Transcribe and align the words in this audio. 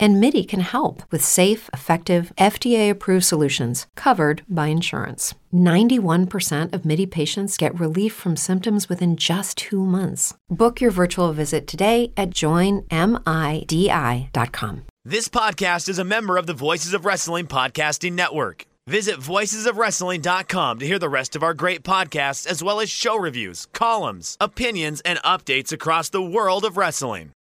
And 0.00 0.20
MIDI 0.20 0.44
can 0.44 0.60
help 0.60 1.02
with 1.10 1.24
safe, 1.24 1.68
effective, 1.72 2.32
FDA 2.38 2.90
approved 2.90 3.24
solutions 3.24 3.86
covered 3.96 4.42
by 4.48 4.68
insurance. 4.68 5.34
91% 5.52 6.72
of 6.72 6.84
MIDI 6.84 7.06
patients 7.06 7.56
get 7.56 7.78
relief 7.78 8.12
from 8.12 8.36
symptoms 8.36 8.88
within 8.88 9.16
just 9.16 9.58
two 9.58 9.84
months. 9.84 10.34
Book 10.48 10.80
your 10.80 10.90
virtual 10.90 11.32
visit 11.32 11.66
today 11.66 12.12
at 12.16 12.30
joinmidi.com. 12.30 12.84
This 15.06 15.28
podcast 15.28 15.88
is 15.88 15.98
a 15.98 16.04
member 16.04 16.38
of 16.38 16.46
the 16.46 16.54
Voices 16.54 16.94
of 16.94 17.04
Wrestling 17.04 17.46
Podcasting 17.46 18.14
Network. 18.14 18.64
Visit 18.86 19.16
voicesofwrestling.com 19.16 20.78
to 20.78 20.86
hear 20.86 20.98
the 20.98 21.08
rest 21.08 21.36
of 21.36 21.42
our 21.42 21.54
great 21.54 21.82
podcasts, 21.82 22.46
as 22.46 22.62
well 22.62 22.80
as 22.80 22.90
show 22.90 23.16
reviews, 23.16 23.66
columns, 23.72 24.36
opinions, 24.40 25.00
and 25.02 25.18
updates 25.20 25.72
across 25.72 26.08
the 26.08 26.22
world 26.22 26.64
of 26.64 26.76
wrestling. 26.76 27.32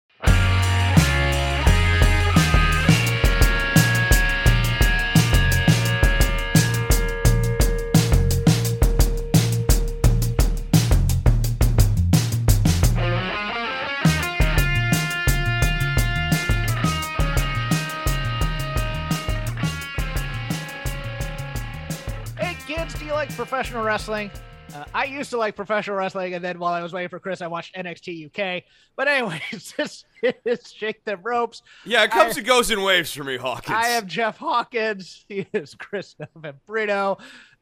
Like 23.27 23.35
professional 23.37 23.83
wrestling? 23.83 24.29
Uh, 24.75 24.83
I 24.93 25.05
used 25.05 25.29
to 25.29 25.37
like 25.37 25.55
professional 25.55 25.95
wrestling, 25.95 26.33
and 26.33 26.43
then 26.43 26.59
while 26.59 26.73
I 26.73 26.83
was 26.83 26.91
waiting 26.91 27.07
for 27.07 27.19
Chris, 27.21 27.41
I 27.41 27.47
watched 27.47 27.73
NXT 27.73 28.25
UK. 28.25 28.63
But 28.97 29.07
anyways, 29.07 29.73
this 29.77 30.03
is 30.21 30.73
Shake 30.73 31.05
Them 31.05 31.21
Ropes. 31.23 31.61
Yeah, 31.85 32.03
it 32.03 32.11
comes 32.11 32.35
I- 32.35 32.39
and 32.39 32.47
goes 32.47 32.69
in 32.69 32.81
waves 32.81 33.13
for 33.13 33.23
me, 33.23 33.37
Hawkins. 33.37 33.77
I 33.77 33.89
am 33.89 34.07
Jeff 34.07 34.37
Hawkins. 34.37 35.23
He 35.29 35.47
is 35.53 35.73
Chris 35.75 36.15
Novembrino. 36.35 37.17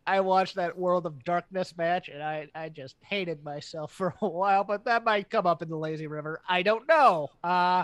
I 0.08 0.22
watched 0.22 0.56
that 0.56 0.76
World 0.76 1.06
of 1.06 1.24
Darkness 1.24 1.78
match, 1.78 2.10
and 2.10 2.24
I, 2.24 2.48
I 2.56 2.70
just 2.70 2.96
hated 3.04 3.44
myself 3.44 3.92
for 3.96 4.16
a 4.20 4.28
while, 4.28 4.64
but 4.64 4.86
that 4.86 5.04
might 5.04 5.30
come 5.30 5.46
up 5.46 5.62
in 5.62 5.70
the 5.70 5.78
Lazy 5.78 6.08
River. 6.08 6.42
I 6.50 6.64
don't 6.64 6.88
know. 6.88 7.28
Uh, 7.44 7.84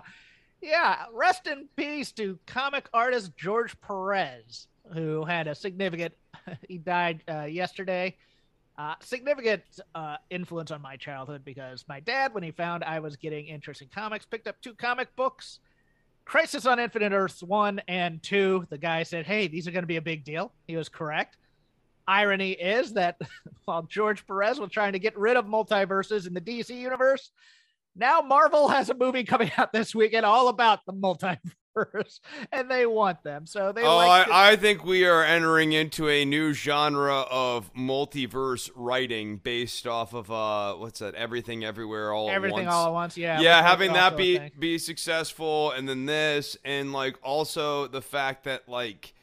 yeah, 0.64 1.06
rest 1.14 1.46
in 1.46 1.68
peace 1.76 2.12
to 2.14 2.40
comic 2.48 2.90
artist 2.92 3.38
George 3.38 3.80
Perez, 3.82 4.66
who 4.94 5.26
had 5.26 5.46
a 5.48 5.54
significant, 5.54 6.16
he 6.68 6.78
died 6.78 7.24
uh, 7.30 7.44
yesterday. 7.44 8.16
Uh, 8.78 8.94
significant 9.02 9.64
uh, 9.96 10.18
influence 10.30 10.70
on 10.70 10.82
my 10.82 10.96
childhood 10.96 11.44
because 11.44 11.84
my 11.90 12.00
dad, 12.00 12.34
when 12.34 12.44
he 12.44 12.52
found 12.52 12.84
I 12.84 13.00
was 13.00 13.16
getting 13.16 13.48
interest 13.48 13.82
in 13.82 13.88
comics, 13.88 14.26
picked 14.26 14.48
up 14.48 14.62
two 14.62 14.76
comic 14.76 15.16
books 15.16 15.60
Crisis 16.28 16.66
on 16.66 16.78
Infinite 16.78 17.14
Earths 17.14 17.42
1 17.42 17.82
and 17.88 18.22
2. 18.22 18.68
The 18.70 18.78
guy 18.78 19.04
said, 19.04 19.26
Hey, 19.26 19.48
these 19.48 19.66
are 19.66 19.72
going 19.72 19.84
to 19.84 19.88
be 19.88 19.96
a 19.96 20.02
big 20.02 20.26
deal. 20.26 20.52
He 20.68 20.76
was 20.76 20.90
correct. 20.90 21.38
Irony 22.06 22.52
is 22.52 22.94
that 22.94 23.20
while 23.66 23.84
George 23.84 24.28
Perez 24.28 24.60
was 24.60 24.70
trying 24.70 24.94
to 24.94 25.00
get 25.00 25.18
rid 25.18 25.38
of 25.38 25.46
multiverses 25.46 26.28
in 26.28 26.34
the 26.34 26.42
DC 26.42 26.70
universe, 26.70 27.32
now 27.96 28.20
Marvel 28.22 28.68
has 28.68 28.90
a 28.90 28.94
movie 28.94 29.24
coming 29.24 29.52
out 29.58 29.72
this 29.72 29.96
weekend 29.96 30.26
all 30.26 30.50
about 30.50 30.86
the 30.86 30.94
multiverse, 30.94 31.40
and 32.52 32.70
they 32.70 32.86
want 32.86 33.24
them. 33.24 33.46
So 33.46 33.72
they 33.72 33.84
Oh, 33.84 33.98
like 33.98 34.28
to- 34.28 34.34
I, 34.34 34.52
I 34.52 34.56
think 34.56 34.84
we 34.86 35.06
are 35.06 35.24
entering 35.24 35.74
into 35.74 36.10
a 36.10 36.26
new 36.26 36.54
genre 36.54 37.22
of 37.30 37.74
multiverse 37.74 38.70
writing 38.76 39.38
based 39.38 39.88
off 39.88 40.14
of 40.14 40.32
uh, 40.32 40.74
what's 40.76 41.00
that? 41.00 41.16
Everything, 41.16 41.64
everywhere, 41.64 42.12
all 42.14 42.30
everything 42.30 42.60
at 42.60 42.66
once. 42.66 42.74
all 42.76 42.88
at 42.88 42.94
once. 42.94 43.18
Yeah, 43.18 43.40
yeah, 43.42 43.62
having 43.62 43.94
that 43.94 44.18
be 44.18 44.40
be 44.58 44.78
successful, 44.78 45.72
and 45.72 45.88
then 45.88 46.06
this, 46.06 46.58
and 46.66 46.94
like 46.94 47.18
also 47.24 47.88
the 47.88 48.02
fact 48.02 48.46
that 48.46 48.68
like 48.70 49.14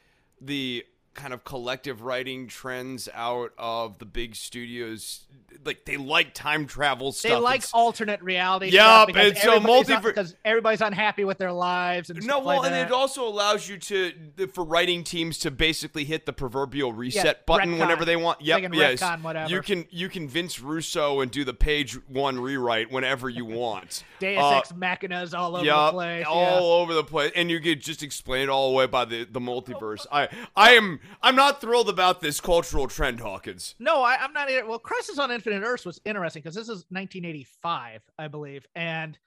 the 0.41 0.85
kind 1.15 1.33
of 1.33 1.45
collective 1.45 2.03
writing 2.03 2.47
trends 2.49 3.09
out 3.15 3.53
of 3.59 3.99
the 3.99 4.05
big 4.05 4.35
studios, 4.37 5.25
like 5.65 5.85
they 5.85 5.97
like 5.97 6.35
time 6.35 6.67
travel 6.67 7.13
stuff. 7.13 7.31
They 7.31 7.37
like 7.37 7.59
It's- 7.59 7.71
alternate 7.73 8.21
reality. 8.23 8.69
Yeah, 8.71 9.05
and 9.09 9.37
so 9.39 9.55
everybody's 9.55 10.01
because 10.03 10.35
everybody's 10.45 10.81
unhappy 10.81 11.25
with 11.25 11.39
their 11.39 11.53
lives 11.53 12.11
and 12.11 12.25
No, 12.27 12.41
well, 12.41 12.59
like 12.59 12.73
and 12.73 12.75
it 12.75 12.93
also 12.93 13.27
allows 13.27 13.69
you 13.69 13.79
to 13.79 14.13
for 14.53 14.65
writing 14.65 15.05
teams 15.05 15.39
to 15.39 15.51
basically 15.51 16.05
hit 16.05 16.27
the 16.27 16.33
proverbial 16.33 16.93
reset 16.93 17.25
Yeah, 17.25 17.33
button 17.47 17.75
retcon. 17.75 17.79
whenever 17.81 18.05
they 18.05 18.17
want. 18.17 18.41
Yep, 18.41 18.71
They 18.73 18.77
yes. 18.79 19.01
retcon 19.01 19.23
whatever. 19.23 19.51
You 19.51 19.63
can 19.63 19.87
you 19.91 20.09
can 20.09 20.29
Vince 20.29 20.61
Russo 20.61 21.21
and 21.21 21.31
do 21.31 21.45
the 21.45 21.55
page 21.55 21.95
one 22.09 22.41
rewrite 22.41 22.91
whenever 22.91 23.29
you 23.29 23.45
want. 23.45 24.03
Deus 24.19 24.39
Uh, 24.43 24.57
Ex 24.59 24.73
Machinas 24.73 25.33
all 25.39 25.57
over 25.57 25.65
Yup, 25.65 25.93
the 25.93 25.97
place. 25.97 26.27
all 26.27 26.43
yeah. 26.43 26.59
over 26.83 26.95
the 26.95 27.05
place, 27.05 27.33
and 27.37 27.51
you 27.51 27.61
could 27.61 27.81
just 27.81 28.03
explain 28.03 28.43
it 28.43 28.49
all 28.49 28.71
away 28.71 28.87
by 28.87 29.05
the 29.05 29.25
the 29.25 29.41
multiverse. 29.41 30.07
I 30.13 30.29
I 30.57 30.73
am 30.73 31.01
I'm 31.23 31.37
not 31.37 31.61
thrilled 31.61 31.89
about 31.89 32.21
this 32.21 32.41
cultural 32.41 32.87
trend, 32.87 33.21
Hawkins. 33.21 33.75
No, 33.79 34.03
I, 34.03 34.17
I'm 34.21 34.33
not. 34.33 34.49
Well, 34.69 34.79
Crisis 34.79 35.19
on 35.19 35.31
Infinite 35.31 35.63
Earths 35.63 35.85
was 35.85 36.01
interesting 36.05 36.43
because 36.43 36.55
this 36.55 36.69
is 36.69 36.87
1985, 36.91 38.03
I 38.19 38.29
believe, 38.29 38.67
and 38.75 39.19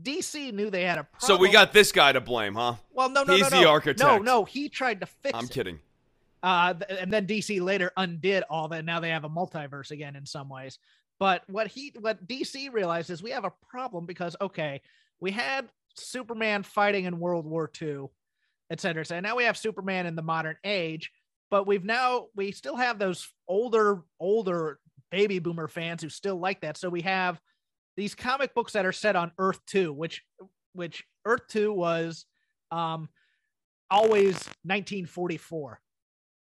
DC 0.00 0.52
knew 0.52 0.70
they 0.70 0.84
had 0.84 0.98
a 0.98 1.04
problem. 1.04 1.26
So 1.26 1.36
we 1.36 1.50
got 1.50 1.72
this 1.72 1.92
guy 1.92 2.12
to 2.12 2.20
blame, 2.20 2.54
huh? 2.54 2.76
well, 2.92 3.10
no, 3.10 3.24
no, 3.24 3.34
he's 3.34 3.50
no, 3.50 3.60
the 3.60 3.68
architect. 3.68 4.00
No, 4.00 4.18
no, 4.18 4.44
he 4.44 4.68
tried 4.68 5.00
to 5.00 5.06
fix 5.06 5.36
I'm 5.36 5.44
it. 5.44 5.50
kidding. 5.50 5.80
Uh, 6.42 6.74
and 6.88 7.12
then 7.12 7.26
DC 7.26 7.60
later 7.60 7.92
undid 7.96 8.42
all 8.50 8.68
that. 8.68 8.84
Now 8.84 9.00
they 9.00 9.10
have 9.10 9.24
a 9.24 9.30
multiverse 9.30 9.90
again 9.90 10.16
in 10.16 10.26
some 10.26 10.48
ways. 10.48 10.78
But 11.20 11.42
what 11.48 11.68
he, 11.68 11.92
what 12.00 12.26
DC 12.26 12.72
realized 12.72 13.10
is 13.10 13.22
we 13.22 13.30
have 13.30 13.44
a 13.44 13.52
problem 13.68 14.06
because 14.06 14.34
okay, 14.40 14.80
we 15.20 15.30
had 15.30 15.68
Superman 15.94 16.62
fighting 16.62 17.04
in 17.04 17.20
World 17.20 17.46
War 17.46 17.70
II, 17.80 18.06
et 18.70 18.80
cetera, 18.80 19.02
et 19.02 19.06
cetera. 19.06 19.22
Now 19.22 19.36
we 19.36 19.44
have 19.44 19.56
Superman 19.56 20.06
in 20.06 20.16
the 20.16 20.22
modern 20.22 20.56
age, 20.64 21.12
but 21.52 21.66
we've 21.66 21.84
now 21.84 22.28
we 22.34 22.50
still 22.50 22.76
have 22.76 22.98
those 22.98 23.28
older, 23.46 24.00
older 24.18 24.80
baby 25.10 25.38
boomer 25.38 25.68
fans 25.68 26.02
who 26.02 26.08
still 26.08 26.36
like 26.36 26.62
that. 26.62 26.78
So 26.78 26.88
we 26.88 27.02
have 27.02 27.38
these 27.94 28.14
comic 28.14 28.54
books 28.54 28.72
that 28.72 28.86
are 28.86 28.92
set 28.92 29.16
on 29.16 29.32
Earth 29.38 29.60
Two, 29.66 29.92
which, 29.92 30.22
which 30.72 31.04
Earth 31.26 31.42
Two 31.48 31.70
was, 31.70 32.24
um, 32.70 33.10
always 33.90 34.32
1944 34.64 35.78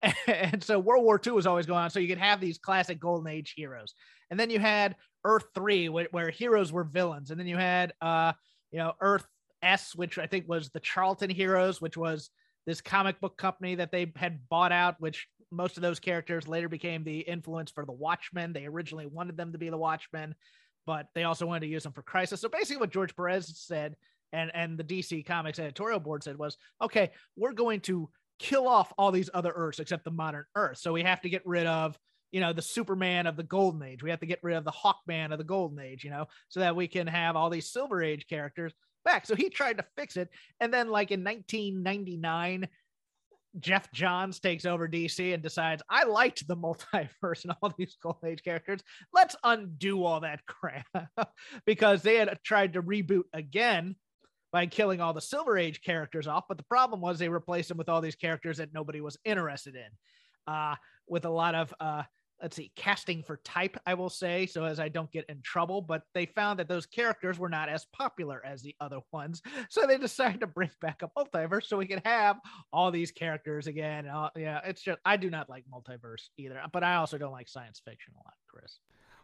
and 0.27 0.65
so 0.65 0.81
World 0.81 1.05
War 1.05 1.21
II 1.25 1.35
was 1.35 1.47
always 1.47 1.67
going 1.67 1.85
on. 1.85 1.91
So 1.91 2.01
you 2.01 2.09
could 2.09 2.19
have 2.19 2.41
these 2.41 2.59
classic 2.59 2.99
Golden 2.99 3.33
Age 3.33 3.55
heroes, 3.57 3.95
and 4.33 4.41
then 4.41 4.51
you 4.51 4.59
had 4.59 4.97
Earth 5.25 5.45
Three, 5.55 5.89
where, 5.89 6.09
where 6.11 6.31
heroes 6.31 6.73
were 6.73 6.83
villains, 6.83 7.31
and 7.31 7.39
then 7.39 7.47
you 7.47 7.57
had, 7.57 7.93
uh, 8.01 8.33
you 8.73 8.81
know, 8.81 8.95
Earth 9.01 9.25
S, 9.63 9.95
which 9.95 10.19
I 10.19 10.27
think 10.27 10.49
was 10.49 10.71
the 10.71 10.81
Charlton 10.81 11.31
Heroes, 11.31 11.81
which 11.81 11.97
was 11.97 12.31
this 12.67 12.81
comic 12.81 13.21
book 13.21 13.37
company 13.37 13.77
that 13.77 13.93
they 13.93 14.13
had 14.17 14.49
bought 14.49 14.73
out, 14.73 15.01
which 15.01 15.29
most 15.51 15.77
of 15.77 15.83
those 15.83 16.01
characters 16.01 16.49
later 16.49 16.69
became 16.69 17.05
the 17.05 17.21
influence 17.21 17.71
for 17.71 17.85
the 17.85 17.93
Watchmen. 17.93 18.53
They 18.53 18.67
originally 18.67 19.07
wanted 19.07 19.37
them 19.37 19.53
to 19.53 19.59
be 19.59 19.71
the 19.71 19.79
Watchmen, 19.79 20.35
but 20.85 21.07
they 21.15 21.25
also 21.25 21.47
wanted 21.47 21.61
to 21.61 21.67
use 21.73 21.85
them 21.85 21.93
for 21.93 22.03
Crisis. 22.03 22.41
So 22.41 22.49
basically, 22.49 22.79
what 22.79 22.91
George 22.91 23.15
Perez 23.15 23.53
said 23.57 23.97
and 24.33 24.51
and 24.55 24.77
the 24.77 24.85
DC 24.85 25.25
Comics 25.25 25.59
editorial 25.59 26.01
board 26.01 26.25
said 26.25 26.37
was, 26.37 26.57
okay, 26.83 27.13
we're 27.37 27.53
going 27.53 27.81
to 27.83 28.09
kill 28.39 28.69
off 28.69 28.93
all 28.99 29.13
these 29.13 29.31
other 29.33 29.53
Earths 29.55 29.79
except 29.79 30.05
the 30.05 30.11
modern 30.11 30.45
Earth. 30.55 30.79
So 30.79 30.93
we 30.93 31.03
have 31.03 31.21
to 31.23 31.31
get 31.31 31.47
rid 31.47 31.67
of, 31.67 31.99
you 32.33 32.41
know, 32.41 32.53
the 32.53 32.63
Superman 32.63 33.27
of 33.27 33.37
the 33.37 33.43
Golden 33.43 33.83
Age. 33.83 34.03
We 34.03 34.11
have 34.11 34.21
to 34.21 34.27
get 34.27 34.41
rid 34.43 34.57
of 34.57 34.65
the 34.65 34.73
Hawkman 34.73 35.33
of 35.33 35.39
the 35.39 35.45
Golden 35.45 35.79
Age, 35.79 36.05
you 36.05 36.11
know, 36.11 36.27
so 36.49 36.61
that 36.61 36.77
we 36.77 36.89
can 36.89 37.07
have 37.07 37.37
all 37.37 37.51
these 37.51 37.71
Silver 37.71 38.03
Age 38.03 38.27
characters 38.27 38.75
back. 39.07 39.25
So 39.25 39.35
he 39.35 39.49
tried 39.49 39.79
to 39.79 39.85
fix 39.97 40.19
it. 40.19 40.29
And 40.61 40.75
then, 40.75 40.91
like 40.91 41.11
in 41.11 41.25
1999, 41.25 42.69
Geoff 43.61 43.91
Johns 43.93 44.39
takes 44.39 44.67
over 44.67 44.87
DC 44.87 45.33
and 45.33 45.43
decides, 45.43 45.83
I 45.89 46.05
liked 46.05 46.47
the 46.47 46.57
multiverse 46.57 47.45
and 47.45 47.55
all 47.63 47.73
these 47.79 47.97
Golden 48.03 48.29
Age 48.29 48.43
characters. 48.43 48.81
Let's 49.15 49.37
undo 49.43 50.05
all 50.05 50.21
that 50.21 50.45
crap 50.47 50.87
because 51.67 52.03
they 52.03 52.17
had 52.17 52.39
tried 52.45 52.75
to 52.75 52.83
reboot 52.83 53.25
again 53.33 53.97
by 54.53 54.67
killing 54.67 55.01
all 55.01 55.15
the 55.15 55.21
Silver 55.21 55.57
Age 55.57 55.81
characters 55.83 56.27
off. 56.27 56.45
But 56.49 56.59
the 56.59 56.65
problem 56.65 57.01
was 57.01 57.19
they 57.19 57.29
replaced 57.29 57.69
them 57.69 57.79
with 57.79 57.89
all 57.89 58.01
these 58.01 58.17
characters 58.17 58.59
that 58.59 58.75
nobody 58.75 59.01
was 59.01 59.17
interested 59.25 59.75
in, 59.75 60.53
uh, 60.53 60.77
with 61.09 61.25
a 61.25 61.31
lot 61.31 61.55
of 61.55 61.73
uh, 61.81 62.03
let's 62.41 62.57
see, 62.57 62.71
casting 62.77 63.23
for 63.23 63.39
type, 63.39 63.77
I 63.87 63.95
will 63.95 64.11
say, 64.11 64.47
so 64.47 64.65
as 64.65 64.79
I 64.79 64.89
don't 64.89 65.11
get 65.11 65.25
in 65.29 65.41
trouble. 65.43 65.81
But 65.81 66.03
they 66.15 66.27
found 66.27 66.59
that 66.59 66.69
those 66.69 66.87
characters 66.87 67.39
were 67.39 67.49
not 67.49 67.69
as 67.69 67.87
popular 67.93 68.45
as 68.45 68.63
the 68.63 68.75
other 68.81 69.01
ones. 69.13 69.43
So 69.69 69.87
they 69.87 69.99
decided 69.99 70.41
to 70.41 70.47
bring 70.47 70.71
back 70.81 71.03
a 71.03 71.09
multiverse 71.19 71.65
so 71.65 71.77
we 71.77 71.87
can 71.87 72.01
have 72.05 72.39
all 72.73 72.91
these 72.91 73.11
characters 73.11 73.67
again. 73.67 74.09
Yeah, 74.37 74.61
it's 74.65 74.81
just, 74.81 74.99
I 75.05 75.17
do 75.17 75.29
not 75.29 75.51
like 75.51 75.65
multiverse 75.73 76.29
either, 76.39 76.61
but 76.73 76.85
I 76.85 76.97
also 76.97 77.19
don't 77.19 77.33
like 77.33 77.49
science 77.49 77.81
fiction 77.85 78.15
a 78.15 78.19
lot, 78.19 78.35
Chris. 78.49 78.79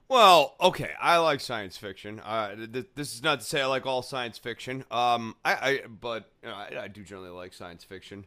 Well, 0.09 0.57
okay, 0.61 0.91
I 1.01 1.17
like 1.19 1.41
science 1.41 1.77
fiction. 1.77 2.21
Uh, 2.21 2.55
th- 2.55 2.89
this 2.95 3.15
is 3.15 3.23
not 3.23 3.41
to 3.41 3.47
say 3.47 3.63
I 3.63 3.67
like 3.67 3.87
all 3.87 4.03
science 4.03 4.37
fiction. 4.37 4.85
Um, 4.91 5.37
I, 5.45 5.53
I 5.55 5.81
but 5.89 6.31
you 6.43 6.51
know, 6.51 6.55
I, 6.55 6.83
I 6.83 6.89
do 6.89 7.03
generally 7.03 7.31
like 7.31 7.55
science 7.55 7.85
fiction. 7.85 8.27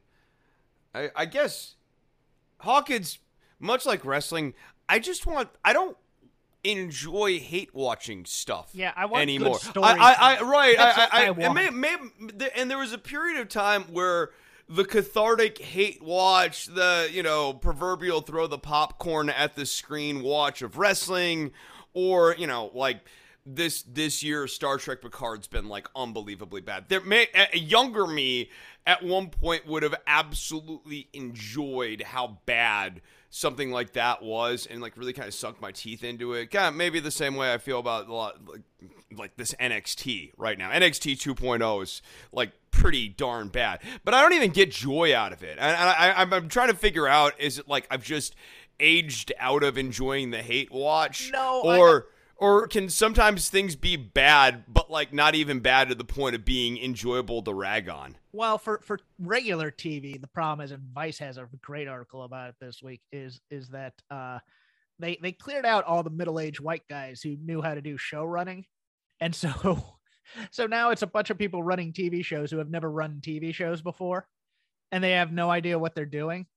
I, 0.95 1.11
I 1.15 1.25
guess 1.25 1.75
Hawkins, 2.59 3.19
much 3.59 3.85
like 3.85 4.03
wrestling, 4.05 4.53
I 4.87 4.99
just 4.99 5.25
want. 5.25 5.49
I 5.63 5.73
don't 5.73 5.97
enjoy 6.63 7.39
hate 7.39 7.73
watching 7.73 8.25
stuff. 8.25 8.71
Yeah, 8.73 8.91
I 8.95 9.05
want 9.05 9.21
anymore. 9.21 9.59
I, 9.75 9.79
I, 9.81 10.35
I 10.35 10.41
right. 10.41 10.77
That's 10.77 10.97
I, 10.97 11.03
I, 11.03 11.25
I 11.25 11.29
and, 11.29 11.53
may, 11.53 11.69
may, 11.69 12.49
and 12.55 12.69
there 12.69 12.77
was 12.77 12.93
a 12.93 12.97
period 12.97 13.39
of 13.39 13.49
time 13.49 13.83
where 13.83 14.31
the 14.67 14.83
cathartic 14.83 15.59
hate 15.59 16.01
watch, 16.01 16.65
the 16.65 17.09
you 17.11 17.23
know 17.23 17.53
proverbial 17.53 18.21
throw 18.21 18.47
the 18.47 18.57
popcorn 18.57 19.29
at 19.29 19.55
the 19.55 19.65
screen 19.65 20.23
watch 20.23 20.61
of 20.61 20.77
wrestling, 20.77 21.51
or 21.93 22.35
you 22.37 22.47
know 22.47 22.71
like 22.73 23.01
this 23.45 23.83
this 23.83 24.23
year 24.23 24.47
Star 24.47 24.77
Trek 24.77 25.01
Picard's 25.01 25.47
been 25.47 25.69
like 25.69 25.87
unbelievably 25.95 26.61
bad. 26.61 26.85
There 26.89 27.01
may 27.01 27.27
a 27.53 27.57
younger 27.57 28.07
me 28.07 28.49
at 28.87 29.03
one 29.03 29.29
point 29.29 29.67
would 29.67 29.83
have 29.83 29.95
absolutely 30.07 31.09
enjoyed 31.13 32.01
how 32.01 32.39
bad 32.45 33.01
something 33.35 33.69
like 33.69 33.91
that 33.93 34.23
was 34.23 34.65
and 34.65 34.81
like 34.81 34.95
really 34.95 35.11
kind 35.11 35.27
of 35.27 35.33
sunk 35.33 35.59
my 35.59 35.69
teeth 35.71 36.05
into 36.05 36.33
it. 36.33 36.51
Kind 36.51 36.67
of 36.69 36.75
maybe 36.75 37.01
the 37.01 37.11
same 37.11 37.35
way 37.35 37.53
I 37.53 37.57
feel 37.57 37.79
about 37.79 38.07
a 38.07 38.13
lot 38.13 38.47
like 38.47 38.61
like 39.17 39.35
this 39.35 39.53
NXT 39.59 40.31
right 40.37 40.57
now. 40.57 40.71
NXT 40.71 41.13
2.0 41.35 41.83
is 41.83 42.01
like 42.31 42.51
pretty 42.71 43.09
darn 43.09 43.49
bad, 43.49 43.81
but 44.05 44.13
I 44.13 44.21
don't 44.21 44.33
even 44.33 44.51
get 44.51 44.71
joy 44.71 45.13
out 45.15 45.33
of 45.33 45.43
it. 45.43 45.57
And 45.59 45.75
I, 45.75 46.11
I, 46.11 46.21
I'm 46.21 46.47
trying 46.47 46.69
to 46.69 46.75
figure 46.77 47.07
out 47.07 47.33
is 47.39 47.59
it 47.59 47.67
like 47.67 47.87
I've 47.91 48.03
just 48.03 48.35
aged 48.79 49.33
out 49.37 49.63
of 49.63 49.77
enjoying 49.77 50.31
the 50.31 50.41
hate 50.41 50.71
watch, 50.71 51.29
No, 51.33 51.61
I- 51.63 51.77
or 52.37 52.67
can 52.67 52.89
sometimes 52.89 53.49
things 53.49 53.75
be 53.75 53.95
bad, 53.95 54.65
but 54.67 54.91
like 54.91 55.13
not 55.13 55.35
even 55.35 55.59
bad 55.59 55.89
to 55.89 55.95
the 55.95 56.03
point 56.03 56.35
of 56.35 56.43
being 56.43 56.77
enjoyable 56.77 57.41
to 57.43 57.53
rag 57.53 57.89
on? 57.89 58.17
Well, 58.31 58.57
for 58.57 58.81
for 58.83 58.99
regular 59.19 59.71
TV, 59.71 60.19
the 60.19 60.27
problem 60.27 60.63
is, 60.63 60.71
and 60.71 60.83
Vice 60.93 61.17
has 61.19 61.37
a 61.37 61.47
great 61.61 61.87
article 61.87 62.23
about 62.23 62.49
it 62.49 62.55
this 62.59 62.81
week, 62.83 63.01
is 63.11 63.39
is 63.49 63.69
that 63.69 63.93
uh, 64.11 64.39
they 64.99 65.17
they 65.21 65.31
cleared 65.31 65.65
out 65.65 65.85
all 65.85 66.03
the 66.03 66.09
middle 66.09 66.39
aged 66.39 66.59
white 66.59 66.87
guys 66.89 67.21
who 67.21 67.37
knew 67.37 67.61
how 67.61 67.73
to 67.73 67.81
do 67.81 67.97
show 67.97 68.23
running, 68.23 68.65
and 69.19 69.33
so 69.33 69.85
so 70.51 70.67
now 70.67 70.89
it's 70.89 71.03
a 71.03 71.07
bunch 71.07 71.29
of 71.29 71.37
people 71.37 71.63
running 71.63 71.93
TV 71.93 72.23
shows 72.23 72.51
who 72.51 72.57
have 72.57 72.69
never 72.69 72.91
run 72.91 73.21
TV 73.21 73.53
shows 73.53 73.81
before, 73.81 74.27
and 74.91 75.03
they 75.03 75.11
have 75.11 75.31
no 75.31 75.49
idea 75.49 75.79
what 75.79 75.95
they're 75.95 76.05
doing. 76.05 76.47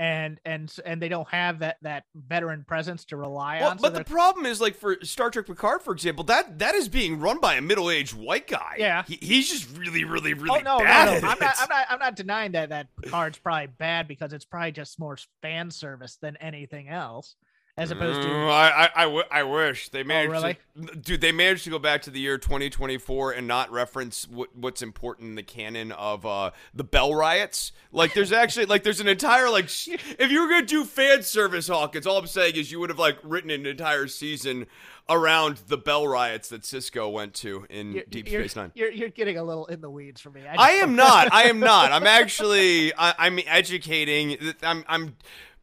And 0.00 0.40
and 0.46 0.74
and 0.86 1.02
they 1.02 1.10
don't 1.10 1.28
have 1.28 1.58
that 1.58 1.76
that 1.82 2.04
veteran 2.14 2.64
presence 2.64 3.04
to 3.06 3.18
rely 3.18 3.60
Well, 3.60 3.72
on. 3.72 3.78
so 3.78 3.82
but 3.82 3.92
the 3.92 4.02
problem 4.02 4.46
is, 4.46 4.58
like 4.58 4.74
for 4.74 4.96
Star 5.02 5.30
Trek 5.30 5.44
Picard, 5.46 5.82
for 5.82 5.92
example, 5.92 6.24
that 6.24 6.58
that 6.60 6.74
is 6.74 6.88
being 6.88 7.20
run 7.20 7.38
by 7.38 7.56
a 7.56 7.60
middle-aged 7.60 8.14
white 8.14 8.46
guy. 8.46 8.76
Yeah. 8.78 9.02
he, 9.06 9.18
he's 9.20 9.50
just 9.50 9.76
really, 9.76 10.04
really, 10.04 10.32
really 10.32 10.60
oh 10.60 10.62
no, 10.62 10.78
no, 10.78 10.84
bad 10.84 11.04
no! 11.04 11.12
at 11.12 11.24
I'm 11.24 11.36
it. 11.36 11.40
not, 11.40 11.54
I'm 11.60 11.68
not, 11.68 11.86
I'm 11.90 11.98
not 11.98 12.16
denying 12.16 12.52
that 12.52 12.70
that 12.70 12.86
Picard's 13.02 13.36
probably 13.36 13.66
bad 13.66 14.08
because 14.08 14.32
it's 14.32 14.46
probably 14.46 14.72
just 14.72 14.98
more 14.98 15.18
fan 15.42 15.70
service 15.70 16.16
than 16.16 16.38
anything 16.38 16.88
else, 16.88 17.36
as 17.80 17.90
opposed 17.90 18.20
to 18.22 18.28
Oh, 18.28 18.30
Mm, 18.30 18.50
I, 18.50 18.68
I, 18.70 18.90
I, 18.94 19.04
w- 19.04 19.24
I 19.30 19.42
wish 19.42 19.88
they 19.88 20.02
managed 20.02 20.32
really? 20.32 20.58
to, 20.86 20.96
dude. 20.96 21.20
They 21.20 21.32
managed 21.32 21.64
to 21.64 21.70
go 21.70 21.78
back 21.78 22.02
to 22.02 22.10
the 22.10 22.20
year 22.20 22.38
2024 22.38 23.32
and 23.32 23.46
not 23.48 23.70
reference 23.70 24.28
what, 24.28 24.54
what's 24.56 24.82
important 24.82 25.28
in 25.30 25.34
the 25.34 25.42
canon 25.42 25.90
of 25.92 26.24
uh, 26.26 26.50
the 26.74 26.84
Bell 26.84 27.14
riots. 27.14 27.72
Like, 27.92 28.14
there's 28.14 28.32
actually 28.32 28.66
like 28.66 28.82
there's 28.84 29.00
an 29.00 29.08
entire 29.08 29.50
like 29.50 29.68
sh- 29.68 29.88
if 30.18 30.30
you 30.30 30.42
were 30.42 30.48
gonna 30.48 30.66
do 30.66 30.84
fan 30.84 31.22
service, 31.22 31.68
Hawkins, 31.68 32.06
all 32.06 32.18
I'm 32.18 32.26
saying 32.26 32.56
is 32.56 32.70
you 32.70 32.78
would 32.80 32.90
have 32.90 32.98
like 32.98 33.18
written 33.22 33.50
an 33.50 33.66
entire 33.66 34.06
season 34.06 34.66
around 35.08 35.56
the 35.66 35.76
Bell 35.76 36.06
riots 36.06 36.50
that 36.50 36.62
Sisko 36.62 37.10
went 37.10 37.34
to 37.34 37.66
in 37.68 37.92
you're, 37.92 38.04
Deep 38.08 38.28
Space 38.28 38.54
Nine. 38.54 38.70
You're, 38.76 38.92
you're 38.92 39.08
getting 39.08 39.38
a 39.38 39.42
little 39.42 39.66
in 39.66 39.80
the 39.80 39.90
weeds 39.90 40.20
for 40.20 40.30
me. 40.30 40.42
I 40.46 40.54
just- 40.56 40.82
am 40.84 40.94
not. 40.94 41.32
I 41.32 41.44
am 41.44 41.58
not. 41.58 41.90
I'm 41.90 42.06
actually. 42.06 42.94
I, 42.94 43.14
I'm 43.18 43.40
educating. 43.46 44.36
I'm. 44.62 44.84
I'm 44.88 45.16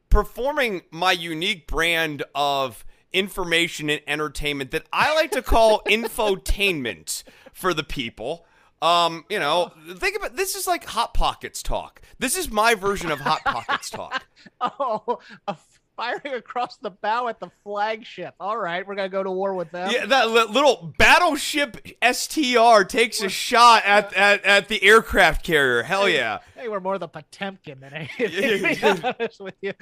performing 0.09 0.83
my 0.91 1.11
unique 1.11 1.67
brand 1.67 2.23
of 2.35 2.85
information 3.13 3.89
and 3.89 4.01
entertainment 4.07 4.71
that 4.71 4.85
I 4.91 5.13
like 5.15 5.31
to 5.31 5.41
call 5.41 5.81
infotainment 5.87 7.23
for 7.53 7.73
the 7.73 7.83
people. 7.83 8.45
Um, 8.81 9.25
you 9.29 9.39
know, 9.39 9.71
think 9.95 10.15
about 10.15 10.35
this 10.35 10.55
is 10.55 10.67
like 10.67 10.85
Hot 10.85 11.13
Pockets 11.13 11.63
talk. 11.63 12.01
This 12.19 12.37
is 12.37 12.51
my 12.51 12.75
version 12.75 13.11
of 13.11 13.19
Hot 13.19 13.43
Pockets 13.43 13.89
talk. 13.89 14.25
Oh, 14.61 15.19
a 15.47 15.57
firing 15.97 16.35
across 16.35 16.77
the 16.77 16.91
bow 16.91 17.27
at 17.27 17.39
the 17.39 17.49
flagship. 17.63 18.35
All 18.39 18.57
right, 18.57 18.87
we're 18.87 18.95
gonna 18.95 19.09
go 19.09 19.23
to 19.23 19.31
war 19.31 19.53
with 19.53 19.71
them. 19.71 19.89
Yeah, 19.91 20.05
that 20.05 20.29
li- 20.29 20.45
little 20.49 20.93
battleship 20.97 21.85
STR 22.01 22.83
takes 22.87 23.21
a 23.21 23.29
shot 23.29 23.83
at, 23.85 24.13
at, 24.15 24.45
at 24.45 24.67
the 24.69 24.81
aircraft 24.83 25.43
carrier. 25.43 25.83
Hell 25.83 26.07
yeah. 26.07 26.39
They 26.55 26.69
were 26.69 26.79
more 26.79 26.97
the 26.97 27.09
Potemkin 27.09 27.81
than 27.81 27.93
anything, 27.93 28.29
to 28.29 29.01
be 29.01 29.03
honest 29.03 29.41
with 29.41 29.55
you. 29.61 29.73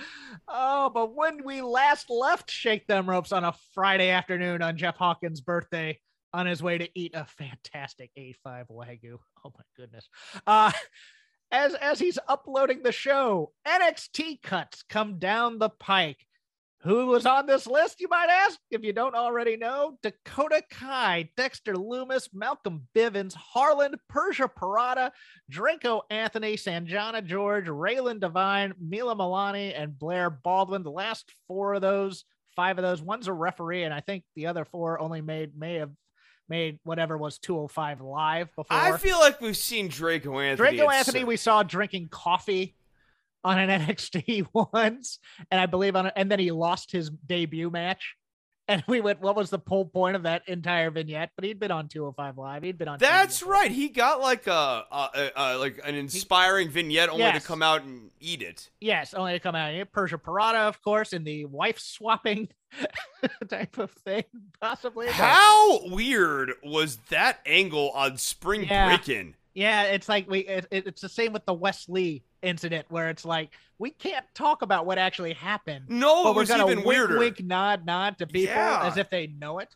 Oh, 0.47 0.89
but 0.89 1.13
when 1.13 1.43
we 1.43 1.61
last 1.61 2.09
left 2.09 2.49
Shake 2.49 2.87
Them 2.87 3.07
Ropes 3.07 3.31
on 3.31 3.43
a 3.43 3.53
Friday 3.73 4.09
afternoon 4.09 4.61
on 4.61 4.77
Jeff 4.77 4.95
Hawkins' 4.95 5.41
birthday, 5.41 5.99
on 6.33 6.45
his 6.45 6.61
way 6.61 6.77
to 6.77 6.89
eat 6.95 7.13
a 7.15 7.25
fantastic 7.25 8.11
A5 8.17 8.65
Wagyu. 8.69 9.17
Oh 9.45 9.53
my 9.55 9.63
goodness. 9.77 10.09
Uh 10.45 10.71
as 11.51 11.73
as 11.75 11.99
he's 11.99 12.19
uploading 12.27 12.83
the 12.83 12.91
show, 12.91 13.51
NXT 13.67 14.41
cuts 14.41 14.83
come 14.89 15.19
down 15.19 15.59
the 15.59 15.69
pike. 15.69 16.25
Who 16.85 17.07
was 17.07 17.25
on 17.25 17.47
this 17.47 17.65
list, 17.65 17.99
you 17.99 18.07
might 18.09 18.29
ask? 18.29 18.59
If 18.69 18.83
you 18.83 18.93
don't 18.93 19.15
already 19.15 19.57
know, 19.57 19.97
Dakota 20.03 20.61
Kai, 20.69 21.29
Dexter 21.35 21.73
Lumis, 21.73 22.29
Malcolm 22.31 22.87
Bivens, 22.95 23.33
Harland, 23.33 23.95
Persia 24.07 24.47
Pirotta, 24.47 25.09
Draco 25.49 26.03
Anthony, 26.11 26.55
Sanjana 26.55 27.25
George, 27.25 27.65
Raelyn 27.65 28.19
Divine, 28.19 28.75
Mila 28.79 29.15
Malani, 29.15 29.73
and 29.75 29.97
Blair 29.97 30.29
Baldwin. 30.29 30.83
The 30.83 30.91
last 30.91 31.31
four 31.47 31.73
of 31.73 31.81
those, 31.81 32.23
five 32.55 32.77
of 32.77 32.83
those, 32.83 33.01
one's 33.01 33.27
a 33.27 33.33
referee, 33.33 33.83
and 33.83 33.93
I 33.93 34.01
think 34.01 34.23
the 34.35 34.45
other 34.45 34.63
four 34.63 34.99
only 34.99 35.21
made 35.21 35.57
may 35.57 35.75
have 35.75 35.89
made 36.49 36.79
whatever 36.83 37.17
was 37.17 37.37
205 37.39 38.01
live 38.01 38.55
before. 38.55 38.77
I 38.77 38.97
feel 38.97 39.19
like 39.19 39.41
we've 39.41 39.57
seen 39.57 39.87
Draco 39.87 40.39
Anthony. 40.39 40.77
Draco 40.77 40.89
Anthony, 40.91 41.23
we 41.23 41.37
saw 41.37 41.63
drinking 41.63 42.09
coffee 42.09 42.75
on 43.43 43.59
an 43.59 43.69
NXT 43.81 44.47
once, 44.73 45.19
and 45.51 45.59
I 45.59 45.65
believe 45.65 45.95
on, 45.95 46.11
and 46.15 46.29
then 46.29 46.39
he 46.39 46.51
lost 46.51 46.91
his 46.91 47.09
debut 47.09 47.69
match. 47.69 48.15
And 48.67 48.83
we 48.87 48.99
went, 48.99 49.21
what 49.21 49.35
was 49.35 49.51
the 49.51 49.59
whole 49.67 49.85
point 49.85 50.15
of 50.15 50.23
that 50.23 50.41
entire 50.47 50.89
vignette? 50.89 51.29
But 51.35 51.45
he'd 51.45 51.59
been 51.59 51.69
on 51.69 51.87
205 51.87 52.37
Live. 52.37 52.63
He'd 52.63 52.77
been 52.79 52.87
on. 52.87 52.97
That's 52.97 53.43
right. 53.43 53.69
He 53.71 53.89
got 53.89 54.21
like 54.21 54.47
a, 54.47 54.83
a, 54.91 55.31
a, 55.35 55.57
like 55.59 55.79
an 55.85 55.93
inspiring 55.93 56.69
vignette 56.69 57.09
only 57.09 57.21
Yes. 57.25 57.41
to 57.43 57.47
come 57.47 57.61
out 57.61 57.83
and 57.83 58.09
eat 58.19 58.41
it. 58.41 58.71
Yes, 58.81 59.13
only 59.13 59.33
to 59.33 59.39
come 59.39 59.53
out. 59.53 59.71
here. 59.71 59.85
Persia 59.85 60.17
Pirotta, 60.17 60.67
of 60.67 60.81
course, 60.81 61.13
in 61.13 61.23
the 61.23 61.45
wife 61.45 61.77
swapping 61.79 62.47
type 63.49 63.77
of 63.77 63.91
thing, 63.91 64.23
possibly. 64.59 65.07
How 65.09 65.87
weird 65.87 66.53
was 66.63 66.97
that 67.09 67.39
angle 67.45 67.91
on 67.91 68.17
Spring 68.17 68.63
Yeah. 68.63 68.87
Breakin'? 68.87 69.35
Yeah, 69.55 69.83
it's 69.83 70.07
like 70.07 70.29
we. 70.29 70.39
It, 70.41 70.67
it- 70.69 70.85
it's 70.87 71.01
the 71.01 71.09
same 71.09 71.33
with 71.33 71.45
the 71.45 71.53
Wesley 71.53 72.23
incident, 72.43 72.85
where 72.89 73.09
it's 73.09 73.25
like 73.25 73.51
we 73.79 73.89
can't 73.89 74.25
talk 74.35 74.61
about 74.61 74.85
what 74.85 74.97
actually 74.99 75.33
happened. 75.33 75.85
No, 75.89 76.23
but 76.25 76.29
it 76.29 76.33
we're 76.35 76.39
was 76.41 76.49
gonna 76.49 76.63
even 76.65 76.77
wink, 76.79 76.87
weirder. 76.87 77.17
wink, 77.17 77.39
nod, 77.43 77.85
nod 77.85 78.17
to 78.19 78.27
people 78.27 78.53
Yeah. 78.53 78.81
as 78.83 78.97
if 78.97 79.09
they 79.09 79.27
know 79.27 79.59
it. 79.59 79.69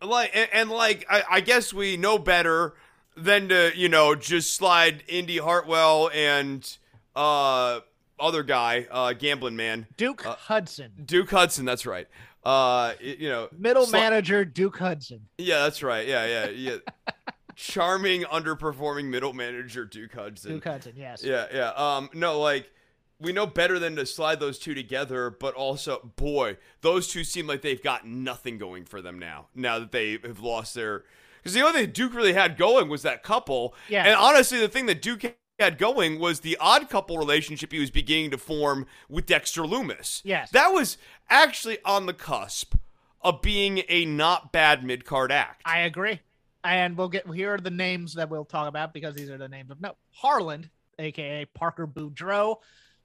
Like 0.00 0.30
and, 0.34 0.48
and 0.52 0.70
like 0.70 1.04
I, 1.10 1.22
I 1.30 1.40
guess 1.40 1.74
we 1.74 1.96
know 1.96 2.18
better 2.18 2.74
than 3.16 3.48
to 3.48 3.72
you 3.76 3.88
know 3.88 4.14
just 4.14 4.54
slide 4.54 5.02
Indy 5.08 5.38
Hartwell 5.38 6.08
and 6.14 6.76
uh, 7.16 7.80
other 8.20 8.42
guy, 8.44 8.86
uh, 8.90 9.12
gambling 9.14 9.56
man, 9.56 9.86
Duke 9.96 10.24
Uh, 10.26 10.36
Hudson, 10.36 10.92
Duke 11.04 11.30
Hudson. 11.30 11.64
That's 11.64 11.84
right. 11.86 12.06
Uh, 12.44 12.92
you 13.00 13.28
know, 13.28 13.48
middle 13.58 13.86
manager 13.88 14.44
Duke 14.44 14.78
Hudson. 14.78 15.26
Yeah, 15.38 15.64
that's 15.64 15.82
right. 15.82 16.06
Yeah, 16.06 16.26
yeah, 16.26 16.48
yeah. 16.50 16.76
Charming, 17.56 18.22
underperforming 18.22 19.06
middle 19.06 19.32
manager 19.32 19.84
Duke 19.84 20.12
Hudson. 20.14 20.52
Duke 20.52 20.64
Hudson, 20.64 20.92
yes. 20.94 21.24
Yeah, 21.24 21.46
yeah. 21.52 21.70
Um, 21.70 22.10
no, 22.12 22.38
like 22.38 22.70
we 23.18 23.32
know 23.32 23.46
better 23.46 23.78
than 23.78 23.96
to 23.96 24.04
slide 24.04 24.40
those 24.40 24.58
two 24.58 24.74
together, 24.74 25.30
but 25.30 25.54
also, 25.54 26.12
boy, 26.16 26.58
those 26.82 27.08
two 27.08 27.24
seem 27.24 27.46
like 27.46 27.62
they've 27.62 27.82
got 27.82 28.06
nothing 28.06 28.58
going 28.58 28.84
for 28.84 29.00
them 29.00 29.18
now. 29.18 29.46
Now 29.54 29.78
that 29.78 29.90
they 29.90 30.18
have 30.22 30.40
lost 30.40 30.74
their, 30.74 31.04
because 31.38 31.54
the 31.54 31.62
only 31.62 31.80
thing 31.80 31.90
Duke 31.92 32.14
really 32.14 32.34
had 32.34 32.58
going 32.58 32.88
was 32.88 33.02
that 33.02 33.22
couple. 33.22 33.74
Yeah. 33.88 34.04
And 34.04 34.14
honestly, 34.14 34.58
the 34.58 34.68
thing 34.68 34.86
that 34.86 35.00
Duke 35.00 35.34
had 35.58 35.78
going 35.78 36.18
was 36.18 36.40
the 36.40 36.58
odd 36.60 36.90
couple 36.90 37.16
relationship 37.16 37.72
he 37.72 37.80
was 37.80 37.90
beginning 37.90 38.32
to 38.32 38.38
form 38.38 38.86
with 39.08 39.24
Dexter 39.24 39.62
Lumis. 39.62 40.20
Yes. 40.22 40.50
That 40.50 40.68
was 40.68 40.98
actually 41.30 41.78
on 41.86 42.04
the 42.04 42.12
cusp 42.12 42.74
of 43.22 43.40
being 43.40 43.82
a 43.88 44.04
not 44.04 44.52
bad 44.52 44.84
mid 44.84 45.06
card 45.06 45.32
act. 45.32 45.62
I 45.64 45.80
agree. 45.80 46.20
And 46.66 46.96
we'll 46.98 47.08
get 47.08 47.30
here 47.32 47.54
are 47.54 47.58
the 47.58 47.70
names 47.70 48.14
that 48.14 48.28
we'll 48.28 48.44
talk 48.44 48.66
about 48.66 48.92
because 48.92 49.14
these 49.14 49.30
are 49.30 49.38
the 49.38 49.48
names 49.48 49.70
of 49.70 49.80
no 49.80 49.94
Harland, 50.10 50.68
aka 50.98 51.44
Parker 51.54 51.86
Boudreaux. 51.86 52.56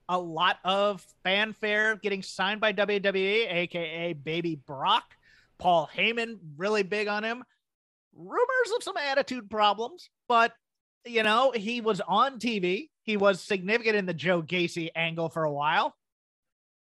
A 0.08 0.18
lot 0.18 0.58
of 0.64 1.06
fanfare 1.22 1.94
getting 1.94 2.22
signed 2.22 2.60
by 2.60 2.72
WWE, 2.72 3.52
aka 3.52 4.14
Baby 4.14 4.56
Brock. 4.56 5.04
Paul 5.58 5.88
Heyman, 5.96 6.38
really 6.56 6.82
big 6.82 7.06
on 7.06 7.22
him. 7.22 7.44
Rumors 8.16 8.72
of 8.76 8.82
some 8.82 8.96
attitude 8.96 9.48
problems, 9.48 10.10
but 10.28 10.52
you 11.04 11.22
know, 11.22 11.52
he 11.52 11.80
was 11.80 12.00
on 12.00 12.40
TV. 12.40 12.88
He 13.04 13.16
was 13.16 13.40
significant 13.40 13.94
in 13.94 14.06
the 14.06 14.14
Joe 14.14 14.42
Gacy 14.42 14.90
angle 14.96 15.28
for 15.28 15.44
a 15.44 15.52
while. 15.52 15.94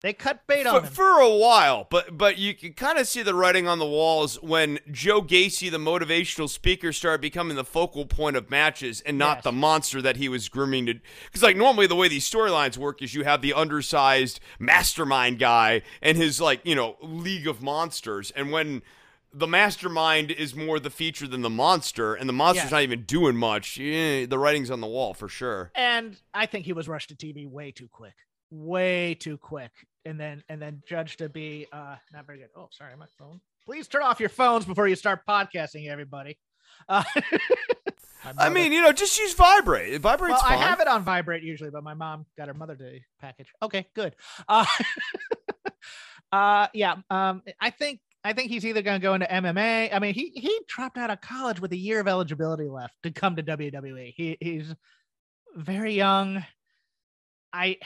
They 0.05 0.13
cut 0.13 0.45
bait 0.45 0.67
on 0.67 0.81
for, 0.81 0.85
him. 0.87 0.93
for 0.93 1.19
a 1.19 1.29
while, 1.35 1.87
but 1.89 2.15
but 2.15 2.37
you 2.37 2.53
can 2.53 2.73
kind 2.73 2.99
of 2.99 3.07
see 3.07 3.23
the 3.23 3.33
writing 3.33 3.67
on 3.67 3.79
the 3.79 3.87
walls 3.87 4.39
when 4.39 4.77
Joe 4.91 5.19
Gacy, 5.23 5.71
the 5.71 5.79
motivational 5.79 6.47
speaker, 6.47 6.93
started 6.93 7.21
becoming 7.21 7.57
the 7.57 7.63
focal 7.65 8.05
point 8.05 8.35
of 8.35 8.51
matches 8.51 9.01
and 9.01 9.17
not 9.17 9.37
Yes. 9.37 9.43
the 9.45 9.51
monster 9.51 10.03
that 10.03 10.17
he 10.17 10.29
was 10.29 10.47
grooming 10.47 10.85
to. 10.85 10.93
Because 11.25 11.41
like 11.41 11.57
normally 11.57 11.87
the 11.87 11.95
way 11.95 12.07
these 12.07 12.29
storylines 12.29 12.77
work 12.77 13.01
is 13.01 13.15
you 13.15 13.23
have 13.23 13.41
the 13.41 13.53
undersized 13.53 14.39
mastermind 14.59 15.39
guy 15.39 15.81
and 16.03 16.19
his 16.19 16.39
like 16.39 16.61
you 16.63 16.75
know 16.75 16.97
league 17.01 17.47
of 17.47 17.63
monsters, 17.63 18.29
and 18.29 18.51
when 18.51 18.83
the 19.33 19.47
mastermind 19.47 20.29
is 20.29 20.53
more 20.55 20.79
the 20.79 20.91
feature 20.91 21.27
than 21.27 21.41
the 21.41 21.49
monster, 21.49 22.13
and 22.13 22.29
the 22.29 22.33
monster's 22.33 22.69
not 22.69 22.83
even 22.83 23.01
doing 23.05 23.35
much. 23.35 23.79
eh, 23.79 24.27
the 24.27 24.37
writing's 24.37 24.69
on 24.69 24.81
the 24.81 24.87
wall 24.87 25.15
for 25.15 25.27
sure. 25.27 25.71
and 25.73 26.21
I 26.31 26.45
think 26.45 26.65
he 26.65 26.73
was 26.73 26.87
rushed 26.87 27.09
to 27.09 27.15
TV 27.15 27.47
way 27.49 27.71
too 27.71 27.87
quick, 27.91 28.13
way 28.51 29.15
too 29.15 29.37
quick, 29.39 29.71
and 30.05 30.19
then 30.19 30.43
and 30.49 30.61
then 30.61 30.81
judged 30.87 31.19
to 31.19 31.29
be 31.29 31.67
uh 31.71 31.95
not 32.13 32.25
very 32.25 32.39
good. 32.39 32.49
Oh, 32.55 32.67
sorry, 32.71 32.95
my 32.97 33.07
phone. 33.17 33.41
Please 33.65 33.87
turn 33.87 34.03
off 34.03 34.19
your 34.19 34.29
phones 34.29 34.65
before 34.65 34.87
you 34.87 34.95
start 34.95 35.21
podcasting, 35.27 35.89
everybody. 35.89 36.37
Uh, 36.87 37.03
I 38.37 38.49
mean, 38.49 38.71
you 38.71 38.81
know, 38.81 38.91
just 38.91 39.17
use 39.19 39.33
vibrate. 39.33 39.93
It 39.93 40.01
vibrates 40.01 40.41
well, 40.41 40.51
I 40.51 40.55
fine. 40.55 40.67
have 40.67 40.79
it 40.79 40.87
on 40.87 41.03
vibrate 41.03 41.43
usually, 41.43 41.69
but 41.69 41.83
my 41.83 41.93
mom 41.93 42.25
got 42.37 42.47
her 42.47 42.53
Mother 42.53 42.75
Day 42.75 43.03
package. 43.19 43.51
Okay, 43.61 43.87
good. 43.95 44.15
Uh, 44.47 44.65
uh, 46.31 46.67
yeah. 46.73 46.95
Um, 47.09 47.43
I 47.59 47.69
think 47.69 47.99
I 48.23 48.33
think 48.33 48.49
he's 48.49 48.65
either 48.65 48.81
going 48.81 48.99
to 48.99 49.03
go 49.03 49.13
into 49.13 49.27
MMA. 49.27 49.93
I 49.93 49.99
mean, 49.99 50.13
he 50.13 50.31
he 50.33 50.59
dropped 50.67 50.97
out 50.97 51.11
of 51.11 51.21
college 51.21 51.59
with 51.59 51.71
a 51.71 51.77
year 51.77 51.99
of 51.99 52.07
eligibility 52.07 52.67
left 52.67 52.95
to 53.03 53.11
come 53.11 53.35
to 53.35 53.43
WWE. 53.43 54.13
He 54.15 54.37
he's 54.39 54.73
very 55.55 55.93
young. 55.93 56.43
I 57.53 57.77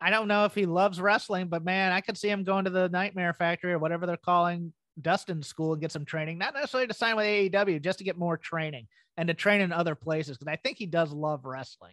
I 0.00 0.10
don't 0.10 0.28
know 0.28 0.44
if 0.46 0.54
he 0.54 0.66
loves 0.66 1.00
wrestling, 1.00 1.48
but 1.48 1.64
man, 1.64 1.92
I 1.92 2.00
could 2.00 2.16
see 2.16 2.28
him 2.28 2.44
going 2.44 2.64
to 2.64 2.70
the 2.70 2.88
Nightmare 2.88 3.34
Factory 3.34 3.72
or 3.72 3.78
whatever 3.78 4.06
they're 4.06 4.16
calling 4.16 4.72
Dustin 5.00 5.42
School 5.42 5.72
and 5.72 5.80
get 5.80 5.92
some 5.92 6.04
training. 6.04 6.38
Not 6.38 6.54
necessarily 6.54 6.88
to 6.88 6.94
sign 6.94 7.16
with 7.16 7.26
AEW, 7.26 7.82
just 7.82 7.98
to 7.98 8.04
get 8.04 8.18
more 8.18 8.36
training 8.36 8.86
and 9.16 9.28
to 9.28 9.34
train 9.34 9.60
in 9.60 9.72
other 9.72 9.94
places 9.94 10.38
because 10.38 10.50
I 10.50 10.56
think 10.56 10.78
he 10.78 10.86
does 10.86 11.12
love 11.12 11.44
wrestling. 11.44 11.92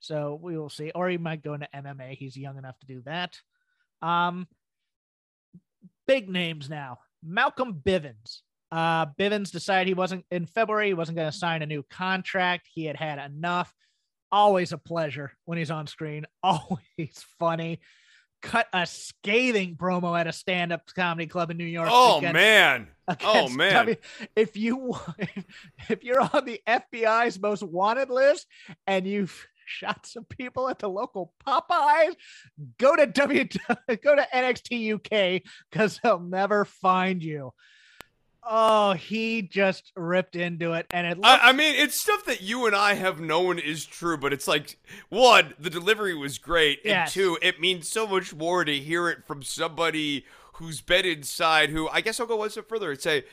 So 0.00 0.38
we 0.40 0.58
will 0.58 0.68
see. 0.68 0.90
Or 0.94 1.08
he 1.08 1.18
might 1.18 1.42
go 1.42 1.54
into 1.54 1.68
MMA. 1.74 2.16
He's 2.16 2.36
young 2.36 2.58
enough 2.58 2.78
to 2.80 2.86
do 2.86 3.02
that. 3.06 3.38
Um, 4.02 4.46
big 6.06 6.28
names 6.28 6.68
now. 6.68 6.98
Malcolm 7.22 7.74
Bivens. 7.74 8.40
Uh, 8.72 9.06
Bivens 9.18 9.50
decided 9.50 9.86
he 9.86 9.94
wasn't 9.94 10.24
in 10.30 10.46
February. 10.46 10.88
He 10.88 10.94
wasn't 10.94 11.16
going 11.16 11.30
to 11.30 11.36
sign 11.36 11.62
a 11.62 11.66
new 11.66 11.84
contract. 11.88 12.68
He 12.72 12.84
had 12.84 12.96
had 12.96 13.18
enough. 13.18 13.72
Always 14.32 14.72
a 14.72 14.78
pleasure 14.78 15.32
when 15.44 15.58
he's 15.58 15.70
on 15.70 15.86
screen. 15.86 16.26
Always 16.42 17.24
funny. 17.38 17.80
Cut 18.42 18.66
a 18.72 18.86
scathing 18.86 19.76
promo 19.76 20.18
at 20.18 20.26
a 20.26 20.32
stand-up 20.32 20.82
comedy 20.94 21.26
club 21.26 21.50
in 21.50 21.56
New 21.56 21.64
York. 21.64 21.88
Oh 21.90 22.18
against- 22.18 22.34
man. 22.34 22.88
Oh 23.22 23.48
man. 23.48 23.72
W- 23.72 23.96
if 24.34 24.56
you 24.56 24.96
if 25.88 26.02
you're 26.02 26.20
on 26.20 26.44
the 26.44 26.60
FBI's 26.66 27.40
most 27.40 27.62
wanted 27.62 28.10
list 28.10 28.46
and 28.86 29.06
you've 29.06 29.46
shot 29.64 30.06
some 30.06 30.24
people 30.24 30.68
at 30.68 30.80
the 30.80 30.88
local 30.88 31.32
Popeyes, 31.46 32.14
go 32.78 32.94
to 32.96 33.06
W 33.06 33.44
go 34.02 34.16
to 34.16 34.26
NXT 34.34 34.94
UK 34.94 35.42
because 35.70 36.00
they'll 36.02 36.20
never 36.20 36.64
find 36.64 37.22
you. 37.22 37.52
Oh, 38.48 38.92
he 38.92 39.42
just 39.42 39.90
ripped 39.96 40.36
into 40.36 40.72
it, 40.74 40.86
and 40.90 41.06
it. 41.06 41.16
Looked, 41.18 41.26
I, 41.26 41.48
I 41.48 41.52
mean, 41.52 41.74
it's 41.74 41.98
stuff 41.98 42.24
that 42.26 42.40
you 42.42 42.66
and 42.66 42.76
I 42.76 42.94
have 42.94 43.20
known 43.20 43.58
is 43.58 43.84
true, 43.84 44.16
but 44.16 44.32
it's 44.32 44.46
like 44.46 44.78
one, 45.08 45.54
the 45.58 45.68
delivery 45.70 46.14
was 46.14 46.38
great, 46.38 46.78
and 46.84 46.90
Yes. 46.90 47.12
two, 47.12 47.38
it 47.42 47.60
means 47.60 47.88
so 47.88 48.06
much 48.06 48.32
more 48.34 48.64
to 48.64 48.78
hear 48.78 49.08
it 49.08 49.26
from 49.26 49.42
somebody 49.42 50.24
who's 50.54 50.80
been 50.80 51.04
inside. 51.04 51.70
Who 51.70 51.88
I 51.88 52.00
guess 52.00 52.20
I'll 52.20 52.26
go 52.26 52.36
one 52.36 52.50
step 52.50 52.68
further 52.68 52.92
and 52.92 53.00
say, 53.00 53.24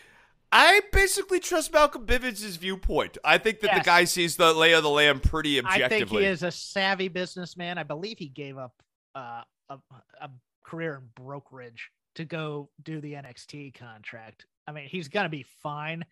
I 0.52 0.82
basically 0.92 1.40
trust 1.40 1.72
Malcolm 1.74 2.06
Bivens' 2.08 2.58
viewpoint. 2.58 3.18
I 3.24 3.38
think 3.38 3.60
that 3.62 3.68
Yes. 3.68 3.78
the 3.80 3.84
guy 3.86 4.04
sees 4.06 4.36
the 4.36 4.52
lay 4.54 4.74
of 4.74 4.82
the 4.84 4.90
land 4.90 5.22
pretty 5.24 5.60
objectively. 5.60 5.86
I 5.86 6.00
think 6.00 6.10
he 6.10 6.26
is 6.26 6.44
a 6.44 6.52
savvy 6.52 7.08
businessman. 7.08 7.78
I 7.78 7.84
believe 7.84 8.18
he 8.20 8.30
gave 8.30 8.58
up 8.58 8.74
uh, 9.16 9.42
a, 9.70 9.78
a 10.22 10.30
career 10.64 10.96
in 10.96 11.10
brokerage 11.24 11.90
to 12.16 12.26
go 12.26 12.70
do 12.84 13.00
the 13.02 13.14
NXT 13.14 13.74
contract. 13.76 14.46
I 14.68 14.72
mean, 14.72 14.88
he's 14.88 15.08
gonna 15.08 15.30
be 15.30 15.46
fine. 15.62 16.06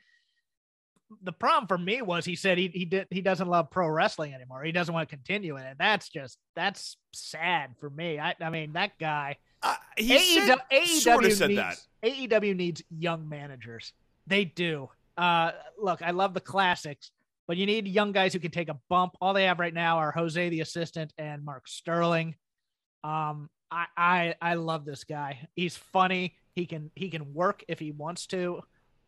The 1.24 1.34
problem 1.34 1.68
for 1.68 1.78
me 1.78 2.02
was 2.02 2.24
he 2.24 2.36
said 2.36 2.58
he 2.58 2.70
he 2.70 2.86
did 2.86 3.08
he 3.10 3.22
doesn't 3.22 3.48
love 3.48 3.70
pro 3.70 3.88
wrestling 3.88 4.34
anymore. 4.34 4.64
He 4.64 4.72
doesn't 4.72 4.94
want 4.94 5.10
to 5.10 5.16
continue 5.16 5.58
in 5.58 5.64
it. 5.64 5.78
That's 5.78 6.10
just 6.10 6.38
that's 6.56 6.98
sad 7.14 7.76
for 7.80 7.90
me. 7.90 8.20
I 8.20 8.36
I 8.40 8.50
mean 8.50 8.74
that 8.74 8.98
guy. 9.00 9.38
Uh, 9.64 9.76
he 9.98 10.18
AEW, 10.18 10.48
said, 10.48 10.58
AEW 10.72 10.88
sort 10.88 11.26
of 11.26 11.34
said 11.34 11.50
needs, 11.50 11.88
that. 12.02 12.10
AEW 12.10 12.56
needs 12.56 12.82
young 12.90 13.30
managers. 13.30 13.94
They 14.26 14.46
do. 14.46 14.90
Uh, 15.18 15.52
look, 15.78 16.02
I 16.02 16.12
love 16.12 16.34
the 16.34 16.40
classics, 16.40 17.12
but 17.48 17.58
you 17.58 17.66
need 17.66 17.88
young 17.88 18.12
guys 18.12 18.34
who 18.34 18.40
can 18.40 18.52
take 18.52 18.70
a 18.70 18.80
bump. 18.90 19.16
All 19.22 19.34
they 19.34 19.44
have 19.44 19.60
right 19.60 19.74
now 19.74 19.98
are 19.98 20.12
Jose 20.12 20.50
the 20.50 20.62
assistant 20.62 21.14
and 21.18 21.44
Mark 21.44 21.68
Sterling. 21.68 22.36
Um, 23.04 23.50
I 23.70 23.86
I 23.98 24.36
I 24.42 24.54
love 24.56 24.86
this 24.86 25.04
guy. 25.04 25.48
He's 25.56 25.76
funny. 25.78 26.36
He 26.56 26.66
can 26.66 26.92
he 26.96 27.10
can 27.10 27.34
work 27.34 27.64
if 27.68 27.80
he 27.80 27.92
wants 27.92 28.26
to. 28.28 28.62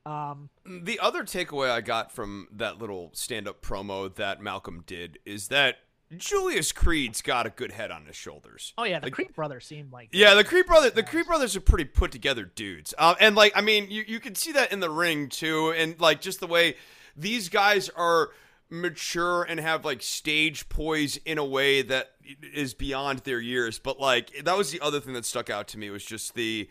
Um, 0.06 0.50
The 0.66 1.00
other 1.00 1.24
takeaway 1.24 1.70
I 1.70 1.82
got 1.82 2.12
from 2.12 2.48
that 2.52 2.78
little 2.78 3.12
stand-up 3.14 3.62
promo 3.62 4.14
that 4.16 4.42
Malcolm 4.42 4.84
did 4.86 5.18
is 5.26 5.48
that 5.48 5.78
Julius 6.18 6.72
Creed's 6.72 7.22
got 7.22 7.46
a 7.48 7.50
good 7.50 7.72
head 7.72 7.90
on 7.90 8.06
his 8.06 8.16
shoulders. 8.16 8.74
oh 8.78 8.84
yeah, 8.84 9.00
the 9.00 9.06
Like- 9.08 9.14
Creed 9.14 9.34
brothers 9.34 9.66
seem 9.66 9.90
like 9.92 10.10
Yeah, 10.12 10.34
the 10.36 10.44
Creed 10.44 10.66
brother, 10.68 10.90
the 10.90 11.02
Yes. 11.02 11.10
Creed 11.10 11.26
brothers 11.26 11.56
are 11.56 11.62
pretty 11.62 11.86
put 11.86 12.12
together 12.12 12.44
dudes. 12.44 12.94
Uh, 12.98 13.16
and 13.20 13.36
like, 13.36 13.54
I 13.56 13.62
mean, 13.62 13.90
you 13.90 14.04
you 14.08 14.20
can 14.20 14.36
see 14.36 14.52
that 14.52 14.72
in 14.72 14.80
the 14.80 14.90
ring 14.90 15.30
too, 15.30 15.72
and 15.72 16.00
like 16.00 16.22
just 16.22 16.40
the 16.40 16.48
way 16.48 16.76
these 17.16 17.48
guys 17.50 17.90
are 17.90 18.32
mature 18.70 19.44
and 19.44 19.60
have 19.60 19.86
like 19.86 20.02
stage 20.02 20.68
poise 20.70 21.18
in 21.26 21.38
a 21.38 21.46
way 21.46 21.82
that 21.82 22.12
is 22.54 22.74
beyond 22.74 23.20
their 23.20 23.40
years. 23.40 23.80
But 23.80 24.00
like, 24.00 24.44
that 24.44 24.58
was 24.58 24.72
the 24.72 24.82
other 24.82 25.00
thing 25.00 25.14
that 25.14 25.26
stuck 25.26 25.50
out 25.50 25.68
to 25.70 25.78
me 25.78 25.90
was 25.90 26.04
just 26.04 26.36
the. 26.36 26.70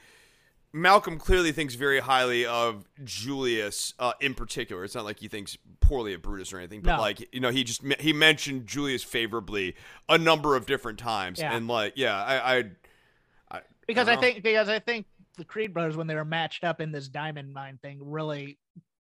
Malcolm 0.72 1.18
clearly 1.18 1.52
thinks 1.52 1.74
very 1.74 2.00
highly 2.00 2.46
of 2.46 2.88
Julius 3.04 3.92
uh, 3.98 4.12
in 4.20 4.34
particular. 4.34 4.84
It's 4.84 4.94
not 4.94 5.04
like 5.04 5.18
he 5.18 5.28
thinks 5.28 5.58
poorly 5.80 6.14
of 6.14 6.22
Brutus 6.22 6.52
or 6.52 6.58
anything, 6.58 6.80
but 6.80 6.96
No. 6.96 7.00
like 7.02 7.28
you 7.34 7.40
know, 7.40 7.50
he 7.50 7.62
just 7.64 7.82
he 8.00 8.12
mentioned 8.12 8.66
Julius 8.66 9.02
favorably 9.02 9.76
a 10.08 10.16
number 10.16 10.56
of 10.56 10.64
different 10.66 10.98
times, 10.98 11.38
Yeah. 11.40 11.54
and 11.54 11.68
like 11.68 11.94
yeah, 11.96 12.16
I, 12.22 12.56
I 12.58 13.60
because 13.86 14.08
I 14.08 14.14
I, 14.14 14.16
think 14.16 14.42
because 14.42 14.68
I 14.68 14.78
think 14.78 15.06
the 15.36 15.44
Creed 15.44 15.74
brothers 15.74 15.96
when 15.96 16.06
they 16.06 16.14
were 16.14 16.24
matched 16.24 16.64
up 16.64 16.80
in 16.80 16.92
this 16.92 17.08
diamond 17.08 17.52
mine 17.52 17.78
thing 17.82 17.98
really 18.02 18.58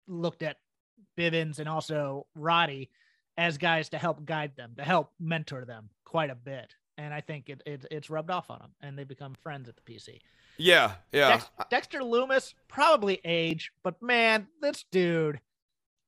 looked 0.07 0.43
at 0.43 0.57
Bivens 1.19 1.59
and 1.59 1.69
also 1.69 2.27
Roddy 2.35 2.91
as 3.37 3.59
guys 3.59 3.89
to 3.91 3.99
help 3.99 4.25
guide 4.25 4.53
them, 4.57 4.73
to 4.77 4.85
help 4.85 5.13
mentor 5.21 5.65
them 5.65 5.91
quite 6.05 6.31
a 6.31 6.35
bit. 6.35 6.75
And 6.97 7.13
I 7.15 7.21
think 7.21 7.49
it, 7.49 7.63
it 7.67 7.85
it's 7.91 8.09
rubbed 8.11 8.31
off 8.31 8.51
on 8.51 8.59
them 8.61 8.71
and 8.81 8.99
they 8.99 9.05
become 9.05 9.35
friends 9.43 9.69
at 9.69 9.77
the 9.77 9.83
PC. 9.83 10.21
Yeah, 10.59 10.93
yeah. 11.13 11.29
Dex- 11.29 11.51
Dexter 11.71 12.01
Lumis, 12.01 12.55
probably 12.69 13.21
age, 13.25 13.73
but 13.83 14.01
man, 14.03 14.49
this 14.61 14.85
dude, 14.91 15.41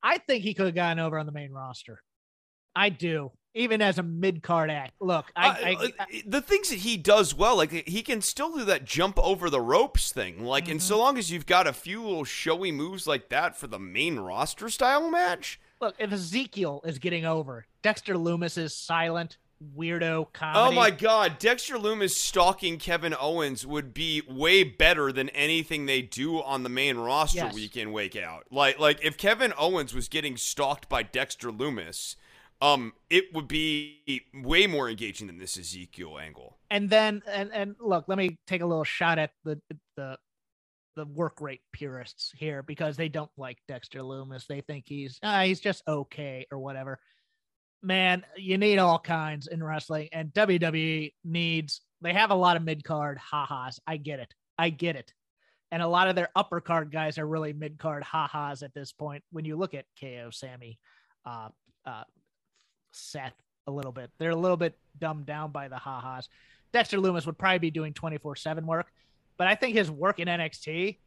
I 0.02 0.18
think 0.18 0.42
he 0.42 0.54
could 0.54 0.66
have 0.66 0.74
gotten 0.74 0.98
over 0.98 1.18
on 1.18 1.26
the 1.26 1.32
main 1.32 1.52
roster. 1.52 2.02
I 2.74 2.88
do. 2.88 3.32
even 3.52 3.82
as 3.82 3.98
a 3.98 4.02
mid 4.04 4.44
card 4.44 4.70
act. 4.70 4.92
Look, 5.00 5.32
I, 5.34 5.48
Uh, 5.48 5.54
I, 5.64 5.92
uh, 5.98 6.04
the 6.24 6.40
things 6.40 6.68
that 6.70 6.78
he 6.78 6.96
does 6.96 7.34
well, 7.34 7.56
like 7.56 7.72
he 7.72 8.00
can 8.02 8.20
still 8.22 8.56
do 8.56 8.64
that 8.66 8.84
jump 8.84 9.18
over 9.18 9.50
the 9.50 9.60
ropes 9.60 10.12
thing. 10.12 10.44
Like, 10.44 10.68
and 10.68 10.78
Mm-hmm. 10.78 10.86
so 10.86 10.98
long 10.98 11.18
as 11.18 11.32
you've 11.32 11.46
got 11.46 11.66
a 11.66 11.72
few 11.72 12.00
little 12.00 12.22
showy 12.22 12.70
moves 12.70 13.08
like 13.08 13.28
that 13.30 13.58
for 13.58 13.66
the 13.66 13.80
main 13.80 14.20
roster 14.20 14.68
style 14.68 15.10
match, 15.10 15.58
look 15.80 15.96
if 15.98 16.12
Ezekiel 16.12 16.80
is 16.84 17.00
getting 17.00 17.24
over, 17.24 17.66
Dexter 17.82 18.14
Lumis 18.14 18.56
is 18.56 18.72
silent 18.76 19.36
weirdo 19.76 20.32
comedy. 20.32 20.58
Oh 20.58 20.72
my 20.72 20.90
god, 20.90 21.38
Dexter 21.38 21.74
Lumis 21.76 22.10
stalking 22.10 22.78
Kevin 22.78 23.14
Owens 23.18 23.66
would 23.66 23.92
be 23.92 24.22
way 24.28 24.62
better 24.64 25.12
than 25.12 25.28
anything 25.30 25.86
they 25.86 26.02
do 26.02 26.40
on 26.42 26.62
the 26.62 26.68
main 26.68 26.96
roster 26.96 27.36
Yes. 27.38 27.54
week 27.54 27.76
in, 27.76 27.92
wake 27.92 28.16
out. 28.16 28.46
Like 28.50 28.78
like 28.78 29.04
if 29.04 29.16
Kevin 29.16 29.52
Owens 29.58 29.94
was 29.94 30.08
getting 30.08 30.36
stalked 30.36 30.88
by 30.88 31.02
Dexter 31.02 31.50
Lumis, 31.50 32.16
um, 32.62 32.92
it 33.08 33.32
would 33.34 33.48
be 33.48 34.22
way 34.34 34.66
more 34.66 34.88
engaging 34.88 35.26
than 35.26 35.38
this 35.38 35.56
Ezekiel 35.58 36.18
angle. 36.18 36.58
and 36.70 36.88
then 36.90 37.22
and 37.30 37.52
and 37.52 37.76
look, 37.80 38.04
let 38.08 38.18
me 38.18 38.38
take 38.46 38.62
a 38.62 38.66
little 38.66 38.84
shot 38.84 39.18
at 39.18 39.32
the 39.44 39.60
the 39.96 40.18
the 40.96 41.06
work 41.06 41.40
rate 41.40 41.60
purists 41.72 42.32
here 42.36 42.62
because 42.62 42.96
they 42.96 43.08
don't 43.08 43.30
like 43.36 43.58
Dexter 43.68 44.00
Lumis. 44.00 44.46
They 44.46 44.60
think 44.62 44.84
he's 44.88 45.18
ah, 45.22 45.42
he's 45.42 45.60
just 45.60 45.82
okay 45.86 46.46
or 46.50 46.58
whatever. 46.58 46.98
Man, 47.82 48.24
you 48.36 48.58
need 48.58 48.78
all 48.78 48.98
kinds 48.98 49.46
in 49.46 49.62
wrestling, 49.62 50.08
and 50.12 50.32
WWE 50.32 51.12
needs. 51.24 51.80
They 52.02 52.12
have 52.12 52.30
a 52.30 52.34
lot 52.34 52.56
of 52.56 52.62
mid 52.62 52.84
card 52.84 53.18
ha-has. 53.18 53.80
I 53.86 53.96
get 53.96 54.20
it. 54.20 54.34
I 54.58 54.70
get 54.70 54.96
it. 54.96 55.12
And 55.72 55.82
a 55.82 55.88
lot 55.88 56.08
of 56.08 56.16
their 56.16 56.28
upper 56.34 56.60
card 56.60 56.90
guys 56.90 57.16
are 57.16 57.26
really 57.26 57.52
mid 57.52 57.78
card 57.78 58.02
ha-has 58.02 58.62
at 58.62 58.74
this 58.74 58.92
point. 58.92 59.22
When 59.30 59.44
you 59.44 59.56
look 59.56 59.72
at 59.74 59.86
KO, 59.98 60.30
Sammy, 60.30 60.78
uh, 61.24 61.48
uh, 61.86 62.04
Seth, 62.92 63.34
a 63.66 63.70
little 63.70 63.92
bit, 63.92 64.10
they're 64.18 64.30
a 64.30 64.36
little 64.36 64.56
bit 64.56 64.76
dumbed 64.98 65.26
down 65.26 65.52
by 65.52 65.68
the 65.68 65.76
ha-has. 65.76 66.28
Dexter 66.72 66.98
Lumis 66.98 67.26
would 67.26 67.38
probably 67.38 67.58
be 67.58 67.70
doing 67.70 67.92
24/7 67.92 68.66
work, 68.66 68.92
but 69.36 69.46
I 69.46 69.54
think 69.54 69.74
his 69.74 69.90
work 69.90 70.18
in 70.18 70.28
NXT, 70.28 70.98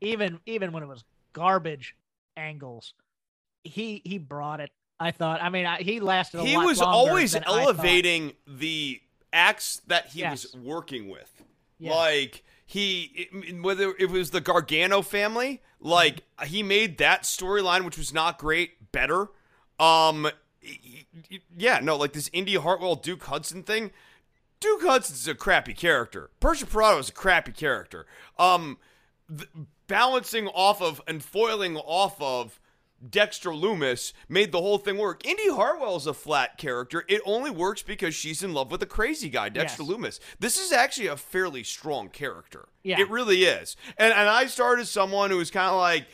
even 0.00 0.40
even 0.46 0.72
when 0.72 0.82
it 0.82 0.86
was 0.86 1.04
garbage 1.32 1.94
angles, 2.36 2.94
he 3.64 4.02
he 4.04 4.18
brought 4.18 4.60
it. 4.60 4.70
I 5.00 5.10
thought. 5.12 5.42
I 5.42 5.48
mean, 5.48 5.66
I, 5.66 5.78
he 5.82 6.00
lasted. 6.00 6.40
A 6.40 6.44
He 6.44 6.56
was 6.56 6.80
always 6.80 7.34
elevating 7.34 8.32
the 8.46 9.00
acts 9.32 9.80
that 9.86 10.06
he 10.08 10.20
Yes. 10.20 10.44
was 10.54 10.62
working 10.62 11.08
with. 11.08 11.42
Yes. 11.78 11.94
Like 11.94 12.42
he, 12.66 13.28
whether 13.62 13.94
it 13.98 14.10
was 14.10 14.30
the 14.30 14.40
Gargano 14.40 15.02
family, 15.02 15.62
like 15.80 16.22
he 16.46 16.62
made 16.62 16.98
that 16.98 17.22
storyline, 17.22 17.84
which 17.84 17.96
was 17.96 18.12
not 18.12 18.38
great, 18.38 18.90
better. 18.92 19.28
Um, 19.78 20.28
yeah, 21.56 21.78
no, 21.82 21.96
like 21.96 22.12
this 22.12 22.28
Indy 22.32 22.56
Hartwell 22.56 22.96
Duke 22.96 23.24
Hudson 23.24 23.62
thing. 23.62 23.90
Duke 24.60 24.82
Hudson's 24.82 25.28
a 25.28 25.34
crappy 25.36 25.72
character. 25.72 26.30
Persia 26.40 26.66
Pirotta 26.66 26.98
is 26.98 27.08
a 27.10 27.12
crappy 27.12 27.52
character. 27.52 28.06
Um, 28.40 28.78
th- 29.28 29.48
balancing 29.86 30.48
off 30.48 30.82
of 30.82 31.00
and 31.06 31.22
foiling 31.22 31.76
off 31.76 32.20
of 32.20 32.58
Dexter 33.08 33.50
Lumis 33.50 34.12
made 34.28 34.50
the 34.52 34.60
whole 34.60 34.78
thing 34.78 34.98
work. 34.98 35.24
Indy 35.26 35.50
Hartwell 35.50 35.96
is 35.96 36.06
a 36.06 36.14
flat 36.14 36.58
character. 36.58 37.04
It 37.08 37.20
only 37.24 37.50
works 37.50 37.82
because 37.82 38.14
she's 38.14 38.42
in 38.42 38.52
love 38.54 38.70
with 38.72 38.82
a 38.82 38.86
crazy 38.86 39.28
guy, 39.28 39.48
Dexter 39.50 39.82
Yes. 39.84 39.92
Lumis. 39.92 40.20
This 40.40 40.58
is 40.58 40.72
actually 40.72 41.06
a 41.06 41.16
fairly 41.16 41.62
strong 41.62 42.08
character. 42.08 42.68
Yeah. 42.82 43.00
It 43.00 43.08
really 43.10 43.44
is. 43.44 43.76
And 43.96 44.12
and 44.12 44.28
I 44.28 44.46
started 44.46 44.82
as 44.82 44.90
someone 44.90 45.30
who 45.30 45.36
was 45.36 45.50
kind 45.50 45.70
of 45.70 45.76
like, 45.78 46.06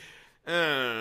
uh, 0.47 0.51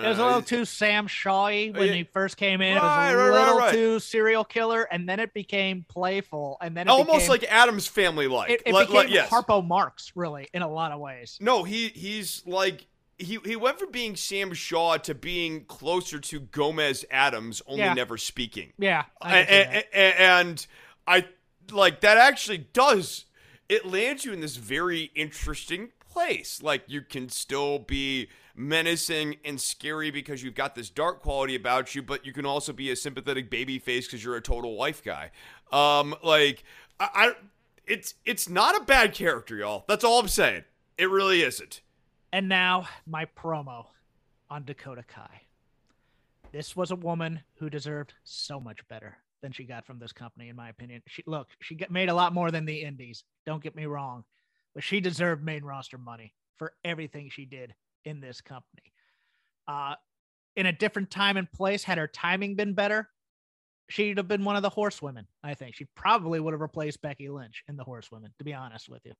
It 0.05 0.07
was 0.07 0.19
a 0.19 0.25
little 0.25 0.41
too 0.41 0.63
Sam 0.63 1.05
Shawy 1.07 1.75
when 1.75 1.87
Yeah. 1.89 1.93
he 1.95 2.03
first 2.05 2.37
came 2.37 2.61
in. 2.61 2.77
Right, 2.77 3.11
it 3.11 3.15
was 3.17 3.25
a 3.25 3.29
right, 3.31 3.39
little 3.39 3.57
right. 3.59 3.73
too 3.73 3.99
serial 3.99 4.45
killer, 4.45 4.83
and 4.83 5.07
then 5.09 5.19
it 5.19 5.33
became 5.33 5.85
playful, 5.89 6.57
and 6.61 6.77
then 6.77 6.87
it 6.87 6.91
almost 6.91 7.27
became, 7.27 7.29
like 7.29 7.43
Addams 7.51 7.87
family 7.87 8.27
like. 8.27 8.51
it, 8.51 8.61
it 8.65 8.73
Like- 8.73 8.87
became 8.87 8.95
like- 9.03 9.09
yes. 9.13 9.29
Harpo 9.29 9.65
Marx, 9.67 10.13
really, 10.15 10.47
in 10.53 10.61
a 10.61 10.71
lot 10.71 10.93
of 10.93 11.01
ways. 11.01 11.37
No, 11.41 11.63
he 11.63 11.89
he's 11.89 12.41
like 12.45 12.87
he 13.23 13.39
he 13.45 13.55
went 13.55 13.79
from 13.79 13.91
being 13.91 14.15
Sam 14.15 14.53
Shaw 14.53 14.97
to 14.97 15.13
being 15.15 15.65
closer 15.65 16.19
to 16.19 16.39
Gomez 16.39 17.05
Addams, 17.11 17.61
only 17.65 17.81
Yeah. 17.83 17.93
never 17.93 18.17
speaking. 18.17 18.73
Yeah, 18.77 19.05
I 19.21 19.37
and, 19.39 19.85
and, 19.93 20.15
and 20.19 20.67
I 21.07 21.25
like 21.71 22.01
that 22.01 22.17
actually 22.17 22.59
does 22.73 23.25
it 23.69 23.85
lands 23.85 24.25
you 24.25 24.33
in 24.33 24.41
this 24.41 24.57
very 24.57 25.11
interesting 25.15 25.91
place. 26.11 26.61
Like 26.61 26.83
you 26.87 27.01
can 27.01 27.29
still 27.29 27.79
be 27.79 28.27
menacing 28.55 29.37
and 29.43 29.59
scary 29.59 30.11
because 30.11 30.43
you've 30.43 30.53
got 30.55 30.75
this 30.75 30.89
dark 30.89 31.21
quality 31.21 31.55
about 31.55 31.95
you, 31.95 32.03
but 32.03 32.25
you 32.25 32.33
can 32.33 32.45
also 32.45 32.71
be 32.71 32.91
a 32.91 32.95
sympathetic 32.95 33.49
baby 33.49 33.79
face 33.79 34.05
because 34.05 34.23
you're 34.23 34.35
a 34.35 34.41
total 34.41 34.75
wife 34.75 35.03
guy. 35.03 35.31
Um, 35.71 36.13
like 36.23 36.63
I, 36.99 37.09
I, 37.13 37.31
it's 37.87 38.15
it's 38.25 38.47
not 38.47 38.79
a 38.79 38.83
bad 38.83 39.13
character, 39.13 39.55
y'all. 39.55 39.85
That's 39.87 40.03
all 40.03 40.19
I'm 40.19 40.27
saying. 40.27 40.65
It 40.97 41.09
really 41.09 41.41
isn't. 41.41 41.81
And 42.33 42.49
now 42.49 42.87
my 43.05 43.25
promo 43.25 43.85
on 44.49 44.65
Dakota 44.65 45.03
Kai. 45.07 45.41
This 46.51 46.75
was 46.75 46.89
a 46.89 46.95
woman 46.95 47.41
who 47.59 47.69
deserved 47.69 48.15
so 48.23 48.59
much 48.59 48.79
better 48.87 49.17
than 49.43 49.51
she 49.51 49.65
got 49.65 49.85
from 49.85 49.99
this 49.99 50.11
company, 50.11 50.49
in 50.49 50.55
my 50.55 50.69
opinion. 50.69 51.03
She 51.07 51.21
look, 51.27 51.49
she 51.61 51.75
get, 51.75 51.91
made 51.91 52.09
a 52.09 52.13
lot 52.15 52.33
more 52.33 52.49
than 52.49 52.65
the 52.65 52.81
Indies. 52.81 53.23
Don't 53.45 53.61
get 53.61 53.75
me 53.75 53.85
wrong, 53.85 54.23
but 54.73 54.83
she 54.83 54.99
deserved 54.99 55.43
main 55.43 55.63
roster 55.63 55.99
money 55.99 56.33
for 56.57 56.73
everything 56.83 57.29
she 57.29 57.45
did 57.45 57.75
in 58.03 58.19
this 58.19 58.41
company. 58.41 58.93
Uh, 59.67 59.93
in 60.55 60.65
a 60.65 60.73
different 60.73 61.11
time 61.11 61.37
and 61.37 61.51
place, 61.51 61.83
had 61.83 61.99
her 61.99 62.07
timing 62.07 62.55
been 62.55 62.73
better, 62.73 63.09
she'd 63.89 64.17
have 64.17 64.27
been 64.27 64.43
one 64.43 64.55
of 64.55 64.63
the 64.63 64.69
horsewomen. 64.69 65.27
I 65.43 65.53
think 65.53 65.75
she 65.75 65.85
probably 65.93 66.39
would 66.39 66.55
have 66.55 66.61
replaced 66.61 66.99
Becky 67.03 67.29
Lynch 67.29 67.63
in 67.69 67.77
the 67.77 67.83
horsewomen. 67.83 68.33
To 68.39 68.43
be 68.43 68.55
honest 68.55 68.89
with 68.89 69.05
you, 69.05 69.13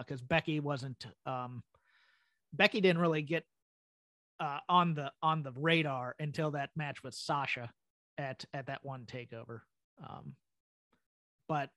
because 0.00 0.20
Becky 0.20 0.60
wasn't. 0.60 1.06
Um, 1.24 1.62
Becky 2.52 2.80
didn't 2.80 3.00
really 3.00 3.22
get 3.22 3.44
uh, 4.40 4.58
on 4.68 4.94
the 4.94 5.12
on 5.22 5.42
the 5.42 5.52
radar 5.54 6.14
until 6.18 6.50
that 6.52 6.70
match 6.76 7.02
with 7.02 7.14
Sasha 7.14 7.70
at 8.18 8.44
at 8.52 8.66
that 8.66 8.84
one 8.84 9.04
takeover. 9.06 9.60
Um, 10.02 10.34
but 11.48 11.70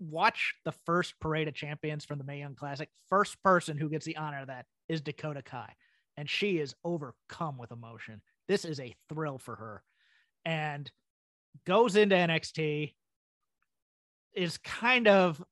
watch 0.00 0.54
the 0.64 0.72
first 0.72 1.18
parade 1.20 1.48
of 1.48 1.54
champions 1.54 2.04
from 2.04 2.18
the 2.18 2.24
Mae 2.24 2.38
Young 2.38 2.54
Classic. 2.54 2.88
First 3.08 3.42
person 3.42 3.76
who 3.76 3.88
gets 3.88 4.06
the 4.06 4.16
honor 4.16 4.40
of 4.40 4.46
that 4.46 4.66
is 4.88 5.00
Dakota 5.00 5.42
Kai, 5.42 5.74
and 6.16 6.28
she 6.28 6.58
is 6.58 6.74
overcome 6.84 7.58
with 7.58 7.72
emotion. 7.72 8.22
This 8.46 8.64
is 8.64 8.80
a 8.80 8.94
thrill 9.08 9.38
for 9.38 9.56
her, 9.56 9.82
and 10.44 10.90
goes 11.66 11.96
into 11.96 12.16
NXT. 12.16 12.94
Is 14.34 14.58
kind 14.58 15.08
of 15.08 15.42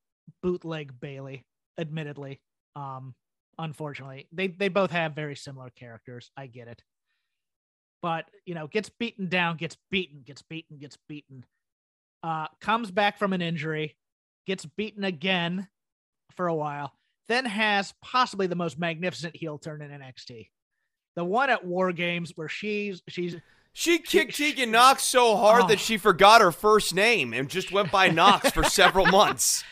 bootleg 0.43 1.01
Bayley, 1.01 1.45
admittedly. 1.77 2.41
Um, 2.77 3.15
unfortunately. 3.59 4.29
They 4.33 4.49
they 4.49 4.69
both 4.69 4.91
have 4.91 5.15
very 5.15 5.37
similar 5.37 5.71
characters. 5.71 6.31
I 6.37 6.47
get 6.47 6.69
it. 6.69 6.83
But, 8.03 8.27
you 8.45 8.55
know, 8.55 8.67
gets 8.67 8.89
beaten 8.89 9.29
down, 9.29 9.57
gets 9.57 9.77
beaten, 9.91 10.23
gets 10.25 10.43
beaten, 10.43 10.79
gets 10.79 10.99
beaten. 11.09 11.45
Uh 12.23 12.47
comes 12.61 12.91
back 12.91 13.19
from 13.19 13.33
an 13.33 13.43
injury, 13.43 13.97
gets 14.47 14.65
beaten 14.65 15.05
again 15.05 15.69
for 16.35 16.47
a 16.47 16.55
while, 16.55 16.93
then 17.29 17.45
has 17.45 17.95
possibly 18.03 18.47
the 18.47 18.55
most 18.55 18.79
magnificent 18.79 19.35
heel 19.37 19.59
turn 19.59 19.81
in 19.83 19.91
NXT. 19.91 20.49
The 21.17 21.25
one 21.25 21.49
at 21.51 21.65
War 21.65 21.93
Games 21.93 22.33
where 22.37 22.49
she's 22.49 23.03
she's 23.09 23.37
She 23.73 23.99
kicked 23.99 24.35
she- 24.35 24.53
Tegan 24.53 24.71
Knox 24.71 25.03
so 25.05 25.37
hard 25.37 25.65
Oh. 25.65 25.69
that 25.69 25.81
she 25.81 25.97
forgot 25.97 26.41
her 26.43 26.53
first 26.53 26.95
name 26.95 27.33
and 27.33 27.49
just 27.49 27.73
went 27.73 27.91
by 27.91 28.09
Knox 28.09 28.51
for 28.51 28.63
several 28.65 29.07
months. 29.11 29.65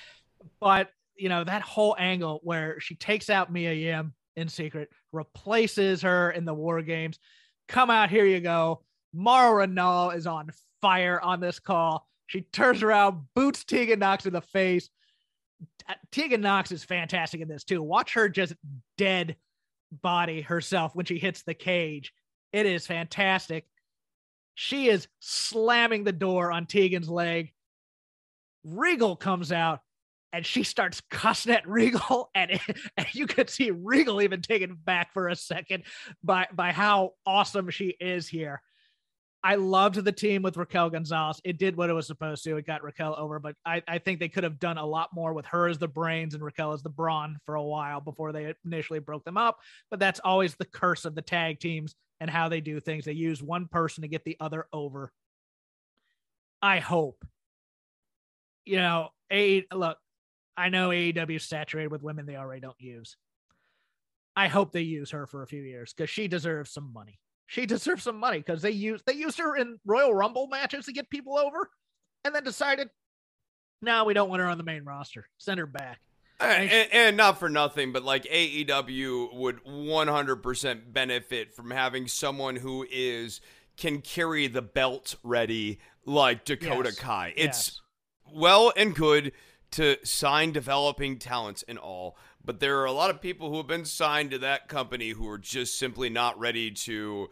but 0.61 0.91
you 1.17 1.29
know 1.29 1.45
that 1.45 1.63
whole 1.63 1.97
angle 1.99 2.41
where 2.43 2.81
she 2.81 2.95
takes 2.95 3.31
out 3.31 3.53
Mia 3.53 3.73
Yim 3.73 4.15
in 4.37 4.49
secret, 4.49 4.91
replaces 5.13 6.03
her 6.03 6.31
in 6.31 6.45
the 6.45 6.55
war 6.55 6.83
games. 6.83 7.19
Come 7.69 7.91
out, 7.91 8.11
here 8.11 8.27
you 8.27 8.41
go. 8.41 8.83
Mauro 9.13 9.65
Ranallo 9.65 10.15
is 10.15 10.27
on 10.27 10.51
fire 10.81 11.21
on 11.21 11.41
this 11.41 11.59
call. 11.59 12.09
She 12.27 12.43
turns 12.43 12.83
around, 12.83 13.23
boots 13.35 13.65
Tegan 13.65 14.01
Knox 14.01 14.27
in 14.27 14.33
the 14.33 14.41
face. 14.41 14.91
Uh, 15.89 15.95
Tegan 16.11 16.41
Knox 16.41 16.73
is 16.73 16.85
fantastic 16.85 17.41
in 17.41 17.49
this 17.49 17.65
too. 17.65 17.83
Watch 17.83 18.15
her 18.15 18.29
just 18.29 18.55
dead 18.99 19.37
body 20.03 20.41
herself 20.41 20.95
when 20.95 21.07
she 21.07 21.19
hits 21.19 21.43
the 21.43 21.55
cage. 21.55 22.13
It 22.53 22.67
is 22.67 22.87
fantastic. 22.87 23.67
She 24.55 24.89
is 24.89 25.09
slamming 25.21 26.05
the 26.05 26.13
door 26.13 26.53
on 26.53 26.67
Tegan's 26.67 27.09
leg. 27.09 27.53
Regal 28.65 29.17
comes 29.17 29.53
out 29.53 29.81
and 30.35 30.45
she 30.45 30.65
starts 30.65 31.01
cussing 31.11 31.53
at 31.53 31.67
Regal, 31.67 32.31
and, 32.35 32.59
and 32.97 33.07
you 33.15 33.27
could 33.27 33.49
see 33.49 33.71
Regal 33.71 34.21
even 34.21 34.43
taken 34.43 34.75
back 34.75 35.15
for 35.15 35.29
a 35.29 35.37
second 35.37 35.85
by 36.23 36.49
by 36.53 36.73
how 36.73 37.13
awesome 37.25 37.71
she 37.71 37.95
is 38.01 38.29
here. 38.29 38.61
I 39.45 39.57
loved 39.57 40.03
the 40.03 40.11
team 40.11 40.43
with 40.43 40.57
Raquel 40.57 40.91
Gonzalez. 40.91 41.41
It 41.45 41.59
did 41.59 41.77
what 41.77 41.91
it 41.91 41.93
was 41.93 42.07
supposed 42.07 42.43
to. 42.45 42.57
It 42.57 42.67
got 42.67 42.83
Raquel 42.83 43.15
over, 43.17 43.39
but 43.39 43.55
I, 43.65 43.83
I 43.87 43.99
think 43.99 44.19
they 44.19 44.29
could 44.31 44.43
have 44.43 44.59
done 44.59 44.79
a 44.79 44.87
lot 44.87 45.11
more 45.13 45.35
with 45.35 45.45
her 45.47 45.69
as 45.69 45.77
the 45.77 45.87
brains 45.87 46.33
and 46.33 46.43
Raquel 46.43 46.73
as 46.73 46.83
the 46.83 46.89
brawn 46.89 47.39
for 47.45 47.55
a 47.55 47.63
while 47.63 48.01
before 48.01 48.33
they 48.33 48.55
initially 48.65 49.01
broke 49.01 49.23
them 49.25 49.37
up. 49.37 49.59
But 49.91 50.01
that's 50.01 50.19
always 50.25 50.55
the 50.55 50.65
curse 50.65 51.05
of 51.05 51.15
the 51.15 51.21
tag 51.21 51.61
teams 51.61 51.95
and 52.21 52.31
how 52.31 52.49
they 52.49 52.63
do 52.63 52.81
things. 52.81 53.05
They 53.05 53.13
use 53.13 53.43
one 53.43 53.69
person 53.69 54.01
to 54.01 54.09
get 54.09 54.25
the 54.25 54.39
other 54.41 54.67
over. 54.73 55.13
I 56.63 56.79
hope. 56.79 57.23
You 58.65 58.77
know, 58.77 59.11
a 59.31 59.65
look, 59.75 59.99
I 60.57 60.69
know 60.69 60.91
AEW 60.91 61.37
is 61.37 61.45
saturated 61.45 61.91
with 61.91 62.03
women 62.03 62.27
they 62.27 62.37
already 62.37 62.61
don't 62.61 62.81
use. 62.81 63.17
I 64.37 64.49
hope 64.49 64.73
they 64.73 64.83
use 64.83 65.11
her 65.11 65.27
for 65.27 65.43
a 65.43 65.47
few 65.47 65.63
years 65.63 65.93
because 65.93 66.11
she 66.11 66.29
deserves 66.29 66.71
some 66.71 66.93
money. 66.93 67.19
She 67.47 67.67
deserves 67.67 68.03
some 68.03 68.19
money 68.19 68.39
because 68.39 68.63
they 68.63 68.71
use 68.71 69.03
they 69.07 69.13
used 69.13 69.39
her 69.39 69.57
in 69.57 69.79
Royal 69.85 70.15
Rumble 70.15 70.49
matches 70.49 70.87
to 70.87 70.93
get 70.93 71.11
people 71.11 71.39
over, 71.39 71.71
and 72.25 72.35
then 72.35 72.43
decided, 72.43 72.89
no, 73.83 74.05
we 74.05 74.15
don't 74.15 74.29
want 74.29 74.41
her 74.41 74.49
on 74.49 74.59
the 74.59 74.65
main 74.65 74.85
roster. 74.85 75.29
Send 75.39 75.61
her 75.61 75.67
back. 75.67 76.01
And, 76.41 76.71
and, 76.71 76.89
and, 76.93 77.17
not 77.17 77.39
for 77.39 77.49
nothing, 77.49 77.93
but 77.93 78.03
like 78.03 78.25
AEW 78.25 79.35
would 79.35 79.63
100% 79.65 80.93
benefit 80.93 81.55
from 81.55 81.71
having 81.71 82.09
someone 82.09 82.57
who 82.57 82.85
is 82.91 83.41
can 83.77 84.01
carry 84.01 84.49
the 84.49 84.63
belt 84.63 85.15
ready 85.23 85.79
like 86.05 86.45
Dakota 86.45 86.91
yes. 86.91 86.99
Kai. 86.99 87.35
It's 87.37 87.69
yes. 87.69 87.81
well 88.35 88.73
and 88.77 88.95
good 88.97 89.33
to 89.75 89.97
sign 90.05 90.53
developing 90.53 91.19
talents 91.19 91.65
and 91.67 91.79
all, 91.79 92.17
but 92.45 92.61
there 92.61 92.79
are 92.81 92.85
a 92.85 92.93
lot 92.93 93.11
of 93.11 93.21
people 93.21 93.51
who 93.51 93.57
have 93.57 93.67
been 93.67 93.85
signed 93.85 94.31
to 94.31 94.39
that 94.39 94.69
company 94.69 95.11
who 95.11 95.29
are 95.29 95.39
just 95.39 95.79
simply 95.79 96.09
not 96.09 96.39
ready 96.39 96.71
to 96.71 97.29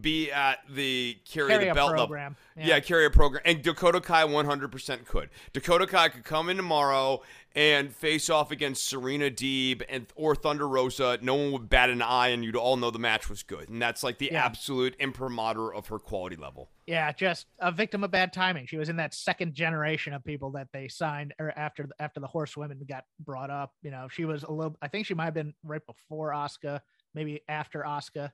be 0.00 0.30
at 0.30 0.58
the 0.68 1.18
carry, 1.24 1.48
carry 1.48 1.68
the 1.68 1.74
belt 1.74 1.94
program. 1.94 2.36
level. 2.56 2.68
Yeah. 2.68 2.76
yeah, 2.76 2.80
carry 2.80 3.06
a 3.06 3.10
program. 3.10 3.42
And 3.44 3.62
Dakota 3.62 4.00
Kai 4.00 4.24
100% 4.24 5.06
could. 5.06 5.30
Dakota 5.52 5.86
Kai 5.86 6.08
could 6.08 6.24
come 6.24 6.48
in 6.48 6.56
tomorrow 6.56 7.22
and 7.54 7.94
face 7.94 8.28
off 8.28 8.50
against 8.50 8.84
Serena 8.84 9.30
Deeb 9.30 9.82
and 9.88 10.06
or 10.16 10.34
Thunder 10.34 10.66
Rosa. 10.66 11.18
No 11.22 11.34
one 11.34 11.52
would 11.52 11.68
bat 11.68 11.88
an 11.88 12.02
eye, 12.02 12.28
and 12.28 12.44
you'd 12.44 12.56
all 12.56 12.76
know 12.76 12.90
the 12.90 12.98
match 12.98 13.30
was 13.30 13.42
good. 13.42 13.68
And 13.68 13.80
that's 13.80 14.02
like 14.02 14.18
the 14.18 14.30
yeah. 14.32 14.44
absolute 14.44 14.96
imprimatur 14.98 15.72
of 15.72 15.86
her 15.88 15.98
quality 15.98 16.36
level. 16.36 16.70
Yeah, 16.86 17.12
just 17.12 17.46
a 17.60 17.70
victim 17.70 18.04
of 18.04 18.10
bad 18.10 18.32
timing. 18.32 18.66
She 18.66 18.76
was 18.76 18.88
in 18.88 18.96
that 18.96 19.14
second 19.14 19.54
generation 19.54 20.12
of 20.12 20.24
people 20.24 20.50
that 20.52 20.68
they 20.72 20.88
signed 20.88 21.32
or 21.38 21.52
after 21.56 21.88
after 21.98 22.20
the 22.20 22.26
horsewomen 22.26 22.80
got 22.88 23.04
brought 23.20 23.50
up. 23.50 23.72
You 23.82 23.90
know, 23.90 24.08
she 24.10 24.24
was 24.24 24.42
a 24.42 24.52
little. 24.52 24.76
I 24.82 24.88
think 24.88 25.06
she 25.06 25.14
might 25.14 25.24
have 25.26 25.34
been 25.34 25.54
right 25.62 25.84
before 25.86 26.32
Asuka, 26.32 26.80
maybe 27.14 27.40
after 27.48 27.84
Asuka. 27.86 28.30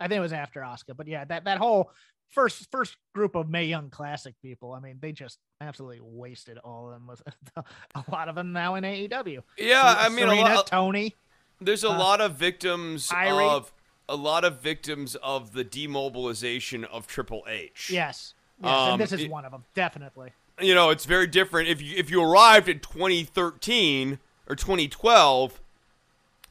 I 0.00 0.08
think 0.08 0.18
it 0.18 0.22
was 0.22 0.32
after 0.32 0.60
Asuka, 0.60 0.96
but 0.96 1.06
yeah, 1.06 1.24
that 1.24 1.44
that 1.44 1.58
whole 1.58 1.90
first 2.28 2.70
first 2.70 2.96
group 3.14 3.34
of 3.34 3.48
Mae 3.48 3.64
Young 3.64 3.90
Classic 3.90 4.34
people. 4.42 4.72
I 4.72 4.80
mean, 4.80 4.98
they 5.00 5.12
just 5.12 5.38
absolutely 5.60 6.00
wasted 6.02 6.58
all 6.58 6.86
of 6.86 6.92
them. 6.92 7.06
With 7.06 7.22
a 7.56 8.04
lot 8.10 8.28
of 8.28 8.34
them 8.34 8.52
now 8.52 8.76
in 8.76 8.84
AEW. 8.84 9.42
Yeah, 9.56 9.96
I 9.98 10.08
mean, 10.08 10.26
Serena, 10.26 10.42
a 10.42 10.54
lot, 10.54 10.66
Tony. 10.66 11.16
There's 11.60 11.84
a 11.84 11.90
uh, 11.90 11.98
lot 11.98 12.20
of 12.20 12.34
victims 12.34 13.10
of 13.12 13.72
a 14.08 14.16
lot 14.16 14.44
of 14.44 14.60
victims 14.60 15.16
of 15.16 15.52
the 15.52 15.64
demobilization 15.64 16.84
of 16.84 17.06
Triple 17.06 17.44
H. 17.48 17.90
Yes, 17.92 18.34
yes 18.62 18.72
um, 18.72 18.92
and 18.92 19.00
this 19.00 19.12
is 19.12 19.22
it, 19.22 19.30
one 19.30 19.44
of 19.44 19.52
them, 19.52 19.64
definitely. 19.74 20.32
You 20.60 20.74
know, 20.74 20.90
it's 20.90 21.04
very 21.04 21.26
different 21.26 21.68
if 21.68 21.82
you 21.82 21.96
if 21.96 22.10
you 22.10 22.22
arrived 22.22 22.68
in 22.68 22.80
2013 22.80 24.18
or 24.48 24.56
2012, 24.56 25.60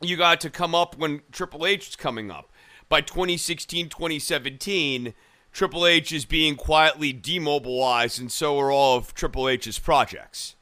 you 0.01 0.17
got 0.17 0.39
to 0.41 0.49
come 0.49 0.75
up 0.75 0.97
when 0.97 1.21
Triple 1.31 1.65
H 1.65 1.89
is 1.89 1.95
coming 1.95 2.29
up. 2.29 2.51
By 2.89 3.01
2016, 3.01 3.89
2017 3.89 5.13
Triple 5.51 5.87
H 5.87 6.11
is 6.11 6.25
being 6.25 6.55
quietly 6.55 7.11
demobilized, 7.11 8.19
and 8.19 8.31
so 8.31 8.59
are 8.59 8.71
all 8.71 8.95
of 8.95 9.13
Triple 9.13 9.49
H's 9.49 9.79
projects. 9.79 10.55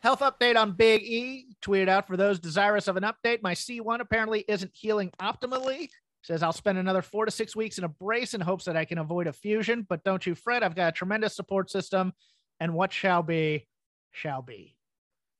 Health 0.00 0.20
update 0.20 0.56
on 0.56 0.72
Big 0.72 1.02
E. 1.02 1.46
Tweeted 1.62 1.88
out 1.88 2.06
for 2.06 2.16
those 2.16 2.38
desirous 2.38 2.88
of 2.88 2.96
an 2.96 3.04
update. 3.04 3.40
My 3.42 3.54
C1 3.54 4.00
apparently 4.00 4.44
isn't 4.48 4.72
healing 4.74 5.12
optimally. 5.20 5.90
Says 6.22 6.42
I'll 6.42 6.52
spend 6.52 6.76
another 6.76 7.02
four 7.02 7.24
to 7.24 7.30
six 7.30 7.56
weeks 7.56 7.78
in 7.78 7.84
a 7.84 7.88
brace 7.88 8.34
in 8.34 8.40
hopes 8.40 8.64
that 8.64 8.76
I 8.76 8.84
can 8.84 8.98
avoid 8.98 9.28
a 9.28 9.32
fusion. 9.32 9.86
But 9.88 10.04
don't 10.04 10.26
you 10.26 10.34
fret, 10.34 10.62
I've 10.62 10.74
got 10.74 10.88
a 10.88 10.92
tremendous 10.92 11.34
support 11.34 11.70
system, 11.70 12.12
and 12.60 12.74
what 12.74 12.92
shall 12.92 13.22
be, 13.22 13.66
shall 14.10 14.42
be. 14.42 14.76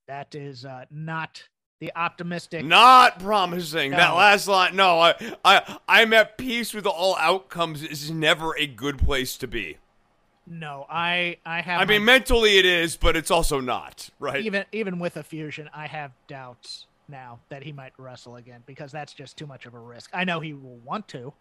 That 0.06 0.34
is 0.34 0.64
uh, 0.64 0.84
not 0.90 1.42
the 1.80 1.92
optimistic. 1.94 2.64
Not 2.64 3.20
promising. 3.20 3.92
No. 3.92 3.96
That 3.96 4.10
last 4.14 4.48
line. 4.48 4.76
No, 4.76 4.98
I, 4.98 5.14
I, 5.44 5.78
I'm 5.88 6.12
at 6.12 6.36
peace 6.36 6.74
with 6.74 6.86
all 6.86 7.16
outcomes. 7.16 7.82
Is 7.82 8.10
never 8.10 8.56
a 8.56 8.66
good 8.66 8.98
place 8.98 9.36
to 9.38 9.46
be. 9.46 9.78
No, 10.46 10.86
I, 10.88 11.36
I 11.44 11.60
have. 11.60 11.80
I 11.80 11.84
mean, 11.84 12.04
mentally 12.04 12.58
it 12.58 12.64
is, 12.64 12.96
but 12.96 13.16
it's 13.16 13.30
also 13.30 13.60
not 13.60 14.08
right. 14.18 14.44
Even, 14.44 14.64
even 14.72 14.98
with 14.98 15.16
a 15.16 15.22
fusion, 15.22 15.68
I 15.74 15.86
have 15.86 16.12
doubts 16.26 16.86
now 17.08 17.38
that 17.48 17.62
he 17.62 17.72
might 17.72 17.92
wrestle 17.98 18.36
again 18.36 18.62
because 18.66 18.90
that's 18.90 19.12
just 19.12 19.36
too 19.36 19.46
much 19.46 19.66
of 19.66 19.74
a 19.74 19.78
risk. 19.78 20.10
I 20.12 20.24
know 20.24 20.40
he 20.40 20.54
will 20.54 20.78
want 20.84 21.06
to, 21.08 21.32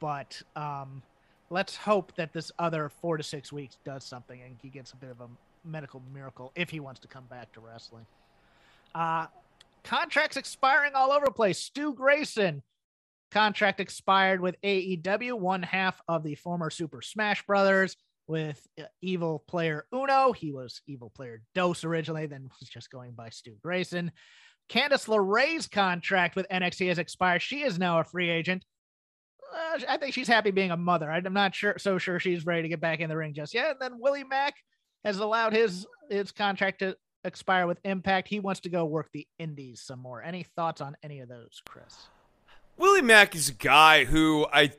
but 0.00 0.40
um, 0.56 1.02
let's 1.50 1.76
hope 1.76 2.14
that 2.16 2.32
this 2.32 2.50
other 2.58 2.90
four 3.00 3.16
to 3.16 3.22
six 3.22 3.52
weeks 3.52 3.76
does 3.84 4.04
something 4.04 4.40
and 4.40 4.56
he 4.62 4.68
gets 4.68 4.92
a 4.92 4.96
bit 4.96 5.10
of 5.10 5.20
a 5.20 5.28
medical 5.64 6.02
miracle 6.12 6.52
if 6.54 6.70
he 6.70 6.80
wants 6.80 7.00
to 7.00 7.08
come 7.08 7.24
back 7.30 7.52
to 7.52 7.60
wrestling. 7.60 8.06
Uh, 8.94 9.26
contracts 9.82 10.36
expiring 10.36 10.92
all 10.94 11.12
over 11.12 11.26
the 11.26 11.32
place. 11.32 11.58
Stu 11.58 11.94
Grayson 11.94 12.62
contract 13.30 13.80
expired 13.80 14.40
with 14.40 14.60
AEW, 14.62 15.34
one 15.34 15.62
half 15.62 16.00
of 16.08 16.22
the 16.22 16.36
former 16.36 16.70
Super 16.70 17.02
Smash 17.02 17.44
Brothers 17.46 17.96
with 18.26 18.64
uh, 18.80 18.84
evil 19.02 19.44
player 19.46 19.86
Uno. 19.92 20.32
He 20.32 20.52
was 20.52 20.80
evil 20.86 21.10
player 21.10 21.42
Dos 21.54 21.84
originally, 21.84 22.26
then 22.26 22.48
was 22.60 22.68
just 22.68 22.90
going 22.90 23.12
by 23.12 23.30
Stu 23.30 23.56
Grayson. 23.62 24.12
Candice 24.70 25.08
LeRae's 25.08 25.66
contract 25.66 26.36
with 26.36 26.48
NXT 26.48 26.88
has 26.88 26.98
expired. 26.98 27.42
She 27.42 27.62
is 27.62 27.78
now 27.78 28.00
a 28.00 28.04
free 28.04 28.30
agent. 28.30 28.64
Uh, 29.54 29.80
I 29.88 29.98
think 29.98 30.14
she's 30.14 30.28
happy 30.28 30.52
being 30.52 30.70
a 30.70 30.76
mother. 30.76 31.10
I'm 31.10 31.32
not 31.32 31.54
sure 31.54 31.74
so 31.78 31.98
sure 31.98 32.18
she's 32.18 32.46
ready 32.46 32.62
to 32.62 32.68
get 32.68 32.80
back 32.80 33.00
in 33.00 33.08
the 33.08 33.16
ring 33.16 33.34
just 33.34 33.52
yet. 33.52 33.72
And 33.72 33.80
then 33.80 34.00
Willie 34.00 34.24
Mack 34.24 34.54
has 35.04 35.18
allowed 35.18 35.52
his 35.52 35.86
his 36.08 36.32
contract 36.32 36.78
to 36.80 36.96
expire 37.24 37.66
with 37.66 37.78
Impact. 37.84 38.28
He 38.28 38.40
wants 38.40 38.60
to 38.60 38.68
go 38.68 38.84
work 38.84 39.10
the 39.12 39.26
Indies 39.38 39.80
some 39.80 40.00
more. 40.00 40.22
Any 40.22 40.42
thoughts 40.42 40.80
on 40.80 40.96
any 41.02 41.20
of 41.20 41.28
those, 41.28 41.62
Chris? 41.66 42.08
Willie 42.76 43.02
Mack 43.02 43.34
is 43.34 43.48
a 43.48 43.52
guy 43.52 44.04
who 44.04 44.46
I 44.52 44.72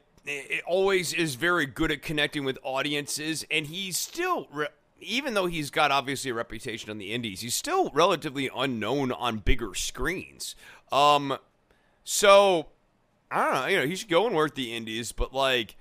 always 0.65 1.13
is 1.13 1.35
very 1.35 1.65
good 1.65 1.91
at 1.91 2.01
connecting 2.01 2.43
with 2.43 2.57
audiences, 2.63 3.45
and 3.49 3.67
he's 3.67 3.97
still. 3.97 4.47
Re- 4.51 4.67
even 5.01 5.33
though 5.33 5.45
he's 5.45 5.69
got 5.69 5.91
obviously 5.91 6.31
a 6.31 6.33
reputation 6.33 6.89
on 6.89 6.97
the 6.97 7.11
indies, 7.13 7.41
he's 7.41 7.53
still 7.53 7.89
relatively 7.93 8.49
unknown 8.55 9.11
on 9.11 9.37
bigger 9.37 9.75
screens. 9.75 10.55
Um, 10.91 11.37
so 12.03 12.67
I 13.29 13.43
don't 13.43 13.53
know. 13.53 13.67
You 13.67 13.77
know, 13.79 13.85
he 13.85 13.95
should 13.95 14.09
go 14.09 14.25
and 14.25 14.35
work 14.35 14.55
the 14.55 14.75
indies, 14.75 15.11
but 15.11 15.33
like, 15.33 15.75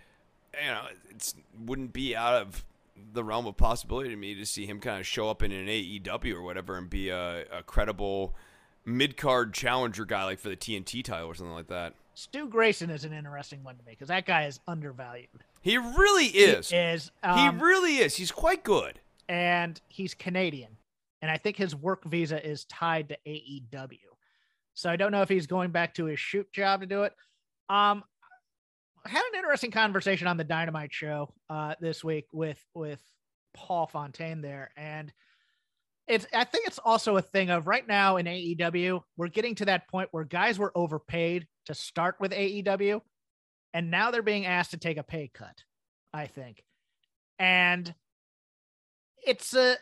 you 0.53 0.69
know, 0.69 0.83
it 1.11 1.35
wouldn't 1.65 1.93
be 1.93 2.15
out 2.17 2.35
of 2.35 2.65
the 3.13 3.25
realm 3.25 3.47
of 3.47 3.57
possibility 3.57 4.11
to 4.11 4.17
me 4.17 4.35
to 4.35 4.47
see 4.47 4.67
him 4.67 4.81
kind 4.81 5.01
of 5.01 5.07
show 5.07 5.29
up 5.29 5.43
in 5.43 5.53
an 5.53 5.67
AEW 5.67 6.35
or 6.35 6.43
whatever 6.43 6.77
and 6.77 6.89
be 6.89 7.09
a, 7.09 7.45
a 7.53 7.63
credible 7.63 8.35
mid 8.85 9.17
card 9.17 9.53
challenger 9.55 10.05
guy 10.05 10.25
like 10.25 10.39
for 10.39 10.49
the 10.49 10.57
TNT 10.57 11.03
title 11.03 11.29
or 11.29 11.35
something 11.35 11.55
like 11.55 11.69
that. 11.69 11.95
Stu 12.15 12.49
Grayson 12.49 12.91
is 12.91 13.05
an 13.05 13.13
interesting 13.13 13.65
one 13.65 13.77
to 13.77 13.83
me 13.85 13.93
because 13.93 14.09
that 14.09 14.27
guy 14.27 14.47
is 14.47 14.61
undervalued. 14.69 15.29
He 15.63 15.79
really 15.79 16.27
is. 16.27 16.71
He 16.71 16.77
is. 16.77 17.11
Um, 17.23 17.39
he 17.39 17.63
really 17.63 17.97
is. 17.97 18.17
He's 18.17 18.31
quite 18.31 18.63
good. 18.63 19.01
And 19.29 19.81
he's 19.89 20.15
Canadian. 20.15 20.77
And 21.23 21.31
I 21.31 21.39
think 21.39 21.57
his 21.57 21.75
work 21.75 22.05
visa 22.05 22.47
is 22.47 22.65
tied 22.67 23.09
to 23.09 23.17
AEW. 23.27 23.99
So 24.75 24.91
I 24.91 24.97
don't 24.97 25.11
know 25.11 25.23
if 25.23 25.29
he's 25.29 25.47
going 25.47 25.71
back 25.71 25.95
to 25.95 26.05
his 26.05 26.21
shoot 26.21 26.53
job 26.53 26.81
to 26.83 26.87
do 26.87 27.05
it. 27.05 27.15
Um, 27.69 28.05
had 29.07 29.23
an 29.33 29.39
interesting 29.39 29.71
conversation 29.71 30.27
on 30.27 30.37
the 30.37 30.45
Dynamite 30.45 30.93
show 30.93 31.33
uh, 31.51 31.75
this 31.81 32.03
week 32.03 32.27
with 32.33 32.63
with 32.75 33.03
Paul 33.55 33.87
Fontaine 33.87 34.41
there, 34.41 34.71
and 34.77 35.13
it's 36.09 36.27
I 36.33 36.45
think 36.45 36.67
it's 36.67 36.79
also 36.79 37.17
a 37.17 37.23
thing 37.23 37.51
of 37.51 37.67
right 37.67 37.87
now 37.87 38.17
in 38.17 38.27
AEW 38.27 39.01
we're 39.17 39.29
getting 39.29 39.55
to 39.57 39.67
that 39.67 39.89
point 39.89 40.09
where 40.13 40.25
guys 40.25 40.59
were 40.59 40.73
overpaid 40.75 41.47
to 41.67 41.75
start 41.75 42.17
with 42.21 42.33
AEW, 42.33 43.01
and 43.73 43.91
now 43.91 44.11
they're 44.11 44.23
being 44.23 44.47
asked 44.47 44.73
to 44.73 44.79
take 44.79 44.97
a 44.97 45.03
pay 45.03 45.31
cut. 45.33 45.63
I 46.13 46.27
think, 46.27 46.63
and 47.39 47.93
it's 49.27 49.55
a 49.55 49.77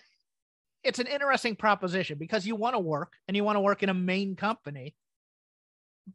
it's 0.82 0.98
an 0.98 1.06
interesting 1.06 1.54
proposition 1.54 2.18
because 2.18 2.46
you 2.46 2.56
want 2.56 2.74
to 2.74 2.80
work 2.80 3.12
and 3.28 3.36
you 3.36 3.44
want 3.44 3.56
to 3.56 3.60
work 3.60 3.82
in 3.82 3.88
a 3.88 3.94
main 3.94 4.34
company. 4.34 4.94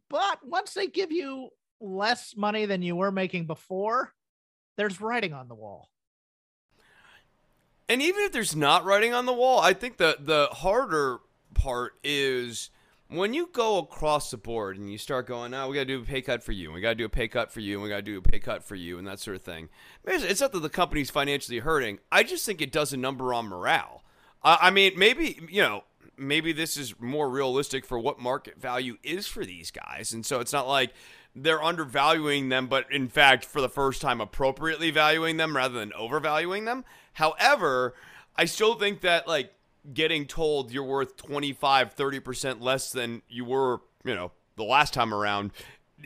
But 0.09 0.39
once 0.43 0.73
they 0.73 0.87
give 0.87 1.11
you 1.11 1.49
less 1.79 2.35
money 2.35 2.65
than 2.65 2.81
you 2.81 2.95
were 2.95 3.11
making 3.11 3.45
before, 3.45 4.13
there's 4.77 5.01
writing 5.01 5.33
on 5.33 5.47
the 5.47 5.55
wall. 5.55 5.89
And 7.89 8.01
even 8.01 8.23
if 8.23 8.31
there's 8.31 8.55
not 8.55 8.83
writing 8.83 9.13
on 9.13 9.25
the 9.25 9.33
wall, 9.33 9.59
I 9.59 9.73
think 9.73 9.97
the 9.97 10.17
the 10.19 10.47
harder 10.51 11.19
part 11.53 11.93
is 12.03 12.69
when 13.09 13.33
you 13.33 13.49
go 13.53 13.77
across 13.77 14.29
the 14.31 14.37
board 14.37 14.77
and 14.77 14.91
you 14.91 14.97
start 14.97 15.27
going, 15.27 15.53
"Oh, 15.53 15.69
we 15.69 15.75
got 15.75 15.81
to 15.81 15.85
do 15.85 16.01
a 16.01 16.05
pay 16.05 16.21
cut 16.21 16.43
for 16.43 16.51
you, 16.51 16.71
we 16.71 16.81
got 16.81 16.89
to 16.89 16.95
do 16.95 17.05
a 17.05 17.09
pay 17.09 17.29
cut 17.29 17.51
for 17.51 17.61
you, 17.61 17.75
and 17.75 17.83
we 17.83 17.89
got 17.89 17.97
to 17.97 18.01
do 18.01 18.17
a 18.17 18.21
pay 18.21 18.39
cut 18.39 18.63
for 18.63 18.75
you," 18.75 18.97
and 18.97 19.07
that 19.07 19.19
sort 19.19 19.37
of 19.37 19.43
thing. 19.43 19.69
It's 20.03 20.41
not 20.41 20.51
that 20.51 20.59
the 20.59 20.69
company's 20.69 21.09
financially 21.09 21.59
hurting. 21.59 21.99
I 22.11 22.23
just 22.23 22.45
think 22.45 22.61
it 22.61 22.71
does 22.71 22.91
a 22.91 22.97
number 22.97 23.33
on 23.33 23.47
morale. 23.47 24.03
I 24.43 24.69
mean, 24.69 24.93
maybe 24.97 25.39
you 25.49 25.61
know, 25.61 25.85
maybe 26.17 26.51
this 26.51 26.75
is 26.75 26.99
more 26.99 27.29
realistic 27.29 27.85
for 27.85 27.97
what 27.97 28.19
market 28.19 28.59
value 28.59 28.97
is 29.03 29.27
for 29.27 29.45
these 29.45 29.71
guys, 29.71 30.11
and 30.11 30.25
so 30.25 30.41
it's 30.41 30.53
not 30.53 30.67
like 30.67 30.93
they're 31.43 31.63
undervaluing 31.63 32.49
them, 32.49 32.67
but 32.67 32.91
in 32.91 33.07
fact, 33.07 33.45
for 33.45 33.61
the 33.61 33.69
first 33.69 34.01
time, 34.01 34.19
appropriately 34.21 34.91
valuing 34.91 35.37
them 35.37 35.55
rather 35.55 35.77
than 35.79 35.93
overvaluing 35.93 36.65
them. 36.65 36.83
However, 37.13 37.93
I 38.35 38.45
still 38.45 38.75
think 38.75 39.01
that 39.01 39.27
like 39.27 39.53
getting 39.93 40.25
told 40.25 40.71
you're 40.71 40.83
worth 40.83 41.15
25, 41.17 41.95
30% 41.95 42.61
less 42.61 42.91
than 42.91 43.21
you 43.29 43.45
were, 43.45 43.79
you 44.03 44.15
know, 44.15 44.31
the 44.55 44.63
last 44.63 44.93
time 44.93 45.13
around 45.13 45.51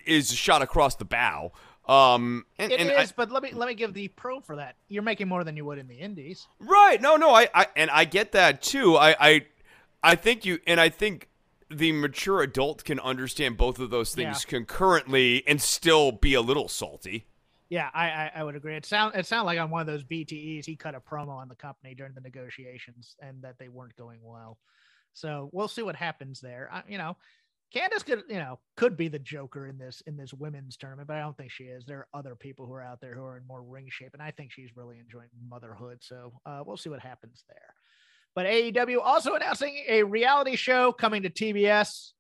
is 0.06 0.32
a 0.32 0.36
shot 0.36 0.62
across 0.62 0.96
the 0.96 1.06
bow. 1.06 1.52
Um, 1.88 2.46
and, 2.60 2.72
It 2.72 2.80
is, 2.80 2.88
and 2.90 2.98
I- 2.98 3.08
but 3.16 3.32
let 3.32 3.42
me 3.44 3.52
let 3.54 3.68
me 3.68 3.74
give 3.74 3.94
the 3.94 4.08
pro 4.10 4.40
for 4.40 4.56
that. 4.58 4.76
You're 4.88 5.02
making 5.04 5.28
more 5.28 5.44
than 5.44 5.58
you 5.58 5.66
would 5.66 5.78
in 5.80 5.88
the 5.88 5.96
Indies. 5.96 6.48
Right. 6.60 7.02
No, 7.02 7.16
no, 7.16 7.34
I, 7.34 7.50
I 7.54 7.68
and 7.76 7.90
I 7.90 8.06
get 8.06 8.34
that 8.34 8.62
too. 8.62 8.96
I, 8.98 9.16
I 9.20 9.46
I 10.04 10.16
think 10.16 10.46
you 10.46 10.60
and 10.68 10.80
I 10.80 10.90
think 10.90 11.28
the 11.72 11.92
mature 11.92 12.42
adult 12.42 12.84
can 12.84 13.00
understand 13.00 13.58
both 13.58 13.80
of 13.80 13.90
those 13.90 14.14
things 14.14 14.44
Yeah. 14.46 14.50
concurrently 14.50 15.44
and 15.48 15.62
still 15.62 16.12
be 16.12 16.34
a 16.34 16.42
little 16.42 16.68
salty. 16.68 17.28
Yeah, 17.70 17.90
I, 17.94 18.10
I 18.10 18.32
I 18.36 18.44
would 18.44 18.56
agree. 18.56 18.76
It 18.76 18.86
sound 18.86 19.16
it 19.16 19.26
sounded 19.26 19.46
like 19.46 19.60
on 19.60 19.70
one 19.70 19.82
of 19.82 19.88
those 19.88 20.04
BTEs 20.04 20.66
he 20.66 20.76
cut 20.76 20.94
a 20.96 21.00
promo 21.00 21.30
on 21.38 21.48
the 21.48 21.56
company 21.56 21.96
during 21.96 22.14
the 22.14 22.20
negotiations 22.22 23.16
and 23.22 23.42
that 23.44 23.58
they 23.60 23.70
weren't 23.70 23.96
going 23.96 24.20
well. 24.22 24.58
So 25.14 25.50
we'll 25.54 25.68
see 25.70 25.82
what 25.82 25.96
happens 25.96 26.42
there. 26.42 26.70
I, 26.72 26.84
you 26.88 26.98
know, 26.98 27.16
Candice 27.74 28.04
could 28.06 28.24
you 28.28 28.40
know 28.40 28.60
could 28.76 28.98
be 28.98 29.08
the 29.08 29.20
Joker 29.20 29.68
in 29.68 29.78
this 29.78 30.02
in 30.06 30.18
this 30.18 30.34
women's 30.34 30.76
tournament, 30.76 31.08
but 31.08 31.16
I 31.16 31.22
don't 31.22 31.38
think 31.38 31.52
she 31.52 31.64
is. 31.66 31.86
There 31.86 32.00
are 32.00 32.08
other 32.14 32.36
people 32.36 32.66
who 32.66 32.74
are 32.74 32.84
out 32.84 33.00
there 33.00 33.16
who 33.16 33.24
are 33.24 33.38
in 33.38 33.48
more 33.48 33.62
ring 33.64 33.88
shape, 33.90 34.10
and 34.14 34.22
I 34.22 34.32
think 34.32 34.52
she's 34.52 34.76
really 34.76 35.00
enjoying 35.00 35.30
motherhood. 35.50 36.00
So 36.02 36.34
uh, 36.46 36.64
we'll 36.66 36.76
see 36.76 36.90
what 36.90 37.00
happens 37.00 37.46
there. 37.48 37.74
But 38.36 38.46
AEW 38.46 39.00
also 39.04 39.36
announcing 39.36 39.84
a 39.88 40.04
reality 40.04 40.56
show 40.56 40.92
coming 40.92 41.24
to 41.24 41.30
TBS. 41.30 42.12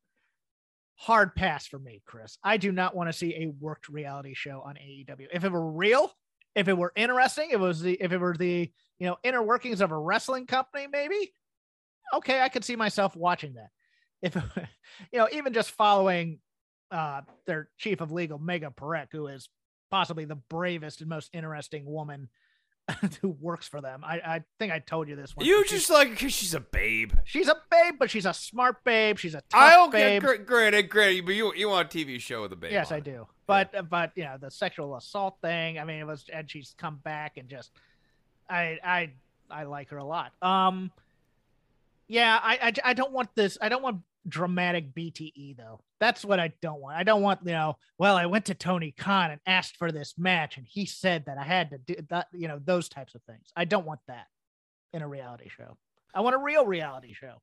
Hard 0.95 1.36
pass 1.36 1.65
for 1.65 1.80
me, 1.80 2.02
Chris. 2.06 2.38
I 2.43 2.58
do 2.58 2.71
not 2.71 2.95
want 2.95 3.10
to 3.10 3.13
see 3.13 3.34
a 3.36 3.52
worked 3.60 3.89
reality 3.89 4.34
show 4.34 4.62
on 4.65 4.76
AEW. 4.76 5.28
If 5.34 5.43
it 5.43 5.52
were 5.52 5.71
real, 5.71 6.12
if 6.54 6.67
it 6.67 6.78
were 6.78 6.91
interesting, 6.95 7.50
if 7.52 7.56
it 7.56 7.60
was 7.60 7.82
the 7.82 7.93
if 7.93 8.12
it 8.12 8.19
were 8.19 8.36
the 8.38 8.71
you 9.00 9.08
know 9.08 9.17
inner 9.24 9.41
workings 9.41 9.82
of 9.82 9.91
a 9.91 9.97
wrestling 9.97 10.45
company, 10.45 10.88
maybe 10.91 11.34
okay, 12.13 12.41
I 12.41 12.50
could 12.50 12.65
see 12.65 12.76
myself 12.76 13.15
watching 13.15 13.54
that. 13.54 13.69
If 14.21 14.36
you 15.12 15.19
know, 15.19 15.28
even 15.32 15.54
just 15.54 15.71
following 15.71 16.39
uh 16.91 17.21
their 17.47 17.69
chief 17.78 18.02
of 18.02 18.12
legal, 18.12 18.38
Megha 18.38 18.76
Parekh, 18.76 19.08
who 19.12 19.28
is 19.28 19.50
possibly 19.89 20.26
the 20.26 20.36
bravest 20.36 21.02
and 21.02 21.10
most 21.10 21.30
interesting 21.34 21.86
woman 21.86 22.30
who 23.22 23.30
works 23.30 23.67
for 23.67 23.82
them. 23.82 24.04
I, 24.04 24.15
I 24.17 24.44
think 24.60 24.72
I 24.72 24.80
told 24.80 25.08
you 25.08 25.15
this 25.15 25.36
one. 25.36 25.46
You 25.46 25.65
just 25.65 25.89
like 25.89 26.10
because 26.10 26.34
she's 26.34 26.54
a 26.54 26.60
babe. 26.60 27.13
she's 27.24 27.48
a 27.48 27.56
babe, 27.70 27.96
but 28.00 28.10
she's 28.10 28.26
a 28.26 28.34
smart 28.34 28.84
babe. 28.84 29.17
She's 29.17 29.34
a 29.34 29.41
tough 29.50 29.62
I 29.62 29.86
okay, 29.88 30.20
babe. 30.20 30.22
gr- 30.24 30.44
granted, 30.44 30.89
granted, 30.89 31.26
but 31.26 31.36
you 31.36 31.54
you 31.56 31.70
want 31.70 31.94
a 31.94 31.98
TV 31.98 32.20
show 32.20 32.41
with 32.44 32.54
a 32.54 32.56
babe? 32.56 32.72
Yes, 32.72 32.91
I 32.91 32.98
it. 32.98 33.04
do. 33.04 33.28
But 33.48 33.89
but 33.89 34.12
you 34.15 34.24
know 34.24 34.38
the 34.39 34.52
sexual 34.52 34.96
assault 34.96 35.38
thing. 35.41 35.80
I 35.80 35.86
mean, 35.86 36.00
it 36.00 36.08
was 36.08 36.26
and 36.32 36.50
she's 36.50 36.76
come 36.78 36.98
back 37.04 37.38
and 37.38 37.48
just 37.50 37.72
I 38.50 38.80
I 38.84 39.10
I 39.50 39.63
like 39.63 39.89
her 39.89 39.98
a 39.98 40.06
lot. 40.06 40.32
Um, 40.41 40.91
yeah, 42.08 42.39
I 42.41 42.60
I, 42.62 42.74
I 42.91 42.94
don't 42.94 43.12
want 43.12 43.30
this. 43.36 43.58
I 43.62 43.70
don't 43.70 43.84
want 43.84 44.02
dramatic 44.27 44.93
BTE 44.93 45.57
though. 45.57 45.81
That's 45.99 46.23
what 46.23 46.39
I 46.39 46.53
don't 46.62 46.81
want. 46.81 46.97
I 46.97 47.03
don't 47.03 47.21
want 47.21 47.41
you 47.45 47.51
know. 47.51 47.77
Well, 47.97 48.15
I 48.15 48.25
went 48.25 48.45
to 48.45 48.53
Tony 48.53 48.93
Khan 48.97 49.31
and 49.31 49.41
asked 49.45 49.77
for 49.77 49.91
this 49.91 50.15
match, 50.17 50.57
and 50.57 50.65
he 50.67 50.86
said 50.86 51.25
that 51.25 51.38
I 51.38 51.43
had 51.43 51.71
to 51.71 51.77
do 51.77 51.95
that. 52.10 52.27
You 52.34 52.47
know 52.47 52.60
those 52.63 52.89
types 52.89 53.15
of 53.15 53.23
things. 53.23 53.51
I 53.55 53.65
don't 53.65 53.86
want 53.86 54.01
that 54.07 54.27
in 54.93 55.01
a 55.01 55.07
reality 55.07 55.49
show. 55.49 55.77
I 56.13 56.21
want 56.21 56.36
a 56.36 56.39
real 56.39 56.65
reality 56.65 57.13
show. 57.13 57.41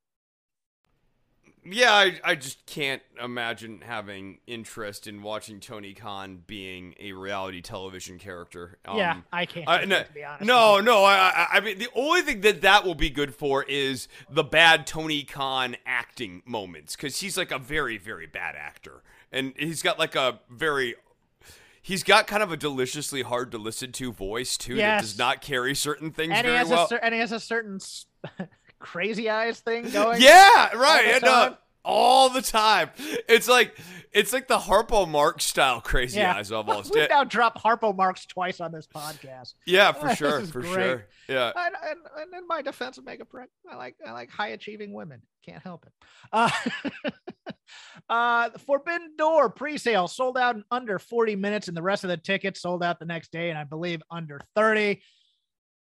Yeah, 1.70 1.92
I, 1.92 2.20
I 2.24 2.34
just 2.34 2.64
can't 2.66 3.02
imagine 3.22 3.82
having 3.84 4.38
interest 4.46 5.06
in 5.06 5.22
watching 5.22 5.60
Tony 5.60 5.92
Khan 5.94 6.42
being 6.46 6.94
a 7.00 7.12
reality 7.12 7.60
television 7.60 8.18
character. 8.18 8.78
yeah, 8.94 9.12
Um, 9.12 9.24
I 9.32 9.46
can't. 9.46 9.68
I- 9.68 9.84
no, 9.84 9.96
it, 9.98 10.06
to 10.06 10.12
be 10.12 10.24
honest. 10.24 10.44
no, 10.46 10.80
no. 10.80 11.04
I, 11.04 11.46
I, 11.52 11.60
mean, 11.60 11.78
the 11.78 11.88
only 11.94 12.22
thing 12.22 12.40
that 12.42 12.62
that 12.62 12.84
will 12.84 12.94
be 12.94 13.10
good 13.10 13.34
for 13.34 13.62
is 13.64 14.08
the 14.30 14.44
bad 14.44 14.86
Tony 14.86 15.22
Khan 15.24 15.76
acting 15.86 16.42
moments, 16.44 16.96
because 16.96 17.20
he's 17.20 17.36
like 17.36 17.50
a 17.50 17.58
very, 17.58 17.98
very 17.98 18.26
bad 18.26 18.54
actor, 18.56 19.02
and 19.32 19.52
he's 19.56 19.82
got 19.82 19.98
like 19.98 20.14
a 20.14 20.40
very, 20.50 20.94
he's 21.82 22.02
got 22.02 22.26
kind 22.26 22.42
of 22.42 22.52
a 22.52 22.56
deliciously 22.56 23.22
hard 23.22 23.50
to 23.52 23.58
listen 23.58 23.92
to 23.92 24.12
voice 24.12 24.56
too 24.56 24.76
that 24.76 25.00
does 25.00 25.18
not 25.18 25.40
carry 25.40 25.74
certain 25.74 26.10
things 26.12 26.32
and 26.34 26.38
he 26.46 26.50
very 26.52 26.58
has 26.58 26.68
well. 26.68 26.84
a 26.84 26.88
cer- 26.88 27.00
and 27.02 27.14
he 27.14 27.20
has 27.20 27.32
a 27.32 27.40
certain 27.40 27.78
crazy 28.78 29.28
eyes 29.30 29.60
thing 29.60 29.90
going. 29.90 30.20
yeah, 30.20 30.74
right. 30.76 31.04
the 31.06 31.14
and, 31.16 31.24
uh, 31.24 31.54
all 31.84 32.28
the 32.28 32.42
time. 32.42 32.90
It's 33.28 33.48
like 33.48 33.76
it's 34.12 34.32
like 34.32 34.48
the 34.48 34.58
Harpo 34.58 35.08
Marx 35.08 35.44
style 35.44 35.80
crazy 35.80 36.18
Yeah. 36.20 36.34
eyes 36.34 36.52
almost. 36.52 36.92
We've 36.94 37.08
now 37.08 37.24
dropped 37.24 37.62
Harpo 37.62 37.96
Marx 37.96 38.26
twice 38.26 38.60
on 38.60 38.72
this 38.72 38.86
podcast. 38.86 39.54
yeah, 39.66 39.92
for 39.92 40.14
sure, 40.16 40.40
for 40.42 40.60
great. 40.60 40.72
sure. 40.74 41.06
Yeah. 41.28 41.52
And, 41.56 41.74
and, 41.88 41.98
and 42.20 42.34
in 42.34 42.46
my 42.46 42.62
defense 42.62 42.98
of 42.98 43.04
Megha 43.04 43.22
Parekh, 43.22 43.46
I 43.70 43.76
like 43.76 43.96
I 44.06 44.12
like 44.12 44.30
high 44.30 44.48
achieving 44.48 44.92
women. 44.92 45.22
Can't 45.46 45.62
help 45.62 45.86
it. 45.86 45.92
Uh, 46.32 46.50
uh, 48.08 48.48
the 48.50 48.58
Forbidden 48.58 49.12
Door 49.16 49.50
pre-sale 49.50 50.08
sold 50.08 50.36
out 50.38 50.56
in 50.56 50.64
under 50.70 50.98
40 50.98 51.36
minutes, 51.36 51.68
and 51.68 51.76
the 51.76 51.82
rest 51.82 52.04
of 52.04 52.08
the 52.08 52.16
tickets 52.16 52.60
sold 52.60 52.82
out 52.82 52.98
the 52.98 53.04
next 53.06 53.32
day, 53.32 53.50
and 53.50 53.58
I 53.58 53.64
believe 53.64 54.02
under 54.10 54.40
30. 54.54 55.00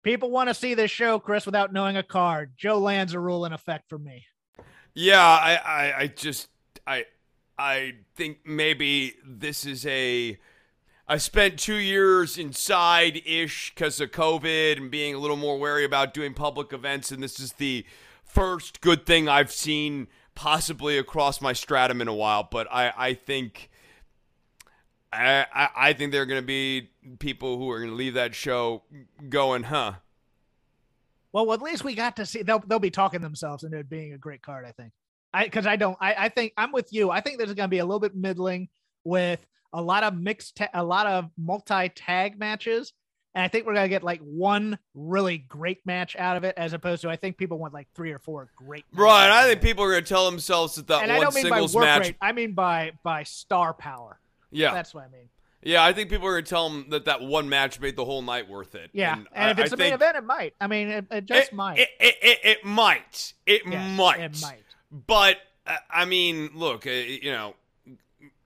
People 0.04 0.30
want 0.30 0.50
to 0.50 0.54
see 0.54 0.74
this 0.74 0.90
show, 0.90 1.18
Chris, 1.18 1.46
without 1.46 1.72
knowing 1.72 1.96
a 1.96 2.02
card. 2.02 2.52
Joe 2.58 2.78
Lanza 2.78 3.18
rule 3.18 3.46
in 3.46 3.54
effect 3.54 3.88
for 3.88 3.98
me. 3.98 4.26
Yeah, 4.92 5.18
I, 5.18 5.54
I, 5.54 5.98
I 6.00 6.06
just, 6.08 6.48
I, 6.86 7.06
I 7.58 7.94
think 8.14 8.38
maybe 8.44 9.14
this 9.26 9.64
is 9.64 9.86
a. 9.86 10.38
I 11.08 11.16
spent 11.16 11.58
two 11.58 11.76
years 11.76 12.38
inside 12.38 13.22
ish 13.26 13.74
because 13.74 14.00
of 14.00 14.10
COVID 14.10 14.76
and 14.76 14.90
being 14.90 15.14
a 15.14 15.18
little 15.18 15.36
more 15.36 15.58
wary 15.58 15.84
about 15.84 16.14
doing 16.14 16.34
public 16.34 16.72
events, 16.72 17.10
and 17.10 17.22
this 17.22 17.40
is 17.40 17.54
the 17.54 17.84
first 18.24 18.80
good 18.80 19.04
thing 19.06 19.28
I've 19.28 19.52
seen 19.52 20.08
possibly 20.34 20.96
across 20.98 21.40
my 21.40 21.52
stratum 21.52 22.00
in 22.00 22.08
a 22.08 22.14
while. 22.14 22.46
But 22.50 22.68
I, 22.70 22.92
I 22.96 23.14
think. 23.14 23.70
I, 25.12 25.46
I, 25.54 25.68
I 25.76 25.92
think 25.92 26.10
they're 26.10 26.26
going 26.26 26.42
to 26.42 26.46
be 26.46 26.90
people 27.18 27.58
who 27.58 27.70
are 27.70 27.78
going 27.78 27.90
to 27.90 27.96
leave 27.96 28.14
that 28.14 28.34
show 28.34 28.82
going, 29.28 29.64
huh? 29.64 29.94
Well, 31.32 31.52
at 31.52 31.62
least 31.62 31.84
we 31.84 31.94
got 31.94 32.16
to 32.16 32.26
see. 32.26 32.42
They'll 32.42 32.60
they'll 32.66 32.78
be 32.78 32.90
talking 32.90 33.20
themselves 33.20 33.64
into 33.64 33.78
it 33.78 33.88
being 33.90 34.12
a 34.12 34.18
great 34.18 34.42
card. 34.42 34.64
I 34.64 34.72
think. 34.72 34.92
I 35.32 35.44
because 35.44 35.66
I 35.66 35.76
don't. 35.76 35.96
I 36.00 36.14
I 36.14 36.28
think 36.28 36.52
I'm 36.56 36.70
with 36.72 36.92
you. 36.92 37.10
I 37.10 37.20
think 37.20 37.38
there's 37.38 37.52
going 37.54 37.68
to 37.68 37.68
be 37.68 37.78
a 37.78 37.84
little 37.84 38.00
bit 38.00 38.14
middling 38.14 38.68
with 39.02 39.44
a 39.72 39.82
lot 39.82 40.04
of 40.04 40.14
mixed, 40.16 40.56
ta- 40.56 40.68
a 40.72 40.84
lot 40.84 41.06
of 41.08 41.30
multi 41.36 41.88
tag 41.88 42.38
matches, 42.38 42.92
and 43.34 43.42
I 43.42 43.48
think 43.48 43.66
we're 43.66 43.74
going 43.74 43.86
to 43.86 43.88
get 43.88 44.04
like 44.04 44.20
one 44.20 44.78
really 44.94 45.38
great 45.38 45.84
match 45.84 46.14
out 46.14 46.36
of 46.36 46.44
it, 46.44 46.54
as 46.56 46.72
opposed 46.72 47.02
to 47.02 47.10
I 47.10 47.16
think 47.16 47.36
people 47.36 47.58
want 47.58 47.74
like 47.74 47.88
three 47.96 48.12
or 48.12 48.20
four 48.20 48.48
great. 48.54 48.84
Right. 48.94 49.28
I 49.28 49.48
think 49.48 49.60
people 49.60 49.82
are 49.82 49.90
going 49.90 50.04
to 50.04 50.08
tell 50.08 50.30
themselves 50.30 50.76
that 50.76 50.86
that 50.86 51.02
And 51.02 51.10
I 51.10 51.16
one 51.16 51.24
don't 51.24 51.34
mean 51.34 51.44
by 51.50 51.56
singles 51.56 51.74
work 51.74 51.84
match. 51.84 52.02
rate. 52.02 52.16
I 52.20 52.30
mean 52.30 52.52
by 52.52 52.92
by 53.02 53.24
star 53.24 53.74
power. 53.74 54.20
Yeah. 54.52 54.72
That's 54.72 54.94
what 54.94 55.02
I 55.02 55.08
mean. 55.08 55.28
Yeah, 55.64 55.82
I 55.82 55.92
think 55.92 56.10
people 56.10 56.26
are 56.26 56.32
going 56.32 56.44
to 56.44 56.50
tell 56.50 56.68
them 56.68 56.86
that 56.90 57.06
that 57.06 57.22
one 57.22 57.48
match 57.48 57.80
made 57.80 57.96
the 57.96 58.04
whole 58.04 58.22
night 58.22 58.48
worth 58.48 58.74
it. 58.74 58.90
Yeah, 58.92 59.16
and, 59.16 59.26
and, 59.32 59.50
if 59.58 59.64
it's 59.64 59.72
I 59.72 59.76
a 59.76 59.78
main 59.78 59.92
event, 59.94 60.16
it 60.16 60.24
might. 60.24 60.54
I 60.60 60.66
mean, 60.66 60.88
it, 60.88 61.06
it 61.10 61.24
just 61.24 61.48
it, 61.48 61.54
might. 61.54 61.78
It, 61.78 61.88
it, 61.98 62.38
it, 62.44 62.64
might. 62.64 63.32
It 63.46 63.62
Yes, 63.66 63.98
might. 63.98 64.20
It 64.20 64.42
might. 64.42 64.62
But 64.90 65.38
uh, 65.66 65.76
I 65.90 66.04
mean, 66.04 66.50
look, 66.54 66.86
uh, 66.86 66.90
you 66.90 67.32
know, 67.32 67.54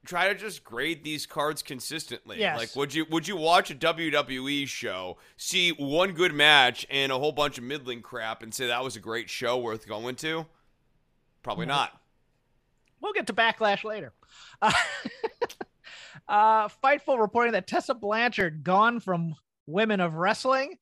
try 0.09 0.29
to 0.29 0.35
just 0.35 0.65
grade 0.65 1.05
these 1.05 1.27
cards 1.27 1.63
consistently. 1.63 2.39
Yes. 2.39 2.59
Like, 2.59 2.77
would 2.77 2.95
you 2.95 3.05
would 3.11 3.29
you 3.29 3.37
watch 3.37 3.71
a 3.71 3.75
WWE 3.75 4.67
show, 4.67 5.19
see 5.37 5.71
one 5.71 6.13
good 6.13 6.35
match 6.35 6.87
and 6.91 7.13
a 7.13 7.19
whole 7.19 7.33
bunch 7.33 7.59
of 7.59 7.65
middling 7.65 8.01
crap, 8.01 8.43
and 8.43 8.55
say 8.55 8.69
that 8.69 8.83
was 8.83 8.97
a 8.97 9.01
great 9.01 9.29
show 9.29 9.59
worth 9.59 9.87
going 9.87 10.17
to? 10.17 10.47
Probably 11.43 11.67
No. 11.67 11.75
not. 11.75 12.01
We'll 13.01 13.13
get 13.13 13.27
to 13.29 13.33
backlash 13.33 13.85
later. 13.85 14.13
Uh, 14.61 14.73
uh, 16.29 16.69
Fightful 16.85 17.19
reporting 17.19 17.53
that 17.53 17.67
Tessa 17.67 17.95
Blanchard 17.95 18.63
gone 18.63 19.01
from 19.01 19.35
Women 19.67 20.01
of 20.01 20.15
Wrestling. 20.15 20.77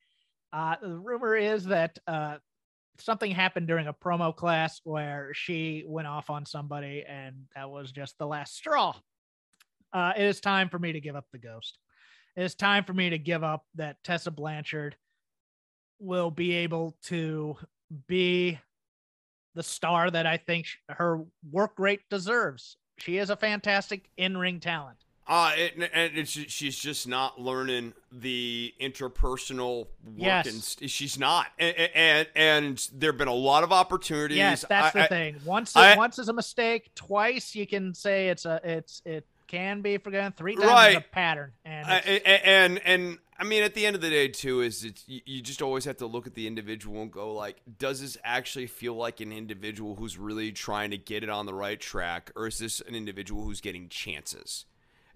Uh, 0.53 0.77
the 0.81 0.97
rumor 0.97 1.37
is 1.37 1.65
that 1.67 1.99
uh, 2.07 2.37
something 2.99 3.31
happened 3.31 3.67
during 3.67 3.87
a 3.87 3.93
promo 3.93 4.35
class 4.35 4.81
where 4.85 5.31
she 5.35 5.85
went 5.87 6.09
off 6.09 6.31
on 6.31 6.47
somebody, 6.47 7.05
and 7.07 7.35
that 7.55 7.71
was 7.71 7.93
just 7.93 8.17
the 8.19 8.27
last 8.27 8.57
straw. 8.57 8.95
Uh, 9.93 10.13
it 10.17 10.25
is 10.25 10.41
time 10.41 10.69
for 10.69 10.79
me 10.79 10.93
to 10.93 11.01
give 11.01 11.17
up 11.17 11.27
the 11.33 11.39
ghost. 11.39 11.79
It 12.37 12.43
is 12.43 12.55
time 12.55 12.85
for 12.85 12.93
me 12.93 13.11
to 13.11 13.19
give 13.19 13.43
up 13.43 13.65
that 13.77 13.97
Tessa 14.05 14.31
Blanchard 14.31 14.97
will 15.99 16.31
be 16.31 16.53
able 16.55 16.97
to 17.05 17.57
be 18.07 18.59
the 19.55 19.63
star 19.63 20.11
that 20.11 20.27
I 20.27 20.37
think 20.37 20.67
her 20.89 21.25
work 21.51 21.73
rate 21.79 22.03
deserves. 22.11 22.77
She 22.99 23.17
is 23.17 23.31
a 23.31 23.37
fantastic 23.37 24.11
in-ring 24.17 24.61
talent. 24.61 24.99
Uh, 25.29 25.53
it, 25.57 25.91
and 25.93 26.17
it's, 26.17 26.31
she's 26.31 26.79
just 26.79 27.09
not 27.09 27.41
learning 27.41 27.93
the 28.13 28.73
interpersonal 28.81 29.87
work. 30.05 30.15
Yes. 30.17 30.47
And 30.47 30.63
st- 30.63 30.91
she's 30.91 31.19
not. 31.19 31.47
And, 31.59 31.77
and, 31.95 32.29
and 32.37 32.89
there 32.95 33.11
have 33.11 33.19
been 33.19 33.27
a 33.29 33.35
lot 33.35 33.65
of 33.65 33.73
opportunities. 33.73 34.37
Yes, 34.39 34.65
that's 34.69 34.95
I- 34.95 34.99
the 35.01 35.05
I- 35.05 35.09
thing. 35.09 35.37
Once 35.45 35.75
I- 35.75 35.97
once 35.97 36.19
is 36.19 36.29
a 36.29 36.33
mistake, 36.33 36.91
twice 36.95 37.55
you 37.55 37.67
can 37.67 37.93
say 37.95 38.29
it's 38.29 38.45
a 38.45 38.61
it's 38.63 39.03
it 39.05 39.27
can 39.49 39.81
be 39.81 39.99
forgiven. 39.99 40.33
Three 40.33 40.55
times 40.55 40.67
Right. 40.69 40.91
is 40.93 40.97
a 40.99 41.01
pattern, 41.13 41.53
and 41.65 41.87
I- 41.87 41.99
and, 41.99 42.81
and 42.85 43.19
I 43.39 43.45
mean, 43.45 43.63
at 43.65 43.75
the 43.75 43.85
end 43.85 43.95
of 43.97 44.03
the 44.03 44.11
day, 44.11 44.29
too, 44.29 44.61
is 44.61 44.85
it's 44.85 45.05
you, 45.09 45.21
you 45.27 45.43
just 45.43 45.61
always 45.61 45.85
have 45.85 45.97
to 45.99 46.07
look 46.07 46.27
at 46.27 46.35
the 46.35 46.47
individual 46.47 47.03
and 47.03 47.13
go 47.13 47.33
like, 47.35 47.57
does 47.79 48.01
this 48.01 48.17
actually 48.25 48.67
feel 48.67 48.95
like 48.95 49.21
an 49.21 49.31
individual 49.33 49.97
who's 49.97 50.17
really 50.19 50.53
trying 50.53 50.91
to 50.93 50.97
get 50.99 51.23
it 51.25 51.29
on 51.31 51.47
the 51.47 51.55
right 51.55 51.81
track, 51.81 52.31
or 52.37 52.47
is 52.47 52.59
this 52.59 52.81
an 52.81 52.95
individual 52.95 53.43
who's 53.45 53.61
getting 53.61 53.89
chances? 53.89 54.65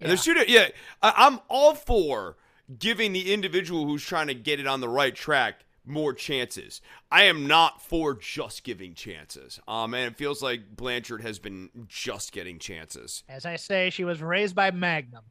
And 0.01 0.09
there's 0.09 0.23
two. 0.23 0.33
di- 0.33 0.45
Yeah, 0.47 0.67
I, 1.01 1.13
I'm 1.15 1.39
all 1.47 1.75
for 1.75 2.37
giving 2.79 3.13
the 3.13 3.33
individual 3.33 3.85
who's 3.85 4.03
trying 4.03 4.27
to 4.27 4.33
get 4.33 4.59
it 4.59 4.67
on 4.67 4.81
the 4.81 4.89
right 4.89 5.13
track 5.15 5.65
more 5.85 6.13
chances. 6.13 6.79
I 7.11 7.23
am 7.23 7.47
not 7.47 7.81
for 7.81 8.13
just 8.15 8.63
giving 8.63 8.93
chances. 8.93 9.59
Um, 9.67 9.93
and 9.93 10.05
it 10.11 10.17
feels 10.17 10.41
like 10.41 10.75
Blanchard 10.75 11.21
has 11.21 11.39
been 11.39 11.69
just 11.87 12.31
getting 12.31 12.59
chances. 12.59 13.23
as 13.27 13.45
I 13.45 13.55
say, 13.55 13.89
she 13.89 14.03
was 14.03 14.21
raised 14.21 14.55
by 14.55 14.71
Magnum, 14.71 15.23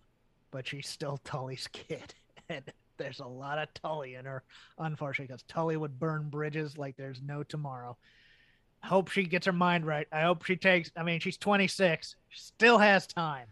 but 0.51 0.67
she's 0.67 0.89
still 0.89 1.19
Tully's 1.25 1.69
kid, 1.73 2.15
and 2.49 2.63
there's 2.97 3.21
a 3.21 3.27
lot 3.27 3.59
of 3.59 3.73
Tully 3.75 4.17
in 4.17 4.25
her, 4.27 4.43
unfortunately, 4.79 5.29
because 5.29 5.45
Tully 5.45 5.77
would 5.77 5.99
burn 5.99 6.29
bridges 6.29 6.77
like 6.77 6.97
there's 6.97 7.23
no 7.23 7.43
tomorrow. 7.45 7.97
I 8.83 8.89
hope 8.89 9.09
she 9.11 9.23
gets 9.25 9.47
her 9.47 9.53
mind 9.53 9.87
right. 9.87 10.07
I 10.11 10.23
hope 10.23 10.45
she 10.45 10.57
takes. 10.57 10.91
I 10.97 11.03
mean, 11.05 11.21
she's 11.21 11.37
26, 11.39 12.17
she 12.29 12.39
still 12.41 12.79
has 12.79 13.07
time, 13.07 13.47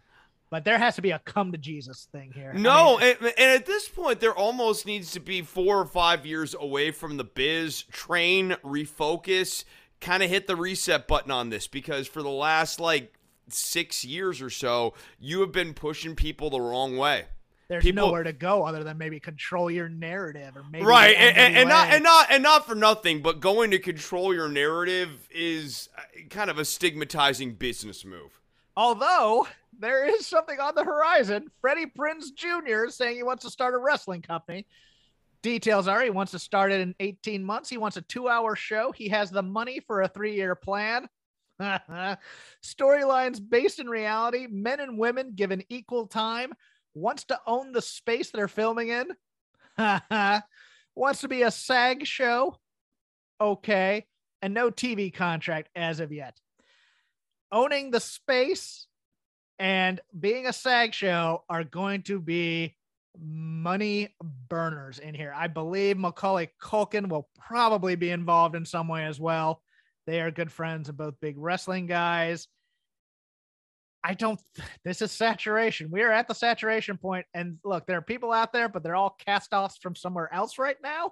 but 0.49 0.65
there 0.65 0.77
has 0.77 0.95
to 0.95 1.01
be 1.01 1.11
a 1.11 1.19
come 1.19 1.51
to 1.51 1.57
Jesus 1.57 2.07
thing 2.11 2.31
here. 2.33 2.51
I 2.55 2.57
No, 2.57 2.97
mean, 2.97 3.15
and, 3.21 3.33
and 3.37 3.51
at 3.59 3.65
this 3.65 3.87
point, 3.87 4.19
there 4.19 4.33
almost 4.33 4.85
needs 4.85 5.11
to 5.11 5.19
be 5.19 5.41
four 5.41 5.79
or 5.79 5.85
five 5.85 6.25
years 6.25 6.55
away 6.59 6.91
from 6.91 7.17
the 7.17 7.23
biz, 7.23 7.83
train, 7.83 8.55
refocus, 8.63 9.63
kind 10.01 10.23
of 10.23 10.29
hit 10.29 10.47
the 10.47 10.55
reset 10.55 11.07
button 11.07 11.31
on 11.31 11.49
this 11.49 11.67
because 11.67 12.07
for 12.07 12.23
the 12.23 12.29
last 12.29 12.79
like 12.79 13.13
six 13.49 14.03
years 14.05 14.41
or 14.41 14.49
so, 14.49 14.93
you 15.19 15.41
have 15.41 15.51
been 15.51 15.73
pushing 15.73 16.15
people 16.15 16.49
the 16.49 16.61
wrong 16.61 16.97
way. 16.97 17.25
there's 17.67 17.83
people- 17.83 18.07
nowhere 18.07 18.23
to 18.23 18.33
go 18.33 18.63
other 18.63 18.83
than 18.83 18.97
maybe 18.97 19.19
control 19.19 19.69
your 19.69 19.89
narrative 19.89 20.55
or 20.55 20.63
maybe 20.71 20.85
right, 20.85 21.15
and, 21.15 21.37
and, 21.37 21.57
and 21.57 21.69
not 21.69 21.89
and 21.89 22.03
not 22.03 22.27
and 22.31 22.41
not 22.43 22.65
for 22.65 22.75
nothing, 22.75 23.21
but 23.21 23.39
going 23.39 23.71
to 23.71 23.79
control 23.79 24.33
your 24.33 24.49
narrative 24.49 25.27
is 25.31 25.89
uh, 25.97 26.01
kind 26.29 26.49
of 26.49 26.57
a 26.57 26.65
stigmatizing 26.65 27.53
business 27.53 28.03
move. 28.05 28.39
Although 28.77 29.47
there 29.79 30.05
is 30.05 30.27
something 30.27 30.59
on 30.59 30.75
the 30.75 30.83
horizon. 30.83 31.47
Freddie 31.61 31.87
Prinze 31.87 32.33
Jr. 32.35 32.85
is 32.85 32.95
saying 32.95 33.15
he 33.15 33.23
wants 33.23 33.43
to 33.45 33.49
start 33.49 33.73
a 33.73 33.77
wrestling 33.77 34.21
company. 34.21 34.67
Details 35.41 35.87
are 35.87 36.01
he 36.01 36.09
wants 36.09 36.33
to 36.33 36.39
start 36.39 36.71
it 36.71 36.81
in 36.81 36.93
18 36.99 37.43
months. 37.43 37.69
He 37.69 37.77
wants 37.77 37.97
a 37.97 38.01
two 38.01 38.27
hour 38.27 38.55
show. 38.55 38.91
He 38.91 39.07
has 39.09 39.31
the 39.31 39.41
money 39.41 39.79
for 39.79 40.01
a 40.01 40.07
three 40.07 40.35
year 40.35 40.53
plan. 40.53 41.07
Storylines 41.61 43.39
based 43.47 43.79
in 43.79 43.87
reality, 43.89 44.47
men 44.47 44.79
and 44.79 44.97
women 44.97 45.33
given 45.35 45.63
equal 45.69 46.07
time. 46.07 46.53
Wants 46.93 47.23
to 47.25 47.39
own 47.47 47.71
the 47.71 47.81
space 47.81 48.31
they're 48.31 48.47
filming 48.47 48.89
in. 48.89 49.07
wants 50.95 51.21
to 51.21 51.27
be 51.27 51.43
a 51.43 51.51
SAG 51.51 52.05
show. 52.05 52.57
Okay. 53.39 54.05
And 54.41 54.53
no 54.53 54.71
TV 54.71 55.13
contract 55.13 55.69
as 55.75 55.99
of 55.99 56.11
yet 56.11 56.37
owning 57.51 57.91
the 57.91 57.99
space 57.99 58.87
and 59.59 59.99
being 60.17 60.47
a 60.47 60.53
SAG 60.53 60.93
show 60.93 61.43
are 61.49 61.63
going 61.63 62.03
to 62.03 62.19
be 62.19 62.75
money 63.21 64.15
burners 64.47 64.99
in 64.99 65.13
here. 65.13 65.33
I 65.35 65.47
believe 65.47 65.97
Macaulay 65.97 66.49
Culkin 66.61 67.09
will 67.09 67.27
probably 67.37 67.95
be 67.95 68.11
involved 68.11 68.55
in 68.55 68.65
some 68.65 68.87
way 68.87 69.05
as 69.05 69.19
well. 69.19 69.61
They 70.07 70.21
are 70.21 70.31
good 70.31 70.51
friends 70.51 70.87
and 70.87 70.97
both 70.97 71.19
big 71.21 71.35
wrestling 71.37 71.87
guys. 71.87 72.47
I 74.03 74.13
don't, 74.13 74.39
this 74.85 75.01
is 75.01 75.11
saturation. 75.11 75.91
We 75.91 76.03
are 76.03 76.11
at 76.11 76.27
the 76.27 76.33
saturation 76.33 76.97
point, 76.97 77.25
And 77.33 77.57
look, 77.65 77.85
there 77.85 77.97
are 77.97 78.01
people 78.01 78.31
out 78.31 78.53
there, 78.53 78.69
but 78.69 78.81
they're 78.83 78.95
all 78.95 79.17
cast 79.25 79.53
offs 79.53 79.77
from 79.77 79.95
somewhere 79.95 80.33
else 80.33 80.57
right 80.57 80.77
now. 80.81 81.11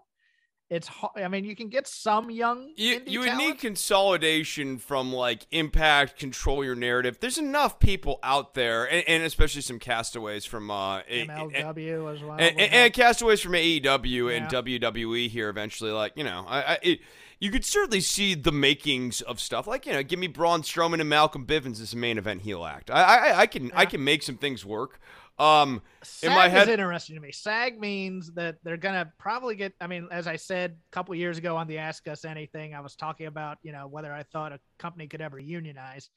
It's, 0.69 0.89
I 1.15 1.29
mean, 1.29 1.45
you 1.45 1.55
can 1.55 1.69
get 1.69 1.87
some 1.87 2.29
young. 2.29 2.71
You, 2.75 3.01
you 3.05 3.21
would 3.21 3.37
need 3.37 3.57
consolidation 3.57 4.79
from 4.79 5.13
like 5.13 5.47
impact, 5.51 6.19
control 6.19 6.63
your 6.63 6.75
narrative. 6.75 7.19
There's 7.21 7.37
enough 7.37 7.79
people 7.79 8.19
out 8.21 8.53
there, 8.53 8.83
and, 8.83 9.07
and 9.07 9.23
especially 9.23 9.61
some 9.61 9.79
castaways 9.79 10.43
from 10.43 10.69
uh, 10.69 11.03
MLW 11.03 12.13
as 12.13 12.21
well. 12.21 12.33
and, 12.33 12.59
and, 12.59 12.73
and 12.73 12.93
castaways 12.93 13.39
from 13.39 13.53
AEW 13.53 14.35
and 14.35 14.47
WWE 14.47 15.29
here 15.29 15.47
eventually. 15.47 15.91
Like 15.91 16.13
you 16.17 16.25
know, 16.25 16.43
I, 16.45 16.61
I 16.61 16.79
it, 16.81 16.99
you 17.39 17.49
could 17.49 17.63
certainly 17.63 18.01
see 18.01 18.35
the 18.35 18.51
makings 18.51 19.21
of 19.21 19.39
stuff. 19.39 19.67
Like 19.67 19.85
you 19.85 19.93
know, 19.93 20.03
give 20.03 20.19
me 20.19 20.27
Braun 20.27 20.63
Strowman 20.63 20.99
and 20.99 21.07
Malcolm 21.07 21.45
Bivens 21.45 21.79
as 21.81 21.93
a 21.93 21.97
main 21.97 22.17
event 22.17 22.41
heel 22.41 22.65
act. 22.65 22.91
I 22.91 23.03
I, 23.03 23.39
I 23.39 23.47
can 23.47 23.71
I 23.73 23.85
can 23.85 24.03
make 24.03 24.21
some 24.21 24.35
things 24.35 24.65
work. 24.65 24.99
Um, 25.39 25.81
SAG 26.01 26.31
in 26.31 26.35
my 26.35 26.47
head, 26.47 26.67
is 26.67 26.73
interesting 26.73 27.15
to 27.15 27.21
me. 27.21 27.31
SAG 27.31 27.79
means 27.79 28.31
that 28.33 28.57
they're 28.63 28.77
gonna 28.77 29.11
probably 29.19 29.55
get. 29.55 29.73
I 29.79 29.87
mean, 29.87 30.07
as 30.11 30.27
I 30.27 30.35
said 30.35 30.71
a 30.71 30.91
couple 30.91 31.13
years 31.15 31.37
ago 31.37 31.55
on 31.57 31.67
the 31.67 31.77
Ask 31.77 32.07
Us 32.07 32.25
Anything, 32.25 32.73
I 32.73 32.79
was 32.79 32.95
talking 32.95 33.27
about 33.27 33.57
you 33.61 33.71
know 33.71 33.87
whether 33.87 34.11
I 34.11 34.23
thought 34.23 34.51
a 34.51 34.59
company 34.79 35.07
could 35.07 35.21
ever 35.21 35.37
unionize. 35.37 36.09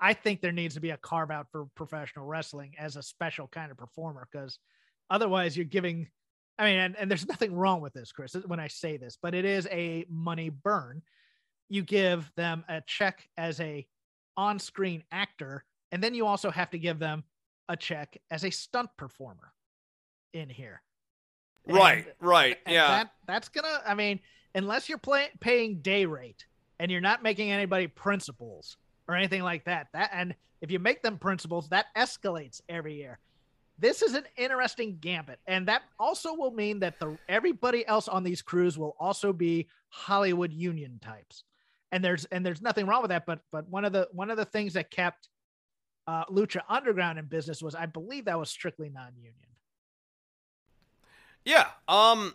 I 0.00 0.12
think 0.12 0.40
there 0.40 0.52
needs 0.52 0.74
to 0.74 0.80
be 0.80 0.90
a 0.90 0.96
carve 0.96 1.30
out 1.30 1.46
for 1.50 1.66
professional 1.74 2.26
wrestling 2.26 2.74
as 2.78 2.96
a 2.96 3.02
special 3.02 3.48
kind 3.48 3.70
of 3.70 3.78
performer 3.78 4.28
because 4.30 4.58
otherwise 5.10 5.56
you're 5.56 5.64
giving. 5.64 6.08
I 6.58 6.64
mean, 6.64 6.78
and, 6.78 6.96
and 6.96 7.10
there's 7.10 7.28
nothing 7.28 7.54
wrong 7.54 7.80
with 7.80 7.92
this, 7.94 8.12
Chris, 8.12 8.34
when 8.46 8.58
I 8.60 8.66
say 8.66 8.96
this, 8.96 9.16
but 9.20 9.32
it 9.32 9.44
is 9.44 9.68
a 9.70 10.04
money 10.10 10.50
burn. 10.50 11.02
You 11.68 11.82
give 11.82 12.30
them 12.36 12.64
a 12.68 12.82
check 12.84 13.28
as 13.36 13.60
a 13.60 13.86
on-screen 14.36 15.04
actor, 15.12 15.64
and 15.92 16.02
then 16.02 16.14
you 16.14 16.26
also 16.26 16.50
have 16.50 16.70
to 16.70 16.78
give 16.78 16.98
them 16.98 17.22
a 17.68 17.76
check 17.76 18.16
as 18.30 18.44
a 18.44 18.50
stunt 18.50 18.90
performer 18.96 19.52
in 20.32 20.48
here. 20.48 20.82
right, 21.66 22.06
And- 22.06 22.14
right, 22.20 22.58
and 22.66 22.74
yeah. 22.74 22.88
That, 22.88 23.10
that's 23.26 23.48
gonna. 23.48 23.82
I 23.86 23.94
mean, 23.94 24.20
unless 24.54 24.88
you're 24.88 24.98
play, 24.98 25.28
paying 25.40 25.80
day 25.80 26.06
rate 26.06 26.46
and 26.80 26.90
you're 26.90 27.00
not 27.00 27.22
making 27.22 27.50
anybody 27.50 27.86
principals 27.86 28.76
or 29.08 29.14
anything 29.14 29.42
like 29.42 29.64
that, 29.64 29.88
that 29.92 30.10
and 30.12 30.34
if 30.60 30.70
you 30.70 30.78
make 30.78 31.02
them 31.02 31.18
principals, 31.18 31.68
that 31.68 31.86
escalates 31.96 32.60
every 32.68 32.94
year. 32.94 33.18
This 33.80 34.02
is 34.02 34.14
an 34.14 34.24
interesting 34.36 34.98
gambit, 35.00 35.38
and 35.46 35.68
that 35.68 35.82
also 36.00 36.34
will 36.34 36.50
mean 36.50 36.80
that 36.80 36.98
the 36.98 37.16
everybody 37.28 37.86
else 37.86 38.08
on 38.08 38.24
these 38.24 38.42
crews 38.42 38.76
will 38.76 38.96
also 38.98 39.32
be 39.32 39.68
Hollywood 39.90 40.52
union 40.52 40.98
types. 41.00 41.44
And 41.92 42.04
there's 42.04 42.24
and 42.26 42.44
there's 42.44 42.60
nothing 42.60 42.86
wrong 42.86 43.02
with 43.02 43.10
that, 43.10 43.24
but 43.24 43.38
but 43.52 43.68
one 43.68 43.84
of 43.84 43.92
the 43.92 44.08
one 44.10 44.30
of 44.30 44.36
the 44.36 44.44
things 44.44 44.72
that 44.72 44.90
kept 44.90 45.28
uh, 46.08 46.24
Lucha 46.26 46.62
Underground 46.68 47.18
in 47.18 47.26
business 47.26 47.62
was, 47.62 47.74
I 47.74 47.86
believe, 47.86 48.24
that 48.24 48.38
was 48.38 48.48
strictly 48.48 48.88
non-union. 48.88 49.34
Yeah. 51.44 51.66
Um 51.86 52.34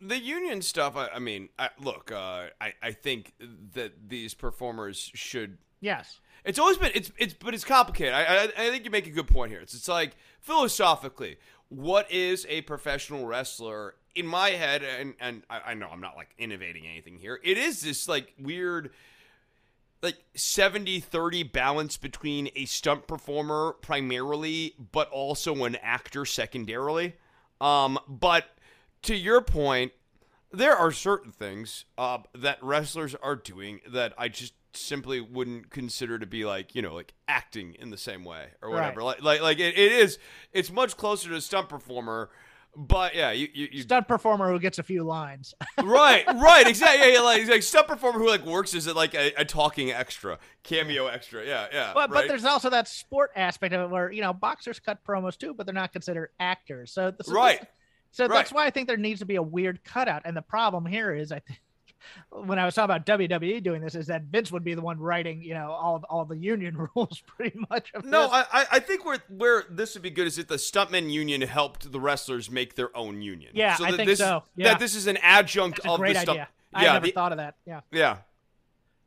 the 0.00 0.18
union 0.18 0.62
stuff, 0.62 0.94
I, 0.94 1.08
I 1.08 1.18
mean, 1.18 1.48
I, 1.58 1.70
look, 1.80 2.12
uh, 2.12 2.48
I, 2.60 2.74
I 2.82 2.92
think 2.92 3.32
that 3.72 4.08
these 4.08 4.34
performers 4.34 5.10
should 5.14 5.58
Yes. 5.80 6.20
It's 6.44 6.58
always 6.58 6.78
been 6.78 6.92
it's 6.94 7.10
it's 7.18 7.34
but 7.34 7.54
it's 7.54 7.64
complicated. 7.64 8.14
I, 8.14 8.22
I 8.22 8.42
I 8.44 8.70
think 8.70 8.84
you 8.84 8.90
make 8.90 9.06
a 9.06 9.10
good 9.10 9.26
point 9.26 9.50
here. 9.50 9.60
It's 9.60 9.74
it's 9.74 9.88
like 9.88 10.16
philosophically, 10.40 11.38
what 11.68 12.10
is 12.10 12.46
a 12.48 12.62
professional 12.62 13.26
wrestler? 13.26 13.94
In 14.14 14.26
my 14.26 14.50
head, 14.50 14.82
and 14.82 15.14
and 15.20 15.42
I, 15.50 15.60
I 15.66 15.74
know 15.74 15.88
I'm 15.92 16.00
not 16.00 16.16
like 16.16 16.30
innovating 16.38 16.86
anything 16.86 17.18
here. 17.18 17.38
It 17.44 17.58
is 17.58 17.82
this 17.82 18.08
like 18.08 18.32
weird 18.38 18.92
like 20.06 20.24
70-30 20.36 21.52
balance 21.52 21.96
between 21.96 22.48
a 22.54 22.64
stunt 22.64 23.06
performer 23.06 23.74
primarily, 23.82 24.74
but 24.92 25.10
also 25.10 25.64
an 25.64 25.76
actor 25.76 26.24
secondarily. 26.24 27.14
Um, 27.60 27.98
but 28.08 28.46
to 29.02 29.16
your 29.16 29.40
point, 29.40 29.92
there 30.52 30.76
are 30.76 30.92
certain 30.92 31.32
things 31.32 31.84
uh, 31.98 32.18
that 32.34 32.62
wrestlers 32.62 33.14
are 33.16 33.36
doing 33.36 33.80
that 33.88 34.14
I 34.16 34.28
just 34.28 34.54
simply 34.72 35.20
wouldn't 35.20 35.70
consider 35.70 36.18
to 36.18 36.26
be 36.26 36.44
like 36.44 36.74
you 36.74 36.82
know 36.82 36.94
like 36.94 37.14
acting 37.26 37.74
in 37.78 37.90
the 37.90 37.96
same 37.98 38.24
way 38.24 38.48
or 38.62 38.70
whatever. 38.70 39.02
Like 39.02 39.22
like 39.22 39.40
like 39.40 39.58
it, 39.58 39.76
it 39.76 39.92
is. 39.92 40.18
It's 40.52 40.70
much 40.70 40.96
closer 40.96 41.30
to 41.30 41.36
a 41.36 41.40
stunt 41.40 41.68
performer. 41.68 42.30
But 42.76 43.14
yeah, 43.14 43.32
you 43.32 43.48
you, 43.54 43.68
you 43.72 43.82
Stunt 43.82 44.06
performer 44.06 44.52
who 44.52 44.58
gets 44.58 44.78
a 44.78 44.82
few 44.82 45.02
lines. 45.02 45.54
right 45.82 46.26
right 46.26 46.66
exactly 46.66 47.08
yeah, 47.08 47.14
yeah 47.14 47.20
like 47.20 47.48
like 47.48 47.62
stunt 47.62 47.88
performer 47.88 48.18
who 48.18 48.28
like 48.28 48.44
works 48.44 48.74
as 48.74 48.86
like 48.94 49.14
a, 49.14 49.32
a 49.38 49.44
talking 49.44 49.90
extra 49.90 50.38
cameo 50.62 51.06
extra 51.06 51.46
yeah 51.46 51.66
yeah 51.72 51.92
but 51.94 52.10
but 52.10 52.28
there's 52.28 52.44
also 52.44 52.68
that 52.68 52.86
sport 52.88 53.30
aspect 53.34 53.74
of 53.74 53.80
it 53.82 53.90
where 53.90 54.12
you 54.12 54.20
know 54.20 54.32
boxers 54.32 54.78
cut 54.78 55.02
promos 55.04 55.36
too, 55.38 55.54
but 55.54 55.66
they're 55.66 55.74
not 55.74 55.92
considered 55.92 56.30
actors. 56.38 56.92
So, 56.92 57.12
so 57.22 57.32
Right. 57.32 57.66
So 58.12 58.28
that's 58.28 58.50
why 58.50 58.64
I 58.64 58.70
think 58.70 58.88
there 58.88 58.96
needs 58.96 59.20
to 59.20 59.26
be 59.26 59.36
a 59.36 59.42
weird 59.42 59.84
cutout. 59.84 60.22
And 60.24 60.34
the 60.34 60.42
problem 60.42 60.86
here 60.86 61.14
is, 61.14 61.32
I 61.32 61.40
think 61.40 61.60
when 62.30 62.58
I 62.58 62.64
was 62.64 62.74
talking 62.74 62.94
about 62.94 63.06
WWE 63.06 63.62
doing 63.62 63.80
this, 63.82 63.94
is 63.94 64.06
that 64.08 64.22
Vince 64.24 64.52
would 64.52 64.64
be 64.64 64.74
the 64.74 64.80
one 64.80 64.98
writing, 64.98 65.42
you 65.42 65.54
know, 65.54 65.70
all 65.70 66.04
all 66.08 66.24
the 66.24 66.36
union 66.36 66.76
rules 66.94 67.22
pretty 67.36 67.58
much. 67.70 67.90
Of 67.94 68.04
No, 68.04 68.22
this. 68.22 68.46
I, 68.52 68.66
I- 68.72 68.78
think 68.80 69.04
where 69.04 69.18
where 69.28 69.64
this 69.70 69.94
would 69.94 70.02
be 70.02 70.10
good 70.10 70.26
is 70.26 70.38
if 70.38 70.46
the 70.48 70.56
stuntman 70.56 71.10
union 71.10 71.40
helped 71.42 71.90
the 71.90 72.00
wrestlers 72.00 72.50
make 72.50 72.74
their 72.76 72.96
own 72.96 73.22
union. 73.22 73.52
Yeah, 73.54 73.76
I 73.80 73.92
think 73.92 74.08
this, 74.08 74.18
so. 74.18 74.44
Yeah. 74.56 74.68
That 74.72 74.78
this 74.80 74.94
is 74.94 75.06
an 75.06 75.16
adjunct 75.18 75.80
of 75.80 76.00
the 76.00 76.14
stunt. 76.14 76.38
Yeah, 76.38 76.46
I 76.72 76.84
never 76.84 77.06
the- 77.06 77.12
thought 77.12 77.32
of 77.32 77.38
that. 77.38 77.54
Yeah. 77.66 77.80
yeah. 77.90 78.18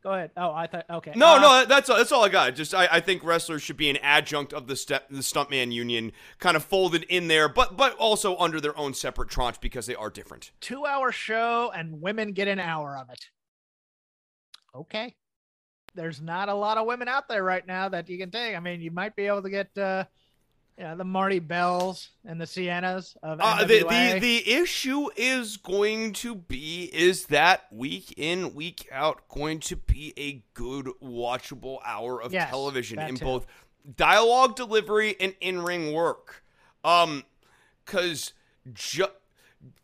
Go 0.02 0.12
ahead. 0.12 0.30
Oh, 0.36 0.52
I 0.52 0.66
thought 0.66 0.86
okay. 0.88 1.12
No, 1.14 1.36
Uh, 1.36 1.40
no, 1.40 1.64
that's 1.66 1.90
all, 1.90 1.98
that's 1.98 2.10
all 2.10 2.24
I 2.24 2.30
got. 2.30 2.54
Just 2.54 2.74
I, 2.74 2.88
I 2.90 3.00
think 3.00 3.22
wrestlers 3.22 3.62
should 3.62 3.76
be 3.76 3.90
an 3.90 3.98
adjunct 3.98 4.52
of 4.54 4.66
the 4.66 4.74
step 4.76 5.08
the 5.10 5.18
stuntman 5.18 5.72
union, 5.72 6.12
kind 6.38 6.56
of 6.56 6.64
folded 6.64 7.02
in 7.04 7.28
there, 7.28 7.48
but 7.50 7.76
but 7.76 7.94
also 7.96 8.36
under 8.38 8.60
their 8.62 8.76
own 8.78 8.94
separate 8.94 9.28
tranche 9.28 9.60
because 9.60 9.84
they 9.84 9.94
are 9.94 10.08
different. 10.08 10.52
two 10.60 10.86
hour 10.86 11.12
show 11.12 11.70
and 11.74 12.00
women 12.00 12.32
get 12.32 12.48
an 12.48 12.58
hour 12.58 12.96
of 12.96 13.10
it. 13.10 13.26
Okay. 14.74 15.14
There's 15.94 16.20
not 16.22 16.48
a 16.48 16.54
lot 16.54 16.78
of 16.78 16.86
women 16.86 17.08
out 17.08 17.28
there 17.28 17.42
right 17.42 17.66
now 17.66 17.88
that 17.88 18.08
you 18.08 18.16
can 18.16 18.30
take. 18.30 18.54
I 18.56 18.60
mean, 18.60 18.80
you 18.80 18.92
might 18.92 19.16
be 19.16 19.26
able 19.26 19.42
to 19.42 19.50
get 19.50 19.76
uh 19.76 20.04
know, 20.84 20.96
the 20.96 21.04
Marti 21.04 21.38
Belles 21.38 22.08
and 22.24 22.40
the 22.40 22.44
Siennas 22.44 23.16
of 23.22 23.38
Uh, 23.40 23.64
the, 23.64 23.80
the 23.80 24.18
the 24.20 24.50
issue 24.50 25.08
is 25.16 25.56
going 25.56 26.12
to 26.14 26.34
be 26.34 26.84
is 26.92 27.26
that 27.26 27.72
week 27.72 28.14
in 28.16 28.54
week 28.54 28.88
out 28.92 29.28
going 29.28 29.60
to 29.60 29.76
be 29.76 30.14
a 30.16 30.42
good 30.54 30.86
watchable 31.02 31.78
hour 31.84 32.22
of 32.22 32.32
Yes, 32.32 32.50
television 32.50 32.98
in 32.98 33.16
too. 33.16 33.24
both 33.24 33.46
dialogue 33.96 34.56
delivery 34.56 35.16
and 35.20 35.34
in 35.40 35.62
ring 35.62 35.92
work. 35.92 36.44
Um, 36.84 37.24
because 37.84 38.32
ju- 38.72 39.06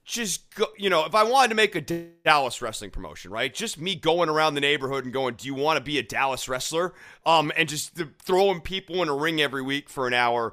just 0.05 0.55
go, 0.55 0.67
you 0.79 0.89
know, 0.89 1.05
if 1.05 1.15
I 1.15 1.25
wanted 1.25 1.49
to 1.49 1.55
make 1.57 1.75
a 1.75 1.81
Dallas 1.81 2.63
wrestling 2.63 2.91
promotion, 2.91 3.31
right? 3.33 3.53
Just 3.53 3.79
me 3.81 3.97
going 3.97 4.29
around 4.29 4.55
the 4.55 4.61
neighborhood 4.61 5.05
and 5.05 5.13
going, 5.13 5.35
"Do 5.35 5.47
you 5.47 5.55
want 5.55 5.77
to 5.79 5.83
be 5.83 5.99
a 5.99 6.03
Dallas 6.03 6.49
wrestler?" 6.49 6.95
Um, 7.27 7.51
and 7.57 7.69
just 7.69 7.99
throwing 8.23 8.61
people 8.61 9.03
in 9.03 9.09
a 9.09 9.15
ring 9.15 9.41
every 9.43 9.63
week 9.63 9.91
for 9.91 10.07
an 10.07 10.15
hour 10.15 10.53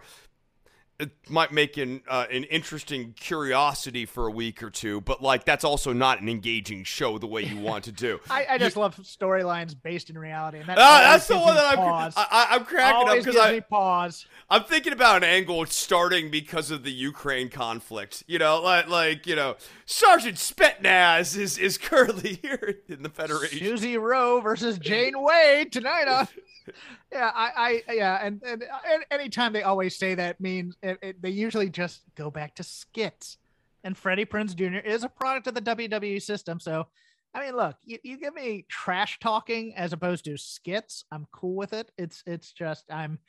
it 1.04 1.30
might 1.30 1.52
make 1.52 1.78
an 1.78 2.02
uh, 2.08 2.26
an 2.32 2.44
interesting 2.46 3.14
curiosity 3.14 4.06
for 4.06 4.28
a 4.28 4.32
week 4.32 4.64
or 4.64 4.70
two, 4.70 5.02
but 5.02 5.22
like 5.22 5.46
that's 5.46 5.64
also 5.64 5.94
not 5.94 6.22
an 6.22 6.30
engaging 6.30 6.84
show 6.84 7.18
the 7.18 7.28
way 7.28 7.44
you 7.44 7.58
want 7.58 7.84
to 7.86 7.92
do. 7.92 8.20
I, 8.30 8.46
I 8.52 8.58
just 8.58 8.78
love 8.78 8.96
storylines 8.98 9.76
based 9.82 10.10
in 10.10 10.18
reality. 10.18 10.60
And 10.60 10.68
that 10.68 10.78
always 10.78 11.06
that's 11.06 11.28
the 11.28 11.38
one 11.38 11.56
that 11.56 11.66
I'm 11.66 11.78
pause. 11.78 12.14
I, 12.16 12.48
I'm 12.52 12.66
cracking 12.66 13.10
up 13.10 13.18
because 13.18 13.38
I 13.38 13.60
pause. 13.60 14.26
I'm 14.50 14.64
thinking 14.64 14.94
about 14.94 15.18
an 15.18 15.24
angle 15.24 15.66
starting 15.66 16.32
because 16.32 16.72
of 16.72 16.84
the 16.84 16.92
Ukraine 16.92 17.50
conflict. 17.50 18.24
You 18.28 18.40
know, 18.40 18.62
like 18.62 18.88
like 18.88 19.28
you 19.28 19.36
know, 19.36 19.56
Sergeant 19.86 20.38
Spetnaz 20.38 21.38
is 21.38 21.58
is 21.58 21.78
currently 21.78 22.36
here 22.42 22.80
in 22.88 23.04
the 23.04 23.10
Federation. 23.10 23.60
Susie 23.60 23.98
Rowe 23.98 24.42
versus 24.42 24.80
Jane 24.80 25.22
Wade 25.22 25.72
tonight 25.72 26.08
on. 26.08 26.28
Yeah, 27.14 27.32
I, 27.34 27.84
I, 27.88 27.94
yeah, 27.94 28.26
and, 28.26 28.42
and 28.44 28.64
and 28.64 29.06
anytime 29.12 29.54
they 29.54 29.64
always 29.64 29.96
say 29.96 30.16
that 30.16 30.42
means 30.42 30.76
it, 30.82 30.98
it, 31.02 31.22
they 31.22 31.30
usually 31.30 31.70
just 31.70 32.02
go 32.16 32.32
back 32.32 32.56
to 32.56 32.64
skits. 32.64 33.38
And 33.84 33.98
Freddie 33.98 34.26
Prinze 34.26 34.56
Jr. 34.56 34.78
is 34.86 35.04
a 35.04 35.10
product 35.10 35.46
of 35.48 35.54
the 35.56 35.62
WWE 35.62 36.22
system, 36.22 36.60
so 36.60 36.88
I 37.36 37.46
mean, 37.46 37.56
look, 37.56 37.76
you, 37.84 37.98
you 38.04 38.18
give 38.18 38.34
me 38.36 38.66
trash 38.70 39.20
talking 39.20 39.74
as 39.76 39.92
opposed 39.94 40.26
to 40.26 40.38
skits, 40.38 41.04
I'm 41.12 41.28
cool 41.32 41.56
with 41.56 41.74
it. 41.74 41.92
It's 41.98 42.24
it's 42.26 42.52
just 42.52 42.86
I'm 42.92 43.20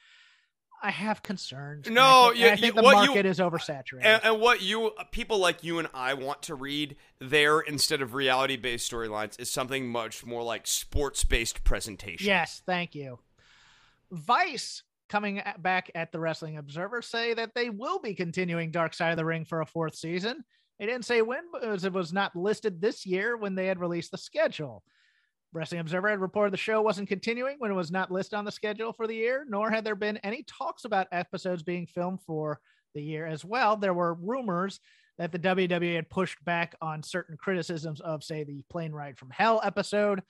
I 0.82 0.90
have 0.90 1.22
concerns. 1.22 1.86
and 1.88 1.98
I 1.98 2.02
No, 2.02 2.28
think- 2.28 2.38
you- 2.40 2.46
I 2.46 2.50
think 2.50 2.64
you- 2.66 2.72
the 2.72 2.82
what 2.82 3.00
you- 3.02 3.06
market 3.08 3.26
is 3.26 3.38
oversaturated. 3.38 4.04
And, 4.04 4.20
and 4.24 4.40
what 4.40 4.60
you 4.62 4.92
people 5.12 5.38
like 5.38 5.64
you 5.64 5.78
and 5.78 5.88
I 5.94 6.14
want 6.14 6.42
to 6.42 6.54
read 6.54 6.96
there 7.20 7.60
instead 7.60 8.02
of 8.02 8.12
reality 8.14 8.56
based 8.56 8.90
storylines 8.92 9.40
is 9.40 9.50
something 9.50 9.88
much 9.88 10.24
more 10.26 10.42
like 10.42 10.66
sports 10.66 11.24
based 11.24 11.64
presentation. 11.64 12.26
Yes, 12.26 12.62
thank 12.66 12.94
you. 12.94 13.18
Vice 14.12 14.82
coming 15.08 15.42
back 15.58 15.90
at 15.94 16.12
the 16.12 16.18
Wrestling 16.18 16.58
Observer 16.58 17.02
say 17.02 17.34
that 17.34 17.52
they 17.54 17.70
will 17.70 18.00
be 18.00 18.14
continuing 18.14 18.70
Dark 18.70 18.94
Side 18.94 19.10
of 19.10 19.16
the 19.16 19.24
Ring 19.24 19.44
for 19.44 19.60
a 19.60 19.66
fourth 19.66 19.94
season. 19.94 20.44
They 20.78 20.86
didn't 20.86 21.04
say 21.04 21.22
when 21.22 21.44
because 21.52 21.84
it 21.84 21.92
was 21.92 22.12
not 22.12 22.34
listed 22.34 22.80
this 22.80 23.06
year 23.06 23.36
when 23.36 23.54
they 23.54 23.66
had 23.66 23.78
released 23.78 24.10
the 24.10 24.18
schedule. 24.18 24.82
Wrestling 25.52 25.80
Observer 25.80 26.10
had 26.10 26.20
reported 26.20 26.52
the 26.52 26.58
show 26.58 26.82
wasn't 26.82 27.08
continuing 27.08 27.56
when 27.58 27.70
it 27.70 27.74
was 27.74 27.92
not 27.92 28.10
listed 28.10 28.36
on 28.36 28.44
the 28.44 28.50
schedule 28.50 28.92
for 28.92 29.06
the 29.06 29.14
year, 29.14 29.46
nor 29.48 29.70
had 29.70 29.84
there 29.84 29.94
been 29.94 30.16
any 30.18 30.44
talks 30.48 30.84
about 30.84 31.06
episodes 31.12 31.62
being 31.62 31.86
filmed 31.86 32.20
for 32.26 32.58
the 32.92 33.02
year 33.02 33.24
as 33.24 33.44
well. 33.44 33.76
There 33.76 33.94
were 33.94 34.14
rumors 34.14 34.80
that 35.16 35.30
the 35.30 35.38
WWE 35.38 35.94
had 35.94 36.10
pushed 36.10 36.44
back 36.44 36.74
on 36.82 37.04
certain 37.04 37.36
criticisms 37.36 38.00
of, 38.00 38.24
say, 38.24 38.42
the 38.42 38.64
Plane 38.68 38.90
Ride 38.90 39.16
from 39.16 39.30
Hell 39.30 39.60
episode, 39.62 40.22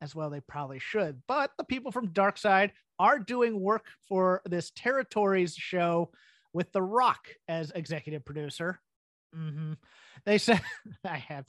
as 0.00 0.14
well 0.14 0.30
they 0.30 0.40
probably 0.40 0.78
should. 0.78 1.22
But 1.26 1.52
the 1.58 1.64
people 1.64 1.92
from 1.92 2.12
Dark 2.12 2.38
Side 2.38 2.72
are 2.98 3.18
doing 3.18 3.60
work 3.60 3.86
for 4.08 4.42
this 4.44 4.70
Territories 4.74 5.54
show 5.54 6.10
with 6.52 6.72
The 6.72 6.82
Rock 6.82 7.28
as 7.48 7.72
executive 7.74 8.24
producer. 8.24 8.80
hmm 9.34 9.74
They 10.24 10.38
said 10.38 10.60
I 11.04 11.18
have 11.18 11.46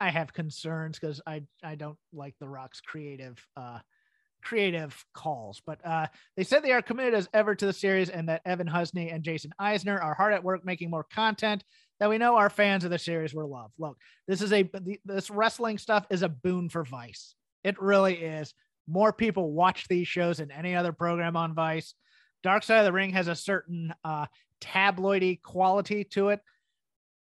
I 0.00 0.10
have 0.10 0.32
concerns 0.32 0.98
because 0.98 1.20
I 1.26 1.42
I 1.62 1.74
don't 1.74 1.98
like 2.12 2.34
The 2.40 2.48
Rock's 2.48 2.80
creative 2.80 3.38
uh 3.56 3.80
creative 4.42 5.04
calls, 5.12 5.60
but 5.66 5.84
uh 5.86 6.06
they 6.36 6.44
said 6.44 6.62
they 6.62 6.72
are 6.72 6.82
committed 6.82 7.14
as 7.14 7.28
ever 7.34 7.54
to 7.54 7.66
the 7.66 7.72
series 7.72 8.08
and 8.08 8.28
that 8.28 8.42
Evan 8.46 8.66
Husney 8.66 9.12
and 9.12 9.22
Jason 9.22 9.52
Eisener 9.60 10.02
are 10.02 10.14
hard 10.14 10.32
at 10.32 10.42
work 10.44 10.64
making 10.64 10.90
more 10.90 11.04
content 11.04 11.62
that 11.98 12.08
we 12.08 12.16
know 12.18 12.36
our 12.36 12.48
fans 12.50 12.84
of 12.84 12.90
the 12.90 12.98
series 12.98 13.34
will 13.34 13.50
love. 13.50 13.70
Look, 13.78 13.98
this 14.26 14.40
is 14.40 14.52
a 14.52 14.68
this 15.04 15.30
wrestling 15.30 15.78
stuff 15.78 16.06
is 16.10 16.22
a 16.22 16.28
boon 16.28 16.70
for 16.70 16.84
Vice. 16.84 17.34
It 17.64 17.80
really 17.80 18.14
is. 18.14 18.54
More 18.86 19.12
people 19.12 19.52
watch 19.52 19.86
these 19.88 20.08
shows 20.08 20.38
than 20.38 20.50
any 20.50 20.74
other 20.74 20.92
program 20.92 21.36
on 21.36 21.54
Vice. 21.54 21.94
Dark 22.42 22.62
Side 22.62 22.78
of 22.78 22.84
the 22.86 22.92
Ring 22.92 23.10
has 23.10 23.28
a 23.28 23.34
certain 23.34 23.92
uh, 24.04 24.26
tabloidy 24.60 25.40
quality 25.42 26.04
to 26.04 26.30
it. 26.30 26.40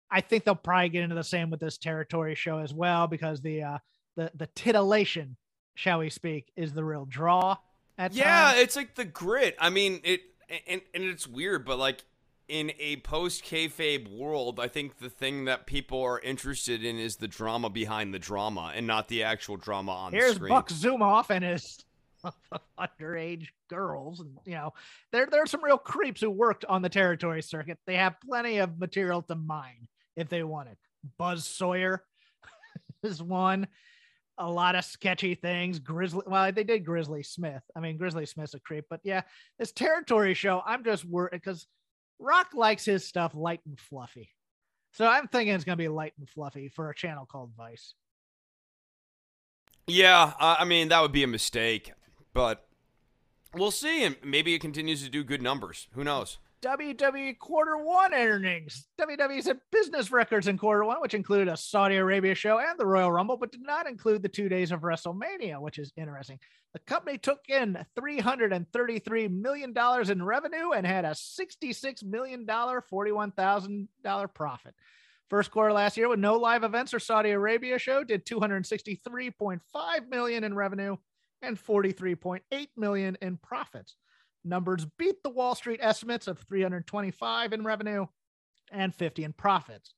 I 0.09 0.21
think 0.21 0.43
they'll 0.43 0.55
probably 0.55 0.89
get 0.89 1.03
into 1.03 1.15
the 1.15 1.23
same 1.23 1.49
with 1.49 1.59
this 1.59 1.77
territory 1.77 2.35
show 2.35 2.57
as 2.59 2.73
well 2.73 3.07
because 3.07 3.41
the 3.41 3.63
uh, 3.63 3.77
the 4.15 4.31
the 4.35 4.47
titillation, 4.55 5.37
shall 5.75 5.99
we 5.99 6.09
speak, 6.09 6.51
is 6.55 6.73
the 6.73 6.83
real 6.83 7.05
draw. 7.05 7.57
At 7.97 8.13
Yeah, 8.13 8.51
times. 8.51 8.59
it's 8.59 8.75
like 8.75 8.95
the 8.95 9.05
grit. 9.05 9.55
I 9.59 9.69
mean, 9.69 10.01
it 10.03 10.21
and 10.67 10.81
and 10.93 11.03
it's 11.03 11.27
weird, 11.27 11.65
but 11.65 11.77
like 11.77 12.03
in 12.51 12.73
a 12.79 12.97
post 12.97 13.45
kayfabe 13.45 14.13
world, 14.13 14.59
I 14.59 14.67
think 14.67 14.99
the 14.99 15.09
thing 15.09 15.45
that 15.45 15.65
people 15.65 16.01
are 16.01 16.19
interested 16.19 16.83
in 16.83 16.99
is 16.99 17.15
the 17.15 17.27
drama 17.29 17.69
behind 17.69 18.13
the 18.13 18.19
drama, 18.19 18.73
and 18.75 18.85
not 18.85 19.07
the 19.07 19.23
actual 19.23 19.55
drama 19.55 19.93
on 19.93 20.11
Here's 20.11 20.31
the 20.31 20.35
screen. 20.35 20.51
Here's 20.51 20.59
Buck 20.59 20.69
Zumhofe 20.69 21.29
and 21.29 21.45
his 21.45 21.79
underage 22.77 23.47
girls, 23.69 24.19
and 24.19 24.37
you 24.45 24.55
know, 24.55 24.73
there 25.13 25.27
there 25.27 25.41
are 25.41 25.47
some 25.47 25.63
real 25.63 25.77
creeps 25.77 26.19
who 26.19 26.29
worked 26.29 26.65
on 26.65 26.81
the 26.81 26.89
territory 26.89 27.41
circuit. 27.41 27.79
They 27.87 27.95
have 27.95 28.19
plenty 28.19 28.57
of 28.57 28.77
material 28.77 29.21
to 29.23 29.35
mine 29.35 29.87
if 30.17 30.27
they 30.27 30.43
wanted. 30.43 30.75
Buzz 31.17 31.45
Sawyer 31.45 32.03
is 33.03 33.23
one. 33.23 33.65
A 34.37 34.49
lot 34.49 34.75
of 34.75 34.83
sketchy 34.83 35.35
things. 35.35 35.79
Grizzly. 35.79 36.23
Well, 36.27 36.51
they 36.51 36.65
did 36.65 36.83
Grizzly 36.83 37.23
Smith. 37.23 37.63
I 37.77 37.79
mean, 37.79 37.95
Grizzly 37.97 38.25
Smith's 38.25 38.55
a 38.55 38.59
creep, 38.59 38.85
but 38.89 38.99
yeah, 39.03 39.21
this 39.57 39.71
territory 39.71 40.33
show. 40.33 40.61
I'm 40.65 40.83
just 40.83 41.05
worried 41.05 41.31
because 41.31 41.65
Rock 42.21 42.53
likes 42.53 42.85
his 42.85 43.05
stuff 43.05 43.33
light 43.35 43.61
and 43.65 43.77
fluffy. 43.77 44.29
So 44.93 45.07
I'm 45.07 45.27
thinking 45.27 45.55
it's 45.55 45.63
gonna 45.63 45.75
be 45.77 45.87
light 45.87 46.13
and 46.19 46.29
fluffy 46.29 46.69
for 46.69 46.89
a 46.89 46.95
channel 46.95 47.25
called 47.25 47.51
Vice. 47.57 47.95
Yeah, 49.87 50.33
I 50.39 50.63
mean 50.63 50.89
that 50.89 51.01
would 51.01 51.11
be 51.11 51.23
a 51.23 51.27
mistake, 51.27 51.91
but 52.33 52.67
we'll 53.53 53.71
see, 53.71 54.03
and 54.03 54.15
maybe 54.23 54.53
it 54.53 54.59
continues 54.59 55.03
to 55.03 55.09
do 55.09 55.23
good 55.23 55.41
numbers. 55.41 55.87
Who 55.93 56.03
knows? 56.03 56.37
WWE 56.61 57.39
quarter 57.39 57.77
one 57.77 58.13
earnings. 58.13 58.87
WWE 58.99 59.41
set 59.41 59.57
business 59.71 60.11
records 60.11 60.47
in 60.47 60.59
quarter 60.59 60.85
one, 60.85 61.01
which 61.01 61.15
included 61.15 61.47
a 61.47 61.57
Saudi 61.57 61.95
Arabia 61.95 62.35
show 62.35 62.59
and 62.59 62.79
the 62.79 62.85
Royal 62.85 63.11
Rumble, 63.11 63.35
but 63.37 63.51
did 63.51 63.63
not 63.63 63.87
include 63.87 64.21
the 64.21 64.29
two 64.29 64.47
days 64.47 64.71
of 64.71 64.81
WrestleMania, 64.81 65.59
which 65.59 65.79
is 65.79 65.91
interesting. 65.97 66.39
The 66.73 66.79
company 66.79 67.17
took 67.17 67.49
in 67.49 67.83
$333 67.97 69.31
million 69.31 69.73
in 69.75 70.23
revenue 70.23 70.71
and 70.71 70.85
had 70.85 71.03
a 71.03 71.11
$66 71.11 72.03
million, 72.03 72.45
$41,000 72.45 74.33
profit. 74.33 74.75
First 75.29 75.49
quarter 75.49 75.73
last 75.73 75.97
year 75.97 76.09
with 76.09 76.19
no 76.19 76.35
live 76.35 76.63
events 76.63 76.93
or 76.93 76.99
Saudi 76.99 77.31
Arabia 77.31 77.79
show 77.79 78.03
did 78.03 78.25
263.5 78.25 79.59
million 80.09 80.43
in 80.43 80.53
revenue 80.53 80.95
and 81.41 81.57
43.8 81.57 82.67
million 82.77 83.17
in 83.21 83.37
profits. 83.37 83.95
Numbers 84.43 84.85
beat 84.97 85.21
the 85.23 85.29
Wall 85.29 85.55
Street 85.55 85.79
estimates 85.81 86.27
of 86.27 86.39
325 86.39 87.53
in 87.53 87.63
revenue 87.63 88.05
and 88.71 88.93
50 88.93 89.23
in 89.23 89.33
profits. 89.33 89.93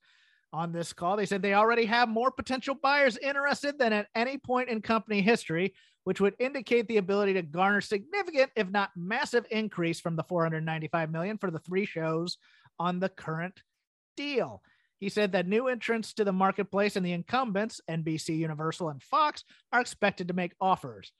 On 0.52 0.72
this 0.72 0.94
call, 0.94 1.18
they 1.18 1.26
said 1.26 1.42
they 1.42 1.56
already 1.56 1.86
have 1.86 2.10
more 2.10 2.30
potential 2.30 2.76
buyers 2.76 3.18
interested 3.18 3.80
than 3.80 3.92
at 3.92 4.08
any 4.14 4.38
point 4.38 4.70
in 4.70 4.82
company 4.82 5.22
history, 5.22 5.74
which 6.04 6.22
would 6.22 6.36
indicate 6.40 6.88
the 6.88 6.98
ability 6.98 7.34
to 7.34 7.42
garner 7.42 7.82
significant, 7.82 8.52
if 8.56 8.70
not 8.70 8.92
massive, 8.96 9.46
increase 9.50 10.00
from 10.00 10.16
the 10.16 10.24
495 10.24 11.12
million 11.12 11.38
for 11.38 11.50
the 11.50 11.60
three 11.60 11.86
shows 11.86 12.38
on 12.78 13.00
the 13.00 13.10
current 13.10 13.64
deal. 14.16 14.62
He 15.00 15.10
said 15.10 15.32
that 15.32 15.48
new 15.48 15.68
entrants 15.68 16.14
to 16.14 16.24
the 16.24 16.32
marketplace 16.32 16.96
and 16.96 17.06
the 17.06 17.14
incumbents, 17.14 17.82
NBC, 17.90 18.38
Universal, 18.38 18.90
and 18.90 19.02
Fox, 19.02 19.44
are 19.72 19.82
expected 19.82 20.28
to 20.28 20.34
make 20.34 20.54
offers. 20.62 21.12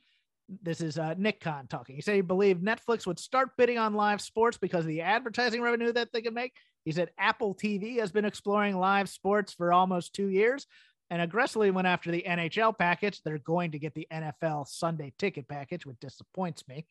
This 0.50 0.82
is 0.82 0.98
uh, 0.98 1.16
Nick 1.18 1.40
Khan 1.40 1.68
talking. 1.68 1.96
He 1.96 2.02
said 2.02 2.16
he 2.16 2.22
believed 2.22 2.64
Netflix 2.64 3.08
would 3.08 3.20
start 3.20 3.56
bidding 3.58 3.78
on 3.78 3.94
live 3.94 4.22
sports 4.22 4.58
because 4.58 4.82
of 4.82 4.88
the 4.88 5.02
advertising 5.02 5.62
revenue 5.62 5.92
that 5.94 6.10
they 6.12 6.22
could 6.22 6.34
make. 6.34 6.54
He 6.86 6.92
said 6.92 7.12
Apple 7.18 7.56
TV 7.56 8.00
has 8.00 8.12
been 8.12 8.26
exploring 8.26 8.78
live 8.78 9.10
sports 9.10 9.54
for 9.54 9.72
almost 9.72 10.14
two 10.14 10.28
years, 10.28 10.68
and 11.10 11.22
aggressively 11.22 11.72
went 11.72 11.88
after 11.88 12.12
the 12.12 12.26
NHL 12.28 12.78
package. 12.78 13.22
They're 13.24 13.38
going 13.38 13.72
to 13.72 13.80
get 13.80 13.94
the 13.94 14.08
NFL 14.12 14.68
Sunday 14.68 15.14
ticket 15.18 15.48
package, 15.48 15.86
which 15.86 16.00
disappoints 16.00 16.68
me. 16.68 16.86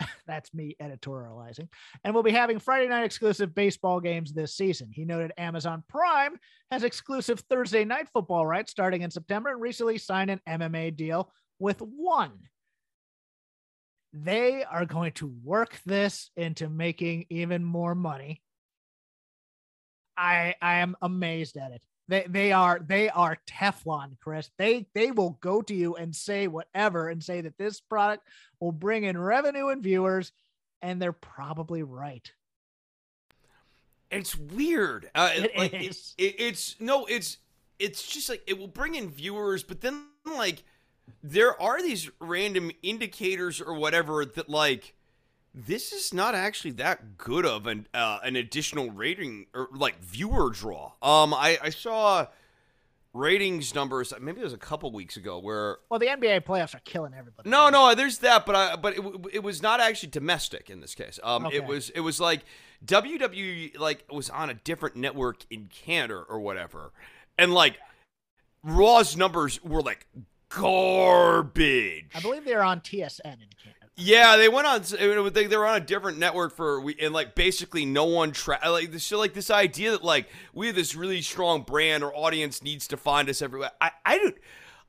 That's 0.26 0.52
me 0.52 0.76
editorializing. 0.80 1.68
And 2.04 2.14
we'll 2.14 2.22
be 2.22 2.32
having 2.32 2.58
Friday 2.58 2.88
night 2.88 3.04
exclusive 3.04 3.54
baseball 3.54 4.00
games 4.00 4.32
this 4.32 4.54
season. 4.54 4.90
He 4.92 5.04
noted 5.04 5.32
Amazon 5.38 5.84
Prime 5.88 6.36
has 6.70 6.84
exclusive 6.84 7.40
Thursday 7.40 7.84
night 7.84 8.08
football 8.12 8.46
rights 8.46 8.70
starting 8.70 9.02
in 9.02 9.10
September 9.10 9.50
and 9.50 9.60
recently 9.60 9.98
signed 9.98 10.30
an 10.30 10.40
MMA 10.48 10.96
deal 10.96 11.32
with 11.58 11.80
one. 11.80 12.32
They 14.12 14.64
are 14.64 14.86
going 14.86 15.12
to 15.12 15.32
work 15.44 15.78
this 15.86 16.30
into 16.36 16.68
making 16.68 17.26
even 17.30 17.64
more 17.64 17.94
money. 17.94 18.42
I 20.16 20.54
I 20.60 20.78
am 20.78 20.96
amazed 21.00 21.56
at 21.56 21.72
it. 21.72 21.82
They 22.08 22.26
they 22.28 22.52
are 22.52 22.80
they 22.84 23.08
are 23.08 23.38
Teflon, 23.46 24.18
Chris. 24.20 24.50
They 24.58 24.86
they 24.94 25.12
will 25.12 25.38
go 25.40 25.62
to 25.62 25.74
you 25.74 25.94
and 25.94 26.14
say 26.14 26.48
whatever 26.48 27.08
and 27.08 27.22
say 27.22 27.40
that 27.40 27.56
this 27.56 27.80
product 27.80 28.26
will 28.58 28.72
bring 28.72 29.04
in 29.04 29.16
revenue 29.16 29.68
and 29.68 29.82
viewers, 29.82 30.32
and 30.82 31.00
they're 31.00 31.12
probably 31.12 31.84
right. 31.84 32.30
It's 34.10 34.36
weird. 34.36 35.08
Uh, 35.14 35.30
It 35.34 35.56
like, 35.56 35.72
is. 35.72 36.14
It, 36.18 36.34
it's 36.40 36.80
no, 36.80 37.06
it's 37.06 37.38
it's 37.78 38.06
just 38.06 38.28
like 38.28 38.42
it 38.46 38.58
will 38.58 38.68
bring 38.68 38.96
in 38.96 39.08
viewers, 39.08 39.62
but 39.62 39.80
then 39.80 40.06
like 40.26 40.64
there 41.22 41.60
are 41.60 41.82
these 41.82 42.10
random 42.20 42.70
indicators 42.82 43.60
or 43.60 43.74
whatever 43.74 44.24
that 44.24 44.48
like 44.48 44.94
this 45.54 45.92
is 45.92 46.14
not 46.14 46.34
actually 46.34 46.70
that 46.72 47.18
good 47.18 47.44
of 47.44 47.66
an 47.66 47.86
uh, 47.92 48.18
an 48.22 48.36
additional 48.36 48.90
rating 48.90 49.46
or 49.54 49.68
like 49.72 50.00
viewer 50.00 50.50
draw. 50.50 50.92
Um, 51.02 51.34
I 51.34 51.58
I 51.62 51.70
saw 51.70 52.26
ratings 53.12 53.74
numbers 53.74 54.12
maybe 54.20 54.40
it 54.40 54.44
was 54.44 54.52
a 54.52 54.56
couple 54.56 54.88
weeks 54.92 55.16
ago 55.16 55.36
where 55.40 55.78
Well, 55.88 55.98
the 55.98 56.06
NBA 56.06 56.42
playoffs 56.44 56.76
are 56.76 56.80
killing 56.84 57.12
everybody. 57.12 57.50
no, 57.50 57.68
no, 57.68 57.92
there's 57.96 58.18
that, 58.18 58.46
but 58.46 58.54
I, 58.54 58.76
but 58.76 58.96
it, 58.96 59.02
it 59.32 59.42
was 59.42 59.60
not 59.60 59.80
actually 59.80 60.10
domestic 60.10 60.70
in 60.70 60.80
this 60.80 60.94
case. 60.94 61.18
Um, 61.24 61.44
Okay. 61.46 61.56
it 61.56 61.66
was, 61.66 61.90
it 61.90 62.00
was 62.00 62.20
like 62.20 62.42
WWE 62.84 63.76
like 63.80 64.04
was 64.12 64.30
on 64.30 64.48
a 64.50 64.54
different 64.54 64.94
network 64.94 65.44
in 65.50 65.66
Canada 65.66 66.22
or 66.28 66.38
whatever, 66.38 66.92
and 67.36 67.52
like 67.52 67.78
Raw's 68.62 69.16
numbers 69.16 69.62
were 69.64 69.82
like 69.82 70.06
garbage. 70.50 72.10
I 72.14 72.20
believe 72.20 72.44
they're 72.44 72.62
on 72.62 72.80
TSN 72.80 73.24
in 73.24 73.48
Canada. 73.62 73.80
Yeah, 73.96 74.36
they 74.36 74.48
went 74.48 74.66
on. 74.66 74.82
They, 75.32 75.46
they 75.46 75.56
were 75.56 75.66
on 75.66 75.76
a 75.76 75.84
different 75.84 76.18
network 76.18 76.54
for 76.54 76.80
we 76.80 76.96
and 77.00 77.12
like 77.12 77.34
basically 77.34 77.84
no 77.84 78.04
one 78.04 78.32
tra- 78.32 78.60
like 78.64 78.92
this. 78.92 79.04
So 79.04 79.18
like 79.18 79.34
this 79.34 79.50
idea 79.50 79.90
that 79.92 80.04
like 80.04 80.28
we 80.54 80.68
have 80.68 80.76
this 80.76 80.94
really 80.94 81.20
strong 81.20 81.62
brand, 81.62 82.02
our 82.02 82.14
audience 82.14 82.62
needs 82.62 82.86
to 82.88 82.96
find 82.96 83.28
us 83.28 83.42
everywhere. 83.42 83.70
I 83.80 83.90
I 84.06 84.18
don't. 84.18 84.36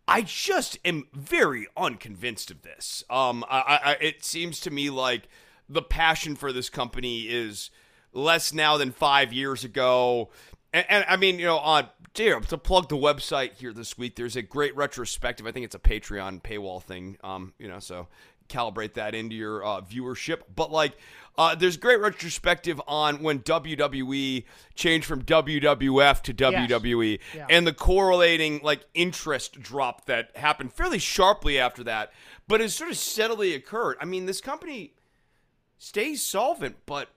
I 0.07 0.21
just 0.23 0.77
am 0.83 1.07
very 1.13 1.67
unconvinced 1.77 2.51
of 2.51 2.63
this. 2.63 3.03
Um, 3.09 3.45
I, 3.49 3.79
I 3.83 3.97
it 4.01 4.23
seems 4.23 4.59
to 4.61 4.71
me 4.71 4.89
like 4.89 5.27
the 5.67 5.81
passion 5.81 6.35
for 6.35 6.51
this 6.51 6.69
company 6.69 7.23
is 7.23 7.69
less 8.13 8.53
now 8.53 8.77
than 8.77 8.91
five 8.91 9.33
years 9.33 9.63
ago. 9.63 10.29
And, 10.73 10.85
and 10.89 11.05
I 11.07 11.17
mean, 11.17 11.39
you 11.39 11.45
know, 11.45 11.57
on 11.57 11.87
dear 12.13 12.39
to 12.39 12.57
plug 12.57 12.89
the 12.89 12.97
website 12.97 13.53
here 13.53 13.73
this 13.73 13.97
week, 13.97 14.15
there's 14.15 14.35
a 14.35 14.41
great 14.41 14.75
retrospective. 14.75 15.45
I 15.47 15.51
think 15.51 15.65
it's 15.65 15.75
a 15.75 15.79
Patreon 15.79 16.41
paywall 16.41 16.81
thing. 16.81 17.17
Um, 17.23 17.53
you 17.57 17.67
know, 17.67 17.79
so 17.79 18.07
calibrate 18.49 18.93
that 18.95 19.15
into 19.15 19.35
your 19.35 19.63
uh, 19.63 19.81
viewership. 19.81 20.41
But 20.53 20.71
like, 20.71 20.93
uh, 21.37 21.55
there's 21.55 21.77
great 21.77 21.99
retrospective 22.01 22.81
on 22.87 23.23
when 23.23 23.39
WWE 23.39 24.43
changed 24.75 25.05
from 25.07 25.23
WWF 25.23 26.21
to 26.23 26.33
WWE, 26.33 27.19
Yeah. 27.33 27.47
and 27.49 27.65
the 27.65 27.73
correlating 27.73 28.59
like 28.61 28.81
interest 28.93 29.61
drop 29.61 30.05
that 30.07 30.35
happened 30.35 30.73
fairly 30.73 30.99
sharply 30.99 31.57
after 31.57 31.83
that, 31.85 32.11
but 32.47 32.59
it 32.59 32.69
sort 32.71 32.89
of 32.91 32.97
steadily 32.97 33.53
occurred. 33.53 33.95
I 34.01 34.05
mean, 34.05 34.25
this 34.25 34.41
company 34.41 34.93
stays 35.77 36.23
solvent, 36.23 36.75
but 36.85 37.09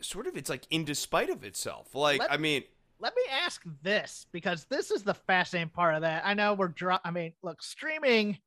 sort 0.00 0.26
of 0.26 0.36
it's 0.36 0.48
like 0.48 0.62
in 0.70 0.84
despite 0.84 1.28
of 1.28 1.44
itself. 1.44 1.94
Like, 1.94 2.20
Let- 2.20 2.32
I 2.32 2.36
mean, 2.38 2.64
Let 3.00 3.14
me 3.14 3.22
ask 3.30 3.62
this 3.82 4.26
because 4.32 4.66
this 4.68 4.90
is 4.90 5.02
the 5.02 5.14
fascinating 5.14 5.70
part 5.70 5.94
of 5.94 6.02
that. 6.02 6.22
I 6.26 6.34
know 6.34 6.54
we're 6.54 6.68
dro- 6.68 6.98
I 7.04 7.10
mean, 7.10 7.32
look, 7.42 7.62
streaming, 7.62 8.38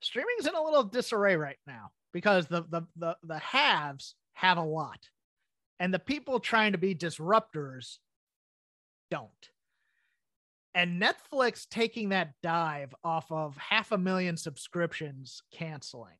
streaming's 0.00 0.46
in 0.46 0.54
a 0.54 0.62
little 0.62 0.84
disarray 0.84 1.36
right 1.36 1.58
now 1.66 1.90
because 2.12 2.46
the 2.46 2.62
the 2.70 2.82
the 2.96 3.16
the 3.22 3.38
haves 3.38 4.14
have 4.32 4.56
a 4.56 4.62
lot, 4.62 5.10
and 5.78 5.92
the 5.92 5.98
people 5.98 6.40
trying 6.40 6.72
to 6.72 6.78
be 6.78 6.94
disruptors 6.94 7.98
don't. 9.10 9.50
And 10.74 11.00
Netflix 11.00 11.66
taking 11.68 12.10
that 12.10 12.34
dive 12.42 12.94
off 13.02 13.30
of 13.30 13.56
half 13.56 13.92
a 13.92 13.98
million 13.98 14.36
subscriptions 14.36 15.42
canceling. 15.50 16.18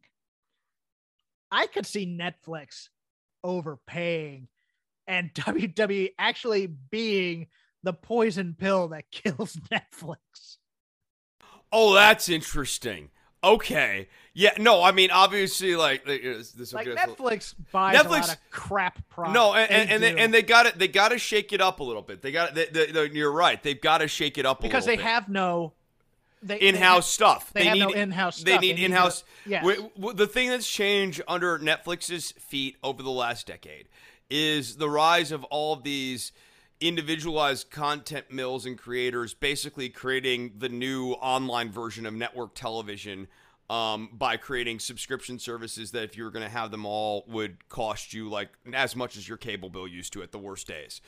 I 1.50 1.66
could 1.66 1.86
see 1.86 2.06
Netflix 2.06 2.88
overpaying 3.44 4.48
and 5.06 5.32
WWE 5.34 6.10
actually 6.18 6.66
being 6.66 7.46
the 7.82 7.92
poison 7.92 8.54
pill 8.58 8.88
that 8.88 9.10
kills 9.10 9.56
Netflix. 9.72 10.56
oh, 11.72 11.94
that's 11.94 12.28
interesting. 12.28 13.10
Okay, 13.44 14.08
yeah, 14.34 14.54
no, 14.58 14.82
I 14.82 14.90
mean, 14.90 15.10
obviously, 15.12 15.76
like 15.76 16.04
this. 16.04 16.72
Like 16.72 16.88
Netflix 16.88 17.54
buys 17.70 17.94
a 17.94 18.02
Netflix- 18.02 18.10
lot 18.10 18.28
of 18.32 18.50
crap 18.50 19.08
products. 19.08 19.34
No, 19.34 19.54
and 19.54 19.70
and, 19.70 19.90
and, 19.90 20.02
they, 20.02 20.16
and 20.24 20.34
they 20.34 20.42
got 20.42 20.66
it. 20.66 20.78
They 20.78 20.88
got 20.88 21.10
to 21.10 21.18
shake 21.18 21.52
it 21.52 21.60
up 21.60 21.78
a 21.78 21.84
little 21.84 22.02
bit. 22.02 22.22
They 22.22 22.32
got 22.32 22.54
they, 22.54 22.66
they, 22.66 22.86
they- 22.90 23.10
You're 23.12 23.30
right. 23.30 23.62
They've 23.62 23.80
got 23.80 23.98
to 23.98 24.08
shake 24.08 24.36
it 24.38 24.46
up 24.46 24.60
a 24.60 24.62
because 24.62 24.84
they 24.86 24.96
bit. 24.96 25.04
have 25.04 25.28
no 25.28 25.74
they, 26.42 26.58
in-house 26.58 27.08
stuff. 27.08 27.52
they 27.52 27.64
have 27.64 27.74
need 27.74 27.80
no 27.80 27.90
in-house 27.90 28.42
They 28.42 28.58
need 28.58 28.70
They 28.70 28.74
need 28.80 28.84
in-house. 28.86 29.20
to- 29.20 29.26
yes. 29.50 29.62
w- 29.62 29.90
w- 29.96 30.14
the 30.16 30.26
thing 30.26 30.48
that's 30.50 30.68
changed 30.68 31.22
under 31.28 31.58
Netflix's 31.58 32.32
feet 32.32 32.76
over 32.82 33.02
the 33.02 33.10
last 33.10 33.46
decade 33.46 33.86
is 34.30 34.76
the 34.76 34.88
rise 34.88 35.32
of 35.32 35.44
all 35.44 35.76
these 35.76 36.32
individualized 36.80 37.70
content 37.70 38.30
mills 38.30 38.66
and 38.66 38.76
creators, 38.76 39.34
basically 39.34 39.88
creating 39.88 40.52
the 40.58 40.68
new 40.68 41.12
online 41.12 41.70
version 41.70 42.06
of 42.06 42.14
network 42.14 42.54
television. 42.54 43.28
Um, 43.68 44.10
by 44.12 44.36
creating 44.36 44.78
subscription 44.78 45.40
services 45.40 45.90
that, 45.90 46.04
if 46.04 46.16
you 46.16 46.22
were 46.22 46.30
going 46.30 46.44
to 46.44 46.48
have 46.48 46.70
them 46.70 46.86
all, 46.86 47.24
would 47.26 47.68
cost 47.68 48.14
you 48.14 48.28
like 48.28 48.50
as 48.72 48.94
much 48.94 49.16
as 49.16 49.28
your 49.28 49.36
cable 49.36 49.70
bill 49.70 49.88
used 49.88 50.12
to 50.12 50.22
at 50.22 50.30
the 50.30 50.38
worst 50.38 50.68
days. 50.68 51.00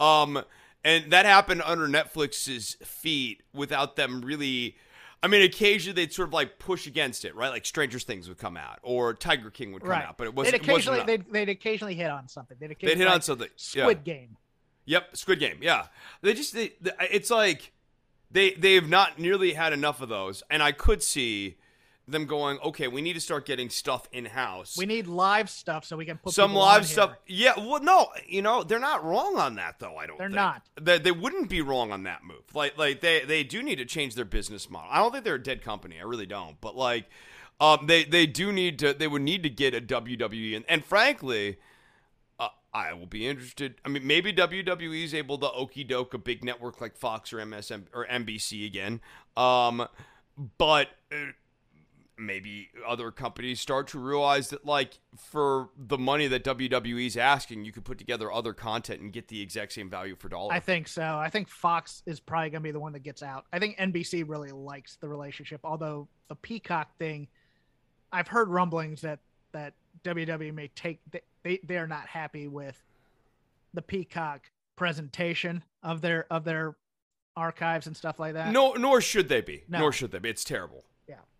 Um, 0.00 0.42
and 0.82 1.12
that 1.12 1.26
happened 1.26 1.60
under 1.62 1.86
Netflix's 1.86 2.76
feet 2.82 3.42
without 3.52 3.96
them 3.96 4.22
really. 4.22 4.76
I 5.22 5.28
mean, 5.28 5.42
occasionally 5.42 5.94
they'd 5.94 6.12
sort 6.12 6.28
of 6.28 6.34
like 6.34 6.58
push 6.58 6.86
against 6.86 7.24
it, 7.24 7.34
right? 7.34 7.48
Like 7.48 7.66
Stranger 7.66 7.98
Things 7.98 8.28
would 8.28 8.38
come 8.38 8.56
out, 8.56 8.78
or 8.82 9.14
Tiger 9.14 9.50
King 9.50 9.72
would 9.72 9.82
come 9.82 9.90
right. 9.90 10.04
out, 10.04 10.18
but 10.18 10.26
it 10.26 10.34
wasn't. 10.34 10.62
They'd 10.62 10.68
it 10.68 10.72
wasn't 10.72 10.98
occasionally 10.98 11.16
they'd, 11.24 11.32
they'd 11.32 11.48
occasionally 11.48 11.94
hit 11.94 12.10
on 12.10 12.28
something. 12.28 12.56
They'd 12.60 12.68
They'd 12.68 12.72
occasionally 12.72 12.98
hit 12.98 13.08
on 13.08 13.14
like 13.14 13.22
something. 13.22 13.48
Yeah. 13.74 13.84
Squid 13.84 14.04
Game. 14.04 14.36
Yep, 14.84 15.16
Squid 15.16 15.40
Game. 15.40 15.58
Yeah, 15.62 15.86
they 16.22 16.34
just 16.34 16.54
they, 16.54 16.74
they- 16.80 16.92
it's 17.10 17.30
like 17.30 17.72
they 18.30 18.52
they 18.52 18.74
have 18.74 18.88
not 18.88 19.18
nearly 19.18 19.54
had 19.54 19.72
enough 19.72 20.00
of 20.00 20.08
those, 20.08 20.42
and 20.50 20.62
I 20.62 20.72
could 20.72 21.02
see 21.02 21.56
them 22.08 22.26
going, 22.26 22.58
okay, 22.60 22.88
we 22.88 23.00
need 23.00 23.14
to 23.14 23.20
start 23.20 23.46
getting 23.46 23.68
stuff 23.68 24.08
in 24.12 24.26
house. 24.26 24.76
We 24.78 24.86
need 24.86 25.06
live 25.06 25.50
stuff 25.50 25.84
so 25.84 25.96
we 25.96 26.04
can 26.04 26.18
put 26.18 26.32
some 26.32 26.54
live 26.54 26.86
stuff. 26.86 27.16
here. 27.24 27.54
Yeah, 27.56 27.64
well, 27.64 27.82
no, 27.82 28.08
you 28.26 28.42
know 28.42 28.62
they're 28.62 28.78
not 28.78 29.04
wrong 29.04 29.36
on 29.38 29.56
that 29.56 29.78
though. 29.80 29.96
I 29.96 30.06
don't. 30.06 30.18
They're 30.18 30.28
think. 30.28 30.36
not. 30.36 30.62
They, 30.80 30.98
they 30.98 31.10
wouldn't 31.10 31.48
be 31.48 31.62
wrong 31.62 31.90
on 31.90 32.04
that 32.04 32.22
move. 32.24 32.54
Like 32.54 32.78
like 32.78 33.00
they 33.00 33.24
they 33.24 33.42
do 33.42 33.62
need 33.62 33.76
to 33.76 33.84
change 33.84 34.14
their 34.14 34.24
business 34.24 34.70
model. 34.70 34.88
I 34.90 34.98
don't 34.98 35.12
think 35.12 35.24
they're 35.24 35.34
a 35.34 35.42
dead 35.42 35.62
company. 35.62 35.96
I 35.98 36.04
really 36.04 36.26
don't. 36.26 36.60
But 36.60 36.76
like, 36.76 37.06
um, 37.60 37.86
they 37.86 38.04
they 38.04 38.26
do 38.26 38.52
need 38.52 38.78
to. 38.80 38.92
They 38.92 39.08
would 39.08 39.22
need 39.22 39.42
to 39.42 39.50
get 39.50 39.74
a 39.74 39.80
WWE 39.80 40.56
and 40.56 40.64
and 40.68 40.84
frankly. 40.84 41.58
Uh, 42.38 42.48
I 42.74 42.92
will 42.92 43.06
be 43.06 43.26
interested. 43.26 43.76
I 43.82 43.88
mean, 43.88 44.06
maybe 44.06 44.30
WWE 44.30 45.02
is 45.02 45.14
able 45.14 45.38
to 45.38 45.50
okey 45.50 45.84
doke 45.84 46.12
a 46.12 46.18
big 46.18 46.44
network 46.44 46.82
like 46.82 46.94
Fox 46.94 47.32
or 47.32 47.38
MSM 47.38 47.84
or 47.94 48.06
NBC 48.06 48.66
again. 48.66 49.00
Um, 49.38 49.88
but 50.58 50.88
uh, 51.10 51.32
maybe 52.18 52.70
other 52.86 53.10
companies 53.10 53.60
start 53.60 53.88
to 53.88 53.98
realize 53.98 54.48
that 54.48 54.64
like 54.64 54.98
for 55.16 55.68
the 55.76 55.98
money 55.98 56.26
that 56.26 56.44
WWE's 56.44 57.16
asking, 57.16 57.64
you 57.64 57.72
could 57.72 57.84
put 57.84 57.98
together 57.98 58.32
other 58.32 58.52
content 58.52 59.00
and 59.00 59.12
get 59.12 59.28
the 59.28 59.40
exact 59.42 59.72
same 59.72 59.90
value 59.90 60.16
for 60.16 60.28
dollar. 60.28 60.52
I 60.52 60.60
think 60.60 60.88
so. 60.88 61.02
I 61.02 61.28
think 61.28 61.48
Fox 61.48 62.02
is 62.06 62.20
probably 62.20 62.50
going 62.50 62.62
to 62.62 62.66
be 62.68 62.70
the 62.70 62.80
one 62.80 62.92
that 62.92 63.02
gets 63.02 63.22
out. 63.22 63.44
I 63.52 63.58
think 63.58 63.76
NBC 63.78 64.24
really 64.26 64.50
likes 64.50 64.96
the 64.96 65.08
relationship, 65.08 65.60
although 65.64 66.08
the 66.28 66.36
Peacock 66.36 66.96
thing, 66.98 67.28
I've 68.12 68.28
heard 68.28 68.48
rumblings 68.48 69.02
that 69.02 69.18
that 69.52 69.74
WWE 70.04 70.54
may 70.54 70.68
take 70.68 71.00
they 71.10 71.20
they, 71.42 71.60
they 71.64 71.76
are 71.76 71.86
not 71.86 72.06
happy 72.06 72.48
with 72.48 72.82
the 73.74 73.82
Peacock 73.82 74.50
presentation 74.76 75.62
of 75.82 76.00
their 76.00 76.26
of 76.30 76.44
their 76.44 76.76
archives 77.36 77.86
and 77.86 77.96
stuff 77.96 78.18
like 78.18 78.32
that. 78.32 78.50
no, 78.50 78.72
nor 78.72 79.00
should 79.00 79.28
they 79.28 79.42
be. 79.42 79.64
No. 79.68 79.80
Nor 79.80 79.92
should 79.92 80.10
they 80.10 80.18
be. 80.18 80.30
It's 80.30 80.44
terrible. 80.44 80.84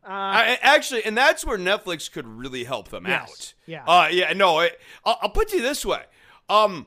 Uh, 0.07 0.11
I, 0.13 0.59
actually, 0.63 1.05
and 1.05 1.17
that's 1.17 1.45
where 1.45 1.59
Netflix 1.59 2.11
could 2.11 2.27
really 2.27 2.63
help 2.65 2.89
them 2.91 3.07
Yes. 3.07 3.29
out. 3.29 3.55
Yeah. 3.67 3.85
Uh, 3.85 4.09
yeah. 4.11 4.33
No, 4.35 4.61
I, 4.61 4.71
I'll, 5.05 5.19
I'll 5.23 5.31
put 5.31 5.53
you 5.53 5.61
this 5.63 5.85
way. 5.85 6.03
Um, 6.49 6.87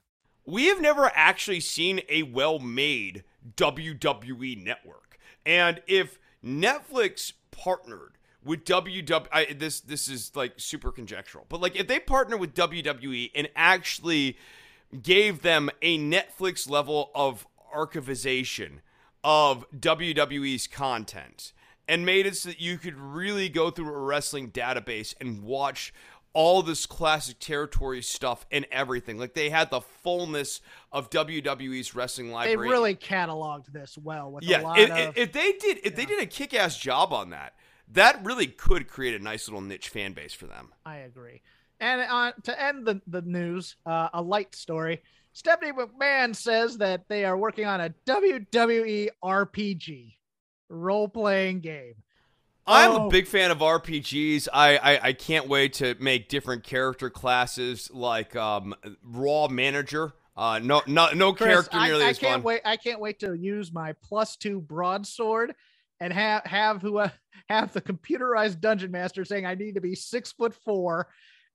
We 0.51 0.65
have 0.65 0.81
never 0.81 1.09
actually 1.15 1.61
seen 1.61 2.01
a 2.09 2.23
well 2.23 2.59
made 2.59 3.23
WWE 3.55 4.61
network. 4.61 5.17
And 5.45 5.81
if 5.87 6.19
Netflix 6.45 7.31
partnered 7.51 8.17
with 8.43 8.65
WWE, 8.65 9.57
this 9.57 9.79
this 9.79 10.09
is 10.09 10.35
like 10.35 10.55
super 10.57 10.91
conjectural, 10.91 11.45
but 11.47 11.61
like 11.61 11.77
if 11.77 11.87
they 11.87 11.99
partner 12.01 12.35
with 12.35 12.53
WWE 12.53 13.31
and 13.33 13.47
actually 13.55 14.37
gave 15.01 15.41
them 15.41 15.69
a 15.81 15.97
Netflix 15.97 16.69
level 16.69 17.11
of 17.15 17.47
archivization 17.73 18.79
of 19.23 19.65
WWE's 19.71 20.67
content 20.67 21.53
and 21.87 22.05
made 22.05 22.25
it 22.25 22.35
so 22.35 22.49
that 22.49 22.59
you 22.59 22.77
could 22.77 22.97
really 22.97 23.47
go 23.47 23.69
through 23.69 23.93
a 23.93 23.97
wrestling 23.97 24.51
database 24.51 25.15
and 25.21 25.43
watch 25.43 25.93
all 26.33 26.61
this 26.61 26.85
classic 26.85 27.39
territory 27.39 28.01
stuff 28.01 28.45
and 28.51 28.65
everything. 28.71 29.17
Like 29.17 29.33
they 29.33 29.49
had 29.49 29.69
the 29.69 29.81
fullness 29.81 30.61
of 30.91 31.09
WWE's 31.09 31.93
wrestling 31.93 32.31
library. 32.31 32.67
They 32.67 32.71
really 32.71 32.95
cataloged 32.95 33.71
this 33.71 33.97
well 33.97 34.31
with 34.31 34.43
a 34.43 34.47
yeah. 34.47 34.61
lot 34.61 34.79
If, 34.79 34.89
of. 34.91 35.17
if 35.17 35.31
they 35.33 35.53
did, 35.53 35.79
if 35.83 35.95
they 35.95 36.05
did 36.05 36.21
a 36.21 36.25
kick-ass 36.25 36.77
job 36.77 37.11
on 37.11 37.31
that, 37.31 37.53
that 37.93 38.23
really 38.23 38.47
could 38.47 38.87
create 38.87 39.19
a 39.19 39.23
nice 39.23 39.47
little 39.47 39.61
niche 39.61 39.89
fan 39.89 40.13
base 40.13 40.33
for 40.33 40.47
them. 40.47 40.69
I 40.85 40.97
agree. 40.97 41.41
And 41.79 42.01
uh, 42.01 42.31
to 42.43 42.61
end 42.61 42.85
the, 42.85 43.01
the 43.07 43.21
news, 43.23 43.75
uh, 43.85 44.09
a 44.13 44.21
light 44.21 44.55
story. 44.55 45.01
Stephanie 45.33 45.71
McMahon 45.71 46.35
says 46.35 46.77
that 46.77 47.07
they 47.07 47.25
are 47.25 47.37
working 47.37 47.65
on 47.65 47.81
a 47.81 47.93
WWE 48.05 49.09
RPG 49.23 50.13
role 50.69 51.07
playing 51.07 51.61
game. 51.61 51.95
I'm 52.71 52.91
Oh. 52.91 53.07
a 53.07 53.09
big 53.09 53.27
fan 53.27 53.51
of 53.51 53.59
RPGs. 53.59 54.47
I, 54.53 54.77
I 54.77 54.99
I 55.09 55.13
can't 55.13 55.47
wait 55.47 55.73
to 55.75 55.95
make 55.99 56.29
different 56.29 56.63
character 56.63 57.09
classes 57.09 57.89
like 57.93 58.35
um, 58.35 58.73
Raw 59.03 59.47
Manager. 59.47 60.13
Uh, 60.35 60.59
no 60.63 60.81
no 60.87 61.09
no 61.13 61.33
Chris, 61.33 61.47
character 61.49 61.77
I, 61.77 61.87
nearly 61.87 62.05
I 62.05 62.09
as 62.09 62.19
can't 62.19 62.35
fun. 62.35 62.43
wait. 62.43 62.61
I 62.65 62.77
can't 62.77 62.99
wait 62.99 63.19
to 63.19 63.33
use 63.33 63.71
my 63.73 63.93
plus 64.01 64.37
two 64.37 64.61
broadsword 64.61 65.53
and 65.99 66.11
have 66.13 66.43
have 66.45 66.81
who 66.81 66.97
uh, 66.99 67.09
have 67.49 67.73
the 67.73 67.81
computerized 67.81 68.59
dungeon 68.61 68.91
master 68.91 69.25
saying 69.25 69.45
I 69.45 69.55
need 69.55 69.75
to 69.75 69.81
be 69.81 69.93
six 69.93 70.31
foot 70.31 70.55
four, 70.65 71.07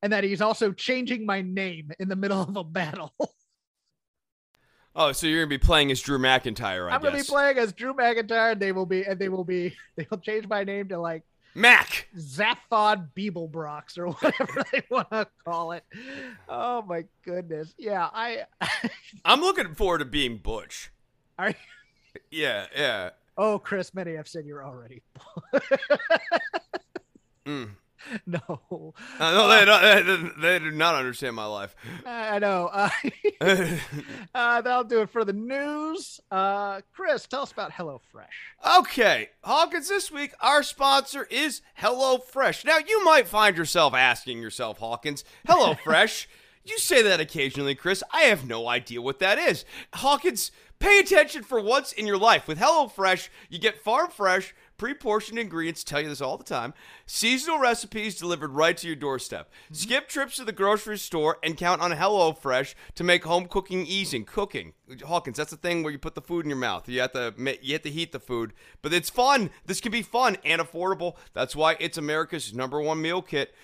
and 0.02 0.12
that 0.12 0.24
he's 0.24 0.42
also 0.42 0.72
changing 0.72 1.24
my 1.26 1.40
name 1.40 1.90
in 1.98 2.08
the 2.08 2.16
middle 2.16 2.40
of 2.42 2.54
a 2.56 2.64
battle. 2.64 3.12
Oh, 4.98 5.12
so 5.12 5.26
you're 5.26 5.40
gonna 5.42 5.50
be 5.50 5.58
playing 5.58 5.90
as 5.90 6.00
Drew 6.00 6.18
McIntyre? 6.18 6.90
I 6.90 6.94
I'm 6.94 7.00
gonna 7.02 7.12
be 7.12 7.18
guess. 7.18 7.28
playing 7.28 7.58
as 7.58 7.72
Drew 7.74 7.92
McIntyre. 7.92 8.52
And 8.52 8.60
they 8.60 8.72
will 8.72 8.86
be, 8.86 9.02
and 9.04 9.18
they 9.18 9.28
will 9.28 9.44
be, 9.44 9.76
they'll 9.96 10.18
change 10.20 10.48
my 10.48 10.64
name 10.64 10.88
to 10.88 10.98
like 10.98 11.22
Mac. 11.54 12.08
Zaphod 12.16 13.08
Beeblebrox 13.14 13.98
or 13.98 14.08
whatever 14.12 14.64
they 14.72 14.82
want 14.90 15.10
to 15.10 15.26
call 15.44 15.72
it. 15.72 15.84
Oh 16.48 16.80
my 16.82 17.04
goodness. 17.24 17.74
Yeah, 17.78 18.08
I 18.12 18.44
I'm 19.24 19.40
looking 19.42 19.74
forward 19.74 19.98
to 19.98 20.04
being 20.06 20.38
Butch. 20.38 20.90
are 21.38 21.50
you? 21.50 21.54
Yeah, 22.30 22.66
yeah. 22.74 23.10
Oh, 23.36 23.58
Chris, 23.58 23.92
many 23.92 24.14
have 24.16 24.26
said 24.26 24.46
you're 24.46 24.64
already 24.64 25.02
Mm. 27.46 27.70
no. 28.26 28.94
Uh, 29.18 29.32
no, 29.32 29.48
they, 29.48 29.64
don't, 29.64 30.36
they, 30.40 30.58
they 30.58 30.58
do 30.58 30.70
not 30.70 30.94
understand 30.94 31.36
my 31.36 31.46
life. 31.46 31.74
I 32.04 32.38
know. 32.38 32.70
Uh, 33.38 33.68
uh, 34.34 34.60
that'll 34.62 34.84
do 34.84 35.02
it 35.02 35.10
for 35.10 35.24
the 35.24 35.32
news. 35.32 36.20
Uh, 36.30 36.80
Chris, 36.92 37.26
tell 37.26 37.42
us 37.42 37.52
about 37.52 37.72
HelloFresh. 37.72 38.78
Okay, 38.78 39.30
Hawkins, 39.42 39.88
this 39.88 40.10
week 40.10 40.32
our 40.40 40.62
sponsor 40.62 41.26
is 41.30 41.60
HelloFresh. 41.80 42.64
Now, 42.64 42.78
you 42.78 43.04
might 43.04 43.28
find 43.28 43.56
yourself 43.56 43.94
asking 43.94 44.40
yourself, 44.40 44.78
Hawkins, 44.78 45.24
HelloFresh? 45.46 46.26
you 46.68 46.78
say 46.78 47.02
that 47.02 47.20
occasionally, 47.20 47.74
Chris. 47.74 48.02
I 48.12 48.22
have 48.22 48.46
no 48.46 48.68
idea 48.68 49.00
what 49.00 49.18
that 49.20 49.38
is. 49.38 49.64
Hawkins, 49.94 50.50
pay 50.78 50.98
attention 50.98 51.42
for 51.42 51.60
once 51.60 51.92
in 51.92 52.06
your 52.06 52.18
life. 52.18 52.48
With 52.48 52.58
HelloFresh, 52.58 53.28
you 53.48 53.58
get 53.58 53.82
farm 53.82 54.10
fresh, 54.10 54.54
pre 54.76 54.94
portioned 54.94 55.38
ingredients, 55.38 55.84
tell 55.84 56.00
you 56.00 56.08
this 56.08 56.20
all 56.20 56.36
the 56.36 56.44
time, 56.44 56.74
seasonal 57.06 57.58
recipes 57.58 58.18
delivered 58.18 58.52
right 58.52 58.76
to 58.76 58.86
your 58.86 58.96
doorstep. 58.96 59.48
Mm-hmm. 59.48 59.74
Skip 59.74 60.08
trips 60.08 60.36
to 60.36 60.44
the 60.44 60.52
grocery 60.52 60.98
store 60.98 61.38
and 61.42 61.56
count 61.56 61.80
on 61.80 61.92
HelloFresh 61.92 62.74
to 62.94 63.04
make 63.04 63.24
home 63.24 63.46
cooking 63.46 63.86
easy. 63.86 64.20
Cooking. 64.20 64.72
Hawkins, 65.04 65.36
that's 65.36 65.50
the 65.50 65.56
thing 65.56 65.82
where 65.82 65.92
you 65.92 65.98
put 65.98 66.14
the 66.14 66.20
food 66.20 66.44
in 66.44 66.50
your 66.50 66.58
mouth. 66.58 66.88
You 66.88 67.00
have 67.00 67.12
to 67.12 67.34
you 67.62 67.72
have 67.72 67.82
to 67.82 67.90
heat 67.90 68.12
the 68.12 68.20
food, 68.20 68.52
but 68.82 68.92
it's 68.92 69.10
fun. 69.10 69.50
This 69.66 69.80
can 69.80 69.92
be 69.92 70.02
fun 70.02 70.36
and 70.44 70.60
affordable. 70.60 71.16
That's 71.32 71.56
why 71.56 71.76
it's 71.80 71.98
America's 71.98 72.54
number 72.54 72.80
one 72.80 73.02
meal 73.02 73.22
kit. 73.22 73.54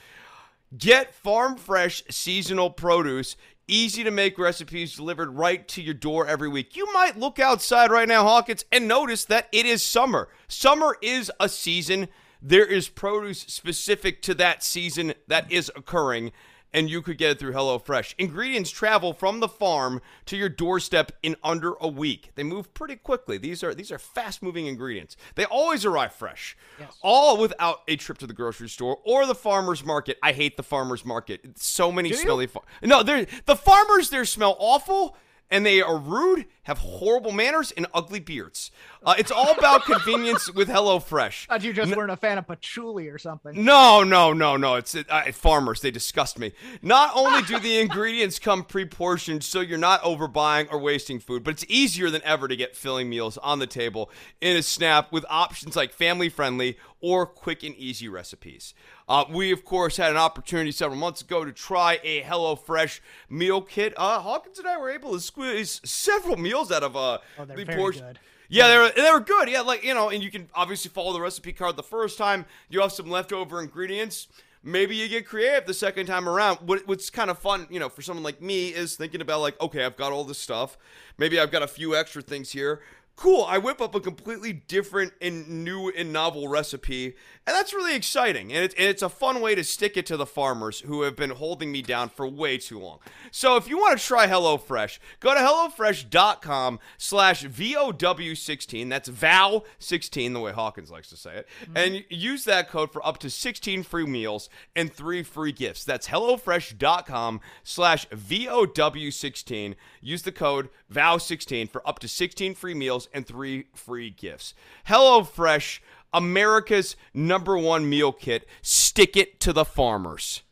Get 0.77 1.15
farm 1.15 1.57
fresh 1.57 2.03
seasonal 2.09 2.71
produce, 2.71 3.37
easy 3.69 4.05
to 4.05 4.11
make 4.11 4.39
recipes 4.39 4.97
delivered 4.97 5.31
right 5.31 5.67
to 5.69 5.83
your 5.83 5.95
door 5.95 6.27
every 6.27 6.49
week. 6.49 6.77
You 6.77 6.93
might 6.93 7.19
look 7.19 7.39
outside 7.39 7.91
right 7.91 8.09
now, 8.09 8.23
Hawkins, 8.23 8.65
and 8.71 8.87
notice 8.89 9.25
that 9.27 9.49
it 9.53 9.67
is 9.67 9.83
summer. 9.83 10.29
Summer 10.49 10.97
is 11.01 11.31
a 11.41 11.49
season. 11.49 12.09
There 12.41 12.67
is 12.67 12.89
produce 12.89 13.41
specific 13.41 14.21
to 14.23 14.35
that 14.35 14.63
season 14.63 15.15
that 15.29 15.51
is 15.51 15.71
occurring, 15.77 16.33
and 16.75 16.89
you 16.89 17.03
could 17.03 17.19
get 17.19 17.33
it 17.33 17.39
through 17.39 17.53
HelloFresh. 17.53 18.15
Ingredients 18.19 18.71
travel 18.71 19.13
from 19.13 19.41
the 19.41 19.49
farm 19.49 20.01
to 20.27 20.37
your 20.37 20.49
doorstep 20.49 21.13
in 21.23 21.37
under 21.43 21.75
a 21.81 21.89
week. 21.89 22.31
They 22.35 22.43
move 22.43 22.73
pretty 22.75 22.97
quickly. 22.97 23.39
These 23.39 23.63
are 23.63 23.75
these 23.75 23.93
are 23.93 23.99
fast-moving 23.99 24.67
ingredients. 24.67 25.17
They 25.35 25.45
always 25.45 25.85
arrive 25.85 26.15
fresh. 26.15 26.57
All 27.03 27.37
without 27.39 27.81
a 27.89 27.97
trip 27.97 28.19
to 28.19 28.27
the 28.27 28.33
grocery 28.33 28.69
store 28.69 28.99
or 29.05 29.27
the 29.27 29.35
farmer's 29.35 29.85
market. 29.85 30.19
I 30.23 30.33
hate 30.33 30.57
the 30.57 30.63
farmer's 30.63 31.05
market. 31.05 31.41
It's 31.45 31.67
so 31.67 31.93
many 31.93 32.11
Do 32.11 32.17
smelly 32.17 32.47
far- 32.47 32.63
No, 32.83 33.03
they're 33.03 33.27
the 33.47 33.57
farmers 33.57 34.11
there 34.11 34.25
smell 34.25 34.57
awful 34.59 35.17
and 35.51 35.67
they 35.67 35.83
are 35.83 35.99
rude 35.99 36.47
have 36.65 36.79
horrible 36.79 37.33
manners 37.33 37.73
and 37.73 37.87
ugly 37.93 38.21
beards. 38.21 38.71
Uh, 39.05 39.15
it's 39.19 39.33
all 39.33 39.51
about 39.53 39.85
convenience 39.85 40.53
with 40.53 40.69
HelloFresh. 40.69 41.49
Thought 41.49 41.65
you 41.65 41.73
just 41.73 41.95
weren't 41.97 42.13
a 42.13 42.17
fan 42.17 42.39
of 42.39 42.47
patchouli 42.47 43.09
or 43.09 43.19
something. 43.19 43.65
No, 43.65 44.05
no, 44.05 44.33
no, 44.33 44.57
no. 44.57 44.77
It's 44.77 44.95
uh, 44.95 45.23
farmers. 45.33 45.81
They 45.81 45.91
disgust 45.91 46.39
me. 46.39 46.53
Not 46.81 47.11
only 47.17 47.43
do 47.43 47.59
the 47.59 47.79
ingredients 47.81 48.39
come 48.39 48.63
pre-portioned, 48.63 49.43
so 49.43 49.61
you're 49.61 49.77
not 49.77 50.03
overbuying 50.03 50.73
or 50.73 50.79
wasting 50.79 51.19
food, 51.19 51.43
but 51.43 51.55
it's 51.55 51.65
easier 51.69 52.11
than 52.11 52.23
ever 52.23 52.47
to 52.47 52.55
get 52.55 52.77
filling 52.77 53.09
meals 53.09 53.39
on 53.39 53.59
the 53.59 53.67
table 53.67 54.09
in 54.41 54.57
a 54.57 54.63
snap 54.63 55.11
with 55.11 55.25
options 55.29 55.75
like 55.75 55.93
family-friendly 55.93 56.77
or 57.01 57.27
quick 57.27 57.65
and 57.65 57.75
easy 57.75 58.09
recipes. 58.09 58.73
Uh, 59.09 59.25
we, 59.29 59.51
of 59.51 59.65
course, 59.65 59.97
had 59.97 60.13
an 60.13 60.17
opportunity 60.17 60.71
several 60.71 60.99
months 60.99 61.21
ago 61.23 61.45
to 61.45 61.51
try 61.51 61.99
a 62.05 62.23
HelloFresh 62.23 63.01
meal 63.29 63.61
kit. 63.61 63.93
Uh, 63.97 64.21
Hawkins 64.21 64.61
and 64.61 64.69
I 64.69 64.79
were 64.79 64.89
able 64.89 65.13
to 65.13 65.21
squeeze 65.21 65.81
several 65.85 66.37
meals 66.37 66.52
out 66.53 66.83
of 66.83 66.97
uh, 66.97 67.19
Oh, 67.39 67.45
the 67.45 67.65
portion. 67.65 68.05
good. 68.05 68.19
Yeah, 68.49 68.69
they 68.69 68.77
were 68.77 68.91
they 68.95 69.11
were 69.11 69.21
good. 69.21 69.49
Yeah, 69.49 69.63
like 69.63 69.83
you 69.83 69.95
know, 69.95 70.11
and 70.11 70.23
you 70.23 70.31
can 70.31 70.49
obviously 70.55 70.91
follow 70.91 71.13
the 71.15 71.21
recipe 71.21 71.53
card 71.55 71.77
the 71.77 71.83
first 71.83 72.19
time. 72.19 72.45
You 72.69 72.83
have 72.83 72.93
some 72.93 73.09
leftover 73.09 73.61
ingredients. 73.63 74.29
Maybe 74.65 74.95
you 74.95 75.09
get 75.09 75.27
creative 75.27 75.67
the 75.67 75.75
second 75.75 76.07
time 76.07 76.29
around. 76.29 76.59
What, 76.59 76.87
what's 76.87 77.11
kind 77.11 77.31
of 77.31 77.39
fun, 77.39 77.67
you 77.69 77.81
know, 77.81 77.89
for 77.89 78.01
someone 78.01 78.23
like 78.23 78.41
me 78.41 78.69
is 78.69 78.95
thinking 78.95 79.21
about 79.21 79.41
like, 79.41 79.61
okay, 79.61 79.85
I've 79.85 79.97
got 79.97 80.13
all 80.13 80.23
this 80.23 80.39
stuff. 80.39 80.79
Maybe 81.19 81.41
I've 81.41 81.51
got 81.51 81.63
a 81.63 81.67
few 81.67 81.97
extra 81.97 82.23
things 82.23 82.53
here. 82.53 82.81
Cool. 83.15 83.45
I 83.45 83.59
whip 83.59 83.81
up 83.81 83.95
a 83.95 84.01
completely 84.01 84.53
different 84.53 85.13
and 85.21 85.65
new 85.65 85.91
and 85.91 86.13
novel 86.13 86.49
recipe, 86.49 87.15
and 87.47 87.55
that's 87.55 87.73
really 87.73 87.95
exciting. 87.95 88.53
And, 88.53 88.65
it, 88.65 88.75
and 88.79 88.89
it's 88.89 89.03
a 89.03 89.09
fun 89.09 89.41
way 89.41 89.55
to 89.55 89.63
stick 89.63 89.97
it 89.97 90.07
to 90.07 90.17
the 90.17 90.27
farmers 90.27 90.81
who 90.81 91.03
have 91.03 91.15
been 91.15 91.31
holding 91.31 91.71
me 91.71 91.83
down 91.83 92.09
for 92.09 92.27
way 92.27 92.59
too 92.59 92.81
long. 92.81 92.99
So 93.31 93.57
if 93.57 93.69
you 93.69 93.79
want 93.79 93.99
to 93.99 94.05
try 94.05 94.27
HelloFresh, 94.27 94.99
go 95.21 95.35
to 95.35 95.41
hellofresh.com 95.41 96.81
slash 96.99 97.45
VOW16. 97.45 98.89
That's 98.89 99.09
VOW16, 99.09 100.33
the 100.33 100.41
way 100.41 100.53
Hawkins 100.53 100.91
likes 100.91 101.11
to 101.11 101.17
say 101.17 101.37
it. 101.37 101.49
Mm-hmm. 101.65 101.77
And 101.77 102.05
use 102.09 102.45
that 102.45 102.71
code 102.71 102.93
for 102.93 103.07
up 103.07 103.19
to 103.19 103.31
16 103.31 103.83
free 103.83 104.07
meals 104.07 104.49
and 104.75 104.93
three 104.93 105.23
free 105.23 105.53
gifts. 105.53 105.85
That's 105.85 106.09
hellofresh.com 106.09 107.41
slash 107.63 108.09
VOW16. 108.09 109.75
Use 110.01 110.23
the 110.23 110.33
code 110.33 110.71
VOW16 110.93 111.71
for 111.71 111.87
up 111.87 111.99
to 112.01 112.09
16 112.09 112.55
free 112.55 112.75
meals 112.75 113.02
and 113.13 113.27
three 113.27 113.67
free 113.75 114.11
gifts. 114.11 114.55
HelloFresh, 114.89 115.81
America's 116.13 116.97
number 117.15 117.57
one 117.57 117.89
meal 117.89 118.13
kit. 118.13 118.47
Stick 118.61 119.17
it 119.17 119.41
to 119.41 119.53
the 119.53 119.65
farmers. 119.65 120.43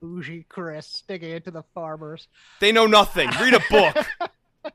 Bougie 0.00 0.46
Chris 0.48 0.86
sticking 0.86 1.30
it 1.30 1.44
to 1.44 1.50
the 1.50 1.64
farmers. 1.74 2.28
They 2.60 2.72
know 2.72 2.86
nothing. 2.86 3.28
Read 3.40 3.54
a 3.54 3.60
book. 3.70 4.72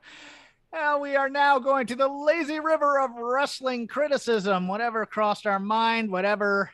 Well, 0.76 1.00
we 1.00 1.16
are 1.16 1.30
now 1.30 1.58
going 1.58 1.86
to 1.86 1.94
the 1.94 2.06
lazy 2.06 2.60
river 2.60 3.00
of 3.00 3.12
wrestling 3.16 3.86
criticism. 3.86 4.68
Whatever 4.68 5.06
crossed 5.06 5.46
our 5.46 5.58
mind, 5.58 6.10
whatever 6.10 6.70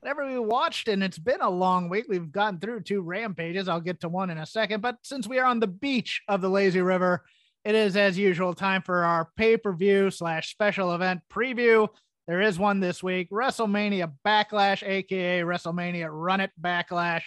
whatever 0.00 0.26
we 0.30 0.38
watched, 0.38 0.88
and 0.88 1.02
it's 1.02 1.18
been 1.18 1.40
a 1.40 1.48
long 1.48 1.88
week. 1.88 2.04
We've 2.06 2.30
gotten 2.30 2.58
through 2.58 2.82
two 2.82 3.00
rampages. 3.00 3.66
I'll 3.66 3.80
get 3.80 4.00
to 4.02 4.10
one 4.10 4.28
in 4.28 4.36
a 4.36 4.44
second. 4.44 4.82
But 4.82 4.98
since 5.02 5.26
we 5.26 5.38
are 5.38 5.46
on 5.46 5.58
the 5.58 5.66
beach 5.66 6.20
of 6.28 6.42
the 6.42 6.50
lazy 6.50 6.82
river, 6.82 7.24
it 7.64 7.74
is 7.74 7.96
as 7.96 8.18
usual 8.18 8.54
time 8.54 8.82
for 8.82 9.04
our 9.04 9.30
pay-per-view 9.36 10.10
slash 10.10 10.50
special 10.50 10.94
event 10.94 11.20
preview. 11.30 11.88
There 12.26 12.40
is 12.40 12.58
one 12.58 12.80
this 12.80 13.02
week. 13.02 13.30
WrestleMania 13.30 14.12
Backlash, 14.24 14.86
aka 14.86 15.40
WrestleMania 15.40 16.08
Run 16.10 16.40
It 16.40 16.52
Backlash. 16.60 17.24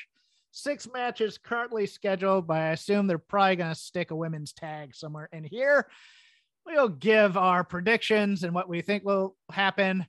Six 0.51 0.87
matches 0.93 1.37
currently 1.37 1.85
scheduled, 1.87 2.47
but 2.47 2.57
I 2.57 2.69
assume 2.69 3.07
they're 3.07 3.17
probably 3.17 3.57
going 3.57 3.73
to 3.73 3.79
stick 3.79 4.11
a 4.11 4.15
women's 4.15 4.53
tag 4.53 4.95
somewhere 4.95 5.27
in 5.33 5.43
here. 5.43 5.87
We'll 6.65 6.89
give 6.89 7.37
our 7.37 7.63
predictions 7.63 8.43
and 8.43 8.53
what 8.53 8.69
we 8.69 8.81
think 8.81 9.03
will 9.03 9.35
happen. 9.51 10.05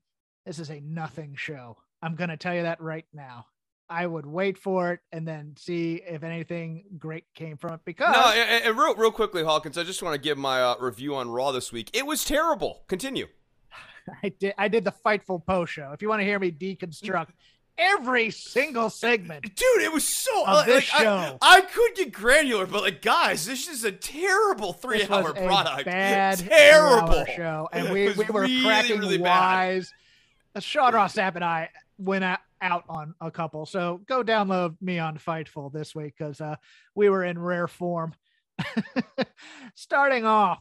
This 0.47 0.59
is 0.59 0.70
a 0.70 0.81
nothing 0.81 1.35
show. 1.35 1.79
I'm 2.03 2.14
going 2.14 2.31
to 2.31 2.37
tell 2.37 2.55
you 2.55 2.62
that 2.62 2.81
right 2.81 3.07
now. 3.12 3.47
I 3.95 4.07
would 4.07 4.26
wait 4.26 4.59
for 4.59 4.92
it 4.92 5.01
and 5.12 5.26
then 5.26 5.55
see 5.57 6.03
if 6.05 6.24
anything 6.24 6.82
great 6.99 7.24
came 7.32 7.57
from 7.57 7.74
it 7.74 7.80
because 7.84 8.12
no, 8.12 8.32
and, 8.32 8.64
and 8.64 8.76
real, 8.76 8.97
real 8.97 9.12
quickly, 9.12 9.45
Hawkins, 9.45 9.78
I 9.78 9.84
just 9.84 10.03
want 10.03 10.14
to 10.14 10.20
give 10.20 10.36
my 10.36 10.61
uh, 10.61 10.74
review 10.80 11.14
on 11.14 11.30
Raw 11.30 11.53
this 11.53 11.70
week. 11.70 11.90
It 11.95 12.05
was 12.05 12.24
terrible. 12.24 12.82
Continue. 12.88 13.28
I 14.22 14.30
did 14.30 14.55
I 14.59 14.66
did 14.66 14.84
the 14.84 14.92
Fightful 15.07 15.47
Post 15.47 15.74
show. 15.74 15.92
If 15.92 16.03
you 16.03 16.09
want 16.09 16.20
to 16.20 16.24
hear 16.24 16.40
me 16.40 16.51
deconstruct 16.51 17.28
every 17.78 18.30
single 18.30 18.90
segment 18.90 19.42
Dude, 19.42 19.82
it 19.82 19.92
was 19.92 20.05
so 20.05 20.42
Of 20.42 20.55
like, 20.55 20.66
this 20.66 20.90
I- 20.92 21.03
show. 21.03 21.38
I, 21.40 21.61
could 21.61 21.95
get 21.95 22.12
granular, 22.12 22.66
but 22.66 22.82
like, 22.82 23.01
guys, 23.01 23.47
this 23.47 23.68
is 23.68 23.84
a 23.84 23.92
terrible 23.92 24.72
three-hour 24.72 25.34
product. 25.34 25.84
Bad 25.84 26.38
terrible 26.49 27.24
show, 27.36 27.68
and 27.72 27.92
we, 27.92 28.11
we 28.12 28.24
were 28.24 28.42
really, 28.42 28.62
cracking 28.64 28.99
really 28.99 29.18
wise. 29.18 29.92
Uh, 30.55 30.61
Sean 30.61 30.95
Ross 30.95 31.14
Sapp 31.14 31.36
and 31.36 31.45
I 31.45 31.70
went 31.99 32.24
out, 32.24 32.40
out 32.65 32.85
on 32.89 33.15
a 33.21 33.31
couple, 33.31 33.67
so 33.67 34.01
go 34.09 34.25
download 34.25 34.77
me 34.81 34.99
on 34.99 35.19
Fightful 35.19 35.73
this 35.73 35.95
week 35.95 36.15
because 36.19 36.41
uh, 36.41 36.57
we 36.95 37.09
were 37.09 37.23
in 37.23 37.39
rare 37.39 37.69
form. 37.69 38.15
Starting 39.75 40.25
off 40.25 40.61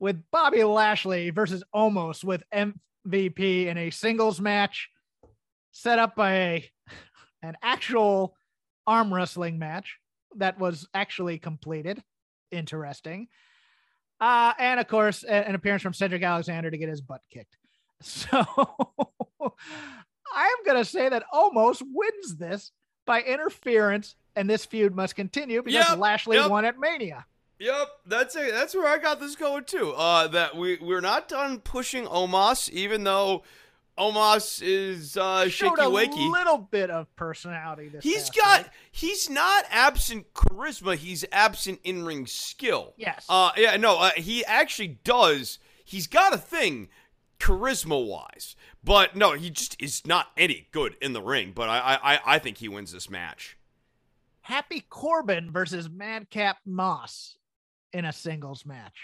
with 0.00 0.22
Bobby 0.32 0.64
Lashley 0.64 1.30
versus 1.30 1.62
Omos 1.74 2.24
with 2.24 2.42
MVP 2.54 3.66
in 3.66 3.78
a 3.78 3.90
singles 3.90 4.40
match 4.40 4.88
set 5.70 5.98
up 5.98 6.16
by 6.16 6.32
a, 6.32 6.70
an 7.42 7.56
actual 7.62 8.34
arm 8.86 9.14
wrestling 9.14 9.58
match 9.58 9.96
that 10.36 10.58
was 10.58 10.88
actually 10.92 11.38
completed. 11.38 12.02
Interesting. 12.50 13.28
Uh, 14.20 14.52
and 14.58 14.80
of 14.80 14.88
course, 14.88 15.22
an 15.22 15.54
appearance 15.54 15.82
from 15.82 15.94
Cedric 15.94 16.22
Alexander 16.22 16.70
to 16.70 16.78
get 16.78 16.88
his 16.88 17.00
butt 17.00 17.20
kicked. 17.32 17.56
So 18.00 18.44
I'm 20.34 20.56
going 20.64 20.78
to 20.78 20.84
say 20.84 21.08
that 21.08 21.24
Omos 21.32 21.82
wins 21.82 22.36
this 22.36 22.72
by 23.06 23.22
interference, 23.22 24.16
and 24.36 24.48
this 24.48 24.64
feud 24.64 24.94
must 24.94 25.16
continue 25.16 25.62
because 25.62 25.88
Yep, 25.88 25.98
Lashley 25.98 26.36
yep. 26.36 26.50
won 26.50 26.64
at 26.64 26.78
Mania. 26.78 27.26
Yep, 27.58 27.88
that's 28.06 28.36
it. 28.36 28.52
That's 28.52 28.74
where 28.74 28.86
I 28.86 28.98
got 28.98 29.18
this 29.18 29.34
going 29.34 29.64
too. 29.64 29.92
Uh, 29.92 30.28
that 30.28 30.56
we 30.56 30.78
we're 30.80 31.00
not 31.00 31.28
done 31.28 31.58
pushing 31.58 32.04
Omos, 32.04 32.70
even 32.70 33.02
though 33.02 33.42
Omos 33.98 34.62
is 34.62 35.16
uh, 35.16 35.48
shaky 35.48 35.74
a 35.80 35.88
little 35.88 36.58
bit 36.58 36.88
of 36.88 37.14
personality. 37.16 37.88
This 37.88 38.04
He's 38.04 38.30
got. 38.30 38.62
week. 38.62 38.72
He's 38.92 39.28
not 39.28 39.64
absent 39.70 40.32
charisma. 40.34 40.94
He's 40.94 41.24
absent 41.32 41.80
in 41.82 42.04
ring 42.04 42.26
skill. 42.26 42.94
Yes. 42.96 43.26
Uh, 43.28 43.50
yeah. 43.56 43.76
No. 43.76 43.98
Uh, 43.98 44.10
he 44.16 44.44
actually 44.44 44.98
does. 45.02 45.58
He's 45.84 46.06
got 46.06 46.32
a 46.32 46.38
thing, 46.38 46.90
charisma 47.38 48.04
wise. 48.06 48.56
But 48.82 49.16
no, 49.16 49.32
he 49.32 49.50
just 49.50 49.80
is 49.80 50.06
not 50.06 50.28
any 50.36 50.68
good 50.72 50.96
in 51.00 51.12
the 51.12 51.22
ring. 51.22 51.52
But 51.54 51.68
I, 51.68 51.98
I, 52.02 52.20
I- 52.34 52.38
think 52.38 52.58
he 52.58 52.68
wins 52.68 52.92
this 52.92 53.08
match. 53.10 53.56
Happy 54.40 54.80
Corbin 54.88 55.50
versus 55.50 55.90
Madcap 55.90 56.56
Moss 56.64 57.36
in 57.92 58.04
a 58.06 58.12
singles 58.12 58.64
match. 58.64 58.96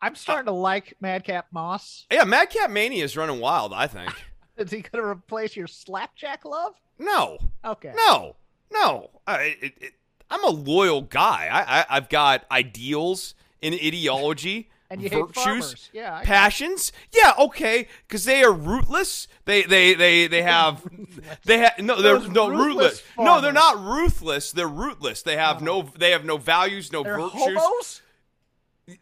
I'm 0.00 0.14
starting 0.14 0.46
to 0.46 0.52
like 0.52 0.94
Madcap 1.00 1.46
Moss. 1.50 2.06
Yeah, 2.10 2.24
Madcap 2.24 2.70
Mania 2.70 3.04
is 3.04 3.16
running 3.16 3.40
wild. 3.40 3.72
I 3.72 3.86
think. 3.86 4.10
Is 4.56 4.70
he 4.72 4.80
going 4.80 5.02
to 5.04 5.08
replace 5.08 5.54
your 5.56 5.66
Slapjack 5.68 6.44
love? 6.44 6.74
no. 6.98 7.38
Okay. 7.64 7.92
No, 7.94 8.34
no. 8.72 9.10
I, 9.26 9.56
it, 9.60 9.72
it, 9.80 9.92
I'm 10.30 10.42
a 10.44 10.48
loyal 10.50 11.02
guy. 11.02 11.48
I, 11.50 11.80
I, 11.80 11.86
I've 11.90 12.08
got 12.08 12.44
ideals 12.50 13.34
and 13.62 13.72
ideology, 13.74 14.68
And 14.90 15.02
you 15.02 15.10
hate 15.10 15.18
virtues, 15.26 15.34
farmers. 15.44 15.90
Yeah, 15.92 16.20
passions. 16.22 16.92
Yeah, 17.12 17.32
okay, 17.38 17.88
because 18.06 18.24
they 18.24 18.42
are 18.42 18.52
rootless. 18.52 19.28
They, 19.44 19.62
they, 19.64 19.92
they, 19.92 20.26
they 20.28 20.40
have, 20.42 20.82
they 21.44 21.58
have 21.58 21.78
no, 21.78 22.00
they're 22.00 22.18
Those 22.18 22.30
no 22.30 22.48
ruthless 22.48 22.66
rootless. 22.66 23.02
No, 23.18 23.40
they're 23.42 23.52
not 23.52 23.78
ruthless. 23.78 24.50
They're 24.52 24.66
rootless. 24.66 25.22
They 25.22 25.36
have 25.36 25.60
Oh. 25.60 25.64
no, 25.64 25.82
they 25.98 26.12
have 26.12 26.24
no 26.24 26.38
values, 26.38 26.90
no 26.90 27.02
They're 27.02 27.18
virtues. 27.18 27.42
hobos? 27.42 28.02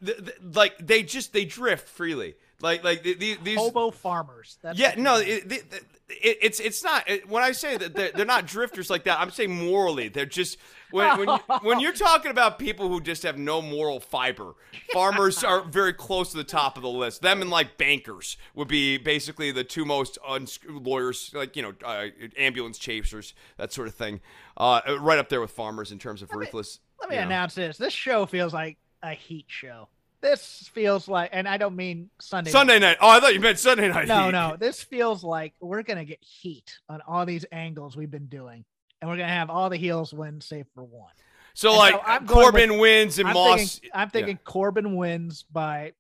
Th- 0.05 0.19
th- 0.19 0.37
like 0.55 0.77
they 0.85 1.05
just 1.05 1.33
they 1.33 1.45
drift 1.45 1.89
freely. 1.89 2.35
Like 2.61 2.83
like 2.83 3.03
the, 3.05 3.15
the, 3.15 3.39
these 3.43 3.59
Hobo 3.59 3.91
farmers. 3.93 4.59
That's 4.63 4.79
yeah, 4.79 4.89
what 4.91 4.99
no, 4.99 5.17
it, 5.19 5.73
it, 6.09 6.15
it, 6.23 6.39
it's 6.41 6.61
it's 6.61 6.85
not. 6.85 7.09
It, 7.09 7.29
when 7.29 7.43
I 7.43 7.53
say 7.53 7.77
that 7.77 7.95
they're, 7.95 8.11
they're 8.13 8.27
not 8.27 8.47
drifters 8.47 8.91
like 8.91 9.05
that, 9.05 9.19
I'm 9.21 9.31
saying 9.31 9.51
morally. 9.51 10.09
They're 10.09 10.27
just 10.27 10.59
when 10.91 11.19
when, 11.19 11.29
you, 11.29 11.39
when 11.63 11.81
you're 11.81 11.93
talking 11.93 12.31
about 12.31 12.59
people 12.59 12.89
who 12.89 13.01
just 13.01 13.23
have 13.25 13.39
no 13.39 13.61
moral 13.61 14.01
fiber. 14.01 14.55
Farmers 14.93 15.43
are 15.43 15.63
very 15.63 15.93
close 15.93 16.31
to 16.31 16.37
the 16.37 16.45
top 16.45 16.77
of 16.77 16.83
the 16.83 16.89
list. 16.89 17.23
Them 17.23 17.41
and 17.41 17.51
like 17.51 17.77
bankers 17.77 18.37
would 18.55 18.69
be 18.69 18.99
basically 18.99 19.51
the 19.51 19.65
two 19.65 19.85
most 19.85 20.19
uns- 20.27 20.61
lawyers, 20.69 21.33
like 21.35 21.57
you 21.57 21.63
know, 21.63 21.75
uh, 21.85 22.07
ambulance 22.37 22.79
chasers, 22.79 23.35
that 23.57 23.73
sort 23.73 23.89
of 23.89 23.95
thing. 23.95 24.21
Uh, 24.57 24.81
right 25.01 25.19
up 25.19 25.29
there 25.29 25.41
with 25.41 25.51
farmers 25.51 25.93
in 25.93 25.99
terms 25.99 26.23
of 26.23 26.31
ruthless. 26.33 26.79
Let 27.01 27.11
me 27.11 27.17
you 27.17 27.21
know. 27.21 27.27
announce 27.27 27.55
this. 27.55 27.77
This 27.77 27.93
show 27.93 28.27
feels 28.27 28.55
like 28.55 28.79
a 29.03 29.13
heat 29.13 29.47
show. 29.49 29.89
This 30.21 30.69
feels 30.73 31.09
like, 31.09 31.31
and 31.33 31.47
I 31.49 31.57
don't 31.57 31.77
mean 31.77 32.11
Sunday. 32.21 32.51
Sunday 32.51 32.79
night. 32.79 32.97
Oh, 33.01 33.09
I 33.09 33.21
thought 33.21 33.35
you 33.35 33.41
meant 33.41 33.59
Sunday 33.59 33.89
night. 33.89 34.09
No, 34.09 34.25
Heat. 34.27 34.33
no. 34.33 34.57
This 34.61 34.83
feels 34.83 35.23
like 35.23 35.55
we're 35.61 35.83
gonna 35.83 36.05
get 36.05 36.23
heat 36.23 36.79
on 36.89 37.01
all 37.07 37.27
these 37.27 37.45
angles 37.53 37.97
we've 37.97 38.11
been 38.11 38.27
doing, 38.27 38.65
and 39.01 39.11
we're 39.11 39.17
gonna 39.17 39.29
have 39.29 39.51
all 39.51 39.69
the 39.71 39.77
heels 39.77 40.13
win, 40.15 40.41
save 40.41 40.67
for 40.75 40.83
one. 40.85 41.13
So 41.55 41.71
And 41.71 41.79
like 41.79 41.95
so 41.95 42.01
I'm 42.05 42.27
Corbin 42.27 42.73
with- 42.73 42.81
wins 42.81 43.19
and 43.19 43.29
I'm 43.29 43.35
Moss. 43.35 43.57
thinking, 43.79 43.91
I'm 43.95 44.11
thinking 44.11 44.39
Corbin 44.45 44.97
wins 44.97 45.45
by 45.45 45.93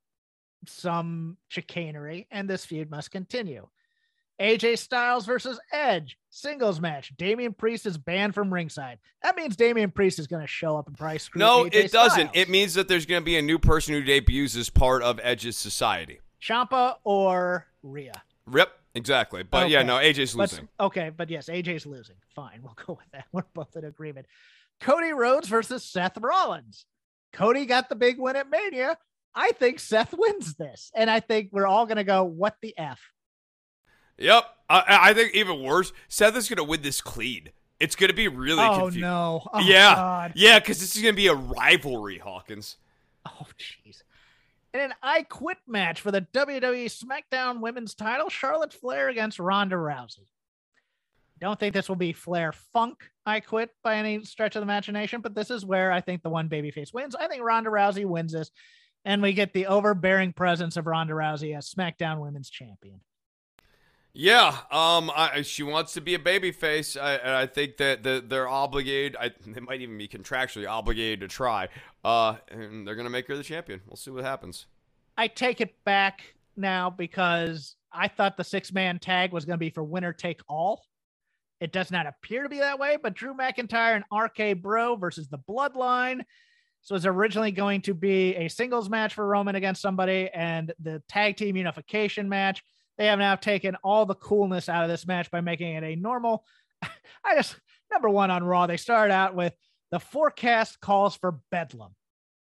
some 0.67 1.37
chicanery, 1.49 2.27
and 2.31 2.49
this 2.49 2.64
feud 2.64 2.91
must 2.91 3.11
continue. 3.11 3.69
AJ 4.41 4.78
Styles 4.78 5.24
versus 5.26 5.59
Edge 5.72 6.18
singles 6.28 6.80
match. 6.80 7.12
Damian 7.16 7.55
Priest 7.55 7.87
is 7.87 7.97
banned 7.97 8.34
from 8.34 8.53
ringside. 8.53 8.99
That 9.22 9.37
means 9.37 9.57
Damian 9.57 9.91
Priest 9.91 10.18
is 10.18 10.26
going 10.26 10.43
to 10.43 10.47
show 10.47 10.76
up 10.76 10.87
and 10.89 10.97
probably 10.97 11.18
screw 11.18 11.39
no, 11.41 11.64
AJ 11.64 11.74
it 11.74 11.93
doesn't. 11.93 12.30
It 12.34 12.49
means 12.51 12.74
that 12.74 12.89
there's 12.89 13.07
going 13.07 13.22
to 13.22 13.24
be 13.24 13.39
a 13.39 13.43
new 13.43 13.59
person 13.59 13.95
who 13.95 14.03
debuts 14.03 14.55
as 14.57 14.68
part 14.68 15.03
of 15.03 15.18
Edge's 15.22 15.57
society. 15.57 16.20
Champa 16.39 16.99
or 17.05 17.66
Rhea. 17.82 18.22
Rip, 18.47 18.70
exactly. 18.95 19.43
But 19.43 19.70
yeah, 19.70 19.82
no, 19.82 19.97
AJ's 19.97 20.34
But- 20.34 20.53
losing. 20.53 20.68
okay, 20.78 21.11
but 21.16 21.30
yes, 21.30 21.49
AJ's 21.49 21.87
losing. 21.87 22.16
Fine, 22.34 22.61
we'll 22.62 22.76
go 22.87 22.93
with 22.95 23.11
that. 23.12 23.24
We're 23.32 23.43
both 23.55 23.74
in 23.74 23.84
agreement. 23.84 24.26
Cody 24.80 25.12
Rhodes 25.12 25.49
versus 25.49 25.82
Seth 25.82 26.18
Rollins. 26.18 26.84
Cody 27.32 27.64
got 27.64 27.89
the 27.89 27.95
big 27.97 28.18
win 28.18 28.37
at 28.37 28.51
Mania. 28.51 28.99
I 29.34 29.53
think 29.53 29.80
Seth 29.80 30.14
wins 30.16 30.55
this, 30.55 30.91
and 30.95 31.11
I 31.11 31.20
think 31.20 31.49
we're 31.53 31.66
all 31.66 31.87
gonna 31.87 32.05
go, 32.05 32.24
"What 32.24 32.57
the 32.62 32.76
f?" 32.78 33.01
Yep. 34.19 34.45
I, 34.69 34.83
I 35.11 35.14
think 35.14 35.35
even 35.35 35.62
worse, 35.62 35.93
Seth 36.09 36.37
is 36.37 36.49
going 36.49 36.57
to 36.57 36.64
win 36.64 36.83
this 36.83 37.01
clean. 37.01 37.51
It's 37.79 37.95
going 37.95 38.09
to 38.09 38.17
be 38.17 38.29
really 38.29 38.64
oh 38.64 38.79
confusing. 38.79 39.03
no! 39.03 39.47
Oh, 39.53 39.61
yeah. 39.61 39.95
God. 39.95 40.33
Yeah, 40.35 40.59
because 40.59 40.81
this 40.81 40.97
is 40.97 41.03
going 41.03 41.14
to 41.14 41.17
be 41.17 41.27
a 41.27 41.35
rivalry, 41.35 42.19
Hawkins. 42.19 42.77
Oh 43.27 43.47
jeez. 43.59 44.03
In 44.73 44.81
an 44.81 44.95
I 45.03 45.23
Quit 45.23 45.59
match 45.67 46.01
for 46.01 46.11
the 46.11 46.23
WWE 46.33 46.87
SmackDown 46.87 47.61
Women's 47.61 47.95
Title, 47.95 48.29
Charlotte 48.29 48.73
Flair 48.73 49.09
against 49.09 49.39
Ronda 49.39 49.77
Rousey. 49.77 50.27
Don't 51.41 51.59
think 51.59 51.75
this 51.75 51.89
will 51.89 51.97
be 51.97 52.12
Flair 52.12 52.53
Funk 52.53 53.11
I 53.27 53.41
Quit 53.41 53.71
by 53.83 53.97
any 53.97 54.25
stretch 54.25 54.57
of 54.57 54.61
the 54.61 54.64
imagination, 54.64 55.21
but 55.21 55.35
this 55.35 55.51
is 55.51 55.67
where 55.67 55.93
I 55.93 56.01
think 56.01 56.23
the 56.23 56.31
one 56.31 56.49
babyface 56.49 56.95
wins. 56.95 57.14
I 57.14 57.27
think 57.29 57.43
Ronda 57.43 57.71
Rousey 57.71 58.07
wins 58.07 58.33
this, 58.33 58.51
and 59.05 59.21
we 59.21 59.33
get 59.33 59.53
the 59.53 59.67
overbearing 59.67 60.33
presence 60.33 60.77
of 60.77 60.87
Ronda 60.87 61.12
Rousey 61.14 61.57
as 61.57 61.73
SmackDown 61.73 62.21
Women's 62.21 62.49
Champion. 62.49 63.01
Yeah, 64.19 64.57
um, 64.71 65.12
I, 65.14 65.43
she 65.43 65.62
wants 65.62 65.93
to 65.93 66.01
be 66.01 66.14
a 66.14 66.19
babyface, 66.19 66.99
I, 66.99 67.17
and 67.17 67.33
I 67.33 67.47
think 67.47 67.77
that 67.77 68.03
the, 68.03 68.25
they're 68.27 68.49
obligated. 68.49 69.14
I, 69.21 69.31
they 69.47 69.61
might 69.61 69.83
even 69.83 69.99
be 69.99 70.09
contractually 70.09 70.67
obligated 70.67 71.21
to 71.21 71.29
try. 71.29 71.69
Uh, 72.03 72.37
and 72.49 72.87
they're 72.87 72.95
gonna 72.95 73.11
make 73.11 73.29
her 73.29 73.37
the 73.37 73.43
champion. 73.43 73.83
We'll 73.87 73.97
see 73.97 74.11
what 74.11 74.25
happens. 74.25 74.69
I 75.19 75.29
take 75.29 75.61
it 75.61 75.75
back 75.85 76.35
now 76.57 76.89
because 76.89 77.77
I 77.93 78.09
thought 78.09 78.39
the 78.39 78.45
six 78.45 78.73
man 78.73 78.99
tag 78.99 79.35
was 79.35 79.45
to 79.45 79.59
be 79.59 79.69
for 79.69 79.85
winner 79.85 80.14
take 80.14 80.41
all. 80.49 80.87
It 81.61 81.71
does 81.71 81.91
not 81.91 82.07
appear 82.07 82.43
to 82.43 82.49
be 82.49 82.61
that 82.61 82.79
way, 82.79 82.97
but 83.03 83.12
Drew 83.12 83.35
McIntyre 83.35 83.97
and 83.97 84.05
RK 84.11 84.62
Bro 84.62 84.97
versus 84.97 85.29
the 85.29 85.39
Bloodline. 85.39 86.23
So 86.81 86.95
it's 86.95 87.05
originally 87.05 87.53
going 87.53 87.83
to 87.83 87.93
be 87.93 88.35
a 88.37 88.49
singles 88.49 88.89
match 88.89 89.12
for 89.12 89.27
Roman 89.27 89.57
against 89.57 89.83
somebody 89.83 90.31
and 90.33 90.73
the 90.81 91.03
tag 91.07 91.37
team 91.37 91.59
unification 91.59 92.31
match. 92.31 92.62
They 92.99 93.07
have 93.07 93.18
now 93.18 93.36
taken 93.36 93.76
all 93.84 94.07
the 94.07 94.14
coolness 94.14 94.68
out 94.68 94.84
of 94.84 94.90
this 94.90 95.07
match 95.07 95.30
by 95.30 95.40
making 95.40 95.74
it 95.74 95.84
a 95.84 95.97
normal. 95.97 96.44
I 96.82 97.36
just, 97.36 97.57
number 97.92 98.09
one 98.09 98.30
on 98.30 98.44
Raw, 98.44 98.66
they 98.66 98.76
start 98.76 99.11
out 99.11 99.34
with 99.34 99.55
the 99.90 100.01
forecast 100.01 100.80
calls 100.80 101.16
for 101.16 101.38
bedlam. 101.51 101.94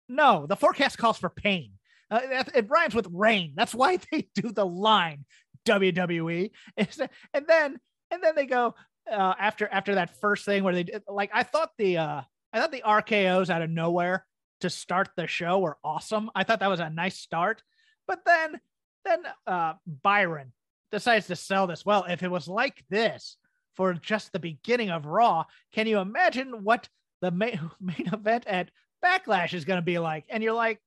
No, 0.08 0.46
the 0.46 0.56
forecast 0.56 0.98
calls 0.98 1.18
for 1.18 1.28
pain. 1.28 1.72
Uh, 2.10 2.20
it 2.54 2.70
rhymes 2.70 2.94
with 2.94 3.08
rain. 3.12 3.52
That's 3.54 3.74
why 3.74 3.98
they 4.12 4.28
do 4.34 4.50
the 4.50 4.66
line 4.66 5.24
WWE. 5.66 6.50
And 7.34 7.46
then 7.46 7.78
and 8.10 8.22
then 8.22 8.34
they 8.34 8.46
go 8.46 8.74
uh, 9.10 9.34
after 9.38 9.68
after 9.70 9.96
that 9.96 10.18
first 10.20 10.44
thing 10.44 10.64
where 10.64 10.74
they 10.74 10.84
did 10.84 11.02
like 11.06 11.30
I 11.34 11.42
thought 11.42 11.70
the 11.76 11.98
uh 11.98 12.22
I 12.52 12.58
thought 12.58 12.72
the 12.72 12.84
RKO's 12.86 13.50
out 13.50 13.62
of 13.62 13.68
nowhere 13.68 14.24
to 14.60 14.70
start 14.70 15.10
the 15.16 15.26
show 15.26 15.58
were 15.58 15.76
awesome. 15.84 16.30
I 16.34 16.44
thought 16.44 16.60
that 16.60 16.70
was 16.70 16.80
a 16.80 16.90
nice 16.90 17.18
start. 17.18 17.62
But 18.06 18.24
then 18.24 18.58
then 19.08 19.32
uh 19.46 19.74
Byron 19.86 20.52
decides 20.90 21.26
to 21.26 21.36
sell 21.36 21.66
this. 21.66 21.84
Well, 21.84 22.04
if 22.08 22.22
it 22.22 22.30
was 22.30 22.48
like 22.48 22.84
this 22.90 23.36
for 23.74 23.94
just 23.94 24.32
the 24.32 24.38
beginning 24.38 24.90
of 24.90 25.06
Raw, 25.06 25.44
can 25.72 25.86
you 25.86 25.98
imagine 25.98 26.64
what 26.64 26.88
the 27.20 27.30
main, 27.30 27.70
main 27.80 28.10
event 28.12 28.46
at 28.46 28.70
Backlash 29.04 29.54
is 29.54 29.64
going 29.64 29.78
to 29.78 29.82
be 29.82 29.98
like? 29.98 30.24
And 30.28 30.42
you're 30.42 30.52
like, 30.52 30.80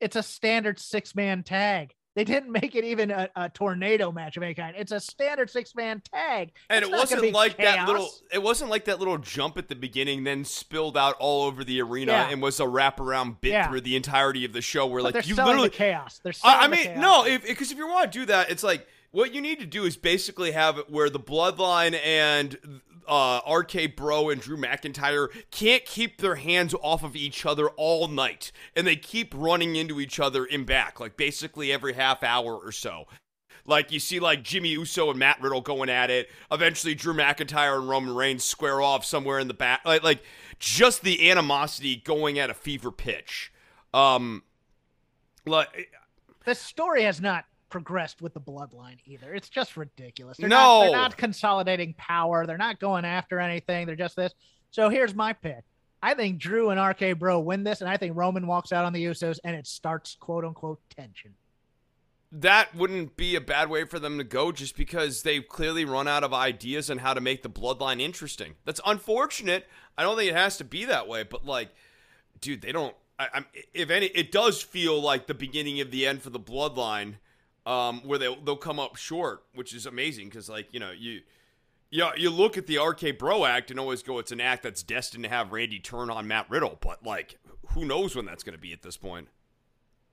it's 0.00 0.16
a 0.16 0.22
standard 0.22 0.78
six 0.78 1.14
man 1.14 1.42
tag. 1.42 1.94
They 2.14 2.22
didn't 2.24 2.52
make 2.52 2.76
it 2.76 2.84
even 2.84 3.10
a, 3.10 3.28
a 3.34 3.48
tornado 3.48 4.12
match 4.12 4.36
of 4.36 4.42
any 4.44 4.54
kind. 4.54 4.76
It's 4.78 4.92
a 4.92 5.00
standard 5.00 5.50
six 5.50 5.74
man 5.74 6.00
tag. 6.12 6.52
And 6.70 6.84
It's 6.84 6.92
it 6.92 6.96
wasn't 6.96 7.32
like 7.32 7.56
that 7.56 7.88
little. 7.88 8.08
It 8.32 8.42
wasn't 8.42 8.70
like 8.70 8.84
that 8.84 8.98
little 9.00 9.18
jump 9.18 9.58
at 9.58 9.68
the 9.68 9.74
beginning, 9.74 10.24
then 10.24 10.44
spilled 10.44 10.96
out 10.96 11.16
all 11.18 11.42
over 11.44 11.64
the 11.64 11.80
arena 11.82 12.12
Yeah. 12.12 12.30
and 12.30 12.40
was 12.40 12.60
a 12.60 12.64
wraparound 12.64 13.40
bit 13.40 13.50
Yeah. 13.52 13.68
through 13.68 13.80
the 13.80 13.96
entirety 13.96 14.44
of 14.44 14.52
the 14.52 14.62
show. 14.62 14.86
Where 14.86 15.02
But 15.02 15.14
like 15.16 15.26
you 15.28 15.34
literally, 15.34 15.68
the 15.68 15.74
chaos. 15.74 16.20
They're 16.22 16.32
I, 16.44 16.60
I 16.64 16.66
the 16.68 16.76
mean, 16.76 16.84
chaos. 16.84 16.98
no, 16.98 17.26
if 17.26 17.44
because 17.46 17.72
if 17.72 17.78
you 17.78 17.88
want 17.88 18.12
to 18.12 18.18
do 18.20 18.26
that, 18.26 18.50
it's 18.50 18.62
like 18.62 18.86
what 19.14 19.32
you 19.32 19.40
need 19.40 19.60
to 19.60 19.66
do 19.66 19.84
is 19.84 19.96
basically 19.96 20.50
have 20.50 20.76
it 20.76 20.90
where 20.90 21.08
the 21.08 21.20
Bloodline 21.20 21.96
and 22.04 22.58
uh, 23.06 23.40
RK 23.48 23.94
Bro 23.94 24.30
and 24.30 24.40
Drew 24.40 24.56
McIntyre 24.56 25.28
can't 25.52 25.84
keep 25.84 26.18
their 26.18 26.34
hands 26.34 26.74
off 26.82 27.04
of 27.04 27.14
each 27.14 27.46
other 27.46 27.68
all 27.70 28.08
night, 28.08 28.50
and 28.74 28.84
they 28.84 28.96
keep 28.96 29.32
running 29.36 29.76
into 29.76 30.00
each 30.00 30.18
other 30.18 30.44
in 30.44 30.64
back, 30.64 30.98
like 30.98 31.16
basically 31.16 31.70
every 31.70 31.92
half 31.92 32.24
hour 32.24 32.56
or 32.56 32.72
so. 32.72 33.06
Like 33.64 33.92
you 33.92 34.00
see, 34.00 34.18
like 34.18 34.42
Jimmy 34.42 34.70
Uso 34.70 35.10
and 35.10 35.18
Matt 35.18 35.40
Riddle 35.40 35.60
going 35.60 35.90
at 35.90 36.10
it. 36.10 36.28
Eventually, 36.50 36.96
Drew 36.96 37.14
McIntyre 37.14 37.78
and 37.78 37.88
Roman 37.88 38.16
Reigns 38.16 38.42
square 38.42 38.82
off 38.82 39.04
somewhere 39.04 39.38
in 39.38 39.46
the 39.46 39.54
back. 39.54 39.82
Like, 39.84 40.02
like 40.02 40.24
just 40.58 41.02
the 41.02 41.30
animosity 41.30 42.02
going 42.04 42.40
at 42.40 42.50
a 42.50 42.54
fever 42.54 42.90
pitch. 42.90 43.52
Um, 43.94 44.42
like 45.46 45.92
the 46.44 46.56
story 46.56 47.04
has 47.04 47.20
not 47.20 47.44
progressed 47.70 48.22
with 48.22 48.34
the 48.34 48.40
bloodline 48.40 48.98
either. 49.06 49.34
It's 49.34 49.48
just 49.48 49.76
ridiculous. 49.76 50.36
They're 50.38 50.48
No. 50.48 50.56
not, 50.56 50.80
they're 50.82 50.92
not 50.92 51.16
consolidating 51.16 51.94
power. 51.94 52.46
They're 52.46 52.56
not 52.58 52.78
going 52.80 53.04
after 53.04 53.40
anything. 53.40 53.86
They're 53.86 53.96
just 53.96 54.16
this. 54.16 54.32
So 54.70 54.88
here's 54.88 55.14
my 55.14 55.32
pick. 55.32 55.64
I 56.02 56.14
think 56.14 56.38
Drew 56.38 56.70
and 56.70 56.78
RK 56.80 57.18
Bro 57.18 57.40
win 57.40 57.64
this, 57.64 57.80
and 57.80 57.88
I 57.88 57.96
think 57.96 58.16
Roman 58.16 58.46
walks 58.46 58.72
out 58.72 58.84
on 58.84 58.92
the 58.92 59.02
Usos, 59.04 59.38
and 59.42 59.56
it 59.56 59.66
starts 59.66 60.16
quote 60.20 60.44
unquote 60.44 60.80
tension. 60.94 61.34
that 62.36 62.74
wouldn't 62.74 63.16
be 63.16 63.36
a 63.36 63.40
bad 63.40 63.70
way 63.70 63.84
for 63.84 64.00
them 64.00 64.18
to 64.18 64.24
go 64.24 64.50
just 64.50 64.76
because 64.76 65.22
they've 65.22 65.46
clearly 65.48 65.84
run 65.84 66.08
out 66.08 66.24
of 66.24 66.34
ideas 66.34 66.90
on 66.90 66.98
how 66.98 67.14
to 67.14 67.20
make 67.20 67.42
the 67.44 67.48
bloodline 67.48 68.00
interesting. 68.00 68.54
That's 68.64 68.80
unfortunate. 68.84 69.66
I 69.96 70.02
don't 70.02 70.16
think 70.16 70.30
it 70.30 70.34
has 70.36 70.56
to 70.56 70.64
be 70.64 70.84
that 70.86 71.06
way, 71.06 71.22
but 71.22 71.46
like, 71.46 71.68
dude, 72.40 72.60
they 72.62 72.72
don't. 72.72 72.94
I, 73.20 73.28
I'm, 73.34 73.46
if 73.72 73.88
any, 73.90 74.06
it 74.06 74.32
does 74.32 74.60
feel 74.60 75.00
like 75.00 75.28
the 75.28 75.34
beginning 75.34 75.80
of 75.80 75.92
the 75.92 76.04
end 76.06 76.22
for 76.22 76.30
the 76.30 76.40
bloodline, 76.40 77.14
um, 77.66 78.00
where 78.04 78.18
they 78.18 78.34
they'll 78.44 78.56
come 78.56 78.78
up 78.78 78.96
short, 78.96 79.44
which 79.54 79.74
is 79.74 79.86
amazing 79.86 80.28
because 80.28 80.48
like 80.48 80.68
you 80.72 80.80
know 80.80 80.90
you. 80.90 81.22
Yeah, 81.90 82.10
you 82.16 82.28
look 82.30 82.58
at 82.58 82.66
the 82.66 82.78
RK 82.78 83.18
Bro 83.20 83.44
act 83.44 83.70
and 83.70 83.78
always 83.78 84.02
go, 84.02 84.18
it's 84.18 84.32
an 84.32 84.40
act 84.40 84.64
that's 84.64 84.82
destined 84.82 85.22
to 85.22 85.30
have 85.30 85.52
Randy 85.52 85.78
turn 85.78 86.10
on 86.10 86.26
Matt 86.26 86.50
Riddle, 86.50 86.76
but 86.80 87.04
like, 87.04 87.38
who 87.68 87.84
knows 87.84 88.16
when 88.16 88.24
that's 88.24 88.42
going 88.42 88.54
to 88.56 88.60
be 88.60 88.72
at 88.72 88.82
this 88.82 88.96
point? 88.96 89.28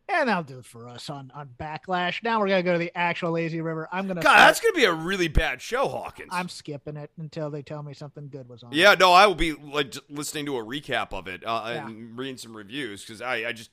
And 0.08 0.30
that'll 0.30 0.44
do 0.44 0.60
it 0.60 0.66
for 0.66 0.88
us 0.88 1.10
on, 1.10 1.32
on 1.34 1.50
Backlash. 1.60 2.22
Now 2.22 2.40
we're 2.40 2.50
gonna 2.50 2.62
go 2.62 2.74
to 2.74 2.78
the 2.78 2.96
actual 2.96 3.32
Lazy 3.32 3.62
River. 3.62 3.88
I'm 3.92 4.06
gonna 4.08 4.22
God, 4.22 4.30
start- 4.30 4.38
that's 4.40 4.60
going 4.60 4.74
to 4.76 4.80
be 4.80 4.86
a 4.86 4.94
really 4.94 5.28
bad 5.28 5.60
show, 5.60 5.88
Hawkins. 5.88 6.30
I'm 6.32 6.50
skipping 6.50 6.98
it 6.98 7.10
until 7.18 7.50
they 7.50 7.64
tell 7.64 7.82
me 7.82 7.96
something 7.96 8.28
good 8.30 8.48
was 8.48 8.62
on. 8.62 8.74
Yeah, 8.74 8.94
no, 9.00 9.12
I 9.14 9.26
will 9.26 9.34
be 9.34 9.54
like 9.54 9.96
listening 10.08 10.46
to 10.48 10.58
a 10.58 10.64
recap 10.64 11.14
of 11.14 11.28
it 11.28 11.44
uh, 11.44 11.64
Yeah. 11.74 11.88
and 11.88 12.16
reading 12.16 12.38
some 12.38 12.56
reviews 12.56 13.04
because 13.04 13.24
I, 13.24 13.48
I 13.48 13.54
just, 13.54 13.72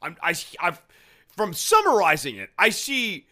I'm, 0.00 0.16
I, 0.22 0.34
I've, 0.60 0.80
from 1.38 1.54
summarizing 1.54 2.36
it, 2.36 2.50
I 2.58 2.70
see, 2.70 3.28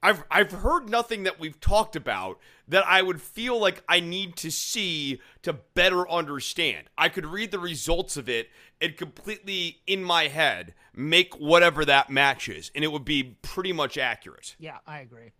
I've, 0.00 0.22
I've 0.30 0.52
heard 0.52 0.88
nothing 0.88 1.24
that 1.24 1.40
we've 1.40 1.60
talked 1.60 1.96
about 1.96 2.38
that 2.68 2.86
I 2.86 3.02
would 3.02 3.20
feel 3.20 3.60
like 3.60 3.82
I 3.88 3.98
need 3.98 4.36
to 4.36 4.50
see 4.52 5.20
to 5.42 5.54
better 5.74 6.08
understand. 6.08 6.88
I 6.96 7.08
could 7.08 7.26
read 7.26 7.50
the 7.50 7.58
results 7.58 8.16
of 8.16 8.28
it 8.28 8.48
and 8.80 8.96
completely 8.96 9.80
in 9.88 10.04
my 10.04 10.28
head 10.28 10.74
make 10.94 11.34
whatever 11.34 11.84
that 11.84 12.10
match 12.10 12.48
is, 12.48 12.70
and 12.76 12.84
it 12.84 12.92
would 12.92 13.04
be 13.04 13.36
pretty 13.42 13.72
much 13.72 13.98
accurate. 13.98 14.54
Yeah, 14.60 14.78
I 14.86 15.00
agree. 15.00 15.32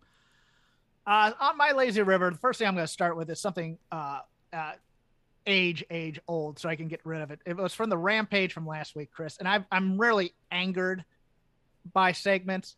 Uh, 1.07 1.31
on 1.39 1.57
my 1.57 1.71
lazy 1.71 2.01
river, 2.01 2.29
the 2.29 2.37
first 2.37 2.59
thing 2.59 2.67
I'm 2.67 2.75
going 2.75 2.85
to 2.85 2.91
start 2.91 3.15
with 3.15 3.29
is 3.29 3.39
something 3.39 3.77
uh, 3.93 4.19
uh, 4.51 4.73
age, 5.47 5.85
age 5.89 6.19
old, 6.27 6.59
so 6.59 6.67
I 6.67 6.75
can 6.75 6.89
get 6.89 6.99
rid 7.05 7.21
of 7.21 7.31
it. 7.31 7.39
It 7.45 7.55
was 7.55 7.73
from 7.73 7.89
the 7.89 7.97
rampage 7.97 8.51
from 8.51 8.67
last 8.67 8.93
week, 8.93 9.09
Chris, 9.09 9.37
and 9.37 9.47
I've, 9.47 9.63
I'm 9.71 9.97
really 9.97 10.33
angered 10.51 11.05
by 11.93 12.11
segments. 12.11 12.75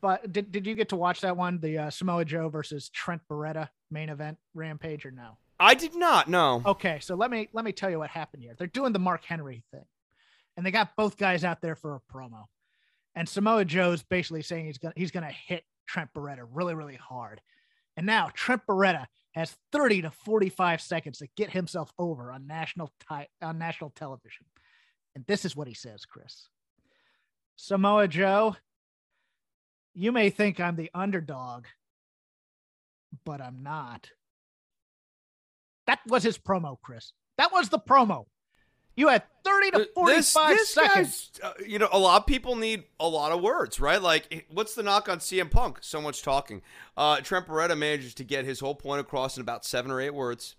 But 0.00 0.32
did, 0.32 0.50
did 0.50 0.66
you 0.66 0.74
get 0.74 0.88
to 0.90 0.96
watch 0.96 1.20
that 1.20 1.36
one, 1.36 1.60
the 1.60 1.78
uh, 1.78 1.90
Samoa 1.90 2.24
Joe 2.24 2.48
versus 2.48 2.88
Trent 2.88 3.20
Beretta 3.30 3.68
main 3.90 4.08
event 4.08 4.38
rampage, 4.54 5.04
or 5.04 5.10
no? 5.10 5.36
I 5.60 5.74
did 5.74 5.94
not 5.94 6.28
No. 6.28 6.62
Okay, 6.66 6.98
so 7.00 7.14
let 7.14 7.30
me 7.30 7.48
let 7.52 7.64
me 7.64 7.72
tell 7.72 7.90
you 7.90 7.98
what 7.98 8.10
happened 8.10 8.42
here. 8.42 8.54
They're 8.56 8.66
doing 8.66 8.92
the 8.92 8.98
Mark 8.98 9.24
Henry 9.24 9.62
thing, 9.70 9.84
and 10.56 10.64
they 10.64 10.70
got 10.70 10.96
both 10.96 11.16
guys 11.16 11.44
out 11.44 11.60
there 11.60 11.76
for 11.76 11.94
a 11.94 12.12
promo. 12.12 12.44
And 13.14 13.28
Samoa 13.28 13.64
Joe's 13.64 14.02
basically 14.02 14.42
saying 14.42 14.66
he's 14.66 14.78
gonna 14.78 14.94
he's 14.96 15.10
gonna 15.10 15.30
hit 15.30 15.64
Trent 15.86 16.10
Beretta 16.14 16.46
really 16.50 16.74
really 16.74 16.96
hard, 16.96 17.40
And 17.96 18.06
now 18.06 18.30
Trent 18.34 18.62
Beretta 18.66 19.06
has 19.32 19.56
30 19.72 20.02
to 20.02 20.10
45 20.10 20.80
seconds 20.80 21.18
to 21.18 21.28
get 21.36 21.50
himself 21.50 21.92
over 21.98 22.32
on 22.32 22.46
national 22.46 22.90
ti- 23.08 23.28
on 23.42 23.58
national 23.58 23.90
television. 23.90 24.46
And 25.14 25.24
this 25.26 25.44
is 25.44 25.54
what 25.54 25.68
he 25.68 25.74
says, 25.74 26.04
Chris. 26.04 26.48
Samoa 27.56 28.08
Joe, 28.08 28.56
you 29.94 30.12
may 30.12 30.30
think 30.30 30.60
I'm 30.60 30.76
the 30.76 30.90
underdog, 30.94 31.66
but 33.24 33.40
I'm 33.40 33.62
not. 33.62 34.10
That 35.86 36.00
was 36.06 36.22
his 36.22 36.38
promo, 36.38 36.76
Chris. 36.82 37.12
That 37.38 37.52
was 37.52 37.68
the 37.68 37.78
promo. 37.78 38.26
You 38.96 39.08
had 39.08 39.24
30 39.44 39.70
to 39.72 39.88
45 39.94 40.06
this, 40.06 40.34
this 40.34 40.70
seconds. 40.70 41.30
Uh, 41.42 41.52
you 41.66 41.80
know, 41.80 41.88
a 41.90 41.98
lot 41.98 42.20
of 42.20 42.26
people 42.26 42.54
need 42.54 42.84
a 43.00 43.08
lot 43.08 43.32
of 43.32 43.42
words, 43.42 43.80
right? 43.80 44.00
Like, 44.00 44.46
what's 44.52 44.74
the 44.74 44.84
knock 44.84 45.08
on 45.08 45.18
CM 45.18 45.50
Punk? 45.50 45.78
So 45.80 46.00
much 46.00 46.22
talking. 46.22 46.62
Uh, 46.96 47.20
Trent 47.20 47.46
Beretta 47.46 47.76
manages 47.76 48.14
to 48.14 48.24
get 48.24 48.44
his 48.44 48.60
whole 48.60 48.74
point 48.74 49.00
across 49.00 49.36
in 49.36 49.40
about 49.40 49.64
seven 49.64 49.90
or 49.90 50.00
eight 50.00 50.14
words. 50.14 50.54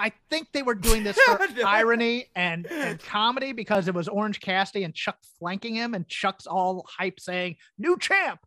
I 0.00 0.12
think 0.30 0.48
they 0.52 0.62
were 0.62 0.74
doing 0.74 1.04
this 1.04 1.18
for 1.26 1.38
irony 1.66 2.26
and, 2.34 2.66
and 2.66 2.98
comedy 2.98 3.52
because 3.52 3.86
it 3.86 3.94
was 3.94 4.08
Orange 4.08 4.40
Cassidy 4.40 4.84
and 4.84 4.94
Chuck 4.94 5.18
flanking 5.38 5.74
him, 5.74 5.92
and 5.92 6.08
Chuck's 6.08 6.46
all 6.46 6.86
hype 6.88 7.20
saying, 7.20 7.56
New 7.76 7.98
champ. 7.98 8.40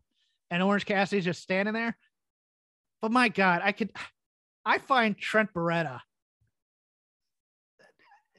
And 0.50 0.62
Orange 0.62 0.84
Cassidy's 0.84 1.24
just 1.24 1.42
standing 1.42 1.72
there. 1.72 1.96
But 3.00 3.12
my 3.12 3.28
God, 3.28 3.62
I 3.64 3.70
could, 3.70 3.90
I 4.66 4.78
find 4.78 5.16
Trent 5.16 5.54
Beretta. 5.54 6.00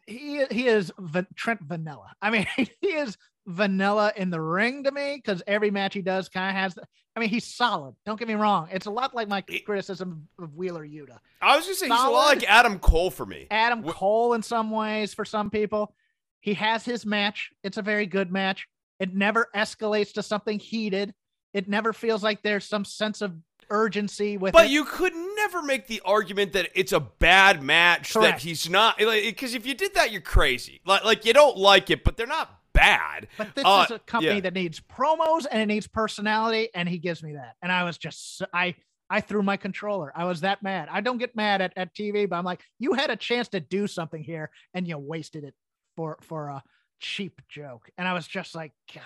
He, 0.05 0.43
he 0.51 0.67
is 0.67 0.91
Trent 1.35 1.61
Vanilla. 1.61 2.11
I 2.21 2.29
mean, 2.31 2.47
he 2.57 2.87
is 2.87 3.17
vanilla 3.47 4.11
in 4.15 4.29
the 4.29 4.41
ring 4.41 4.83
to 4.83 4.91
me 4.91 5.15
because 5.15 5.41
every 5.47 5.71
match 5.71 5.93
he 5.93 6.01
does 6.01 6.29
kind 6.29 6.49
of 6.49 6.61
has. 6.61 6.75
The, 6.75 6.83
I 7.15 7.19
mean, 7.19 7.29
he's 7.29 7.45
solid. 7.45 7.95
Don't 8.05 8.19
get 8.19 8.27
me 8.27 8.33
wrong. 8.33 8.67
It's 8.71 8.87
a 8.87 8.91
lot 8.91 9.15
like 9.15 9.27
my 9.29 9.41
criticism 9.41 10.27
of 10.39 10.53
Wheeler 10.55 10.85
Yuta. 10.85 11.17
I 11.41 11.55
was 11.55 11.65
just 11.65 11.79
saying 11.79 11.91
he's 11.91 12.01
a 12.01 12.09
lot 12.09 12.35
like 12.35 12.43
Adam 12.49 12.79
Cole 12.79 13.09
for 13.11 13.25
me. 13.25 13.47
Adam 13.51 13.83
Wh- 13.83 13.91
Cole 13.91 14.33
in 14.33 14.41
some 14.41 14.69
ways 14.71 15.13
for 15.13 15.23
some 15.23 15.49
people. 15.49 15.93
He 16.41 16.53
has 16.55 16.83
his 16.83 17.05
match. 17.05 17.51
It's 17.63 17.77
a 17.77 17.81
very 17.81 18.05
good 18.05 18.31
match. 18.31 18.67
It 18.99 19.13
never 19.15 19.47
escalates 19.55 20.13
to 20.13 20.23
something 20.23 20.59
heated. 20.59 21.13
It 21.53 21.69
never 21.69 21.93
feels 21.93 22.21
like 22.21 22.41
there's 22.43 22.65
some 22.65 22.83
sense 22.83 23.21
of 23.21 23.33
urgency 23.69 24.37
with 24.37 24.53
But 24.53 24.65
it. 24.65 24.71
you 24.71 24.83
could 24.85 25.13
never 25.37 25.61
make 25.61 25.87
the 25.87 26.01
argument 26.05 26.53
that 26.53 26.69
it's 26.75 26.91
a 26.91 26.99
bad 26.99 27.63
match 27.63 28.13
that 28.13 28.39
he's 28.39 28.69
not 28.69 28.97
because 28.97 29.55
if 29.55 29.65
you 29.65 29.73
did 29.73 29.95
that, 29.95 30.11
you're 30.11 30.21
crazy. 30.21 30.81
Like, 30.85 31.03
like 31.03 31.25
you 31.25 31.33
don't 31.33 31.57
like 31.57 31.89
it, 31.89 32.03
but 32.03 32.15
they're 32.17 32.27
not 32.27 32.49
bad. 32.75 33.27
But 33.37 33.55
this 33.55 33.65
Uh, 33.65 33.85
is 33.89 33.91
a 33.95 33.99
company 33.99 34.35
yeah. 34.35 34.41
that 34.41 34.53
needs 34.53 34.79
promos 34.79 35.45
and 35.49 35.61
it 35.61 35.65
needs 35.65 35.87
personality, 35.87 36.69
and 36.75 36.87
he 36.87 36.97
gives 36.99 37.23
me 37.23 37.33
that. 37.33 37.55
And 37.61 37.71
I 37.71 37.83
was 37.83 37.97
just 37.97 38.41
I 38.53 38.75
I 39.09 39.21
threw 39.21 39.43
my 39.43 39.57
controller. 39.57 40.11
I 40.15 40.25
was 40.25 40.41
that 40.41 40.63
mad. 40.63 40.89
I 40.91 41.01
don't 41.01 41.19
get 41.19 41.35
mad 41.35 41.61
at, 41.61 41.73
at 41.77 41.93
TV, 41.95 42.27
but 42.27 42.37
I'm 42.37 42.45
like, 42.45 42.63
you 42.79 42.93
had 42.93 43.09
a 43.11 43.15
chance 43.15 43.47
to 43.49 43.59
do 43.59 43.87
something 43.87 44.23
here 44.23 44.49
and 44.73 44.87
you 44.87 44.97
wasted 44.97 45.43
it 45.43 45.53
for 45.95 46.17
for 46.21 46.47
a 46.49 46.63
cheap 46.99 47.41
joke. 47.47 47.89
And 47.97 48.07
I 48.07 48.13
was 48.13 48.27
just 48.27 48.55
like, 48.55 48.73
God. 48.93 49.03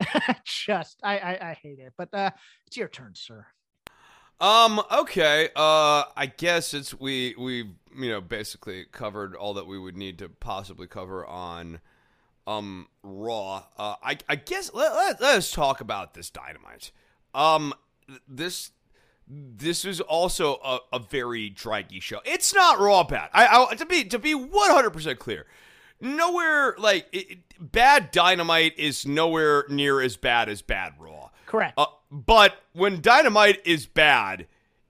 just 0.44 0.98
I, 1.02 1.18
I 1.18 1.50
I 1.50 1.58
hate 1.62 1.78
it. 1.78 1.92
But 1.98 2.14
uh 2.14 2.30
it's 2.66 2.76
your 2.76 2.88
turn, 2.88 3.12
sir. 3.14 3.46
Um. 4.40 4.80
Okay. 4.90 5.50
Uh. 5.54 6.04
I 6.16 6.32
guess 6.34 6.72
it's 6.72 6.98
we 6.98 7.34
we 7.38 7.56
you 7.98 8.10
know 8.10 8.20
basically 8.22 8.86
covered 8.90 9.34
all 9.34 9.54
that 9.54 9.66
we 9.66 9.78
would 9.78 9.96
need 9.96 10.18
to 10.20 10.28
possibly 10.28 10.86
cover 10.86 11.26
on 11.26 11.80
um 12.50 12.88
Raw. 13.02 13.64
Uh. 13.76 13.94
I 14.02 14.18
I 14.28 14.36
guess 14.36 14.72
let 14.74 14.92
let, 14.94 15.20
let 15.20 15.36
us 15.36 15.50
talk 15.50 15.80
about 15.80 16.14
this 16.14 16.30
Dynamite. 16.30 16.92
Um. 17.34 17.74
This. 18.28 18.72
This 19.32 19.84
is 19.84 20.00
also 20.00 20.56
a, 20.56 20.80
a 20.94 20.98
very 20.98 21.50
draggy 21.50 22.00
show. 22.00 22.18
It's 22.24 22.52
not 22.52 22.80
Raw 22.80 23.04
bad. 23.04 23.30
I, 23.32 23.68
I 23.70 23.74
to 23.76 23.86
be 23.86 24.02
to 24.06 24.18
be 24.18 24.34
one 24.34 24.70
hundred 24.72 24.90
percent 24.90 25.20
clear. 25.20 25.46
Nowhere 26.00 26.74
like 26.78 27.06
it, 27.12 27.38
bad 27.60 28.10
Dynamite 28.10 28.76
is 28.76 29.06
nowhere 29.06 29.66
near 29.68 30.00
as 30.00 30.16
bad 30.16 30.48
as 30.48 30.62
bad 30.62 30.94
Raw. 30.98 31.30
Correct. 31.46 31.74
Uh, 31.78 31.86
but 32.10 32.56
when 32.72 33.00
Dynamite 33.00 33.64
is 33.64 33.86
bad, 33.86 34.48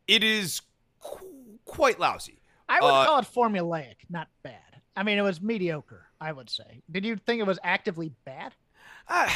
it 0.08 0.24
is 0.24 0.62
qu- 1.00 1.58
quite 1.66 2.00
lousy. 2.00 2.40
I 2.66 2.80
would 2.80 2.88
uh, 2.88 3.04
call 3.04 3.18
it 3.18 3.26
formulaic, 3.26 3.96
not 4.08 4.28
bad. 4.42 4.80
I 4.96 5.02
mean, 5.02 5.18
it 5.18 5.22
was 5.22 5.42
mediocre, 5.42 6.06
I 6.20 6.32
would 6.32 6.50
say. 6.50 6.82
Did 6.90 7.04
you 7.04 7.16
think 7.16 7.40
it 7.40 7.46
was 7.46 7.58
actively 7.64 8.12
bad? 8.24 8.54
I, 9.08 9.30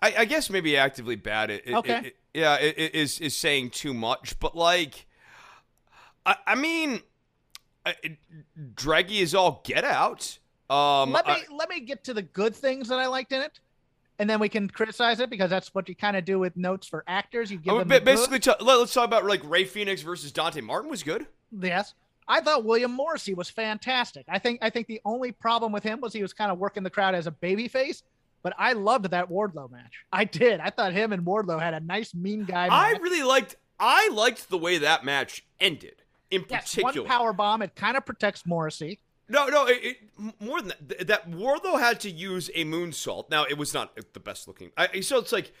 I 0.00 0.24
guess 0.24 0.50
maybe 0.50 0.76
actively 0.76 1.16
bad. 1.16 1.50
It, 1.50 1.62
it- 1.66 1.74
Okay. 1.74 1.98
it- 2.06 2.16
yeah, 2.34 2.56
it, 2.56 2.94
is 2.94 3.20
is 3.20 3.36
saying 3.36 3.70
too 3.70 3.92
much. 3.92 4.38
But 4.40 4.56
like, 4.56 5.06
I, 6.24 6.36
I 6.46 6.54
mean, 6.54 7.02
draggy 8.74 9.20
is 9.20 9.34
all 9.34 9.60
get 9.64 9.84
out. 9.84 10.38
Um, 10.70 11.12
let 11.12 11.26
me 11.26 11.32
I- 11.34 11.44
let 11.54 11.68
me 11.68 11.80
get 11.80 12.04
to 12.04 12.14
the 12.14 12.22
good 12.22 12.56
things 12.56 12.88
that 12.88 12.98
I 12.98 13.06
liked 13.06 13.32
in 13.32 13.42
it, 13.42 13.60
and 14.18 14.30
then 14.30 14.40
we 14.40 14.48
can 14.48 14.68
criticize 14.68 15.20
it 15.20 15.28
because 15.28 15.50
that's 15.50 15.74
what 15.74 15.88
you 15.88 15.94
kind 15.94 16.16
of 16.16 16.24
do 16.24 16.38
with 16.38 16.56
notes 16.56 16.86
for 16.86 17.04
actors. 17.06 17.50
You 17.50 17.58
give 17.58 17.74
I 17.74 17.78
them 17.80 17.88
mean, 17.88 17.98
the 17.98 18.04
basically, 18.04 18.40
let, 18.64 18.78
us 18.80 18.94
talk 18.94 19.04
about 19.04 19.26
like 19.26 19.42
Rey 19.44 19.64
Fenix 19.64 20.00
versus 20.00 20.32
Dante 20.32 20.62
Martin 20.62 20.90
was 20.90 21.02
good. 21.02 21.26
Yes. 21.50 21.92
I 22.28 22.40
thought 22.40 22.64
William 22.64 22.92
Morrissey 22.92 23.34
was 23.34 23.50
fantastic. 23.50 24.24
I 24.28 24.38
think 24.38 24.60
I 24.62 24.70
think 24.70 24.86
the 24.86 25.00
only 25.04 25.32
problem 25.32 25.72
with 25.72 25.82
him 25.82 26.00
was 26.00 26.12
he 26.12 26.22
was 26.22 26.32
kind 26.32 26.50
of 26.50 26.58
working 26.58 26.82
the 26.82 26.90
crowd 26.90 27.14
as 27.14 27.26
a 27.26 27.30
babyface, 27.32 28.02
but 28.42 28.54
I 28.58 28.72
loved 28.74 29.10
that 29.10 29.28
Wardlow 29.28 29.70
match. 29.70 30.04
I 30.12 30.24
did. 30.24 30.60
I 30.60 30.70
thought 30.70 30.92
him 30.92 31.12
and 31.12 31.24
Wardlow 31.24 31.60
had 31.60 31.74
a 31.74 31.80
nice 31.80 32.14
mean 32.14 32.44
guy 32.44 32.68
I 32.70 32.92
really 33.00 33.22
liked. 33.22 33.56
I 33.78 34.08
liked 34.12 34.48
the 34.50 34.58
way 34.58 34.78
that 34.78 35.04
match 35.04 35.44
ended. 35.60 35.96
In 36.30 36.44
yes, 36.48 36.74
particular, 36.74 37.02
one 37.06 37.10
power 37.10 37.32
bomb. 37.34 37.60
It 37.60 37.74
kind 37.74 37.96
of 37.96 38.06
protects 38.06 38.46
Morrissey. 38.46 39.00
No, 39.28 39.48
no, 39.48 39.66
it, 39.66 39.78
it, 39.82 39.96
more 40.40 40.60
than 40.60 40.68
that. 40.68 40.88
th- 40.88 41.06
That 41.06 41.30
Wardlow 41.30 41.78
had 41.78 42.00
to 42.00 42.10
use 42.10 42.50
a 42.54 42.64
moonsault. 42.64 43.30
Now, 43.30 43.44
it 43.44 43.58
was 43.58 43.74
not 43.74 43.96
the 44.14 44.20
best 44.20 44.46
looking. 44.48 44.70
I, 44.76 45.00
so 45.00 45.18
it's 45.18 45.32
like 45.32 45.52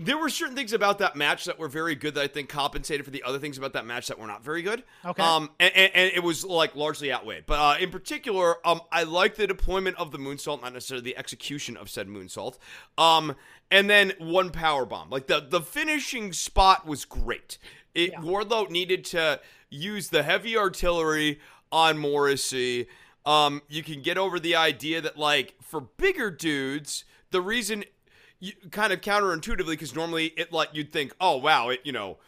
there 0.00 0.16
were 0.16 0.30
certain 0.30 0.56
things 0.56 0.72
about 0.72 0.98
that 0.98 1.14
match 1.14 1.44
that 1.44 1.58
were 1.58 1.68
very 1.68 1.94
good 1.94 2.14
that 2.14 2.22
I 2.22 2.26
think 2.26 2.48
compensated 2.48 3.04
for 3.04 3.10
the 3.10 3.22
other 3.22 3.38
things 3.38 3.58
about 3.58 3.74
that 3.74 3.84
match 3.84 4.06
that 4.06 4.18
were 4.18 4.26
not 4.26 4.42
very 4.42 4.62
good. 4.62 4.82
Okay. 5.04 5.22
Um, 5.22 5.50
and, 5.60 5.70
and, 5.76 5.92
and 5.94 6.12
it 6.14 6.22
was 6.22 6.42
like 6.42 6.74
largely 6.74 7.12
outweighed. 7.12 7.44
But 7.44 7.58
uh, 7.58 7.78
in 7.78 7.90
particular, 7.90 8.66
um, 8.66 8.80
I 8.90 9.02
like 9.02 9.34
the 9.34 9.46
deployment 9.46 9.98
of 9.98 10.10
the 10.10 10.16
moonsault, 10.16 10.62
not 10.62 10.72
necessarily 10.72 11.04
the 11.04 11.18
execution 11.18 11.76
of 11.76 11.90
said 11.90 12.08
moonsault. 12.08 12.56
Um, 12.96 13.36
and 13.70 13.90
then 13.90 14.14
one 14.18 14.50
power 14.50 14.86
bomb. 14.86 15.10
Like 15.10 15.26
the 15.26 15.40
the 15.46 15.60
finishing 15.60 16.32
spot 16.32 16.86
was 16.86 17.04
great. 17.04 17.58
It 17.94 18.14
Wardlow 18.14 18.70
needed 18.70 19.04
to 19.06 19.40
use 19.68 20.08
the 20.08 20.22
heavy 20.22 20.56
artillery 20.56 21.40
on 21.70 21.98
Morrissey. 21.98 22.86
Um, 23.26 23.60
you 23.68 23.82
can 23.82 24.00
get 24.00 24.16
over 24.16 24.40
the 24.40 24.56
idea 24.56 25.02
that 25.02 25.18
like 25.18 25.56
for 25.60 25.82
bigger 25.82 26.30
dudes, 26.30 27.04
the 27.30 27.42
reason 27.42 27.84
you 28.40 28.52
kind 28.70 28.92
of 28.92 29.00
counterintuitively 29.00 29.66
because 29.68 29.94
normally 29.94 30.26
it 30.36 30.52
like 30.52 30.70
you'd 30.72 30.92
think, 30.92 31.14
oh 31.20 31.36
wow, 31.36 31.68
it 31.68 31.80
you 31.84 31.92
know, 31.92 32.18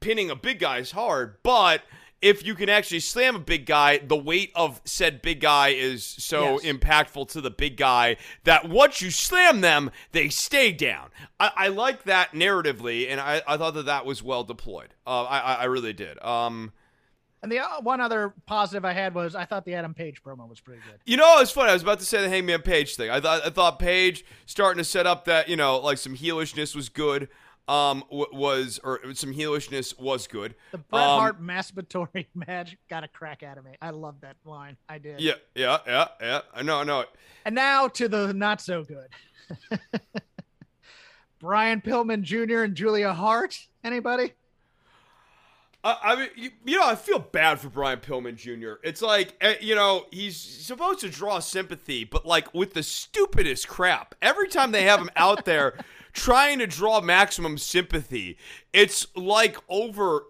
pinning 0.00 0.30
a 0.30 0.36
big 0.36 0.58
guy 0.58 0.78
is 0.78 0.92
hard, 0.92 1.36
but 1.42 1.82
if 2.22 2.44
you 2.46 2.54
can 2.54 2.70
actually 2.70 3.00
slam 3.00 3.36
a 3.36 3.38
big 3.38 3.66
guy, 3.66 3.98
the 3.98 4.16
weight 4.16 4.50
of 4.54 4.80
said 4.84 5.20
big 5.20 5.38
guy 5.40 5.68
is 5.68 6.02
so 6.04 6.58
Yes. 6.60 6.72
impactful 6.74 7.28
to 7.28 7.42
the 7.42 7.50
big 7.50 7.76
guy 7.76 8.16
that 8.44 8.66
once 8.68 9.02
you 9.02 9.10
slam 9.10 9.60
them, 9.60 9.90
they 10.12 10.30
stay 10.30 10.72
down. 10.72 11.10
I, 11.38 11.52
I 11.54 11.68
like 11.68 12.04
that 12.04 12.32
narratively, 12.32 13.06
and 13.10 13.20
I, 13.20 13.42
I 13.46 13.58
thought 13.58 13.74
that 13.74 13.84
that 13.84 14.06
was 14.06 14.22
well 14.22 14.44
deployed. 14.44 14.94
Uh, 15.06 15.24
I, 15.24 15.38
I 15.38 15.54
I 15.54 15.64
really 15.64 15.92
did. 15.92 16.20
Um, 16.24 16.72
And 17.42 17.52
the 17.52 17.58
uh, 17.60 17.80
one 17.82 18.00
other 18.00 18.34
positive 18.46 18.84
I 18.84 18.92
had 18.92 19.14
was 19.14 19.34
I 19.34 19.44
thought 19.44 19.64
the 19.64 19.74
Adam 19.74 19.94
Page 19.94 20.22
promo 20.22 20.48
was 20.48 20.58
pretty 20.60 20.80
good. 20.90 20.98
You 21.04 21.16
know, 21.16 21.40
it's 21.40 21.50
funny. 21.50 21.70
I 21.70 21.74
was 21.74 21.82
about 21.82 21.98
to 22.00 22.04
say 22.06 22.20
the 22.22 22.28
Hangman 22.28 22.62
Page 22.62 22.96
thing. 22.96 23.10
I 23.10 23.20
thought 23.20 23.46
I 23.46 23.50
thought 23.50 23.78
Page 23.78 24.24
starting 24.46 24.78
to 24.78 24.84
set 24.84 25.06
up 25.06 25.26
that 25.26 25.48
you 25.48 25.56
know 25.56 25.78
like 25.78 25.98
some 25.98 26.16
heelishness 26.16 26.74
was 26.74 26.88
good. 26.88 27.28
Um, 27.68 28.04
w- 28.10 28.26
was 28.32 28.78
or 28.84 29.00
some 29.14 29.34
heelishness 29.34 29.98
was 29.98 30.26
good. 30.28 30.54
The 30.70 30.78
Bret 30.78 31.02
Um, 31.02 31.18
Hart 31.20 31.42
masturbatory 31.42 32.26
match 32.34 32.76
got 32.88 33.02
a 33.04 33.08
crack 33.08 33.42
out 33.42 33.58
of 33.58 33.64
me. 33.64 33.72
I 33.82 33.90
love 33.90 34.20
that 34.20 34.36
line. 34.44 34.76
I 34.88 34.98
did. 34.98 35.20
Yeah, 35.20 35.34
yeah, 35.54 35.78
yeah, 35.86 36.08
yeah. 36.20 36.40
I 36.54 36.62
know, 36.62 36.78
I 36.78 36.84
know. 36.84 37.04
And 37.44 37.54
now 37.56 37.88
to 37.88 38.08
the 38.08 38.32
not 38.32 38.60
so 38.60 38.84
good. 38.84 39.08
Brian 41.40 41.80
Pillman 41.80 42.22
Jr. 42.22 42.62
and 42.62 42.74
Julia 42.74 43.12
Hart. 43.12 43.58
Anybody? 43.84 44.32
I, 45.86 45.98
I 46.02 46.16
mean, 46.16 46.28
you, 46.34 46.50
you 46.64 46.80
know, 46.80 46.86
I 46.86 46.96
feel 46.96 47.20
bad 47.20 47.60
for 47.60 47.68
Brian 47.68 48.00
Pillman 48.00 48.34
Jr. 48.34 48.80
It's 48.82 49.00
like, 49.00 49.36
eh, 49.40 49.54
you 49.60 49.76
know, 49.76 50.06
he's 50.10 50.36
supposed 50.36 50.98
to 51.00 51.08
draw 51.08 51.38
sympathy, 51.38 52.02
but 52.02 52.26
like 52.26 52.52
with 52.52 52.74
the 52.74 52.82
stupidest 52.82 53.68
crap. 53.68 54.16
Every 54.20 54.48
time 54.48 54.72
they 54.72 54.82
have 54.82 54.98
him 54.98 55.10
out 55.14 55.44
there 55.44 55.78
trying 56.12 56.58
to 56.58 56.66
draw 56.66 57.00
maximum 57.00 57.56
sympathy, 57.56 58.36
it's 58.72 59.06
like 59.14 59.58
over 59.68 60.24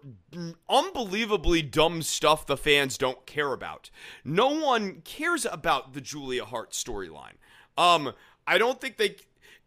unbelievably 0.69 1.63
dumb 1.63 2.03
stuff 2.03 2.45
the 2.45 2.55
fans 2.55 2.95
don't 2.95 3.25
care 3.25 3.51
about. 3.51 3.89
No 4.23 4.49
one 4.49 5.01
cares 5.01 5.43
about 5.43 5.93
the 5.93 6.01
Julia 6.01 6.45
Hart 6.45 6.71
storyline. 6.71 7.37
Um, 7.79 8.13
I 8.45 8.59
don't 8.59 8.79
think 8.79 8.97
they, 8.97 9.15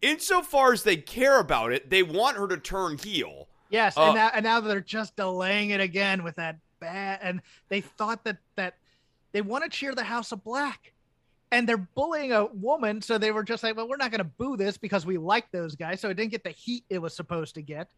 insofar 0.01 0.71
as 0.71 0.83
they 0.83 0.95
care 0.95 1.37
about 1.37 1.73
it, 1.73 1.89
they 1.89 2.01
want 2.01 2.37
her 2.37 2.47
to 2.47 2.57
turn 2.57 2.97
heel. 2.97 3.49
Yes, 3.71 3.97
Uh, 3.97 4.03
and 4.03 4.15
now 4.15 4.31
and 4.33 4.43
now 4.43 4.59
they're 4.59 4.79
just 4.81 5.15
delaying 5.15 5.71
it 5.71 5.79
again 5.81 6.23
with 6.23 6.35
that 6.35 6.57
bad. 6.79 7.19
And 7.23 7.41
they 7.69 7.81
thought 7.81 8.23
that 8.25 8.37
that 8.55 8.75
they 9.31 9.41
want 9.41 9.63
to 9.63 9.69
cheer 9.69 9.95
the 9.95 10.03
House 10.03 10.31
of 10.31 10.43
Black, 10.43 10.91
and 11.51 11.67
they're 11.67 11.77
bullying 11.77 12.33
a 12.33 12.45
woman, 12.47 13.01
so 13.01 13.17
they 13.17 13.31
were 13.31 13.43
just 13.43 13.63
like, 13.63 13.75
"Well, 13.77 13.87
we're 13.87 13.97
not 13.97 14.11
going 14.11 14.19
to 14.19 14.25
boo 14.25 14.57
this 14.57 14.77
because 14.77 15.05
we 15.05 15.17
like 15.17 15.49
those 15.51 15.75
guys." 15.75 16.01
So 16.01 16.09
it 16.09 16.15
didn't 16.15 16.31
get 16.31 16.43
the 16.43 16.49
heat 16.51 16.83
it 16.89 16.99
was 16.99 17.15
supposed 17.15 17.55
to 17.55 17.61
get. 17.61 17.89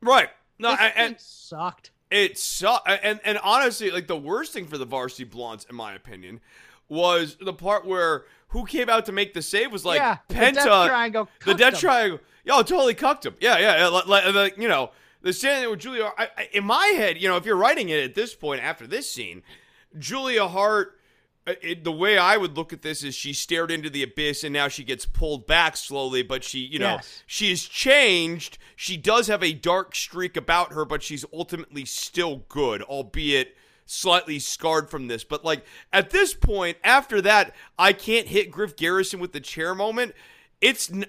Right. 0.00 0.30
No, 0.58 0.70
This 0.70 0.80
and, 0.80 0.92
and 0.96 1.20
sucked. 1.20 1.90
it 2.10 2.38
sucked. 2.38 2.88
And 2.88 3.20
and 3.24 3.38
honestly, 3.38 3.90
like 3.90 4.06
the 4.06 4.16
worst 4.16 4.52
thing 4.52 4.66
for 4.66 4.78
the 4.78 4.84
varsity 4.84 5.24
blondes, 5.24 5.66
in 5.68 5.74
my 5.74 5.94
opinion, 5.94 6.40
was 6.88 7.36
the 7.40 7.52
part 7.52 7.84
where 7.86 8.24
who 8.48 8.66
came 8.66 8.88
out 8.88 9.06
to 9.06 9.12
make 9.12 9.32
the 9.34 9.42
save 9.42 9.72
was 9.72 9.84
like 9.84 9.98
yeah, 9.98 10.18
the 10.28 10.34
Penta. 10.34 10.54
Death 10.54 10.64
Triangle. 10.88 11.28
the 11.44 11.54
death 11.54 11.72
them. 11.72 11.80
triangle. 11.80 12.20
Yo, 12.44 12.62
totally 12.62 12.94
cucked 12.94 13.24
him. 13.26 13.34
Yeah, 13.40 13.58
yeah, 13.58 13.86
like, 13.88 14.06
like, 14.34 14.58
you 14.58 14.68
know, 14.68 14.90
the 15.22 15.32
standing 15.32 15.70
with 15.70 15.80
Julia. 15.80 16.10
I, 16.18 16.28
I, 16.36 16.48
in 16.52 16.64
my 16.64 16.86
head, 16.86 17.20
you 17.20 17.28
know, 17.28 17.36
if 17.36 17.46
you're 17.46 17.56
writing 17.56 17.88
it 17.88 18.02
at 18.02 18.14
this 18.14 18.34
point 18.34 18.62
after 18.62 18.86
this 18.86 19.10
scene, 19.10 19.42
Julia 19.98 20.48
Hart. 20.48 20.98
uh, 21.46 21.54
It, 21.62 21.84
the 21.84 21.92
way 21.92 22.18
I 22.18 22.36
would 22.36 22.56
look 22.56 22.72
at 22.72 22.82
this 22.82 23.04
is 23.04 23.14
she 23.14 23.32
stared 23.32 23.70
into 23.70 23.90
the 23.90 24.02
abyss 24.02 24.42
and 24.42 24.52
now 24.52 24.66
she 24.68 24.82
gets 24.84 25.06
pulled 25.06 25.46
back 25.46 25.76
slowly, 25.76 26.22
but 26.22 26.42
she, 26.42 26.58
you 26.60 26.78
know, 26.80 26.94
Yes. 26.94 27.22
she 27.26 27.50
has 27.50 27.62
changed. 27.62 28.58
She 28.74 28.96
does 28.96 29.28
have 29.28 29.42
a 29.44 29.52
dark 29.52 29.94
streak 29.94 30.36
about 30.36 30.72
her, 30.72 30.84
but 30.84 31.02
she's 31.02 31.24
ultimately 31.32 31.84
still 31.84 32.44
good, 32.48 32.82
albeit 32.82 33.56
slightly 33.86 34.38
scarred 34.40 34.88
from 34.90 35.06
this. 35.08 35.22
But 35.22 35.44
like 35.44 35.64
at 35.92 36.10
this 36.10 36.34
point, 36.34 36.78
after 36.82 37.20
that, 37.22 37.54
I 37.78 37.92
can't 37.92 38.26
hit 38.28 38.50
Griff 38.50 38.74
Garrison 38.76 39.20
with 39.20 39.32
the 39.32 39.40
chair 39.40 39.74
moment. 39.74 40.14
It's 40.60 40.90
n- 40.90 41.06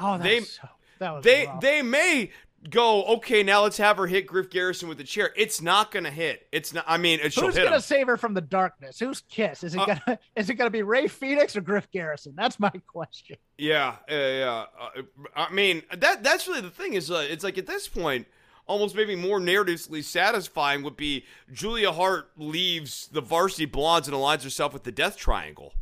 Oh, 0.00 0.18
they- 0.18 0.40
so, 0.40 0.68
that 0.98 1.12
was 1.14 1.24
they 1.24 1.46
rough. 1.46 1.60
they 1.60 1.82
may 1.82 2.30
go 2.68 3.04
okay. 3.04 3.42
Now 3.42 3.62
let's 3.62 3.78
have 3.78 3.96
her 3.96 4.06
hit 4.06 4.26
Griff 4.26 4.50
Garrison 4.50 4.88
with 4.88 4.98
the 4.98 5.04
chair. 5.04 5.32
It's 5.36 5.62
not 5.62 5.90
gonna 5.90 6.10
hit. 6.10 6.46
It's 6.52 6.74
not. 6.74 6.84
I 6.86 6.98
mean, 6.98 7.20
it, 7.20 7.34
Who's 7.34 7.56
gonna 7.56 7.76
him. 7.76 7.80
save 7.80 8.06
her 8.06 8.16
from 8.18 8.34
the 8.34 8.42
darkness? 8.42 8.98
Who's 8.98 9.22
kiss? 9.30 9.64
Is 9.64 9.74
it 9.74 9.80
Uh, 9.80 9.86
gonna 9.86 10.18
is 10.36 10.50
it 10.50 10.54
gonna 10.54 10.68
be 10.70 10.82
Rey 10.82 11.08
Fenix 11.08 11.56
or 11.56 11.62
Griff 11.62 11.90
Garrison? 11.90 12.34
That's 12.36 12.60
my 12.60 12.68
question. 12.86 13.36
Yeah, 13.56 13.96
yeah, 14.08 14.38
yeah. 14.38 14.64
Uh, 14.78 15.02
I 15.34 15.50
mean, 15.52 15.82
that 15.96 16.22
that's 16.22 16.46
really 16.48 16.60
the 16.60 16.70
thing 16.70 16.92
is, 16.92 17.10
uh, 17.10 17.26
it's 17.30 17.44
like 17.44 17.56
at 17.56 17.66
this 17.66 17.88
point, 17.88 18.26
almost 18.66 18.94
maybe 18.94 19.16
more 19.16 19.40
narratively 19.40 20.04
satisfying 20.04 20.82
would 20.82 20.96
be 20.98 21.24
Julia 21.50 21.92
Hart 21.92 22.30
leaves 22.36 23.08
the 23.08 23.22
Varsity 23.22 23.64
Blondes 23.64 24.06
and 24.06 24.14
aligns 24.14 24.42
herself 24.44 24.74
with 24.74 24.84
the 24.84 24.92
Death 24.92 25.16
Triangle. 25.16 25.72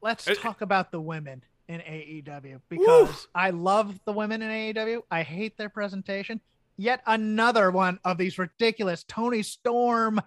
Let's 0.00 0.26
Uh, 0.26 0.34
talk 0.34 0.60
about 0.60 0.90
the 0.90 1.00
women 1.00 1.44
in 1.68 1.80
AEW 1.80 2.60
because 2.68 3.28
I 3.34 3.50
love 3.50 3.98
the 4.04 4.12
women 4.12 4.42
in 4.42 4.50
AEW. 4.74 5.02
I 5.10 5.22
hate 5.22 5.56
their 5.56 5.68
presentation. 5.68 6.40
Yet 6.76 7.02
another 7.06 7.70
one 7.70 7.98
of 8.04 8.18
these 8.18 8.38
ridiculous 8.38 9.04
Toni 9.04 9.42
Storm, 9.42 10.20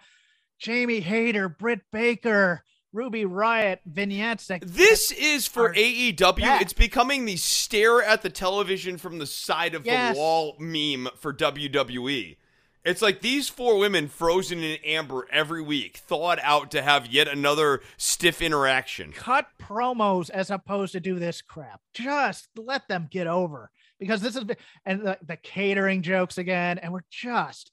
Jamie 0.60 1.00
Hayter, 1.02 1.50
Britt 1.50 1.82
Baker, 1.92 2.64
Ruby 2.94 3.26
Riott 3.26 3.80
vignettes. 3.86 4.50
This 4.62 5.12
is 5.12 5.48
for 5.48 5.74
AEW. 5.74 6.40
Yeah. 6.40 6.62
It's 6.62 6.72
becoming 6.72 7.26
the 7.26 7.36
stare 7.36 8.02
at 8.02 8.22
the 8.22 8.30
television 8.30 8.98
from 8.98 9.18
the 9.20 9.26
side 9.26 9.76
of 9.76 9.86
Yes. 9.86 10.16
the 10.16 10.20
wall 10.20 10.56
meme 10.60 11.10
for 11.20 11.34
WWE. 11.34 12.38
It's 12.86 13.02
like 13.02 13.22
these 13.22 13.50
four 13.50 13.80
women 13.80 14.08
frozen 14.08 14.60
in 14.60 14.78
amber 14.86 15.28
every 15.32 15.64
week, 15.64 15.98
thawed 15.98 16.40
out 16.44 16.70
to 16.72 16.84
have 16.84 17.08
yet 17.08 17.28
another 17.28 17.82
stiff 17.98 18.44
interaction. 18.44 19.12
cut 19.12 19.48
promos 19.60 20.30
as 20.30 20.52
opposed 20.52 20.92
to 20.92 21.00
do 21.00 21.18
this 21.18 21.42
crap. 21.42 21.82
Just 21.96 22.48
let 22.56 22.88
them 22.88 23.08
get 23.10 23.26
over 23.26 23.72
because 24.00 24.22
this 24.22 24.36
is 24.36 24.46
and 24.86 25.02
the, 25.02 25.18
the 25.26 25.36
catering 25.38 26.04
jokes 26.04 26.38
again, 26.38 26.78
and 26.78 26.94
we're 26.94 27.02
just 27.10 27.72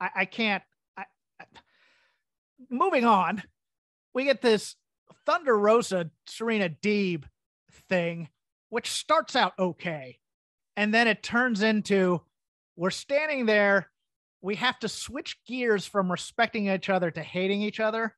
I, 0.00 0.10
I 0.16 0.24
can't. 0.24 0.62
I, 0.96 1.04
I, 1.38 1.44
moving 2.70 3.04
on, 3.04 3.42
we 4.14 4.24
get 4.24 4.40
this 4.40 4.76
Thunder 5.26 5.58
Rosa 5.58 6.10
Serena 6.26 6.70
Deeb 6.70 7.24
thing, 7.88 8.28
which 8.70 8.90
starts 8.90 9.36
out 9.36 9.52
okay, 9.58 10.18
and 10.76 10.92
then 10.92 11.06
it 11.06 11.22
turns 11.22 11.62
into 11.62 12.22
we're 12.76 12.90
standing 12.90 13.46
there. 13.46 13.90
We 14.44 14.56
have 14.56 14.78
to 14.80 14.88
switch 14.88 15.38
gears 15.46 15.86
from 15.86 16.10
respecting 16.10 16.68
each 16.68 16.90
other 16.90 17.10
to 17.10 17.22
hating 17.22 17.62
each 17.62 17.80
other 17.80 18.14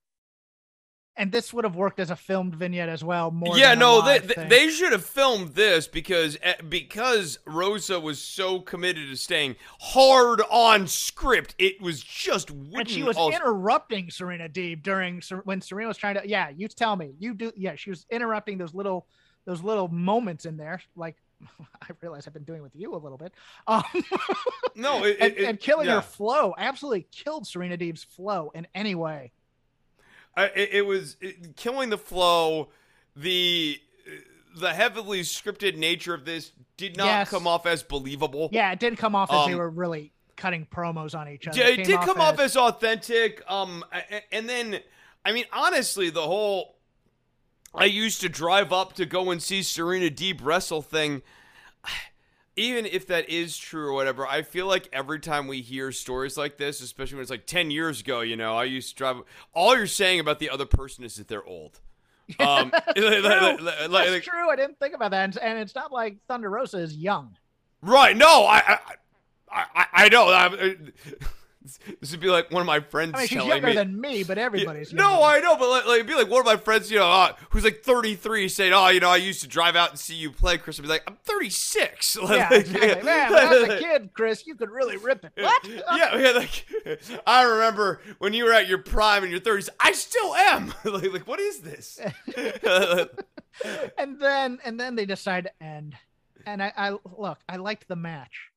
and 1.16 1.32
this 1.32 1.52
would 1.52 1.64
have 1.64 1.76
worked 1.76 1.98
as 1.98 2.10
a 2.10 2.16
filmed 2.16 2.54
vignette 2.54 2.88
as 2.88 3.02
well. 3.02 3.30
More, 3.30 3.56
yeah, 3.56 3.74
no, 3.74 4.02
they, 4.02 4.18
they 4.18 4.34
thing. 4.34 4.48
they 4.48 4.68
should 4.68 4.92
have 4.92 5.04
filmed 5.04 5.54
this 5.54 5.88
because 5.88 6.36
eh, 6.42 6.54
because 6.68 7.38
Rosa 7.46 7.98
was 7.98 8.20
so 8.20 8.60
committed 8.60 9.08
to 9.08 9.16
staying 9.16 9.56
hard 9.80 10.42
on 10.50 10.86
script. 10.86 11.54
It 11.58 11.80
was 11.80 12.02
just 12.02 12.50
and 12.50 12.88
she 12.88 13.02
was 13.02 13.16
interrupting 13.16 14.10
Serena 14.10 14.48
Deeb 14.48 14.82
during 14.82 15.22
when 15.44 15.60
Serena 15.60 15.88
was 15.88 15.96
trying 15.96 16.16
to. 16.16 16.28
Yeah, 16.28 16.50
you 16.50 16.68
tell 16.68 16.96
me. 16.96 17.14
You 17.18 17.34
do. 17.34 17.52
Yeah, 17.56 17.76
she 17.76 17.90
was 17.90 18.06
interrupting 18.10 18.58
those 18.58 18.74
little 18.74 19.06
those 19.46 19.62
little 19.62 19.88
moments 19.88 20.44
in 20.44 20.56
there. 20.56 20.82
Like 20.96 21.16
I 21.82 21.86
realize 22.00 22.26
I've 22.26 22.32
been 22.34 22.44
doing 22.44 22.62
with 22.62 22.74
you 22.74 22.94
a 22.94 22.96
little 22.98 23.18
bit. 23.18 23.32
Um, 23.66 23.82
no, 24.74 25.04
it, 25.04 25.16
and, 25.20 25.32
it- 25.36 25.44
and 25.44 25.60
killing 25.60 25.86
yeah. 25.86 25.96
her 25.96 26.02
flow 26.02 26.54
absolutely 26.56 27.06
killed 27.12 27.46
Serena 27.46 27.76
Deeb's 27.76 28.04
flow 28.04 28.50
in 28.54 28.66
any 28.74 28.94
way. 28.94 29.32
I, 30.36 30.46
it, 30.46 30.68
it 30.72 30.86
was 30.86 31.16
killing 31.56 31.90
the 31.90 31.98
flow. 31.98 32.68
The 33.14 33.80
the 34.58 34.72
heavily 34.72 35.20
scripted 35.20 35.76
nature 35.76 36.14
of 36.14 36.24
this 36.24 36.52
did 36.76 36.96
not 36.96 37.06
Yes. 37.06 37.30
come 37.30 37.46
off 37.46 37.66
as 37.66 37.82
believable. 37.82 38.48
Yeah, 38.52 38.72
it 38.72 38.78
did 38.78 38.96
come 38.96 39.14
off 39.14 39.30
as 39.32 39.46
they 39.46 39.52
Um, 39.52 39.58
were 39.58 39.68
really 39.70 40.12
cutting 40.36 40.66
promos 40.66 41.18
on 41.18 41.28
each 41.28 41.46
other. 41.48 41.58
Yeah, 41.58 41.68
it 41.68 41.84
did 41.84 42.00
come 42.00 42.20
off 42.20 42.38
as 42.38 42.56
authentic. 42.56 43.42
Um, 43.50 43.84
and 44.32 44.48
then, 44.48 44.80
I 45.24 45.32
mean, 45.32 45.44
honestly, 45.52 46.10
the 46.10 46.22
whole 46.22 46.75
I 47.76 47.84
used 47.84 48.20
to 48.22 48.28
drive 48.28 48.72
up 48.72 48.94
to 48.94 49.06
go 49.06 49.30
and 49.30 49.42
see 49.42 49.62
Serena 49.62 50.08
Deeb 50.10 50.40
wrestle 50.42 50.82
thing. 50.82 51.22
Even 52.58 52.86
if 52.86 53.06
that 53.08 53.28
is 53.28 53.58
true 53.58 53.88
or 53.88 53.92
whatever, 53.92 54.26
I 54.26 54.40
feel 54.40 54.66
like 54.66 54.88
every 54.90 55.20
time 55.20 55.46
we 55.46 55.60
hear 55.60 55.92
stories 55.92 56.38
like 56.38 56.56
this, 56.56 56.80
especially 56.80 57.16
when 57.16 57.22
it's 57.22 57.30
like 57.30 57.44
ten 57.44 57.70
years 57.70 58.00
ago, 58.00 58.22
you 58.22 58.34
know, 58.34 58.56
I 58.56 58.64
used 58.64 58.88
to 58.90 58.94
drive. 58.96 59.16
All 59.52 59.76
you're 59.76 59.86
saying 59.86 60.20
about 60.20 60.38
the 60.38 60.48
other 60.48 60.64
person 60.64 61.04
is 61.04 61.16
that 61.16 61.28
they're 61.28 61.44
old. 61.44 61.80
Um, 62.40 62.72
like- 62.86 62.96
True. 62.96 63.20
like- 63.20 63.60
like- 63.60 63.60
That's 63.60 63.90
like- 64.10 64.22
true. 64.24 64.50
I 64.50 64.56
didn't 64.56 64.78
think 64.80 64.94
about 64.94 65.10
that, 65.12 65.24
and, 65.24 65.36
and 65.38 65.58
it's 65.60 65.74
not 65.76 65.92
like 65.92 66.16
Thunder 66.26 66.48
Rosa 66.50 66.78
is 66.78 66.96
young. 66.96 67.36
right? 67.82 68.16
No, 68.16 68.44
I, 68.46 68.56
I, 68.66 68.78
I, 69.52 69.64
I- 69.76 69.86
I 69.92 70.08
know. 70.08 70.26
I, 70.28 70.76
this 72.00 72.10
would 72.10 72.20
be 72.20 72.28
like 72.28 72.50
one 72.50 72.60
of 72.60 72.66
my 72.66 72.80
friends 72.80 73.12
I 73.14 73.18
mean, 73.18 73.28
she's 73.28 73.44
younger 73.44 73.68
me. 73.68 73.74
than 73.74 74.00
me, 74.00 74.22
but 74.24 74.38
everybody's 74.38 74.92
Yeah, 74.92 74.98
no. 74.98 75.22
I 75.22 75.40
know, 75.40 75.56
but 75.56 75.68
like, 75.68 75.86
like 75.86 75.94
it'd 75.96 76.06
be 76.06 76.14
like 76.14 76.28
one 76.30 76.40
of 76.40 76.46
my 76.46 76.56
friends, 76.56 76.90
you 76.90 76.98
know, 76.98 77.10
uh, 77.10 77.32
who's 77.50 77.64
like 77.64 77.82
33, 77.82 78.48
saying, 78.48 78.72
"Oh, 78.72 78.88
you 78.88 79.00
know, 79.00 79.10
I 79.10 79.16
used 79.16 79.40
to 79.42 79.48
drive 79.48 79.76
out 79.76 79.90
and 79.90 79.98
see 79.98 80.14
you 80.14 80.30
play." 80.30 80.58
Chris 80.58 80.78
would 80.78 80.82
be 80.84 80.88
like, 80.88 81.04
"I'm 81.06 81.16
36." 81.24 82.16
Like, 82.26 82.30
Yeah, 82.38 82.54
exactly. 82.54 83.02
Man, 83.02 83.32
when 83.32 83.46
I 83.46 83.50
was 83.58 83.68
a 83.68 83.78
kid, 83.80 84.10
Chris, 84.14 84.46
you 84.46 84.54
could 84.54 84.70
really 84.70 84.96
rip 84.96 85.24
it. 85.24 85.32
What? 85.36 85.68
yeah, 85.68 86.16
yeah, 86.16 86.30
like 86.30 86.66
I 87.26 87.42
remember 87.44 88.00
when 88.18 88.32
you 88.32 88.44
were 88.44 88.52
at 88.52 88.68
your 88.68 88.78
prime 88.78 89.22
in 89.24 89.30
your 89.30 89.40
30s. 89.40 89.68
I 89.78 89.92
still 89.92 90.34
am. 90.34 90.72
like, 90.84 91.12
like, 91.12 91.26
what 91.26 91.40
is 91.40 91.60
this? 91.60 92.00
and 93.98 94.18
then 94.20 94.58
and 94.64 94.78
then 94.78 94.96
they 94.96 95.06
decide 95.06 95.44
to 95.44 95.62
end. 95.64 95.96
And 96.44 96.62
I, 96.62 96.72
I 96.76 96.90
look, 97.16 97.38
I 97.48 97.56
liked 97.56 97.88
the 97.88 97.96
match. 97.96 98.50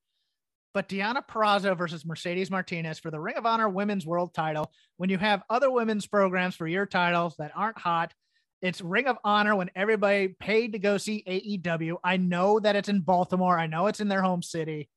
But 0.74 0.88
Deonna 0.88 1.26
Purrazzo 1.26 1.76
versus 1.76 2.06
Mercedes 2.06 2.52
Martinez 2.52 3.00
for 3.00 3.10
the 3.10 3.20
Ring 3.20 3.38
of 3.38 3.46
Honor 3.46 3.70
Women's 3.70 4.06
World 4.06 4.34
Title. 4.34 4.72
When 4.98 5.10
you 5.10 5.18
have 5.18 5.44
other 5.50 5.72
women's 5.72 6.06
programs 6.06 6.56
for 6.56 6.68
your 6.68 6.86
titles 6.86 7.36
that 7.40 7.52
aren't 7.56 7.80
hot, 7.80 8.14
it's 8.62 8.82
Ring 8.82 9.08
of 9.08 9.18
Honor 9.24 9.56
when 9.56 9.72
everybody 9.76 10.28
paid 10.28 10.74
to 10.74 10.80
go 10.80 10.98
see 10.98 11.24
AEW. 11.26 11.98
I 12.04 12.18
know 12.18 12.60
that 12.60 12.76
it's 12.76 12.90
in 12.90 13.02
Baltimore. 13.02 13.58
I 13.58 13.68
know 13.68 13.88
it's 13.88 14.02
in 14.02 14.10
their 14.10 14.22
home 14.22 14.44
city. 14.44 14.90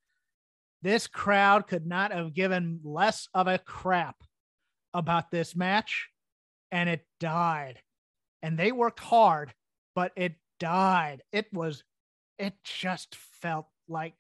This 0.82 1.07
crowd 1.07 1.69
could 1.69 1.86
not 1.86 2.12
have 2.12 2.35
given 2.35 2.81
less 2.82 3.28
of 3.32 3.47
a 3.47 3.59
crap 3.59 4.16
about 4.93 5.31
this 5.31 5.55
match, 5.55 6.09
and 6.73 6.89
it 6.89 7.07
died. 7.20 7.78
And 8.43 8.59
they 8.59 8.73
worked 8.73 8.99
hard, 8.99 9.55
but 9.94 10.12
it 10.16 10.35
died. 10.59 11.23
It 11.31 11.47
was, 11.53 11.85
it 12.39 12.55
just 12.65 13.15
felt 13.40 13.69
like, 13.89 14.15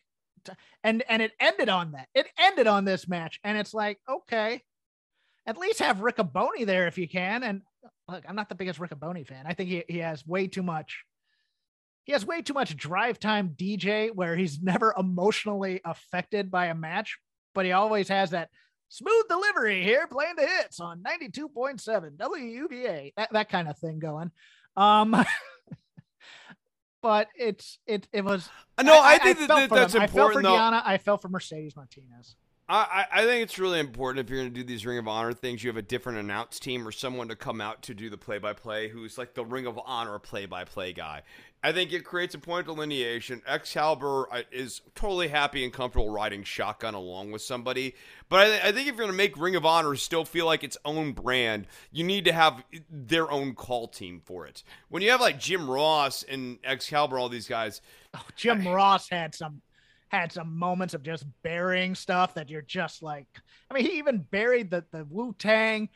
and 0.82 1.02
and 1.08 1.22
it 1.22 1.32
ended 1.40 1.68
on 1.68 1.92
that. 1.92 2.08
It 2.14 2.26
ended 2.38 2.66
on 2.66 2.84
this 2.84 3.08
match, 3.08 3.40
and 3.44 3.58
it's 3.58 3.74
like, 3.74 3.98
okay, 4.08 4.62
at 5.46 5.58
least 5.58 5.80
have 5.80 5.98
Riccaboni 5.98 6.66
there 6.66 6.86
if 6.86 6.98
you 6.98 7.08
can. 7.08 7.42
And 7.42 7.62
look, 8.08 8.24
I'm 8.28 8.36
not 8.36 8.48
the 8.48 8.54
biggest 8.54 8.78
Riccaboni 8.78 9.26
fan. 9.26 9.44
I 9.46 9.54
think 9.54 9.70
he, 9.70 9.84
he 9.88 9.98
has 9.98 10.26
way 10.26 10.46
too 10.46 10.62
much. 10.62 11.04
He 12.04 12.12
has 12.12 12.26
way 12.26 12.42
too 12.42 12.54
much 12.54 12.76
drive 12.76 13.18
time 13.18 13.54
DJ 13.56 14.14
where 14.14 14.36
he's 14.36 14.60
never 14.62 14.94
emotionally 14.98 15.80
affected 15.84 16.50
by 16.50 16.66
a 16.66 16.74
match, 16.74 17.18
but 17.54 17.64
he 17.64 17.72
always 17.72 18.08
has 18.08 18.30
that 18.30 18.50
smooth 18.88 19.28
delivery 19.28 19.82
here 19.82 20.06
playing 20.06 20.36
the 20.36 20.46
hits 20.46 20.78
on 20.78 21.02
92.7 21.02 22.16
WUVA, 22.16 23.12
that, 23.16 23.32
that 23.32 23.48
kind 23.48 23.68
of 23.68 23.78
thing 23.78 23.98
going. 23.98 24.30
Um, 24.76 25.24
but 27.02 27.28
it's 27.36 27.78
it 27.86 28.08
it 28.12 28.24
was. 28.24 28.48
Uh, 28.78 28.84
no, 28.84 29.00
I, 29.02 29.18
think 29.18 29.38
felt 29.38 29.48
that, 29.48 29.68
for 29.68 29.74
that's 29.74 29.92
them. 29.92 30.02
important. 30.02 30.46
I 30.46 30.50
felt 30.50 30.72
for. 30.72 30.76
Deonna. 30.76 30.82
I 30.84 30.98
felt 30.98 31.22
for 31.22 31.28
Mercedes 31.28 31.76
Martinez. 31.76 32.36
I, 32.68 33.06
I 33.12 33.24
think 33.24 33.42
it's 33.42 33.58
really 33.58 33.80
important 33.80 34.24
if 34.24 34.30
you're 34.30 34.40
going 34.40 34.52
to 34.52 34.54
do 34.54 34.64
these 34.64 34.86
Ring 34.86 34.96
of 34.96 35.06
Honor 35.06 35.34
things, 35.34 35.62
you 35.62 35.68
have 35.68 35.76
a 35.76 35.82
different 35.82 36.18
announce 36.18 36.58
team 36.58 36.88
or 36.88 36.92
someone 36.92 37.28
to 37.28 37.36
come 37.36 37.60
out 37.60 37.82
to 37.82 37.94
do 37.94 38.08
the 38.08 38.16
play 38.16 38.38
by 38.38 38.54
play 38.54 38.88
who's 38.88 39.18
like 39.18 39.34
the 39.34 39.44
Ring 39.44 39.66
of 39.66 39.78
Honor 39.84 40.18
play 40.18 40.46
by 40.46 40.64
play 40.64 40.94
guy. 40.94 41.22
I 41.64 41.72
think 41.72 41.92
it 41.92 42.04
creates 42.04 42.34
a 42.34 42.38
point 42.38 42.68
of 42.68 42.74
delineation. 42.74 43.40
Excalibur 43.46 44.26
uh, 44.32 44.42
is 44.50 44.82
totally 44.94 45.28
happy 45.28 45.62
and 45.62 45.72
comfortable 45.72 46.10
riding 46.10 46.42
shotgun 46.42 46.94
along 46.94 47.30
with 47.30 47.42
somebody. 47.42 47.94
But 48.28 48.40
I, 48.40 48.46
th- 48.46 48.64
I 48.64 48.72
think 48.72 48.88
if 48.88 48.96
you're 48.96 49.04
going 49.04 49.10
to 49.10 49.16
make 49.16 49.38
Ring 49.38 49.54
of 49.54 49.64
Honor 49.64 49.94
still 49.94 50.24
feel 50.24 50.46
like 50.46 50.64
its 50.64 50.76
own 50.84 51.12
brand, 51.12 51.68
you 51.92 52.02
need 52.02 52.24
to 52.24 52.32
have 52.32 52.64
their 52.90 53.30
own 53.30 53.54
call 53.54 53.86
team 53.86 54.20
for 54.24 54.46
it. 54.46 54.64
When 54.88 55.02
you 55.02 55.10
have 55.10 55.20
like 55.20 55.38
Jim 55.38 55.70
Ross 55.70 56.24
and 56.24 56.58
Excalibur, 56.64 57.18
all 57.18 57.28
these 57.28 57.48
guys. 57.48 57.80
Oh, 58.12 58.26
Jim 58.34 58.66
Ross 58.66 59.08
had 59.08 59.34
some 59.34 59.62
had 60.08 60.30
some 60.30 60.58
moments 60.58 60.92
of 60.92 61.02
just 61.02 61.24
burying 61.42 61.94
stuff 61.94 62.34
that 62.34 62.50
you're 62.50 62.60
just 62.60 63.02
like 63.02 63.26
I 63.70 63.74
mean 63.74 63.86
he 63.86 63.96
even 63.96 64.18
buried 64.18 64.70
the 64.70 64.84
the 64.92 65.06
Wu 65.08 65.34
Tang 65.38 65.88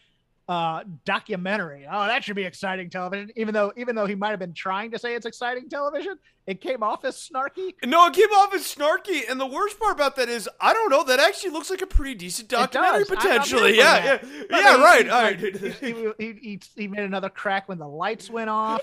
uh 0.48 0.84
documentary. 1.04 1.86
Oh, 1.90 2.06
that 2.06 2.22
should 2.22 2.36
be 2.36 2.44
exciting 2.44 2.88
television. 2.88 3.30
Even 3.36 3.52
though 3.52 3.72
even 3.76 3.96
though 3.96 4.06
he 4.06 4.14
might 4.14 4.30
have 4.30 4.38
been 4.38 4.52
trying 4.52 4.92
to 4.92 4.98
say 4.98 5.14
it's 5.14 5.26
exciting 5.26 5.68
television, 5.68 6.18
it 6.46 6.60
came 6.60 6.82
off 6.82 7.04
as 7.04 7.16
snarky. 7.16 7.74
No, 7.84 8.06
it 8.06 8.12
came 8.12 8.28
off 8.30 8.54
as 8.54 8.62
snarky, 8.62 9.22
and 9.28 9.40
the 9.40 9.46
worst 9.46 9.78
part 9.80 9.92
about 9.92 10.14
that 10.16 10.28
is 10.28 10.48
I 10.60 10.72
don't 10.72 10.90
know. 10.90 11.02
That 11.02 11.18
actually 11.18 11.50
looks 11.50 11.68
like 11.70 11.82
a 11.82 11.86
pretty 11.86 12.14
decent 12.14 12.48
documentary 12.48 13.04
does. 13.04 13.10
I- 13.10 13.14
I'm 13.14 13.18
potentially. 13.18 13.72
for 13.72 13.78
Yeah, 13.78 14.18
yeah, 14.22 14.46
yeah. 14.50 14.76
Right. 14.76 15.08
All 15.08 15.22
right. 15.22 15.38
he, 15.40 16.12
he, 16.18 16.32
he, 16.32 16.60
he 16.76 16.88
made 16.88 17.02
another 17.04 17.28
crack 17.28 17.68
when 17.68 17.78
the 17.78 17.88
lights 17.88 18.30
went 18.30 18.48
off. 18.50 18.82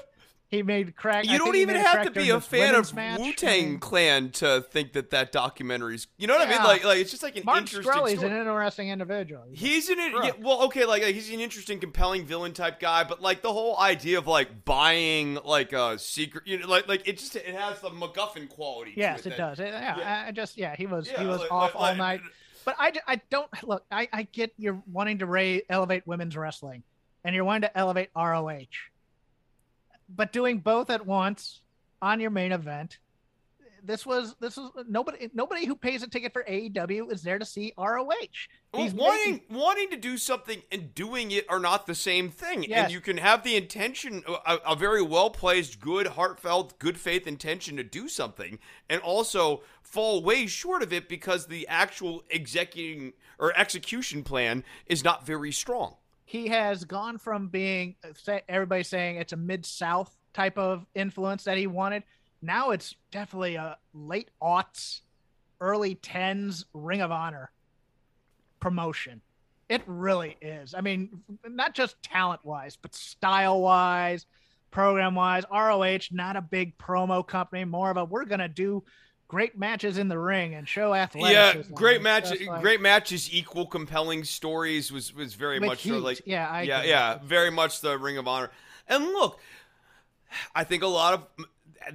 He 0.53 0.61
made 0.61 0.95
crack. 0.95 1.25
You 1.25 1.39
don't 1.39 1.55
even 1.55 1.75
have 1.77 2.03
to 2.05 2.11
be 2.11 2.29
a 2.29 2.39
fan 2.39 2.75
of. 2.75 2.93
Wu 3.19 3.33
Tang 3.33 3.79
Clan 3.79 4.29
to 4.33 4.61
think 4.61 4.93
that 4.93 5.09
that 5.09 5.31
documentary's. 5.31 6.05
You 6.17 6.27
know 6.27 6.35
what 6.37 6.47
I 6.47 6.51
mean? 6.51 6.63
Like, 6.63 6.83
like 6.83 6.99
it's 6.99 7.09
just 7.09 7.23
like 7.23 7.35
an 7.35 7.43
Mark 7.43 7.57
interesting 7.57 7.91
story. 7.91 8.13
an 8.13 8.37
interesting 8.37 8.89
individual. 8.89 9.45
He's 9.51 9.89
an 9.89 9.97
yeah, 9.97 10.31
well, 10.39 10.61
okay, 10.65 10.85
like, 10.85 11.01
like, 11.01 11.15
he's 11.15 11.31
an 11.31 11.39
interesting, 11.39 11.79
compelling 11.79 12.25
villain 12.25 12.53
type 12.53 12.79
guy, 12.79 13.03
but 13.03 13.19
like 13.19 13.41
the 13.41 13.51
whole 13.51 13.79
idea 13.79 14.19
of 14.19 14.27
like 14.27 14.63
buying 14.63 15.39
like 15.43 15.73
a 15.73 15.97
secret, 15.97 16.45
you 16.45 16.59
know, 16.59 16.67
like 16.67 16.87
like 16.87 17.07
it 17.07 17.17
just 17.17 17.35
it 17.35 17.45
has 17.47 17.79
the 17.79 17.89
MacGuffin 17.89 18.47
quality. 18.47 18.93
to 18.93 18.99
Yes, 18.99 19.25
it 19.25 19.33
it 19.33 19.37
does. 19.37 19.59
It- 19.59 19.69
yeah, 19.69 19.97
yeah. 19.97 20.25
I 20.27 20.31
just 20.31 20.55
yeah, 20.55 20.75
he 20.75 20.85
was 20.85 21.09
he 21.09 21.25
was 21.25 21.39
like- 21.39 21.51
off 21.51 21.73
like- 21.73 21.91
all 21.91 21.95
night. 21.95 22.21
But 22.65 22.75
I, 22.79 22.93
I 23.07 23.21
don't 23.29 23.49
look. 23.67 23.85
I, 23.91 24.07
I 24.13 24.23
get 24.23 24.53
you're 24.57 24.81
wanting 24.89 25.17
to 25.19 25.25
raise, 25.25 25.63
elevate 25.67 26.05
women's 26.05 26.37
wrestling, 26.37 26.83
and 27.23 27.35
you're 27.35 27.43
wanting 27.43 27.69
to 27.69 27.77
elevate 27.77 28.09
ROH, 28.15 28.67
but 30.09 30.31
doing 30.31 30.59
both 30.59 30.89
at 30.89 31.05
once 31.05 31.61
on 32.01 32.19
your 32.19 32.31
main 32.31 32.51
event. 32.51 32.99
This 33.85 34.05
was 34.05 34.33
this 34.39 34.55
was 34.55 34.71
nobody 34.87 35.29
nobody 35.33 35.65
who 35.65 35.75
pays 35.75 36.03
a 36.03 36.07
ticket 36.09 36.31
for 36.31 36.43
AEW 36.43 37.11
is 37.11 37.21
there 37.21 37.37
to 37.37 37.43
see 37.43 37.73
ROH. 37.77 38.07
Well, 38.73 38.89
wanting 38.95 39.31
making- 39.33 39.41
wanting 39.49 39.89
to 39.89 39.97
do 39.97 40.17
something 40.17 40.61
and 40.71 40.95
doing 40.95 41.31
it 41.31 41.45
are 41.49 41.59
not 41.59 41.85
the 41.85 41.93
same 41.95 42.29
thing. 42.29 42.63
Yes. 42.63 42.85
And 42.85 42.93
you 42.93 43.01
can 43.01 43.17
have 43.17 43.43
the 43.43 43.57
intention, 43.57 44.23
a, 44.45 44.59
a 44.67 44.75
very 44.77 45.01
well 45.01 45.29
placed, 45.29 45.81
good, 45.81 46.07
heartfelt, 46.07 46.79
good 46.79 46.97
faith 46.97 47.27
intention 47.27 47.75
to 47.75 47.83
do 47.83 48.07
something, 48.07 48.57
and 48.89 49.01
also 49.01 49.63
fall 49.81 50.23
way 50.23 50.47
short 50.47 50.81
of 50.81 50.93
it 50.93 51.09
because 51.09 51.47
the 51.47 51.67
actual 51.67 52.23
executing 52.31 53.11
or 53.37 53.51
execution 53.57 54.23
plan 54.23 54.63
is 54.85 55.03
not 55.03 55.25
very 55.25 55.51
strong. 55.51 55.97
He 56.25 56.47
has 56.47 56.85
gone 56.85 57.17
from 57.17 57.47
being 57.47 57.95
everybody 58.47 58.83
saying 58.83 59.17
it's 59.17 59.33
a 59.33 59.37
mid 59.37 59.65
south 59.65 60.15
type 60.33 60.57
of 60.57 60.85
influence 60.95 61.43
that 61.43 61.57
he 61.57 61.67
wanted. 61.67 62.03
Now 62.41 62.71
it's 62.71 62.95
definitely 63.11 63.55
a 63.55 63.77
late 63.93 64.29
aughts, 64.41 65.01
early 65.61 65.95
tens 65.95 66.65
Ring 66.73 67.01
of 67.01 67.11
Honor 67.11 67.51
promotion. 68.59 69.21
It 69.69 69.81
really 69.87 70.37
is. 70.41 70.73
I 70.73 70.81
mean, 70.81 71.21
not 71.45 71.73
just 71.73 72.01
talent 72.03 72.43
wise, 72.43 72.77
but 72.81 72.95
style 72.95 73.61
wise, 73.61 74.25
program 74.71 75.15
wise. 75.15 75.43
ROH, 75.51 76.07
not 76.11 76.35
a 76.35 76.41
big 76.41 76.77
promo 76.77 77.25
company, 77.25 77.65
more 77.65 77.91
of 77.91 77.97
a 77.97 78.05
we're 78.05 78.25
gonna 78.25 78.49
do 78.49 78.83
great 79.33 79.57
matches 79.57 79.97
in 79.97 80.07
the 80.09 80.17
ring 80.19 80.53
and 80.53 80.67
show 80.69 80.93
athletics. 80.93 81.33
Yeah, 81.67 81.73
great 81.73 81.95
It's 81.95 82.03
match, 82.03 82.39
like- 82.39 82.61
great 82.61 82.81
matches 82.81 83.33
equal 83.33 83.65
compelling 83.65 84.23
stories 84.23 84.91
was 84.91 85.13
was 85.13 85.33
very 85.33 85.59
much 85.59 85.81
so 85.83 85.95
heat. 85.95 85.99
like 86.01 86.21
yeah, 86.25 86.47
I 86.47 86.61
yeah, 86.61 86.83
yeah, 86.83 87.17
very 87.23 87.49
much 87.49 87.81
the 87.81 87.97
Ring 87.97 88.17
of 88.17 88.27
Honor. 88.27 88.51
And 88.87 89.05
look, 89.05 89.39
I 90.53 90.63
think 90.63 90.83
a 90.83 90.87
lot 90.87 91.13
of 91.15 91.27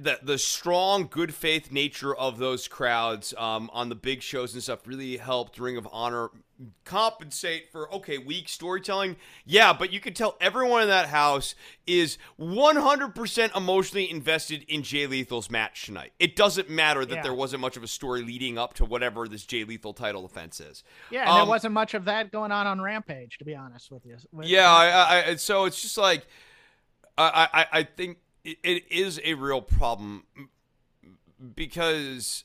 the 0.03 0.19
the 0.21 0.37
strong 0.37 1.07
good 1.09 1.33
faith 1.33 1.71
nature 1.71 2.13
of 2.15 2.37
those 2.37 2.67
crowds 2.67 3.33
um, 3.37 3.69
on 3.73 3.89
the 3.89 3.95
big 3.95 4.21
shows 4.21 4.53
and 4.53 4.61
stuff 4.61 4.85
really 4.85 5.17
helped 5.17 5.57
Ring 5.59 5.77
of 5.77 5.87
Honor 5.91 6.29
compensate 6.83 7.71
for 7.71 7.93
okay 7.93 8.17
weak 8.17 8.49
storytelling 8.49 9.15
yeah 9.45 9.71
but 9.71 9.93
you 9.93 9.99
can 10.01 10.13
tell 10.13 10.35
everyone 10.41 10.81
in 10.81 10.89
that 10.89 11.07
house 11.07 11.55
is 11.87 12.17
100% 12.37 13.55
emotionally 13.55 14.11
invested 14.11 14.63
in 14.67 14.83
jay 14.83 15.07
lethal's 15.07 15.49
match 15.49 15.85
tonight 15.85 16.11
it 16.19 16.35
doesn't 16.35 16.69
matter 16.69 17.05
that 17.05 17.15
Yeah. 17.15 17.21
there 17.23 17.33
wasn't 17.33 17.61
much 17.61 17.77
of 17.77 17.83
a 17.83 17.87
story 17.87 18.23
leading 18.23 18.57
up 18.57 18.73
to 18.73 18.83
whatever 18.83 19.25
this 19.29 19.45
jay 19.45 19.63
lethal 19.63 19.93
title 19.93 20.21
defense 20.23 20.59
is 20.59 20.83
Yeah, 21.11 21.21
and 21.21 21.35
there 21.35 21.43
Um, 21.43 21.47
wasn't 21.49 21.73
much 21.73 21.93
of 21.93 22.03
that 22.05 22.29
going 22.31 22.51
on 22.51 22.67
on 22.67 22.81
Rampage, 22.81 23.37
to 23.37 23.45
be 23.45 23.55
honest 23.55 23.89
with 23.89 24.05
you. 24.05 24.17
With- 24.33 24.47
Yeah, 24.47 24.69
I, 24.69 25.29
I, 25.29 25.35
so 25.35 25.63
it's 25.65 25.81
just 25.81 25.97
like 25.97 26.27
I, 27.17 27.47
I, 27.53 27.79
I 27.79 27.83
think 27.83 28.17
it, 28.43 28.57
it 28.63 28.91
is 28.91 29.19
a 29.23 29.33
real 29.35 29.61
problem 29.61 30.25
because 31.55 32.43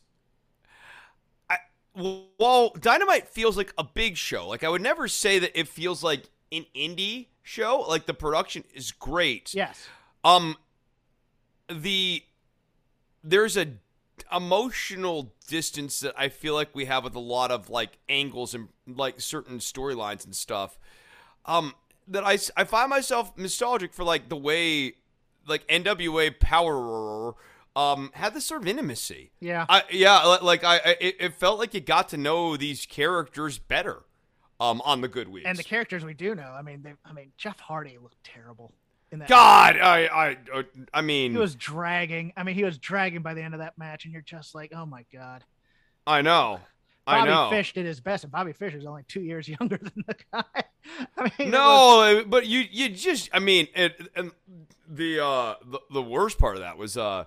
while 1.95 2.71
Dynamite 2.71 3.29
feels 3.29 3.57
like 3.57 3.73
a 3.79 3.85
big 3.85 4.17
show, 4.17 4.49
like 4.49 4.65
I 4.65 4.69
would 4.69 4.83
never 4.83 5.09
say 5.09 5.39
that 5.39 5.59
it 5.59 5.69
feels 5.69 6.03
like 6.03 6.25
an 6.51 6.67
indie 6.75 7.29
show. 7.43 7.85
Like 7.89 8.07
the 8.07 8.15
production 8.15 8.65
is 8.75 8.93
great. 8.93 9.55
yes, 9.55 9.87
Um, 10.25 10.57
the 11.69 12.23
there's 13.23 13.57
a 13.57 13.75
emotional 14.33 15.33
distance 15.49 16.01
that 16.01 16.15
I 16.17 16.29
feel 16.29 16.55
like 16.55 16.75
we 16.75 16.85
have 16.87 17.05
with 17.05 17.15
a 17.15 17.21
lot 17.21 17.51
of 17.51 17.71
like 17.71 17.99
angles 18.09 18.55
and 18.55 18.69
like 18.87 19.21
certain 19.21 19.59
storylines 19.59 20.25
and 20.25 20.35
stuff. 20.35 20.79
Um, 21.47 21.75
that 22.09 22.25
I 22.25 22.39
I 22.57 22.65
find 22.65 22.91
myself 22.91 23.37
nostalgic 23.37 23.93
for 23.93 24.05
like 24.05 24.29
the 24.29 24.37
way 24.37 24.95
like 25.47 25.67
NWA 25.69 26.39
Power 26.39 27.35
um 27.77 28.11
had 28.15 28.35
this 28.35 28.45
sort 28.45 28.63
of 28.63 28.69
intimacy. 28.69 29.33
yeah, 29.41 29.67
I 29.69 29.83
yeah, 29.91 30.39
like 30.43 30.63
I, 30.65 30.77
I 30.77 30.97
it, 31.01 31.35
felt 31.35 31.59
like 31.59 31.75
you 31.75 31.81
got 31.81 32.09
to 32.11 32.17
know 32.17 32.57
these 32.57 32.87
characters 32.87 33.59
better. 33.59 34.05
Um, 34.61 34.81
on 34.85 35.01
the 35.01 35.09
good 35.09 35.29
weeks. 35.29 35.47
and 35.49 35.59
the 35.59 35.65
characters 35.65 36.05
we 36.05 36.15
do 36.15 36.33
know. 36.37 36.49
I 36.57 36.63
mean, 36.63 36.83
they, 36.85 36.93
I 37.05 37.13
mean, 37.13 37.33
Jeff 37.37 37.59
Hardy 37.59 37.99
looked 38.01 38.23
terrible 38.23 38.73
in 39.11 39.19
that. 39.19 39.29
God, 39.29 39.77
I 39.79 40.07
I 40.07 40.37
uh, 40.55 40.63
I 40.95 41.03
mean, 41.03 41.33
he 41.33 41.39
was 41.39 41.57
dragging. 41.57 42.33
I 42.37 42.45
mean, 42.45 42.55
he 42.55 42.63
was 42.63 42.79
dragging 42.79 43.21
by 43.21 43.35
the 43.35 43.43
end 43.43 43.55
of 43.55 43.61
that 43.61 43.77
match, 43.77 44.05
and 44.05 44.13
you're 44.13 44.23
just 44.23 44.55
like, 44.55 44.73
oh 44.73 44.87
my 44.87 45.05
god. 45.13 45.43
I 46.07 46.23
know. 46.23 46.61
I 47.05 47.19
Bobby 47.19 47.31
know. 47.31 47.51
Fish 47.51 47.73
did 47.75 47.85
his 47.85 47.99
best, 48.01 48.23
and 48.23 48.33
Bobby 48.33 48.53
Fish 48.53 48.75
is 48.75 48.87
only 48.87 49.03
two 49.09 49.23
years 49.23 49.49
younger 49.61 49.77
than 49.77 50.05
the 50.07 50.15
guy. 50.33 50.45
I 51.19 51.23
mean, 51.25 51.33
it 51.39 51.45
was- 51.47 51.49
No, 51.49 52.25
but 52.27 52.47
you 52.47 52.63
you 52.71 52.91
just 52.91 53.31
I 53.33 53.41
mean 53.41 53.67
it, 53.75 54.01
and 54.15 54.31
the 54.89 55.19
uh 55.23 55.55
the, 55.65 55.81
the 55.93 56.03
worst 56.03 56.39
part 56.39 56.55
of 56.55 56.63
that 56.63 56.79
was 56.79 56.97
uh 56.97 57.25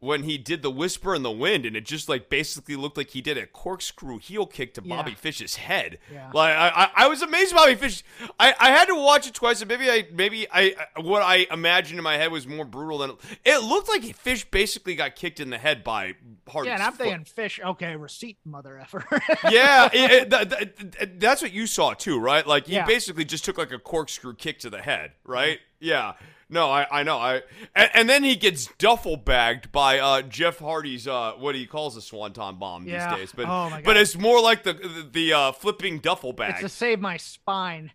when 0.00 0.22
he 0.22 0.38
did 0.38 0.62
the 0.62 0.70
whisper 0.70 1.12
in 1.14 1.22
the 1.24 1.30
wind 1.30 1.66
and 1.66 1.74
it 1.76 1.84
just 1.84 2.08
like 2.08 2.28
basically 2.30 2.76
looked 2.76 2.96
like 2.96 3.10
he 3.10 3.20
did 3.20 3.36
a 3.36 3.46
corkscrew 3.46 4.18
heel 4.18 4.46
kick 4.46 4.72
to 4.74 4.80
Bobby 4.80 5.12
Fish's 5.12 5.56
head. 5.56 5.98
Yeah. 6.12 6.30
Like 6.32 6.54
I, 6.56 6.68
I 6.68 7.04
I 7.04 7.08
was 7.08 7.20
amazed 7.20 7.52
Bobby 7.54 7.74
Fish. 7.74 8.04
I, 8.38 8.54
I 8.60 8.70
had 8.70 8.84
to 8.86 8.94
watch 8.94 9.26
it 9.26 9.34
twice 9.34 9.60
and 9.60 9.68
maybe 9.68 9.90
I 9.90 10.06
maybe 10.12 10.46
I 10.52 10.76
what 11.00 11.22
I 11.22 11.46
imagined 11.50 11.98
in 11.98 12.04
my 12.04 12.16
head 12.16 12.30
was 12.30 12.46
more 12.46 12.64
brutal 12.64 12.98
than 12.98 13.12
it 13.44 13.58
looked 13.64 13.88
like 13.88 14.04
Fish 14.16 14.44
basically 14.44 14.94
got 14.94 15.16
kicked 15.16 15.40
in 15.40 15.50
the 15.50 15.58
head 15.58 15.82
by 15.82 16.14
Hardy's 16.48 16.68
yeah, 16.68 16.74
and 16.74 16.82
I'm 16.84 16.92
foot. 16.92 16.98
thinking 17.06 17.24
Fish. 17.24 17.58
Okay, 17.64 17.96
receipt, 17.96 18.38
mother 18.44 18.78
effer. 18.78 19.04
yeah, 19.50 19.88
it, 19.92 20.10
it- 20.12 20.30
that- 20.30 20.50
that- 20.50 21.20
that's 21.20 21.42
what 21.42 21.52
you 21.52 21.66
saw 21.66 21.92
too, 21.94 22.18
right? 22.20 22.46
Like 22.46 22.66
he 22.66 22.74
Yeah. 22.74 22.86
basically 22.86 23.24
just 23.24 23.44
took 23.44 23.58
like 23.58 23.72
a 23.72 23.78
corkscrew 23.78 24.34
kick 24.34 24.60
to 24.60 24.70
the 24.70 24.80
head, 24.80 25.12
right? 25.24 25.58
Yeah. 25.80 26.12
No, 26.50 26.70
I, 26.70 26.86
I 26.90 27.02
know. 27.02 27.18
I 27.18 27.42
and, 27.74 27.90
and 27.94 28.08
then 28.08 28.24
he 28.24 28.34
gets 28.36 28.68
duffel 28.78 29.16
bagged 29.16 29.70
by 29.70 29.98
uh, 29.98 30.22
Jeff 30.22 30.58
Hardy's 30.58 31.06
uh, 31.06 31.32
what 31.38 31.54
he 31.54 31.66
calls 31.66 31.96
a 31.96 32.00
swanton 32.02 32.56
bomb 32.56 32.86
Yeah. 32.86 33.10
these 33.10 33.18
days, 33.18 33.32
but 33.36 33.46
Oh, 33.48 33.78
but 33.84 33.96
it's 33.96 34.16
more 34.16 34.40
like 34.40 34.62
the 34.62 34.72
the, 34.72 35.08
the 35.12 35.32
uh, 35.32 35.52
flipping 35.52 35.98
duffel 35.98 36.32
bag. 36.32 36.52
it's 36.52 36.60
to 36.60 36.68
save 36.70 37.00
my 37.00 37.16
spine. 37.18 37.92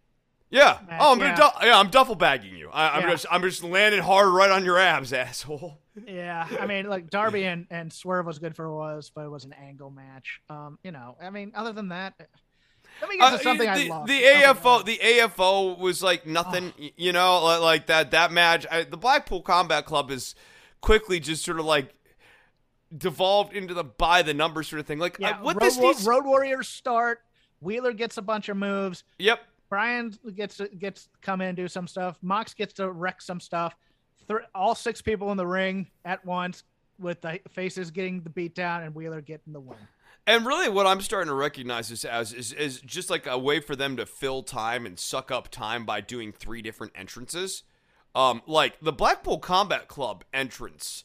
yeah. 0.51 0.77
Oh, 0.99 1.13
I'm 1.13 1.19
yeah. 1.19 1.35
du- 1.35 1.65
yeah, 1.67 1.79
I'm 1.79 1.89
duffel 1.89 2.15
bagging 2.15 2.55
you. 2.55 2.69
I, 2.71 2.97
I'm 2.97 3.03
Yeah. 3.03 3.09
just 3.11 3.25
I'm 3.31 3.41
just 3.41 3.63
landing 3.63 4.01
hard 4.01 4.29
right 4.29 4.51
on 4.51 4.63
your 4.63 4.77
abs, 4.77 5.11
asshole. 5.13 5.79
Yeah, 6.07 6.47
I 6.59 6.65
mean, 6.65 6.87
like 6.87 7.09
Darby 7.11 7.43
and, 7.45 7.67
and 7.69 7.93
Swerve 7.93 8.25
was 8.25 8.39
good 8.39 8.55
for 8.55 8.71
what 8.75 8.91
it 8.91 8.95
was, 8.95 9.11
but 9.13 9.25
it 9.25 9.29
was 9.29 9.45
an 9.45 9.53
angle 9.53 9.91
match. 9.91 10.41
Um, 10.49 10.79
you 10.83 10.91
know, 10.91 11.17
I 11.21 11.29
mean, 11.29 11.51
other 11.55 11.71
than 11.71 11.89
that, 11.89 12.13
let 13.03 13.09
me 13.09 13.17
get 13.17 13.29
to 13.29 13.35
Uh, 13.35 13.37
something 13.39 13.67
the, 13.67 13.71
I 13.71 13.87
love. 13.87 14.07
The 14.07 14.21
AFO, 14.21 14.85
the 14.85 14.97
AFO 14.97 15.77
was 15.77 16.01
like 16.01 16.25
nothing, 16.25 16.73
y- 16.79 16.91
you 16.95 17.11
know, 17.11 17.43
like 17.61 17.87
that 17.87 18.11
that 18.11 18.31
match. 18.31 18.65
I, 18.71 18.83
the 18.83 18.97
Blackpool 18.97 19.41
Combat 19.41 19.85
Club 19.85 20.09
is 20.11 20.35
quickly 20.81 21.19
just 21.19 21.43
sort 21.43 21.59
of 21.59 21.65
like 21.65 21.93
devolved 22.95 23.53
into 23.53 23.73
the 23.73 23.83
by 23.83 24.21
the 24.21 24.33
numbers 24.33 24.67
sort 24.69 24.79
of 24.79 24.85
thing. 24.85 24.99
Like, 24.99 25.17
Yeah, 25.19 25.31
uh, 25.31 25.43
what 25.43 25.55
Road, 25.55 25.61
this 25.63 25.77
needs. 25.77 26.05
Road 26.05 26.25
Warriors 26.25 26.67
start. 26.67 27.19
Wheeler 27.59 27.93
gets 27.93 28.17
a 28.17 28.21
bunch 28.21 28.49
of 28.49 28.57
moves. 28.57 29.03
yep. 29.19 29.39
Brian 29.69 30.13
gets 30.35 30.57
to, 30.57 30.67
gets 30.67 31.09
come 31.23 31.41
in 31.41 31.47
and 31.47 31.57
do 31.57 31.67
some 31.67 31.87
stuff. 31.87 32.17
Mox 32.21 32.53
gets 32.53 32.73
to 32.73 32.91
wreck 32.91 33.21
some 33.21 33.39
stuff. 33.39 33.75
Th- 34.27 34.41
all 34.53 34.75
six 34.75 35.01
people 35.01 35.31
in 35.31 35.37
the 35.37 35.47
ring 35.47 35.87
at 36.05 36.23
once 36.23 36.63
with 36.99 37.21
the 37.21 37.39
faces 37.49 37.89
getting 37.89 38.21
the 38.21 38.29
beat 38.29 38.53
down 38.53 38.83
and 38.83 38.93
Wheeler 38.93 39.19
getting 39.21 39.51
the 39.51 39.59
win. 39.59 39.77
And 40.25 40.45
really, 40.45 40.69
what 40.69 40.87
I'm 40.87 41.01
starting 41.01 41.27
to 41.27 41.33
recognize 41.33 41.89
this 41.89 42.05
as 42.05 42.31
is, 42.31 42.53
is 42.53 42.79
just 42.81 43.09
like 43.09 43.27
a 43.27 43.37
way 43.37 43.59
for 43.59 43.75
them 43.75 43.97
to 43.97 44.05
fill 44.05 44.41
time 44.41 44.85
and 44.85 44.97
suck 44.97 45.31
up 45.31 45.49
time 45.49 45.85
by 45.85 45.99
doing 45.99 46.31
three 46.31 46.61
different 46.61 46.93
entrances. 46.95 47.63
Um, 48.15 48.41
like 48.45 48.79
the 48.79 48.93
Blackpool 48.93 49.39
Combat 49.39 49.87
Club 49.87 50.23
entrance 50.33 51.03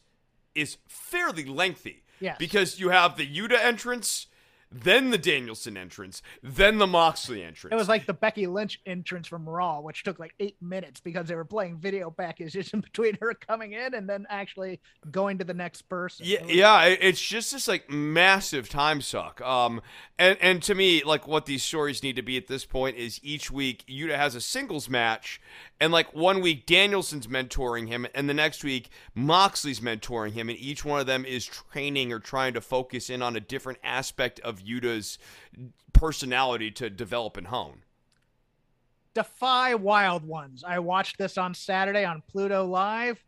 is 0.54 0.76
fairly 0.86 1.44
lengthy. 1.44 2.04
Yes. 2.20 2.36
Because 2.38 2.78
you 2.78 2.90
have 2.90 3.16
the 3.16 3.26
Yuta 3.26 3.62
entrance, 3.62 4.26
then 4.70 5.10
the 5.10 5.18
Danielson 5.18 5.76
entrance, 5.76 6.22
then 6.42 6.78
the 6.78 6.86
Moxley 6.86 7.42
entrance. 7.42 7.72
It 7.72 7.76
was 7.76 7.88
like 7.88 8.06
the 8.06 8.14
Becky 8.14 8.46
Lynch 8.46 8.80
entrance 8.86 9.26
from 9.26 9.48
Raw, 9.48 9.80
which 9.80 10.04
took 10.04 10.18
like 10.18 10.34
eight 10.40 10.56
minutes 10.60 11.00
because 11.00 11.26
they 11.28 11.34
were 11.34 11.44
playing 11.44 11.78
video 11.78 12.10
packages 12.10 12.70
in 12.72 12.80
between 12.80 13.16
her 13.20 13.34
coming 13.34 13.72
in 13.72 13.94
and 13.94 14.08
then 14.08 14.26
actually 14.28 14.80
going 15.10 15.38
to 15.38 15.44
the 15.44 15.54
next 15.54 15.82
person. 15.82 16.26
Yeah, 16.26 16.44
It 16.44 16.54
yeah, 16.54 16.84
it's 16.84 17.20
just 17.20 17.52
this 17.52 17.68
like 17.68 17.90
massive 17.90 18.68
time 18.68 19.00
suck. 19.00 19.40
Um, 19.40 19.80
and 20.18 20.36
and 20.40 20.62
to 20.64 20.74
me, 20.74 21.02
like 21.02 21.26
what 21.26 21.46
these 21.46 21.62
stories 21.62 22.02
need 22.02 22.16
to 22.16 22.22
be 22.22 22.36
at 22.36 22.46
this 22.46 22.64
point 22.64 22.96
is 22.96 23.20
each 23.22 23.50
week 23.50 23.84
Yuta 23.88 24.16
has 24.16 24.34
a 24.34 24.40
singles 24.40 24.88
match, 24.88 25.40
and 25.80 25.92
like 25.92 26.14
one 26.14 26.40
week 26.40 26.66
Danielson's 26.66 27.26
mentoring 27.26 27.88
him, 27.88 28.06
and 28.14 28.28
the 28.28 28.34
next 28.34 28.64
week 28.64 28.90
Moxley's 29.14 29.80
mentoring 29.80 30.32
him, 30.32 30.48
and 30.48 30.58
each 30.58 30.84
one 30.84 31.00
of 31.00 31.06
them 31.06 31.24
is 31.24 31.46
training 31.46 32.12
or 32.12 32.18
trying 32.18 32.54
to 32.54 32.60
focus 32.60 33.10
in 33.10 33.22
on 33.22 33.36
a 33.36 33.40
different 33.40 33.78
aspect 33.84 34.40
of 34.40 34.60
Yuta's 34.60 35.18
personality 35.92 36.70
to 36.72 36.90
develop 36.90 37.36
and 37.36 37.48
hone. 37.48 37.82
Defy 39.14 39.74
Wild 39.74 40.24
Ones. 40.24 40.62
I 40.66 40.78
watched 40.78 41.18
this 41.18 41.38
on 41.38 41.54
Saturday 41.54 42.04
on 42.04 42.22
Pluto 42.28 42.64
Live. 42.64 43.24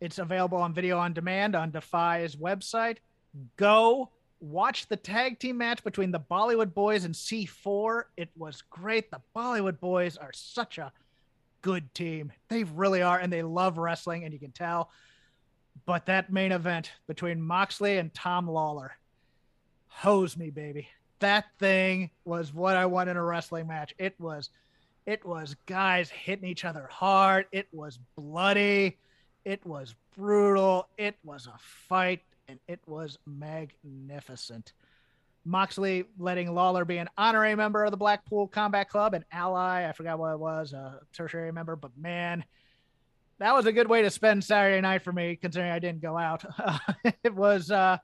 It's 0.00 0.18
available 0.18 0.58
on 0.58 0.74
video 0.74 0.98
on 0.98 1.12
demand 1.12 1.56
on 1.56 1.70
Defy's 1.70 2.36
website. 2.36 2.98
Go 3.56 4.10
watch 4.40 4.86
the 4.86 4.96
tag 4.96 5.38
team 5.38 5.58
match 5.58 5.82
between 5.82 6.10
the 6.10 6.20
Bollywood 6.20 6.74
Boys 6.74 7.04
and 7.04 7.14
C4. 7.14 8.04
It 8.16 8.28
was 8.36 8.62
great. 8.70 9.10
The 9.10 9.20
Bollywood 9.34 9.80
Boys 9.80 10.16
are 10.16 10.32
such 10.32 10.78
a 10.78 10.92
good 11.66 11.92
team. 11.94 12.32
They 12.48 12.62
really 12.62 13.02
are, 13.02 13.18
and 13.18 13.32
they 13.32 13.42
love 13.42 13.76
wrestling, 13.76 14.22
and 14.22 14.32
you 14.32 14.38
can 14.38 14.52
tell. 14.52 14.88
But 15.84 16.06
that 16.06 16.32
main 16.32 16.52
event 16.52 16.92
between 17.08 17.42
Moxley 17.42 17.98
and 17.98 18.14
Tom 18.14 18.46
Lawlor, 18.46 18.90
hose 19.88 20.36
me, 20.36 20.50
baby. 20.50 20.86
That 21.18 21.46
thing 21.58 22.10
was 22.24 22.54
what 22.54 22.76
I 22.76 22.86
want 22.86 23.10
in 23.10 23.16
a 23.16 23.22
wrestling 23.22 23.66
match. 23.66 23.92
It 23.98 24.14
was 24.20 24.50
it 25.06 25.24
was 25.26 25.56
guys 25.66 26.08
hitting 26.08 26.48
each 26.48 26.64
other 26.64 26.88
hard. 26.88 27.46
It 27.50 27.66
was 27.72 27.98
bloody. 28.16 28.98
It 29.44 29.66
was 29.66 29.96
brutal. 30.16 30.86
It 30.96 31.16
was 31.24 31.48
a 31.48 31.58
fight, 31.58 32.22
and 32.46 32.60
it 32.68 32.78
was 32.86 33.18
magnificent. 33.26 34.72
Moxley 35.46 36.04
letting 36.18 36.48
Lawlor 36.48 36.84
be 36.84 36.98
an 36.98 37.08
honorary 37.16 37.54
member 37.54 37.84
of 37.84 37.92
the 37.92 37.96
Blackpool 37.96 38.48
Combat 38.48 38.88
Club, 38.88 39.14
an 39.14 39.24
ally. 39.30 39.88
I 39.88 39.92
forgot 39.92 40.18
what 40.18 40.32
it 40.32 40.40
was, 40.40 40.72
a 40.72 41.00
tertiary 41.12 41.52
member, 41.52 41.76
but 41.76 41.96
man, 41.96 42.44
that 43.38 43.54
was 43.54 43.66
a 43.66 43.72
good 43.72 43.88
way 43.88 44.02
to 44.02 44.10
spend 44.10 44.42
Saturday 44.42 44.80
night 44.80 45.02
for 45.02 45.12
me, 45.12 45.36
considering 45.36 45.70
I 45.70 45.78
didn't 45.78 46.02
go 46.02 46.18
out. 46.18 46.44
it 47.24 47.34
was. 47.34 47.70
Uh, 47.70 47.98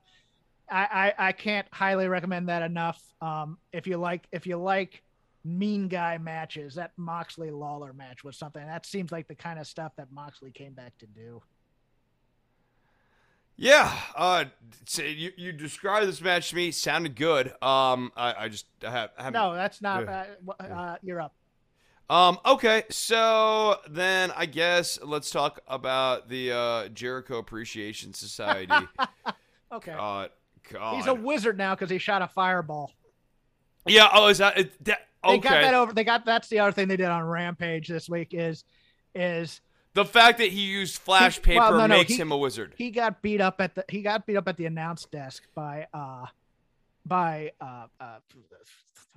I, 0.69 1.13
I 1.17 1.27
I 1.27 1.31
can't 1.33 1.67
highly 1.71 2.07
recommend 2.07 2.49
that 2.49 2.61
enough. 2.61 3.01
Um, 3.21 3.57
if 3.73 3.87
you 3.87 3.97
like 3.97 4.25
if 4.31 4.47
you 4.47 4.57
like 4.57 5.03
mean 5.43 5.89
guy 5.89 6.17
matches, 6.17 6.75
that 6.75 6.91
Moxley 6.97 7.51
Lawlor 7.51 7.93
match 7.93 8.23
was 8.23 8.37
something 8.37 8.65
that 8.65 8.85
seems 8.85 9.11
like 9.11 9.27
the 9.27 9.35
kind 9.35 9.59
of 9.59 9.67
stuff 9.67 9.91
that 9.97 10.11
Moxley 10.11 10.51
came 10.51 10.73
back 10.73 10.97
to 10.99 11.07
do. 11.07 11.41
Yeah, 13.55 13.93
uh, 14.15 14.45
you 14.97 15.31
you 15.37 15.51
described 15.51 16.07
this 16.07 16.21
match 16.21 16.49
to 16.49 16.55
me. 16.55 16.71
Sounded 16.71 17.15
good. 17.15 17.49
Um, 17.61 18.11
I, 18.17 18.33
I 18.39 18.49
just 18.49 18.65
I 18.85 18.91
have, 18.91 19.11
I 19.17 19.29
No, 19.29 19.53
that's 19.53 19.81
not. 19.81 20.07
Uh, 20.07 20.25
uh, 20.59 20.95
you're 21.01 21.21
up. 21.21 21.35
Um, 22.09 22.39
okay, 22.45 22.83
so 22.89 23.77
then 23.89 24.31
I 24.35 24.45
guess 24.45 24.99
let's 25.03 25.29
talk 25.29 25.61
about 25.67 26.29
the 26.29 26.51
uh, 26.51 26.87
Jericho 26.89 27.37
Appreciation 27.37 28.13
Society. 28.13 28.73
Okay. 29.73 29.91
God, 29.91 30.29
God. 30.71 30.95
He's 30.97 31.07
a 31.07 31.15
wizard 31.15 31.57
now 31.57 31.73
because 31.73 31.89
he 31.89 31.97
shot 31.97 32.21
a 32.21 32.27
fireball. 32.27 32.91
yeah. 33.87 34.07
Oh, 34.13 34.27
is 34.27 34.37
that 34.37 34.55
that? 34.83 35.07
They 35.25 35.39
got 35.39 35.49
that 35.49 35.73
over. 35.73 35.93
They 35.93 36.03
got 36.03 36.25
that's 36.25 36.47
the 36.47 36.59
other 36.59 36.71
thing 36.71 36.87
they 36.87 36.97
did 36.97 37.07
on 37.07 37.23
Rampage 37.23 37.87
this 37.87 38.07
week 38.07 38.33
is 38.33 38.65
is 39.15 39.61
the 39.93 40.05
fact 40.05 40.37
that 40.39 40.49
he 40.49 40.61
used 40.61 40.97
flash 40.97 41.41
paper 41.41 41.59
well, 41.59 41.71
no, 41.73 41.87
no, 41.87 41.97
makes 41.97 42.13
he- 42.13 42.17
him 42.21 42.31
a 42.31 42.37
wizard. 42.37 42.73
he 42.77 42.91
got 42.91 43.21
beat 43.21 43.41
up 43.41 43.61
at 43.61 43.75
the 43.75 43.85
he 43.89 44.01
got 44.01 44.25
beat 44.25 44.35
up 44.37 44.47
at 44.47 44.57
the 44.57 44.65
announce 44.65 45.05
desk 45.05 45.43
by 45.55 45.87
uh 45.93 46.25
by 47.05 47.51
uh, 47.59 47.87
uh 47.99 48.17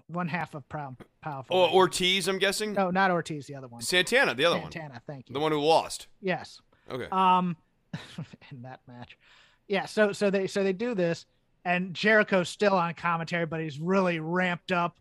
one 0.08 0.28
half 0.28 0.54
of 0.54 0.68
Proud 0.68 0.96
Powerful. 1.20 1.56
Or 1.56 1.68
Ortiz, 1.68 2.28
I'm 2.28 2.38
guessing. 2.38 2.72
no, 2.74 2.90
not 2.90 3.10
Ortiz, 3.10 3.46
the 3.46 3.56
other 3.56 3.66
one. 3.66 3.80
Santana, 3.80 4.34
the 4.34 4.44
other 4.44 4.58
one. 4.60 4.70
Santana, 4.70 5.02
thank 5.06 5.28
you. 5.28 5.32
the 5.32 5.40
one 5.40 5.50
who 5.52 5.58
lost. 5.60 6.06
Yes. 6.20 6.60
Okay. 6.90 7.08
Um, 7.10 7.56
in 8.52 8.62
that 8.62 8.80
match, 8.86 9.18
yeah. 9.66 9.86
So 9.86 10.12
so 10.12 10.30
they 10.30 10.46
so 10.46 10.62
they 10.62 10.72
do 10.72 10.94
this, 10.94 11.26
and 11.64 11.92
Jericho's 11.94 12.48
still 12.48 12.74
on 12.74 12.94
commentary, 12.94 13.46
but 13.46 13.60
he's 13.60 13.80
really 13.80 14.20
ramped 14.20 14.70
up, 14.70 14.96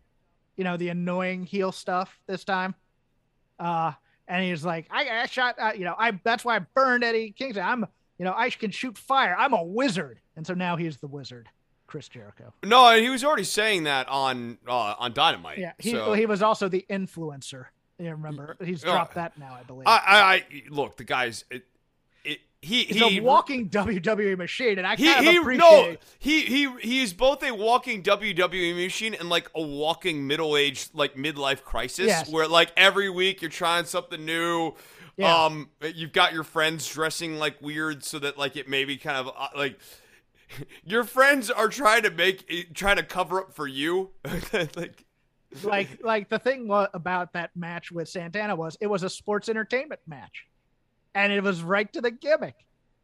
you 0.56 0.64
know, 0.64 0.76
the 0.76 0.88
annoying 0.88 1.44
heel 1.44 1.70
stuff 1.70 2.18
this 2.26 2.42
time. 2.42 2.74
Uh, 3.60 3.92
and 4.28 4.44
he's 4.44 4.64
like, 4.64 4.86
I, 4.90 5.08
I 5.08 5.26
shot, 5.26 5.56
uh, 5.58 5.72
you 5.76 5.84
know, 5.84 5.94
I 5.98 6.18
that's 6.24 6.44
why 6.44 6.56
I 6.56 6.60
burned 6.60 7.04
Eddie 7.04 7.30
Kingston. 7.30 7.64
I'm, 7.64 7.86
you 8.18 8.24
know, 8.24 8.34
I 8.36 8.50
can 8.50 8.70
shoot 8.70 8.96
fire. 8.98 9.36
I'm 9.38 9.52
a 9.52 9.62
wizard, 9.62 10.20
and 10.36 10.46
so 10.46 10.54
now 10.54 10.76
he's 10.76 10.96
the 10.98 11.06
wizard, 11.06 11.48
Chris 11.86 12.08
Jericho. 12.08 12.52
no, 12.64 12.96
he 12.98 13.08
was 13.08 13.24
already 13.24 13.44
saying 13.44 13.84
that 13.84 14.08
on 14.08 14.58
uh, 14.66 14.94
on 14.98 15.12
Dynamite. 15.12 15.58
Yeah, 15.58 15.72
he 15.78 15.90
so. 15.90 16.12
he 16.12 16.26
was 16.26 16.42
also 16.42 16.68
the 16.68 16.84
influencer. 16.90 17.66
You 17.98 18.10
remember? 18.10 18.56
He's 18.62 18.82
dropped 18.82 19.14
that 19.14 19.38
now, 19.38 19.56
I 19.58 19.62
believe. 19.62 19.86
I, 19.86 20.02
I, 20.06 20.34
I 20.34 20.44
look. 20.68 20.96
The 20.96 21.04
guy's. 21.04 21.44
He 22.66 22.84
He's 22.84 22.96
he 22.96 23.18
a 23.18 23.22
walking 23.22 23.68
WWE 23.70 24.36
machine, 24.36 24.78
and 24.78 24.86
I 24.86 24.96
He, 24.96 25.06
kind 25.06 25.26
of 25.26 25.32
he 25.32 25.38
appreciate. 25.38 25.58
no 25.58 25.96
he 26.18 26.40
he 26.42 26.70
he 26.80 27.02
is 27.02 27.12
both 27.12 27.42
a 27.42 27.52
walking 27.54 28.02
WWE 28.02 28.74
machine 28.74 29.14
and 29.14 29.28
like 29.28 29.48
a 29.54 29.62
walking 29.62 30.26
middle 30.26 30.56
aged 30.56 30.90
like 30.94 31.14
midlife 31.14 31.62
crisis 31.62 32.06
Yes. 32.06 32.30
where 32.30 32.48
like 32.48 32.72
every 32.76 33.08
week 33.08 33.40
you're 33.42 33.50
trying 33.50 33.84
something 33.84 34.24
new. 34.24 34.74
Yeah. 35.16 35.44
Um, 35.46 35.70
you've 35.94 36.12
got 36.12 36.34
your 36.34 36.44
friends 36.44 36.86
dressing 36.86 37.38
like 37.38 37.62
weird 37.62 38.04
so 38.04 38.18
that 38.18 38.36
like 38.36 38.56
it 38.56 38.68
maybe 38.68 38.96
kind 38.98 39.16
of 39.16 39.28
uh, 39.36 39.48
like 39.56 39.78
your 40.84 41.04
friends 41.04 41.50
are 41.50 41.68
trying 41.68 42.02
to 42.02 42.10
make 42.10 42.74
trying 42.74 42.96
to 42.96 43.02
cover 43.02 43.40
up 43.40 43.54
for 43.54 43.66
you. 43.66 44.10
like 44.52 45.04
like 45.62 46.04
like 46.04 46.28
the 46.28 46.38
thing 46.38 46.68
about 46.92 47.32
that 47.32 47.50
match 47.56 47.90
with 47.90 48.08
Santana 48.08 48.54
was 48.54 48.76
it 48.80 48.88
was 48.88 49.04
a 49.04 49.08
sports 49.08 49.48
entertainment 49.48 50.00
match, 50.06 50.44
and 51.16 51.32
it 51.32 51.42
was 51.42 51.62
right 51.62 51.90
to 51.94 52.00
the 52.00 52.10
gimmick, 52.10 52.54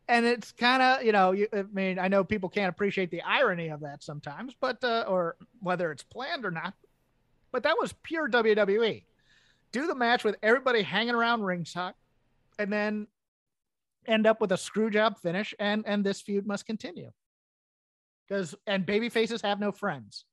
and 0.07 0.25
it's 0.27 0.53
kind 0.53 0.83
of 0.83 1.03
you 1.03 1.13
know 1.13 1.33
you, 1.33 1.49
I 1.53 1.63
mean 1.73 1.99
I 1.99 2.09
know 2.09 2.23
people 2.23 2.49
can't 2.49 2.69
appreciate 2.69 3.11
the 3.11 3.23
irony 3.23 3.69
of 3.69 3.81
that 3.81 4.03
sometimes, 4.05 4.55
but 4.61 4.85
uh, 4.85 5.05
or 5.09 5.37
whether 5.61 5.91
it's 5.91 6.03
planned 6.05 6.45
or 6.45 6.51
not, 6.51 6.75
but 7.51 7.63
that 7.65 7.77
was 7.81 7.93
pure 8.03 8.29
WWE. 8.29 9.05
Do 9.73 9.87
the 9.87 9.95
match 9.95 10.23
with 10.23 10.37
everybody 10.43 10.83
hanging 10.83 11.15
around 11.15 11.43
ringside, 11.43 11.95
and 12.59 12.71
then 12.73 13.07
end 14.07 14.27
up 14.27 14.41
with 14.41 14.53
a 14.53 14.57
screw 14.59 14.91
job 14.91 15.19
finish, 15.19 15.55
and 15.59 15.83
and 15.87 16.05
this 16.05 16.21
feud 16.21 16.47
must 16.47 16.67
continue. 16.67 17.11
Because 18.29 18.55
and 18.67 18.85
baby 18.87 19.09
faces 19.09 19.41
have 19.43 19.59
no 19.61 19.73
friends. 19.73 20.25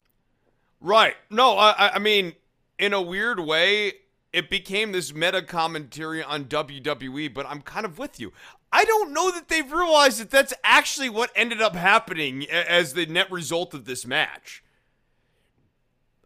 Right. 0.82 1.16
No, 1.30 1.58
I, 1.58 1.72
I- 1.72 1.90
I 1.96 2.00
mean, 2.00 2.34
in 2.78 2.94
a 2.94 3.02
weird 3.02 3.40
way, 3.40 3.94
it 4.32 4.50
became 4.50 4.92
this 4.92 5.14
meta 5.14 5.42
commentary 5.42 6.24
on 6.24 6.46
WWE, 6.46 7.34
but 7.34 7.46
I'm 7.48 7.62
kind 7.62 7.86
of 7.86 7.98
with 7.98 8.20
you. 8.20 8.32
I 8.72 8.86
don't 8.86 9.12
know 9.12 9.32
that 9.32 9.48
they've 9.48 9.72
realized 9.72 10.20
that 10.20 10.30
that's 10.30 10.54
actually 10.64 11.10
what 11.10 11.32
ended 11.36 11.62
up 11.62 11.76
happening 11.76 12.48
as 12.50 12.94
the 12.94 13.06
net 13.08 13.32
result 13.32 13.74
of 13.74 13.86
this 13.86 14.06
match. 14.06 14.64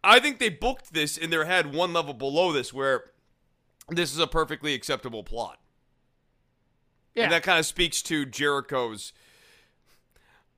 I 0.02 0.20
think 0.20 0.38
they 0.38 0.50
booked 0.50 0.92
this 0.92 1.16
in 1.16 1.30
their 1.30 1.46
head 1.46 1.74
one 1.74 1.94
level 1.94 2.12
below 2.12 2.52
this, 2.52 2.74
where 2.74 3.12
this 3.88 4.12
is 4.12 4.18
a 4.18 4.26
perfectly 4.26 4.74
acceptable 4.74 5.24
plot. 5.24 5.58
Yeah. 7.14 7.24
And 7.24 7.32
that 7.32 7.42
kind 7.42 7.58
of 7.58 7.64
speaks 7.64 8.02
to 8.02 8.26
Jericho's 8.26 9.12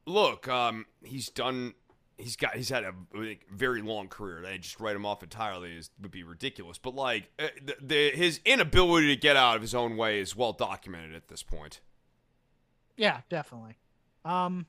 look. 0.05 0.49
Um, 0.49 0.87
he's 1.05 1.29
done. 1.29 1.75
He's 2.19 2.37
got. 2.37 2.57
He's 2.57 2.71
had 2.71 2.85
a 2.85 2.95
like, 3.15 3.47
very 3.53 3.83
long 3.83 4.09
career. 4.09 4.41
They 4.43 4.57
just 4.57 4.81
write 4.81 4.97
him 4.97 5.05
off 5.05 5.23
entirely 5.23 5.73
is 5.73 5.91
would 6.01 6.11
be 6.11 6.23
ridiculous. 6.23 6.79
But 6.79 6.95
like 6.95 7.31
uh, 7.39 7.49
the, 7.63 7.77
the 7.81 8.11
his 8.11 8.41
inability 8.45 9.09
to 9.09 9.21
get 9.21 9.37
out 9.37 9.57
of 9.57 9.63
his 9.63 9.75
own 9.75 9.97
way 9.97 10.21
is 10.21 10.35
well 10.35 10.53
documented 10.53 11.15
at 11.15 11.29
this 11.29 11.43
point. 11.43 11.81
Yeah, 12.97 13.21
definitely. 13.29 13.77
Um, 14.25 14.65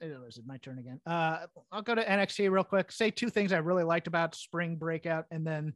is 0.00 0.38
it 0.38 0.46
my 0.46 0.58
turn 0.58 0.78
again? 0.78 1.00
Uh, 1.06 1.46
I'll 1.72 1.82
go 1.82 1.94
to 1.94 2.04
NXT 2.04 2.50
real 2.50 2.64
quick. 2.64 2.92
Say 2.92 3.10
two 3.10 3.30
things 3.30 3.52
I 3.52 3.58
really 3.58 3.84
liked 3.84 4.06
about 4.06 4.34
Spring 4.34 4.76
Breakout, 4.76 5.26
and 5.30 5.46
then 5.46 5.72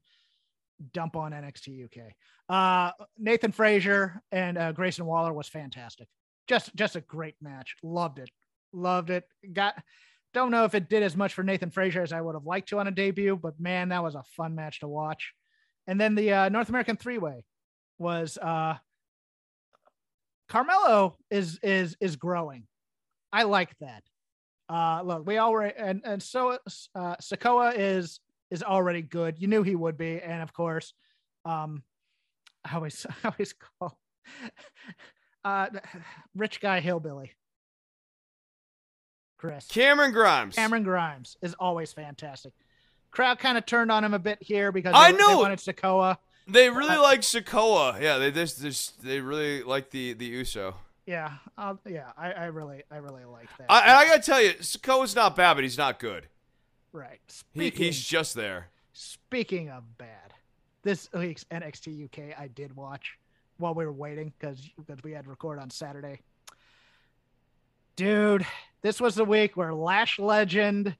dump 0.92 1.16
on 1.16 1.32
NXT 1.32 1.84
UK. 1.84 2.12
Uh, 2.48 2.92
Nathan 3.18 3.52
Frazer 3.52 4.22
and 4.32 4.58
uh, 4.58 4.72
Grayson 4.72 5.06
Waller 5.06 5.32
was 5.32 5.48
fantastic. 5.48 6.08
Just 6.46 6.74
just 6.74 6.96
a 6.96 7.00
great 7.00 7.36
match. 7.40 7.76
Loved 7.82 8.18
it. 8.18 8.30
Loved 8.72 9.10
it. 9.10 9.24
Got 9.52 9.74
don't 10.32 10.50
know 10.50 10.64
if 10.64 10.74
it 10.74 10.88
did 10.88 11.02
as 11.02 11.16
much 11.16 11.34
for 11.34 11.42
Nathan 11.42 11.70
Frazer 11.70 12.02
as 12.02 12.12
I 12.12 12.20
would 12.20 12.34
have 12.34 12.46
liked 12.46 12.68
to 12.68 12.78
on 12.78 12.86
a 12.86 12.92
debut, 12.92 13.36
but 13.36 13.58
man, 13.58 13.88
that 13.88 14.02
was 14.02 14.14
a 14.14 14.22
fun 14.36 14.54
match 14.54 14.80
to 14.80 14.88
watch. 14.88 15.32
And 15.86 16.00
then 16.00 16.14
the 16.14 16.32
uh, 16.32 16.48
North 16.48 16.68
American 16.68 16.96
three 16.96 17.18
way 17.18 17.44
was 17.98 18.38
uh, 18.38 18.76
Carmelo 20.48 21.16
is 21.30 21.58
is 21.62 21.96
is 22.00 22.16
growing. 22.16 22.66
I 23.32 23.44
like 23.44 23.70
that. 23.80 24.02
Uh, 24.68 25.02
look, 25.02 25.26
we 25.26 25.38
all 25.38 25.52
were, 25.52 25.62
and 25.62 26.02
and 26.04 26.22
so 26.22 26.58
uh, 26.94 27.16
Sikoa 27.20 27.74
is 27.76 28.20
is 28.50 28.62
already 28.62 29.02
good. 29.02 29.40
You 29.40 29.48
knew 29.48 29.62
he 29.62 29.74
would 29.74 29.96
be, 29.96 30.20
and 30.20 30.42
of 30.42 30.52
course, 30.52 30.92
um, 31.44 31.82
I 32.64 32.76
always 32.76 33.06
I 33.24 33.28
always 33.28 33.54
call 33.78 33.98
uh, 35.44 35.66
rich 36.36 36.60
guy 36.60 36.80
hillbilly. 36.80 37.32
Chris 39.40 39.66
Cameron 39.68 40.12
Grimes. 40.12 40.54
Cameron 40.54 40.82
Grimes 40.82 41.38
is 41.40 41.54
always 41.58 41.92
fantastic. 41.94 42.52
Crowd 43.10 43.38
kind 43.38 43.56
of 43.56 43.64
turned 43.64 43.90
on 43.90 44.04
him 44.04 44.12
a 44.12 44.18
bit 44.18 44.36
here 44.42 44.70
because 44.70 44.92
I 44.94 45.12
know. 45.12 45.28
they 45.28 45.34
wanted 45.36 45.58
Sikoa. 45.60 46.18
They 46.46 46.68
really 46.68 46.96
Uh, 46.96 47.02
like 47.02 47.20
Sikoa. 47.22 48.00
Yeah, 48.00 48.18
they 48.18 48.30
just, 48.30 48.60
just 48.60 49.02
they 49.02 49.20
really 49.20 49.62
like 49.62 49.88
the 49.90 50.12
the 50.12 50.26
Uso. 50.26 50.74
Yeah, 51.06 51.32
uh, 51.56 51.74
yeah, 51.88 52.10
I, 52.18 52.32
I 52.32 52.44
really 52.46 52.82
I 52.90 52.98
really 52.98 53.24
like 53.24 53.48
that. 53.58 53.66
I, 53.70 53.80
and 53.80 53.90
I 53.92 54.06
gotta 54.06 54.22
tell 54.22 54.42
you, 54.42 54.50
Sikoa's 54.60 55.16
not 55.16 55.34
bad, 55.36 55.54
but 55.54 55.64
he's 55.64 55.78
not 55.78 55.98
good. 55.98 56.28
right. 56.92 57.18
He, 57.26 57.32
Speaking, 57.32 57.86
he's 57.86 58.04
just 58.04 58.34
there. 58.34 58.68
Speaking 58.92 59.70
of 59.70 59.96
bad, 59.96 60.34
this 60.82 61.08
week's 61.14 61.44
NXT 61.44 62.04
UK 62.04 62.38
I 62.38 62.48
did 62.48 62.76
watch 62.76 63.16
while 63.56 63.74
we 63.74 63.86
were 63.86 63.92
waiting 63.92 64.32
because 64.38 64.60
because 64.76 65.02
we 65.02 65.12
had 65.12 65.24
to 65.24 65.30
record 65.30 65.58
on 65.58 65.70
Saturday. 65.70 66.20
Dude, 68.00 68.46
this 68.80 68.98
was 68.98 69.14
the 69.14 69.26
week 69.26 69.58
where 69.58 69.74
Lash 69.74 70.18
Legend 70.18 70.96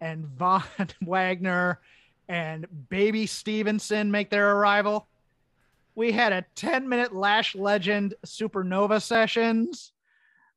and 0.00 0.24
Von 0.24 0.62
Wagner 1.02 1.80
and 2.28 2.64
Baby 2.88 3.26
Stevenson 3.26 4.08
make 4.08 4.30
their 4.30 4.52
arrival. 4.52 5.08
We 5.96 6.12
had 6.12 6.32
a 6.32 6.44
10 6.54 6.88
minute 6.88 7.12
Lash 7.12 7.56
Legend 7.56 8.14
Supernova 8.24 9.02
sessions. 9.02 9.90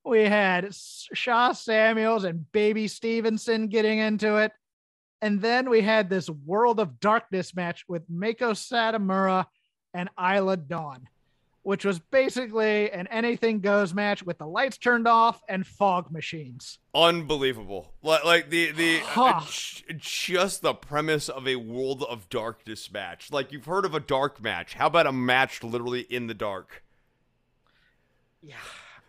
We 0.05 0.25
had 0.25 0.71
Sha 0.71 1.53
Samuels 1.53 2.25
and 2.25 2.51
Baby 2.51 2.87
Stevenson 2.87 3.67
getting 3.67 3.97
into 3.97 4.35
it. 4.35 4.51
And 5.23 5.41
then 5.41 5.67
we 5.67 5.81
had 5.81 6.11
this 6.11 6.29
World 6.29 6.79
of 6.79 6.99
Darkness 6.99 7.55
match 7.55 7.85
with 7.87 8.07
Meiko 8.07 8.51
Satomura 8.51 9.47
and 9.95 10.09
Isla 10.15 10.57
Dawn, 10.57 11.07
which 11.68 11.84
was 11.84 11.99
basically 11.99 12.89
an 12.91 13.07
anything 13.07 13.60
goes 13.60 13.94
match 13.94 14.23
with 14.23 14.38
the 14.38 14.48
lights 14.48 14.77
turned 14.77 15.06
off 15.06 15.41
and 15.49 15.68
fog 15.68 16.10
machines. 16.10 16.80
Unbelievable. 16.95 17.94
Like, 18.02 18.23
like 18.23 18.49
the 18.49 18.72
the 18.72 18.99
Huh. 18.99 19.41
uh, 19.41 19.45
just 19.98 20.61
the 20.61 20.73
premise 20.73 21.27
of 21.27 21.45
a 21.45 21.57
World 21.57 22.03
of 22.03 22.30
Darkness 22.30 22.89
match. 22.89 23.34
Like 23.34 23.52
you've 23.52 23.65
heard 23.65 23.84
of 23.84 23.94
a 23.94 23.99
dark 23.99 24.41
match. 24.41 24.76
How 24.76 24.88
about 24.88 25.07
a 25.07 25.11
match 25.11 25.61
literally 25.61 26.03
in 26.10 26.27
the 26.27 26.34
dark? 26.34 26.85
Yeah. 28.41 28.56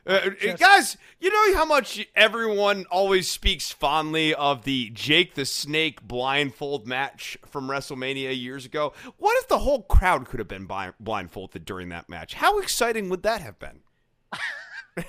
Uh, 0.08 0.30
Just- 0.40 0.58
guys, 0.58 0.96
you 1.20 1.30
know 1.30 1.54
how 1.54 1.66
much 1.66 2.06
everyone 2.16 2.86
always 2.90 3.30
speaks 3.30 3.70
fondly 3.70 4.32
of 4.34 4.64
the 4.64 4.90
Jake 4.94 5.34
the 5.34 5.44
Snake 5.44 6.02
blindfold 6.02 6.86
match 6.86 7.36
from 7.46 7.68
WrestleMania 7.68 8.34
years 8.40 8.64
ago? 8.64 8.94
What 9.18 9.36
if 9.42 9.48
the 9.48 9.58
whole 9.58 9.82
crowd 9.82 10.26
could 10.26 10.38
have 10.38 10.48
been 10.48 10.64
bi- 10.64 10.92
blindfolded 10.98 11.66
during 11.66 11.90
that 11.90 12.08
match? 12.08 12.32
How 12.34 12.58
exciting 12.58 13.10
would 13.10 13.22
that 13.24 13.42
have 13.42 13.58
been? 13.58 13.80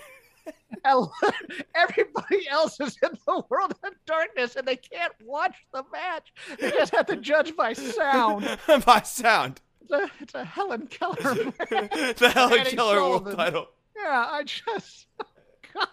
Everybody 1.75 2.47
else 2.49 2.79
is 2.79 2.97
in 3.01 3.17
the 3.25 3.43
World 3.49 3.73
of 3.83 3.93
Darkness 4.05 4.55
and 4.55 4.67
they 4.67 4.75
can't 4.75 5.13
watch 5.23 5.55
the 5.73 5.83
match. 5.91 6.33
They 6.59 6.71
just 6.71 6.93
have 6.95 7.05
to 7.07 7.15
judge 7.17 7.55
by 7.55 7.73
sound. 7.73 8.57
By 8.85 9.01
sound. 9.01 9.61
It's 9.81 9.91
a, 9.91 10.11
it's 10.19 10.35
a 10.35 10.43
Helen 10.43 10.87
Keller. 10.87 11.15
the 11.69 12.31
Helen 12.33 12.65
Keller 12.65 13.01
world 13.01 13.35
title. 13.35 13.67
Yeah, 14.03 14.27
I 14.29 14.43
just 14.43 15.07
God, 15.73 15.87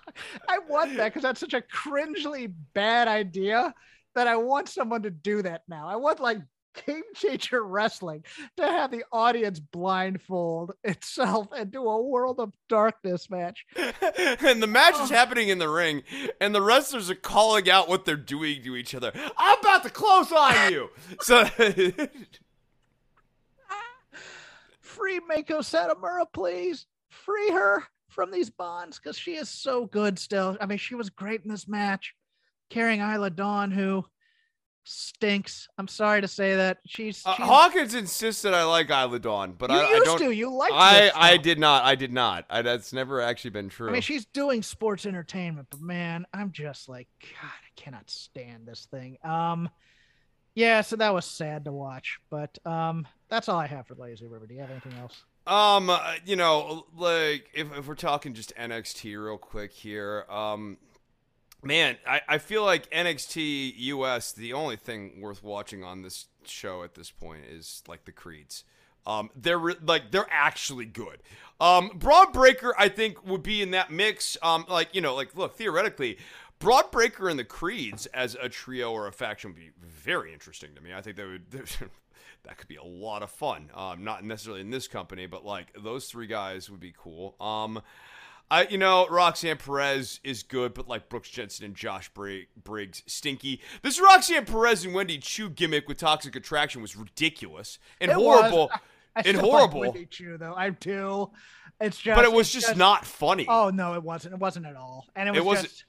I 0.49 0.59
want 0.69 0.97
that 0.97 1.07
because 1.07 1.23
that's 1.23 1.41
such 1.41 1.55
a 1.55 1.61
cringely 1.61 2.53
bad 2.73 3.09
idea 3.09 3.75
that 4.15 4.27
I 4.27 4.37
want 4.37 4.69
someone 4.69 5.03
to 5.03 5.11
do 5.11 5.43
that 5.43 5.63
now. 5.69 5.89
I 5.89 5.97
want 5.97 6.21
like 6.21 6.39
Game 6.87 7.03
Changer 7.15 7.63
Wrestling 7.63 8.25
to 8.57 8.63
have 8.63 8.91
the 8.91 9.05
audience 9.13 9.61
blindfold 9.61 10.73
itself 10.85 11.49
and 11.57 11.71
do 11.71 11.83
a 11.83 12.03
World 12.03 12.41
of 12.41 12.53
Darkness 12.69 13.31
match. 13.31 13.67
and 13.77 14.63
the 14.63 14.67
match 14.67 14.99
is 15.01 15.11
happening 15.11 15.49
in 15.49 15.59
the 15.59 15.69
ring, 15.69 16.03
and 16.41 16.55
the 16.55 16.63
wrestlers 16.63 17.11
are 17.11 17.15
calling 17.15 17.71
out 17.71 17.89
what 17.89 18.05
they're 18.05 18.17
doing 18.17 18.63
to 18.63 18.77
each 18.77 18.95
other. 18.95 19.13
I'm 19.37 19.59
about 19.61 19.83
to 19.85 19.91
close 19.91 20.33
on 20.33 20.73
you. 20.73 20.91
So 21.21 21.45
ah. 21.45 22.09
Free 24.81 25.21
Meiko 25.21 25.61
Satomura, 25.61 26.27
please. 26.33 26.87
Free 27.09 27.51
her 27.51 27.85
from 28.17 28.33
these 28.33 28.51
bonds 28.51 28.99
because 28.99 29.17
she 29.17 29.37
is 29.37 29.49
so 29.49 29.87
good 29.87 30.19
still. 30.19 30.57
I 30.61 30.67
mean, 30.67 30.79
she 30.79 30.97
was 30.97 31.11
great 31.11 31.43
in 31.43 31.51
this 31.51 31.69
match, 31.69 32.15
carrying 32.71 33.01
Isla 33.01 33.31
Dawn, 33.31 33.71
who 33.71 34.05
stinks. 34.85 35.69
I'm 35.79 35.87
sorry 35.87 36.23
to 36.23 36.29
say 36.29 36.57
that. 36.57 36.79
She's, 36.87 37.23
uh, 37.27 37.33
Hawkins 37.33 37.95
insists 37.95 38.43
that 38.43 38.55
I 38.55 38.65
like 38.65 38.89
Isla 38.89 39.19
Dawn, 39.19 39.55
but 39.57 39.71
you 39.71 39.77
I, 39.77 39.85
I 39.85 39.91
used 39.91 40.05
don't. 40.05 40.19
to. 40.21 40.31
You 40.31 40.51
liked 40.51 40.75
I 40.75 41.13
I 41.15 41.37
did 41.37 41.59
not. 41.59 41.85
I 41.85 41.95
did 41.95 42.13
not. 42.13 42.47
I, 42.49 42.63
that's 42.63 42.93
never 42.93 43.21
actually 43.21 43.51
been 43.51 43.69
true. 43.69 43.91
I 43.91 43.93
mean, 43.93 44.03
she's 44.03 44.25
doing 44.25 44.63
sports 44.63 45.05
entertainment, 45.05 45.69
but 45.71 45.81
man, 45.81 46.27
I'm 46.33 46.51
just 46.51 46.89
like, 46.89 47.09
God, 47.21 47.51
I 47.51 47.81
cannot 47.81 48.09
stand 48.11 48.67
this 48.67 48.89
thing. 48.91 49.19
Um, 49.23 49.69
yeah, 50.55 50.81
so 50.81 50.97
that 50.97 51.13
was 51.13 51.27
sad 51.27 51.67
to 51.67 51.73
watch, 51.73 52.19
but 52.31 52.59
um, 52.65 53.07
that's 53.29 53.51
all 53.51 53.59
I 53.59 53.67
have 53.67 53.87
for 53.87 53.95
Lazy 53.95 54.27
River. 54.27 54.47
Do 54.47 54.55
you 54.55 54.61
have 54.61 54.71
anything 54.71 54.95
else? 54.95 55.23
Um, 55.47 55.91
uh, 55.91 56.15
you 56.25 56.37
know, 56.37 56.87
like 56.97 57.51
if, 57.55 57.77
if 57.77 57.87
we're 57.87 57.95
talking 57.95 58.35
just 58.35 58.55
NXT 58.57 59.23
real 59.23 59.39
quick 59.39 59.73
here, 59.73 60.25
um, 60.29 60.77
man, 61.63 61.97
I, 62.07 62.21
I 62.29 62.39
feel 62.39 62.65
like 62.65 62.91
NXT 62.91 63.75
US, 63.77 64.33
the 64.33 64.53
only 64.53 64.77
thing 64.77 65.21
worth 65.21 65.45
watching 65.45 65.85
on 65.85 66.03
this 66.03 66.27
show 66.45 66.83
at 66.83 66.95
this 66.95 67.11
point 67.11 67.45
is 67.45 67.83
like 67.87 68.05
the 68.05 68.13
Creeds. 68.13 68.65
Um, 69.07 69.31
they're 69.37 69.59
re- 69.59 69.77
like 69.85 70.11
they're 70.11 70.27
actually 70.31 70.87
good. 70.87 71.23
Um, 71.61 71.93
Bron 71.95 72.33
Breakker, 72.33 72.75
I 72.77 72.89
think, 72.89 73.25
would 73.25 73.43
be 73.45 73.63
in 73.63 73.71
that 73.71 73.93
mix. 73.93 74.37
Um, 74.43 74.67
like 74.69 74.95
you 74.97 75.01
know, 75.01 75.15
like 75.15 75.37
look 75.37 75.55
theoretically, 75.57 76.19
Bron 76.59 76.85
Breakker 76.91 77.29
and 77.29 77.39
the 77.39 77.45
Creeds 77.45 78.07
as 78.07 78.37
a 78.41 78.49
trio 78.49 78.91
or 78.93 79.07
a 79.07 79.13
faction 79.13 79.51
would 79.51 79.61
be 79.61 79.71
very 79.81 80.33
interesting 80.33 80.75
to 80.75 80.81
me. 80.81 80.93
I 80.93 81.03
think 81.03 81.17
that 81.17 81.27
would 81.27 81.45
that 82.47 82.57
could 82.59 82.69
be 82.69 82.77
a 82.77 82.85
lot 82.85 83.23
of 83.23 83.31
fun. 83.31 83.71
Um, 83.75 84.05
not 84.05 84.25
necessarily 84.25 84.61
in 84.63 84.71
this 84.71 84.89
company, 84.89 85.27
but 85.27 85.45
like 85.45 85.69
those 85.83 86.07
three 86.07 86.27
guys 86.27 86.71
would 86.71 86.81
be 86.81 86.95
cool. 86.97 87.35
Um, 87.41 87.83
I, 88.51 88.67
you 88.69 88.79
know, 88.79 89.07
Roxanne 89.09 89.57
Perez 89.57 90.21
is 90.23 90.45
good, 90.45 90.73
but 90.73 90.87
like 90.87 91.09
Brooks 91.09 91.29
Jensen 91.29 91.65
and 91.67 91.75
Josh 91.75 92.09
Brig- 92.15 92.47
Briggs, 92.63 93.03
stinky. 93.07 93.61
This 93.83 94.01
Roxanne 94.01 94.45
Perez 94.45 94.85
and 94.85 94.95
Wendy 94.95 95.19
Choo 95.19 95.49
gimmick 95.51 95.89
with 95.89 95.99
Toxic 95.99 96.37
Attraction 96.37 96.81
was 96.81 96.97
ridiculous 96.97 97.79
and 98.01 98.11
It 98.11 98.15
horrible, 98.15 98.71
I 99.17 99.23
and 99.25 99.37
still 99.39 99.51
horrible. 99.51 99.81
Like 99.81 99.95
Wendy 99.95 100.07
Choo, 100.07 100.39
though. 100.39 100.55
I 100.57 100.71
do. 100.71 101.31
It's 101.81 101.99
just, 101.99 102.17
but 102.17 102.25
it 102.25 102.33
was 102.33 102.55
it's 102.55 102.67
just, 102.67 102.77
not 102.79 103.05
funny. 103.05 103.47
Oh 103.49 103.71
no, 103.71 103.95
it 103.95 104.03
wasn't. 104.03 104.35
It 104.35 104.41
wasn't 104.41 104.67
at 104.67 104.77
all. 104.77 105.07
And 105.17 105.29
it 105.29 105.33
was 105.33 105.39
It 105.39 105.45
wasn't- 105.45 105.69
just. 105.69 105.85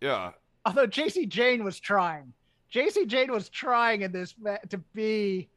Yeah, 0.00 0.32
Although 0.66 0.86
Jacy 0.86 1.24
Jayne 1.26 1.64
was 1.64 1.80
trying. 1.80 2.32
Jacy 2.68 3.06
Jayne 3.06 3.32
was 3.32 3.48
trying 3.48 4.02
in 4.02 4.12
this 4.12 4.34
to 4.68 4.78
be 4.94 5.48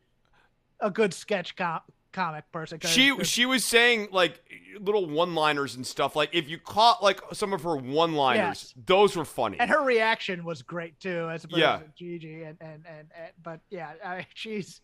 a 0.79 0.89
good 0.91 1.13
sketch 1.13 1.55
com- 1.55 1.81
comic 2.13 2.51
person. 2.51 2.79
she 2.81 3.09
there's- 3.09 3.27
she 3.27 3.45
was 3.45 3.63
saying 3.63 4.07
like 4.11 4.41
little 4.79 5.07
one-liners 5.07 5.75
and 5.75 5.85
stuff. 5.85 6.15
Like 6.15 6.29
if 6.33 6.47
you 6.49 6.57
caught 6.59 7.01
like 7.03 7.19
some 7.33 7.53
of 7.53 7.61
her 7.63 7.75
one-liners, 7.75 8.73
Yes. 8.75 8.85
those 8.85 9.15
were 9.15 9.25
funny. 9.25 9.59
and 9.59 9.69
her 9.69 9.83
reaction 9.83 10.43
was 10.43 10.61
great 10.61 10.99
too, 10.99 11.29
as 11.31 11.43
opposed 11.43 11.59
Yeah. 11.61 11.77
to 11.77 11.85
Gigi. 11.97 12.43
And, 12.43 12.57
and 12.61 12.85
and 12.87 13.07
and 13.15 13.31
but 13.43 13.59
yeah, 13.69 13.93
I, 14.03 14.25
she's 14.33 14.81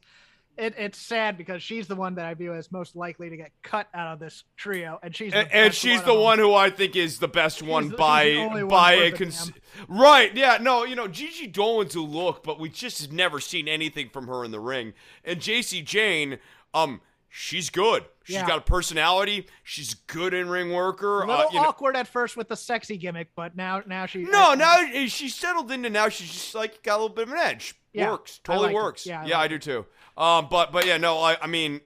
it, 0.57 0.75
it's 0.77 0.97
sad 0.99 1.37
because 1.37 1.61
she's 1.63 1.87
the 1.87 1.95
one 1.95 2.15
that 2.15 2.25
I 2.25 2.33
view 2.33 2.53
as 2.53 2.71
most 2.71 2.95
likely 2.95 3.29
to 3.29 3.37
get 3.37 3.51
cut 3.63 3.87
out 3.93 4.13
of 4.13 4.19
this 4.19 4.43
trio, 4.57 4.99
and 5.01 5.15
she's 5.15 5.31
the 5.31 5.39
and, 5.39 5.51
and 5.51 5.73
she's 5.73 5.99
of 5.99 6.05
the 6.05 6.13
one 6.13 6.39
who 6.39 6.53
I 6.53 6.69
think 6.69 6.95
is 6.95 7.19
the 7.19 7.27
best 7.27 7.61
one 7.63 7.89
the- 7.89 7.97
by 7.97 8.63
by 8.69 8.93
a 8.93 9.11
cons- 9.11 9.51
right. 9.87 10.35
Yeah, 10.35 10.57
no, 10.61 10.83
you 10.83 10.95
know 10.95 11.07
Gigi 11.07 11.47
Dolan's 11.47 11.95
a 11.95 12.01
look, 12.01 12.43
but 12.43 12.59
we 12.59 12.69
just 12.69 13.01
have 13.01 13.11
never 13.11 13.39
seen 13.39 13.67
anything 13.67 14.09
from 14.09 14.27
her 14.27 14.43
in 14.45 14.51
the 14.51 14.59
ring. 14.59 14.93
And 15.23 15.39
Jacy 15.41 15.81
Jayne, 15.81 16.39
um, 16.73 17.01
she's 17.29 17.69
good. 17.69 18.05
She's 18.25 18.35
Yeah. 18.37 18.47
got 18.47 18.59
a 18.59 18.61
personality. 18.61 19.47
She's 19.63 19.95
good 19.95 20.33
in 20.33 20.47
ring 20.49 20.71
worker. 20.71 21.23
A 21.23 21.23
Uh, 21.23 21.27
little 21.37 21.51
you 21.51 21.61
know- 21.61 21.67
awkward 21.67 21.97
at 21.97 22.07
first 22.07 22.37
with 22.37 22.47
the 22.47 22.55
sexy 22.55 22.95
gimmick, 22.95 23.29
but 23.35 23.55
now 23.57 23.81
now 23.85 24.05
she 24.05 24.19
no, 24.19 24.53
now 24.53 24.77
she's 25.07 25.35
settled 25.35 25.71
into 25.71 25.89
now. 25.89 26.07
She's 26.09 26.31
just 26.31 26.55
like 26.55 26.83
got 26.83 26.93
a 26.93 27.01
little 27.01 27.09
bit 27.15 27.27
of 27.27 27.33
an 27.33 27.39
edge. 27.39 27.75
Yeah, 27.91 28.09
works, 28.11 28.39
totally 28.43 28.67
like 28.67 28.71
it. 28.73 28.75
works. 28.75 29.05
Yeah, 29.05 29.21
I 29.21 29.25
yeah, 29.25 29.39
I 29.39 29.47
do 29.47 29.59
too. 29.59 29.85
Um, 30.17 30.47
but 30.49 30.71
but 30.71 30.85
yeah, 30.85 30.97
no, 30.97 31.19
I 31.19 31.37
I 31.41 31.47
mean, 31.47 31.81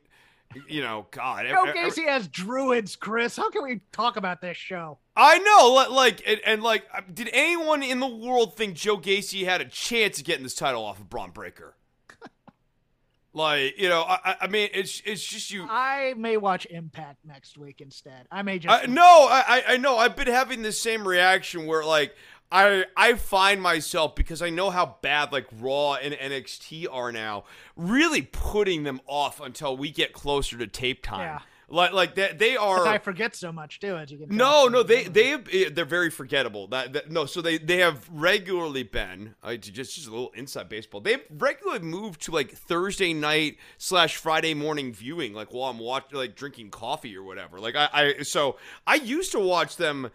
you 0.68 0.82
know, 0.82 1.08
God, 1.12 1.46
Joe 1.48 1.66
Gacy 1.74 2.06
has 2.08 2.28
druids, 2.28 2.96
Chris. 2.96 3.38
How 3.38 3.50
can 3.50 3.64
we 3.64 3.82
talk 3.92 4.18
about 4.18 4.42
this 4.42 4.58
show? 4.58 4.98
I 5.16 5.40
know, 5.40 5.94
like, 5.94 6.22
and, 6.28 6.40
and 6.46 6.62
like, 6.64 6.86
uh, 6.94 7.02
did 7.12 7.30
anyone 7.34 7.82
in 7.84 8.00
the 8.00 8.08
world 8.08 8.56
think 8.56 8.76
Joe 8.76 8.98
Gacy 8.98 9.46
had 9.46 9.62
a 9.62 9.66
chance 9.66 10.20
of 10.20 10.26
getting 10.26 10.44
this 10.44 10.54
title 10.54 10.84
off 10.84 11.00
of 11.00 11.10
Bron 11.10 11.32
Breakker? 11.32 11.76
like, 13.34 13.80
you 13.80 13.90
know, 13.90 14.04
I, 14.04 14.36
I- 14.42 14.48
mean, 14.48 14.70
it's 14.74 15.02
it's 15.06 15.24
just 15.24 15.52
you. 15.52 15.66
I 15.70 16.14
may 16.18 16.38
watch 16.38 16.68
Impact 16.70 17.26
next 17.26 17.58
week 17.58 17.82
instead. 17.82 18.28
I 18.32 18.42
may 18.42 18.60
just 18.60 18.84
I, 18.84 18.86
no, 18.88 19.04
I 19.04 19.44
I- 19.48 19.64
I 19.74 19.78
know. 19.78 19.98
I've 19.98 20.16
been 20.16 20.28
having 20.28 20.62
the 20.62 20.72
same 20.72 21.08
reaction 21.08 21.66
where 21.66 21.84
like 21.84 22.16
I 22.52 22.86
I 22.96 23.14
find 23.14 23.62
myself 23.62 24.16
because 24.16 24.42
I 24.42 24.50
know 24.50 24.70
how 24.70 24.98
bad 25.02 25.32
like 25.32 25.48
Raw 25.60 25.96
and 25.96 26.14
NXT 26.14 26.88
are 26.92 27.12
now, 27.12 27.44
really 27.76 28.22
putting 28.22 28.84
them 28.84 29.02
off 29.06 29.42
until 29.42 29.76
we 29.76 29.92
get 29.92 30.14
closer 30.14 30.58
to 30.58 30.68
tape 30.68 31.04
time. 31.04 31.22
Yeah. 31.22 31.40
Like 31.70 31.92
like 31.92 32.16
they 32.16 32.32
they 32.34 32.56
are. 32.56 32.88
I 32.88 32.98
forget 32.98 33.36
so 33.36 33.52
much 33.52 33.82
too, 33.82 33.98
as 33.98 34.10
you 34.10 34.20
can. 34.20 34.30
No, 34.30 34.68
no, 34.68 34.84
they 34.84 35.04
they 35.04 35.36
they're 35.70 35.84
very 35.84 36.10
forgettable. 36.10 36.68
That, 36.68 36.94
that 36.94 37.12
no, 37.12 37.26
so 37.26 37.42
they 37.42 37.58
they 37.58 37.80
have 37.80 38.08
regularly 38.10 38.84
been 38.84 39.36
uh, 39.44 39.56
just 39.56 39.96
just 39.96 40.08
a 40.08 40.10
little 40.10 40.32
inside 40.32 40.70
baseball. 40.70 41.02
They've 41.02 41.24
regularly 41.30 41.80
moved 41.80 42.22
to 42.22 42.32
like 42.32 42.54
Thursday 42.54 43.14
night 43.14 43.58
slash 43.78 44.16
Friday 44.16 44.54
morning 44.54 44.94
viewing, 44.94 45.34
like 45.34 45.54
while 45.54 45.70
I'm 45.70 45.80
watching, 45.80 46.18
like 46.18 46.38
drinking 46.38 46.70
coffee 46.70 47.18
or 47.18 47.24
whatever. 47.24 47.60
Like 47.60 47.76
I, 47.76 47.90
I 47.92 48.22
so 48.24 48.56
I 48.86 48.96
used 48.96 49.34
to 49.34 49.40
watch 49.40 49.76
them 49.76 50.10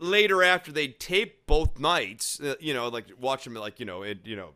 later 0.00 0.42
after 0.42 0.72
they 0.72 0.88
tape 0.88 1.46
both 1.46 1.78
nights. 1.78 2.40
Uh, 2.40 2.54
you 2.60 2.74
know, 2.74 2.88
like 2.88 3.06
watch 3.20 3.44
them 3.44 3.54
like 3.54 3.78
you 3.78 3.86
know 3.86 4.02
it 4.02 4.18
you 4.24 4.34
know 4.36 4.50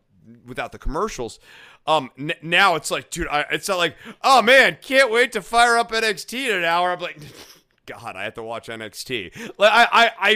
without 0.47 0.73
the 0.73 0.79
commercials. 0.79 1.39
Um, 1.87 2.11
n- 2.19 2.33
now 2.41 2.77
it's 2.77 2.91
like, 2.91 3.11
dude, 3.11 3.29
I, 3.29 3.45
it's 3.53 3.69
not 3.69 3.77
like, 3.77 3.95
oh 4.23 4.41
man, 4.41 4.79
can't 4.81 5.11
wait 5.11 5.33
to 5.33 5.43
fire 5.43 5.77
up 5.77 5.93
NXT 5.93 6.49
in 6.49 6.57
an 6.57 6.65
hour. 6.65 6.91
I'm 6.93 6.99
like, 7.01 7.19
God, 7.87 8.17
I 8.17 8.25
have 8.25 8.33
to 8.35 8.43
watch 8.43 8.69
NXT. 8.69 9.53
Like, 9.59 9.71
I, 9.71 9.85
I, 9.93 10.11
I, 10.19 10.31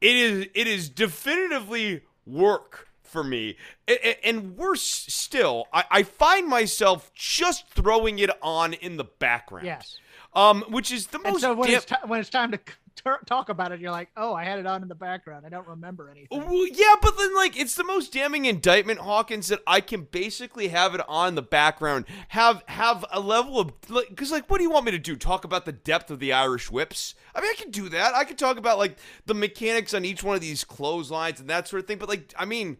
it 0.00 0.16
is, 0.16 0.46
it 0.54 0.66
is 0.66 0.88
definitively 0.88 2.00
work 2.24 2.88
for 3.02 3.22
me. 3.22 3.56
A- 3.88 4.08
a- 4.08 4.26
And 4.26 4.56
worse 4.56 4.80
still, 4.82 5.66
I, 5.70 5.84
I 5.90 6.02
find 6.02 6.46
myself 6.48 7.12
just 7.14 7.68
throwing 7.68 8.18
it 8.18 8.30
on 8.42 8.72
in 8.72 8.96
the 8.96 9.04
background. 9.04 9.66
Yes. 9.66 9.98
Um, 10.32 10.62
which 10.68 10.90
is 10.90 11.08
the 11.08 11.18
And 11.24 11.32
most 11.34 11.40
so 11.42 11.52
when 11.54 11.68
damn- 11.68 11.76
it's 11.76 11.84
ti- 11.86 11.94
when 12.06 12.20
it's 12.20 12.30
time 12.30 12.52
to 12.52 12.60
tur- 13.08 13.24
talk 13.26 13.48
about 13.48 13.72
it, 13.72 13.80
you're 13.80 13.90
like, 13.90 14.10
oh, 14.16 14.34
I 14.34 14.44
had 14.44 14.58
it 14.58 14.66
on 14.66 14.82
in 14.82 14.88
the 14.88 14.94
background. 14.94 15.46
I 15.46 15.48
don't 15.48 15.66
remember 15.66 16.10
anything. 16.10 16.40
Well, 16.40 16.66
yeah, 16.66 16.94
but 17.00 17.16
then 17.18 17.34
like 17.34 17.58
it's 17.58 17.74
the 17.74 17.84
most 17.84 18.12
damning 18.12 18.44
indictment, 18.44 19.00
Hawkins, 19.00 19.48
that 19.48 19.60
I 19.66 19.80
can 19.80 20.02
basically 20.10 20.68
have 20.68 20.94
it 20.94 21.00
on 21.08 21.34
the 21.34 21.42
background, 21.42 22.06
have 22.28 22.62
have 22.68 23.04
a 23.10 23.20
level 23.20 23.58
of 23.58 23.72
because 24.08 24.30
like, 24.30 24.48
what 24.50 24.58
do 24.58 24.64
you 24.64 24.70
want 24.70 24.84
me 24.84 24.92
to 24.92 24.98
do? 24.98 25.16
Talk 25.16 25.44
about 25.44 25.64
the 25.64 25.72
depth 25.72 26.10
of 26.10 26.18
the 26.18 26.32
Irish 26.32 26.70
whips? 26.70 27.14
I 27.34 27.40
mean, 27.40 27.50
I 27.50 27.54
can 27.54 27.70
do 27.70 27.88
that. 27.90 28.14
I 28.14 28.24
can 28.24 28.36
talk 28.36 28.56
about 28.56 28.78
like 28.78 28.98
the 29.26 29.34
mechanics 29.34 29.94
on 29.94 30.04
each 30.04 30.22
one 30.22 30.34
of 30.34 30.40
these 30.40 30.64
clotheslines 30.64 31.40
and 31.40 31.50
that 31.50 31.68
sort 31.68 31.80
of 31.80 31.86
thing. 31.86 31.98
But 31.98 32.08
like, 32.08 32.34
I 32.38 32.44
mean. 32.44 32.78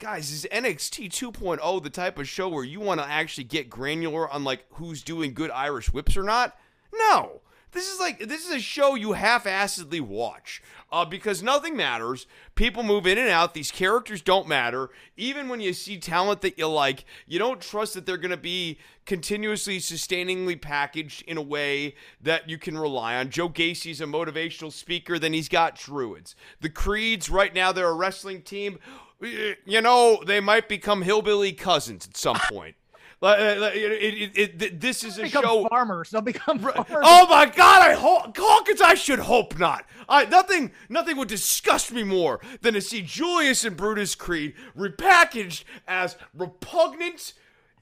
Guys, 0.00 0.30
is 0.30 0.46
NXT 0.52 1.10
2.0 1.10 1.82
the 1.82 1.90
type 1.90 2.20
of 2.20 2.28
show 2.28 2.48
where 2.48 2.62
you 2.62 2.78
want 2.78 3.00
to 3.00 3.06
actually 3.08 3.42
get 3.42 3.68
granular 3.68 4.30
on 4.30 4.44
like 4.44 4.64
who's 4.74 5.02
doing 5.02 5.34
good 5.34 5.50
Irish 5.50 5.92
whips 5.92 6.16
or 6.16 6.22
not? 6.22 6.56
No. 6.94 7.40
This 7.72 7.92
is 7.92 8.00
like 8.00 8.18
this 8.20 8.46
is 8.46 8.54
a 8.54 8.60
show 8.60 8.94
you 8.94 9.12
half-assedly 9.12 10.00
watch 10.00 10.62
uh, 10.90 11.04
because 11.04 11.42
nothing 11.42 11.76
matters. 11.76 12.26
People 12.54 12.82
move 12.82 13.06
in 13.06 13.18
and 13.18 13.28
out. 13.28 13.52
These 13.52 13.70
characters 13.70 14.22
don't 14.22 14.48
matter. 14.48 14.90
Even 15.16 15.48
when 15.48 15.60
you 15.60 15.72
see 15.72 15.98
talent 15.98 16.40
that 16.40 16.58
you 16.58 16.66
like, 16.66 17.04
you 17.26 17.38
don't 17.38 17.60
trust 17.60 17.94
that 17.94 18.06
they're 18.06 18.16
going 18.16 18.30
to 18.30 18.36
be 18.36 18.78
continuously, 19.04 19.80
sustainingly 19.80 20.56
packaged 20.56 21.22
in 21.22 21.36
a 21.36 21.42
way 21.42 21.94
that 22.20 22.48
you 22.48 22.58
can 22.58 22.78
rely 22.78 23.16
on. 23.16 23.30
Joe 23.30 23.48
Gacy's 23.48 24.00
a 24.00 24.06
motivational 24.06 24.72
speaker. 24.72 25.18
Then 25.18 25.32
he's 25.32 25.48
got 25.48 25.76
Druids. 25.76 26.34
The 26.60 26.70
Creeds 26.70 27.28
right 27.28 27.54
now 27.54 27.72
they're 27.72 27.88
a 27.88 27.94
wrestling 27.94 28.42
team. 28.42 28.78
You 29.20 29.80
know 29.80 30.22
they 30.26 30.40
might 30.40 30.68
become 30.68 31.02
hillbilly 31.02 31.52
cousins 31.52 32.06
at 32.06 32.16
some 32.16 32.38
point. 32.50 32.76
Like, 33.20 33.40
uh, 33.40 33.70
it, 33.74 34.30
it, 34.36 34.62
it, 34.62 34.80
this 34.80 35.02
is 35.02 35.18
a 35.18 35.28
show. 35.28 35.66
farmers. 35.68 36.10
They'll 36.10 36.20
become 36.20 36.60
farmers. 36.60 36.86
Oh 36.88 37.26
my 37.28 37.46
God! 37.46 37.82
I 37.90 37.94
hope 37.94 38.36
Hawkins. 38.36 38.80
I 38.80 38.94
should 38.94 39.18
hope 39.18 39.58
not. 39.58 39.84
I 40.08 40.24
nothing. 40.26 40.70
Nothing 40.88 41.16
would 41.16 41.28
disgust 41.28 41.90
me 41.92 42.04
more 42.04 42.40
than 42.60 42.74
to 42.74 42.80
see 42.80 43.02
Julius 43.02 43.64
and 43.64 43.76
Brutus 43.76 44.14
Creed 44.14 44.54
repackaged 44.76 45.64
as 45.88 46.16
repugnant, 46.32 47.32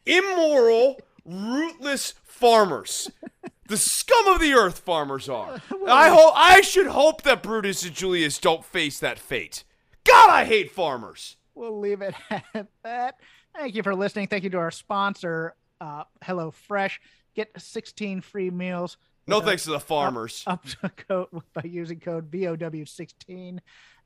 immoral, 0.06 1.00
rootless 1.24 2.14
farmers. 2.24 3.10
The 3.68 3.76
scum 3.76 4.28
of 4.28 4.38
the 4.40 4.52
earth 4.52 4.78
farmers 4.78 5.28
are. 5.28 5.60
I 5.88 6.08
hope. 6.08 6.34
I 6.36 6.60
should 6.60 6.86
hope 6.86 7.22
that 7.22 7.42
Brutus 7.42 7.84
and 7.84 7.92
Julius 7.92 8.38
don't 8.38 8.64
face 8.64 9.00
that 9.00 9.18
fate. 9.18 9.64
God, 10.04 10.30
I 10.30 10.44
hate 10.44 10.70
farmers. 10.70 11.34
we'll 11.56 11.80
leave 11.80 12.00
it 12.00 12.14
at 12.54 12.68
that. 12.84 13.16
Thank 13.56 13.74
you 13.74 13.82
for 13.82 13.94
listening. 13.94 14.26
Thank 14.28 14.44
you 14.44 14.50
to 14.50 14.58
our 14.58 14.70
sponsor, 14.70 15.54
uh, 15.80 16.04
Hello 16.22 16.50
Fresh. 16.50 17.00
Get 17.34 17.50
16 17.56 18.20
free 18.20 18.50
meals. 18.50 18.98
No 19.26 19.40
thanks 19.40 19.64
to 19.64 19.70
the 19.70 19.80
farmers. 19.80 20.44
Up 20.46 20.64
to 20.64 20.88
code 20.90 21.28
by 21.54 21.62
using 21.64 21.98
code 21.98 22.30
VOW16 22.30 23.58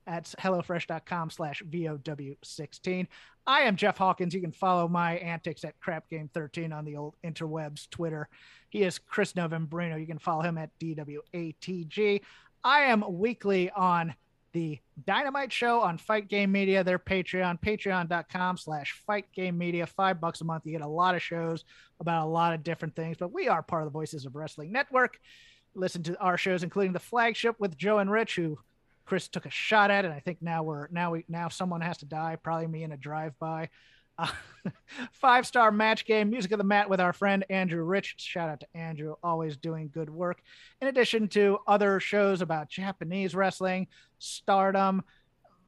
at 0.07 0.23
HelloFresh.com 0.39 1.29
slash 1.29 1.61
VOW16. 1.69 3.07
I 3.45 3.61
am 3.61 3.75
Jeff 3.75 3.97
Hawkins. 3.97 4.33
You 4.33 4.41
can 4.41 4.51
follow 4.51 4.87
my 4.87 5.17
antics 5.17 5.63
at 5.63 5.79
Crap 5.79 6.09
Game 6.09 6.29
13 6.33 6.73
on 6.73 6.85
the 6.85 6.95
old 6.95 7.15
interwebs 7.23 7.89
Twitter. 7.89 8.29
He 8.69 8.83
is 8.83 8.99
Chris 8.99 9.33
Novembrino. 9.33 9.99
You 9.99 10.07
can 10.07 10.19
follow 10.19 10.41
him 10.41 10.57
at 10.57 10.71
DWATG. 10.79 12.21
I 12.63 12.79
am 12.81 13.03
weekly 13.07 13.69
on 13.71 14.15
the 14.53 14.79
Dynamite 15.05 15.51
Show 15.51 15.81
on 15.81 15.97
Fight 15.97 16.27
Game 16.27 16.51
Media, 16.51 16.83
their 16.83 16.99
Patreon, 16.99 17.61
patreon.com 17.61 18.57
slash 18.57 18.93
Fight 19.05 19.25
Game 19.33 19.57
Media. 19.57 19.85
Five 19.85 20.19
bucks 20.19 20.41
a 20.41 20.45
month. 20.45 20.65
You 20.65 20.73
get 20.73 20.81
a 20.81 20.87
lot 20.87 21.15
of 21.15 21.21
shows 21.21 21.63
about 21.99 22.25
a 22.25 22.29
lot 22.29 22.53
of 22.53 22.63
different 22.63 22.95
things, 22.95 23.17
but 23.17 23.31
we 23.31 23.47
are 23.47 23.61
part 23.61 23.83
of 23.83 23.87
the 23.87 23.97
Voices 23.97 24.25
of 24.25 24.35
Wrestling 24.35 24.71
Network. 24.71 25.19
Listen 25.73 26.03
to 26.03 26.17
our 26.19 26.37
shows, 26.37 26.63
including 26.63 26.93
the 26.93 26.99
flagship 26.99 27.55
with 27.59 27.77
Joe 27.77 27.99
and 27.99 28.11
Rich, 28.11 28.35
who 28.35 28.59
Chris 29.05 29.27
took 29.27 29.45
a 29.45 29.49
shot 29.49 29.91
at, 29.91 30.05
and 30.05 30.13
I 30.13 30.19
think 30.19 30.41
now 30.41 30.63
we're 30.63 30.87
now 30.91 31.11
we 31.11 31.25
now 31.27 31.49
someone 31.49 31.81
has 31.81 31.97
to 31.99 32.05
die, 32.05 32.37
probably 32.41 32.67
me 32.67 32.83
in 32.83 32.91
a 32.91 32.97
drive-by. 32.97 33.69
Five 35.11 35.47
star 35.47 35.71
match 35.71 36.05
game, 36.05 36.29
music 36.29 36.51
of 36.51 36.57
the 36.57 36.63
mat 36.63 36.89
with 36.89 36.99
our 36.99 37.13
friend 37.13 37.45
Andrew 37.49 37.83
Rich. 37.83 38.15
Shout 38.17 38.49
out 38.49 38.59
to 38.59 38.67
Andrew, 38.75 39.15
always 39.23 39.57
doing 39.57 39.89
good 39.93 40.09
work. 40.09 40.41
In 40.81 40.87
addition 40.87 41.27
to 41.29 41.59
other 41.67 41.99
shows 41.99 42.41
about 42.41 42.69
Japanese 42.69 43.35
wrestling, 43.35 43.87
stardom, 44.19 45.03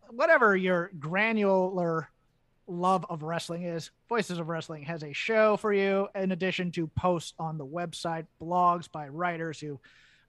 whatever 0.09 0.55
your 0.55 0.91
granular 0.99 2.09
love 2.67 3.05
of 3.09 3.23
wrestling 3.23 3.63
is, 3.63 3.91
Voices 4.07 4.39
of 4.39 4.47
Wrestling 4.47 4.83
has 4.83 5.03
a 5.03 5.13
show 5.13 5.57
for 5.57 5.73
you. 5.73 6.07
In 6.15 6.31
addition 6.31 6.71
to 6.73 6.87
posts 6.87 7.33
on 7.39 7.57
the 7.57 7.65
website, 7.65 8.25
blogs 8.41 8.91
by 8.91 9.07
writers 9.09 9.59
who 9.59 9.79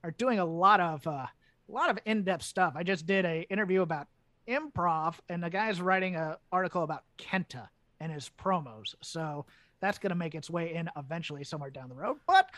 are 0.03 0.11
doing 0.11 0.39
a 0.39 0.45
lot 0.45 0.79
of 0.79 1.05
uh, 1.07 1.25
a 1.67 1.71
lot 1.71 1.89
of 1.89 1.97
in-depth 2.05 2.43
stuff. 2.43 2.73
I 2.75 2.83
just 2.83 3.07
did 3.07 3.25
a 3.25 3.41
interview 3.49 3.81
about 3.81 4.07
improv, 4.47 5.15
and 5.29 5.43
the 5.43 5.49
guy's 5.49 5.81
writing 5.81 6.15
an 6.15 6.35
article 6.51 6.83
about 6.83 7.03
Kenta 7.17 7.69
and 7.99 8.11
his 8.11 8.29
promos. 8.39 8.95
So 9.01 9.45
that's 9.81 9.97
going 9.97 10.09
to 10.11 10.15
make 10.15 10.35
its 10.35 10.49
way 10.49 10.73
in 10.73 10.89
eventually 10.97 11.43
somewhere 11.43 11.69
down 11.69 11.89
the 11.89 11.95
road. 11.95 12.17
But 12.27 12.49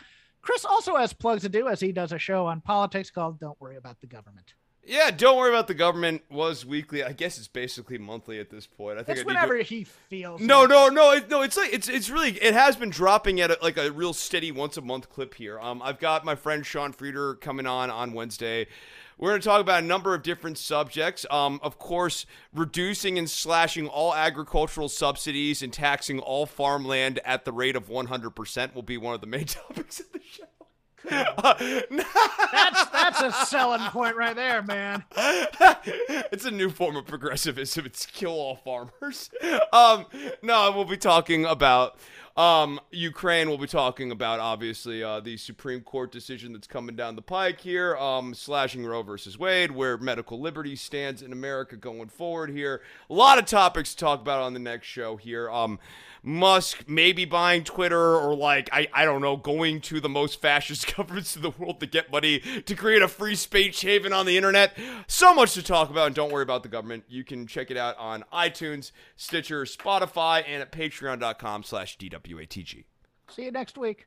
Chris 0.42 0.64
also 0.64 0.96
has 0.96 1.12
plugs 1.12 1.42
to 1.42 1.48
do 1.48 1.68
as 1.68 1.80
he 1.80 1.92
does 1.92 2.12
a 2.12 2.18
show 2.18 2.46
on 2.46 2.60
politics 2.60 3.10
called 3.10 3.40
"Don't 3.40 3.60
Worry 3.60 3.76
About 3.76 4.00
the 4.00 4.06
Government." 4.06 4.54
Yeah, 4.84 5.10
don't 5.10 5.36
worry 5.36 5.50
about 5.50 5.66
the 5.66 5.74
government. 5.74 6.22
Was 6.30 6.64
weekly. 6.64 7.04
I 7.04 7.12
guess 7.12 7.36
it's 7.36 7.48
basically 7.48 7.98
monthly 7.98 8.38
at 8.40 8.48
this 8.48 8.66
point. 8.66 8.98
I 8.98 9.02
think 9.02 9.18
It's 9.18 9.24
I 9.24 9.26
whenever 9.26 9.58
to- 9.58 9.62
he 9.62 9.84
feels. 9.84 10.40
No, 10.40 10.60
like 10.60 10.70
no, 10.70 10.88
no, 10.88 11.12
it, 11.12 11.28
no. 11.28 11.42
It's 11.42 11.58
like 11.58 11.74
it's 11.74 11.88
it's 11.88 12.08
really 12.08 12.30
it 12.38 12.54
has 12.54 12.74
been 12.76 12.88
dropping 12.88 13.38
at 13.40 13.50
a, 13.50 13.58
like 13.60 13.76
a 13.76 13.90
real 13.92 14.14
steady 14.14 14.50
once 14.50 14.78
a 14.78 14.80
month 14.80 15.10
clip 15.10 15.34
here. 15.34 15.60
Um, 15.60 15.82
I've 15.82 15.98
got 15.98 16.24
my 16.24 16.34
friend 16.36 16.64
Sean 16.64 16.94
Frieder 16.94 17.38
coming 17.38 17.66
on 17.66 17.90
on 17.90 18.14
Wednesday. 18.14 18.66
We're 19.18 19.30
going 19.30 19.40
to 19.40 19.48
talk 19.48 19.60
about 19.60 19.82
a 19.82 19.86
number 19.86 20.14
of 20.14 20.22
different 20.22 20.58
subjects. 20.58 21.26
Um, 21.28 21.58
of 21.62 21.76
course, 21.78 22.24
reducing 22.54 23.18
and 23.18 23.28
slashing 23.28 23.88
all 23.88 24.14
agricultural 24.14 24.88
subsidies 24.88 25.60
and 25.60 25.72
taxing 25.72 26.20
all 26.20 26.46
farmland 26.46 27.18
at 27.24 27.44
the 27.44 27.52
rate 27.52 27.74
of 27.74 27.88
100% 27.88 28.74
will 28.74 28.82
be 28.82 28.96
one 28.96 29.14
of 29.14 29.20
the 29.20 29.26
main 29.26 29.44
topics 29.46 29.98
of 30.00 30.12
the 30.12 30.20
show. 30.20 30.44
That's 31.10 32.86
that's 32.90 33.22
a 33.22 33.32
selling 33.46 33.80
point 33.90 34.16
right 34.16 34.34
there, 34.36 34.62
man. 34.62 35.04
it's 35.16 36.44
a 36.44 36.50
new 36.50 36.68
form 36.68 36.96
of 36.96 37.06
progressivism. 37.06 37.86
It's 37.86 38.04
kill 38.04 38.32
all 38.32 38.56
farmers. 38.56 39.30
Um, 39.72 40.06
no, 40.42 40.72
we'll 40.72 40.84
be 40.84 40.98
talking 40.98 41.46
about 41.46 41.98
Um, 42.38 42.78
Ukraine, 42.92 43.48
we'll 43.48 43.58
be 43.58 43.66
talking 43.66 44.12
about 44.12 44.38
obviously 44.38 45.02
uh, 45.02 45.18
the 45.18 45.36
Supreme 45.36 45.80
Court 45.80 46.12
decision 46.12 46.52
that's 46.52 46.68
coming 46.68 46.94
down 46.94 47.16
the 47.16 47.22
pike 47.22 47.60
here, 47.60 47.96
um, 47.96 48.32
slashing 48.32 48.86
Roe 48.86 49.02
versus 49.02 49.36
Wade, 49.36 49.72
where 49.72 49.98
medical 49.98 50.40
liberty 50.40 50.76
stands 50.76 51.20
in 51.20 51.32
America 51.32 51.76
going 51.76 52.08
forward 52.08 52.50
here. 52.50 52.80
A 53.10 53.12
lot 53.12 53.38
of 53.38 53.46
topics 53.46 53.90
to 53.90 53.96
talk 53.96 54.20
about 54.20 54.40
on 54.40 54.52
the 54.52 54.60
next 54.60 54.86
show 54.86 55.16
here. 55.16 55.50
Um, 55.50 55.80
Musk 56.22 56.84
maybe 56.88 57.24
buying 57.24 57.64
Twitter 57.64 58.16
or 58.16 58.34
like 58.34 58.68
I, 58.72 58.88
I 58.92 59.04
don't 59.04 59.20
know 59.20 59.36
going 59.36 59.80
to 59.82 60.00
the 60.00 60.08
most 60.08 60.40
fascist 60.40 60.94
governments 60.96 61.36
in 61.36 61.42
the 61.42 61.50
world 61.50 61.80
to 61.80 61.86
get 61.86 62.10
money 62.10 62.40
to 62.40 62.74
create 62.74 63.02
a 63.02 63.08
free 63.08 63.34
speech 63.34 63.80
haven 63.80 64.12
on 64.12 64.26
the 64.26 64.36
internet. 64.36 64.76
So 65.06 65.34
much 65.34 65.54
to 65.54 65.62
talk 65.62 65.90
about, 65.90 66.06
and 66.06 66.14
don't 66.14 66.32
worry 66.32 66.42
about 66.42 66.62
the 66.62 66.68
government. 66.68 67.04
You 67.08 67.24
can 67.24 67.46
check 67.46 67.70
it 67.70 67.76
out 67.76 67.96
on 67.98 68.24
iTunes, 68.32 68.92
Stitcher, 69.16 69.64
Spotify, 69.64 70.44
and 70.46 70.62
at 70.62 70.72
patreon.com 70.72 71.62
slash 71.62 71.98
DWATG. 71.98 72.84
See 73.28 73.44
you 73.44 73.50
next 73.50 73.76
week. 73.76 74.06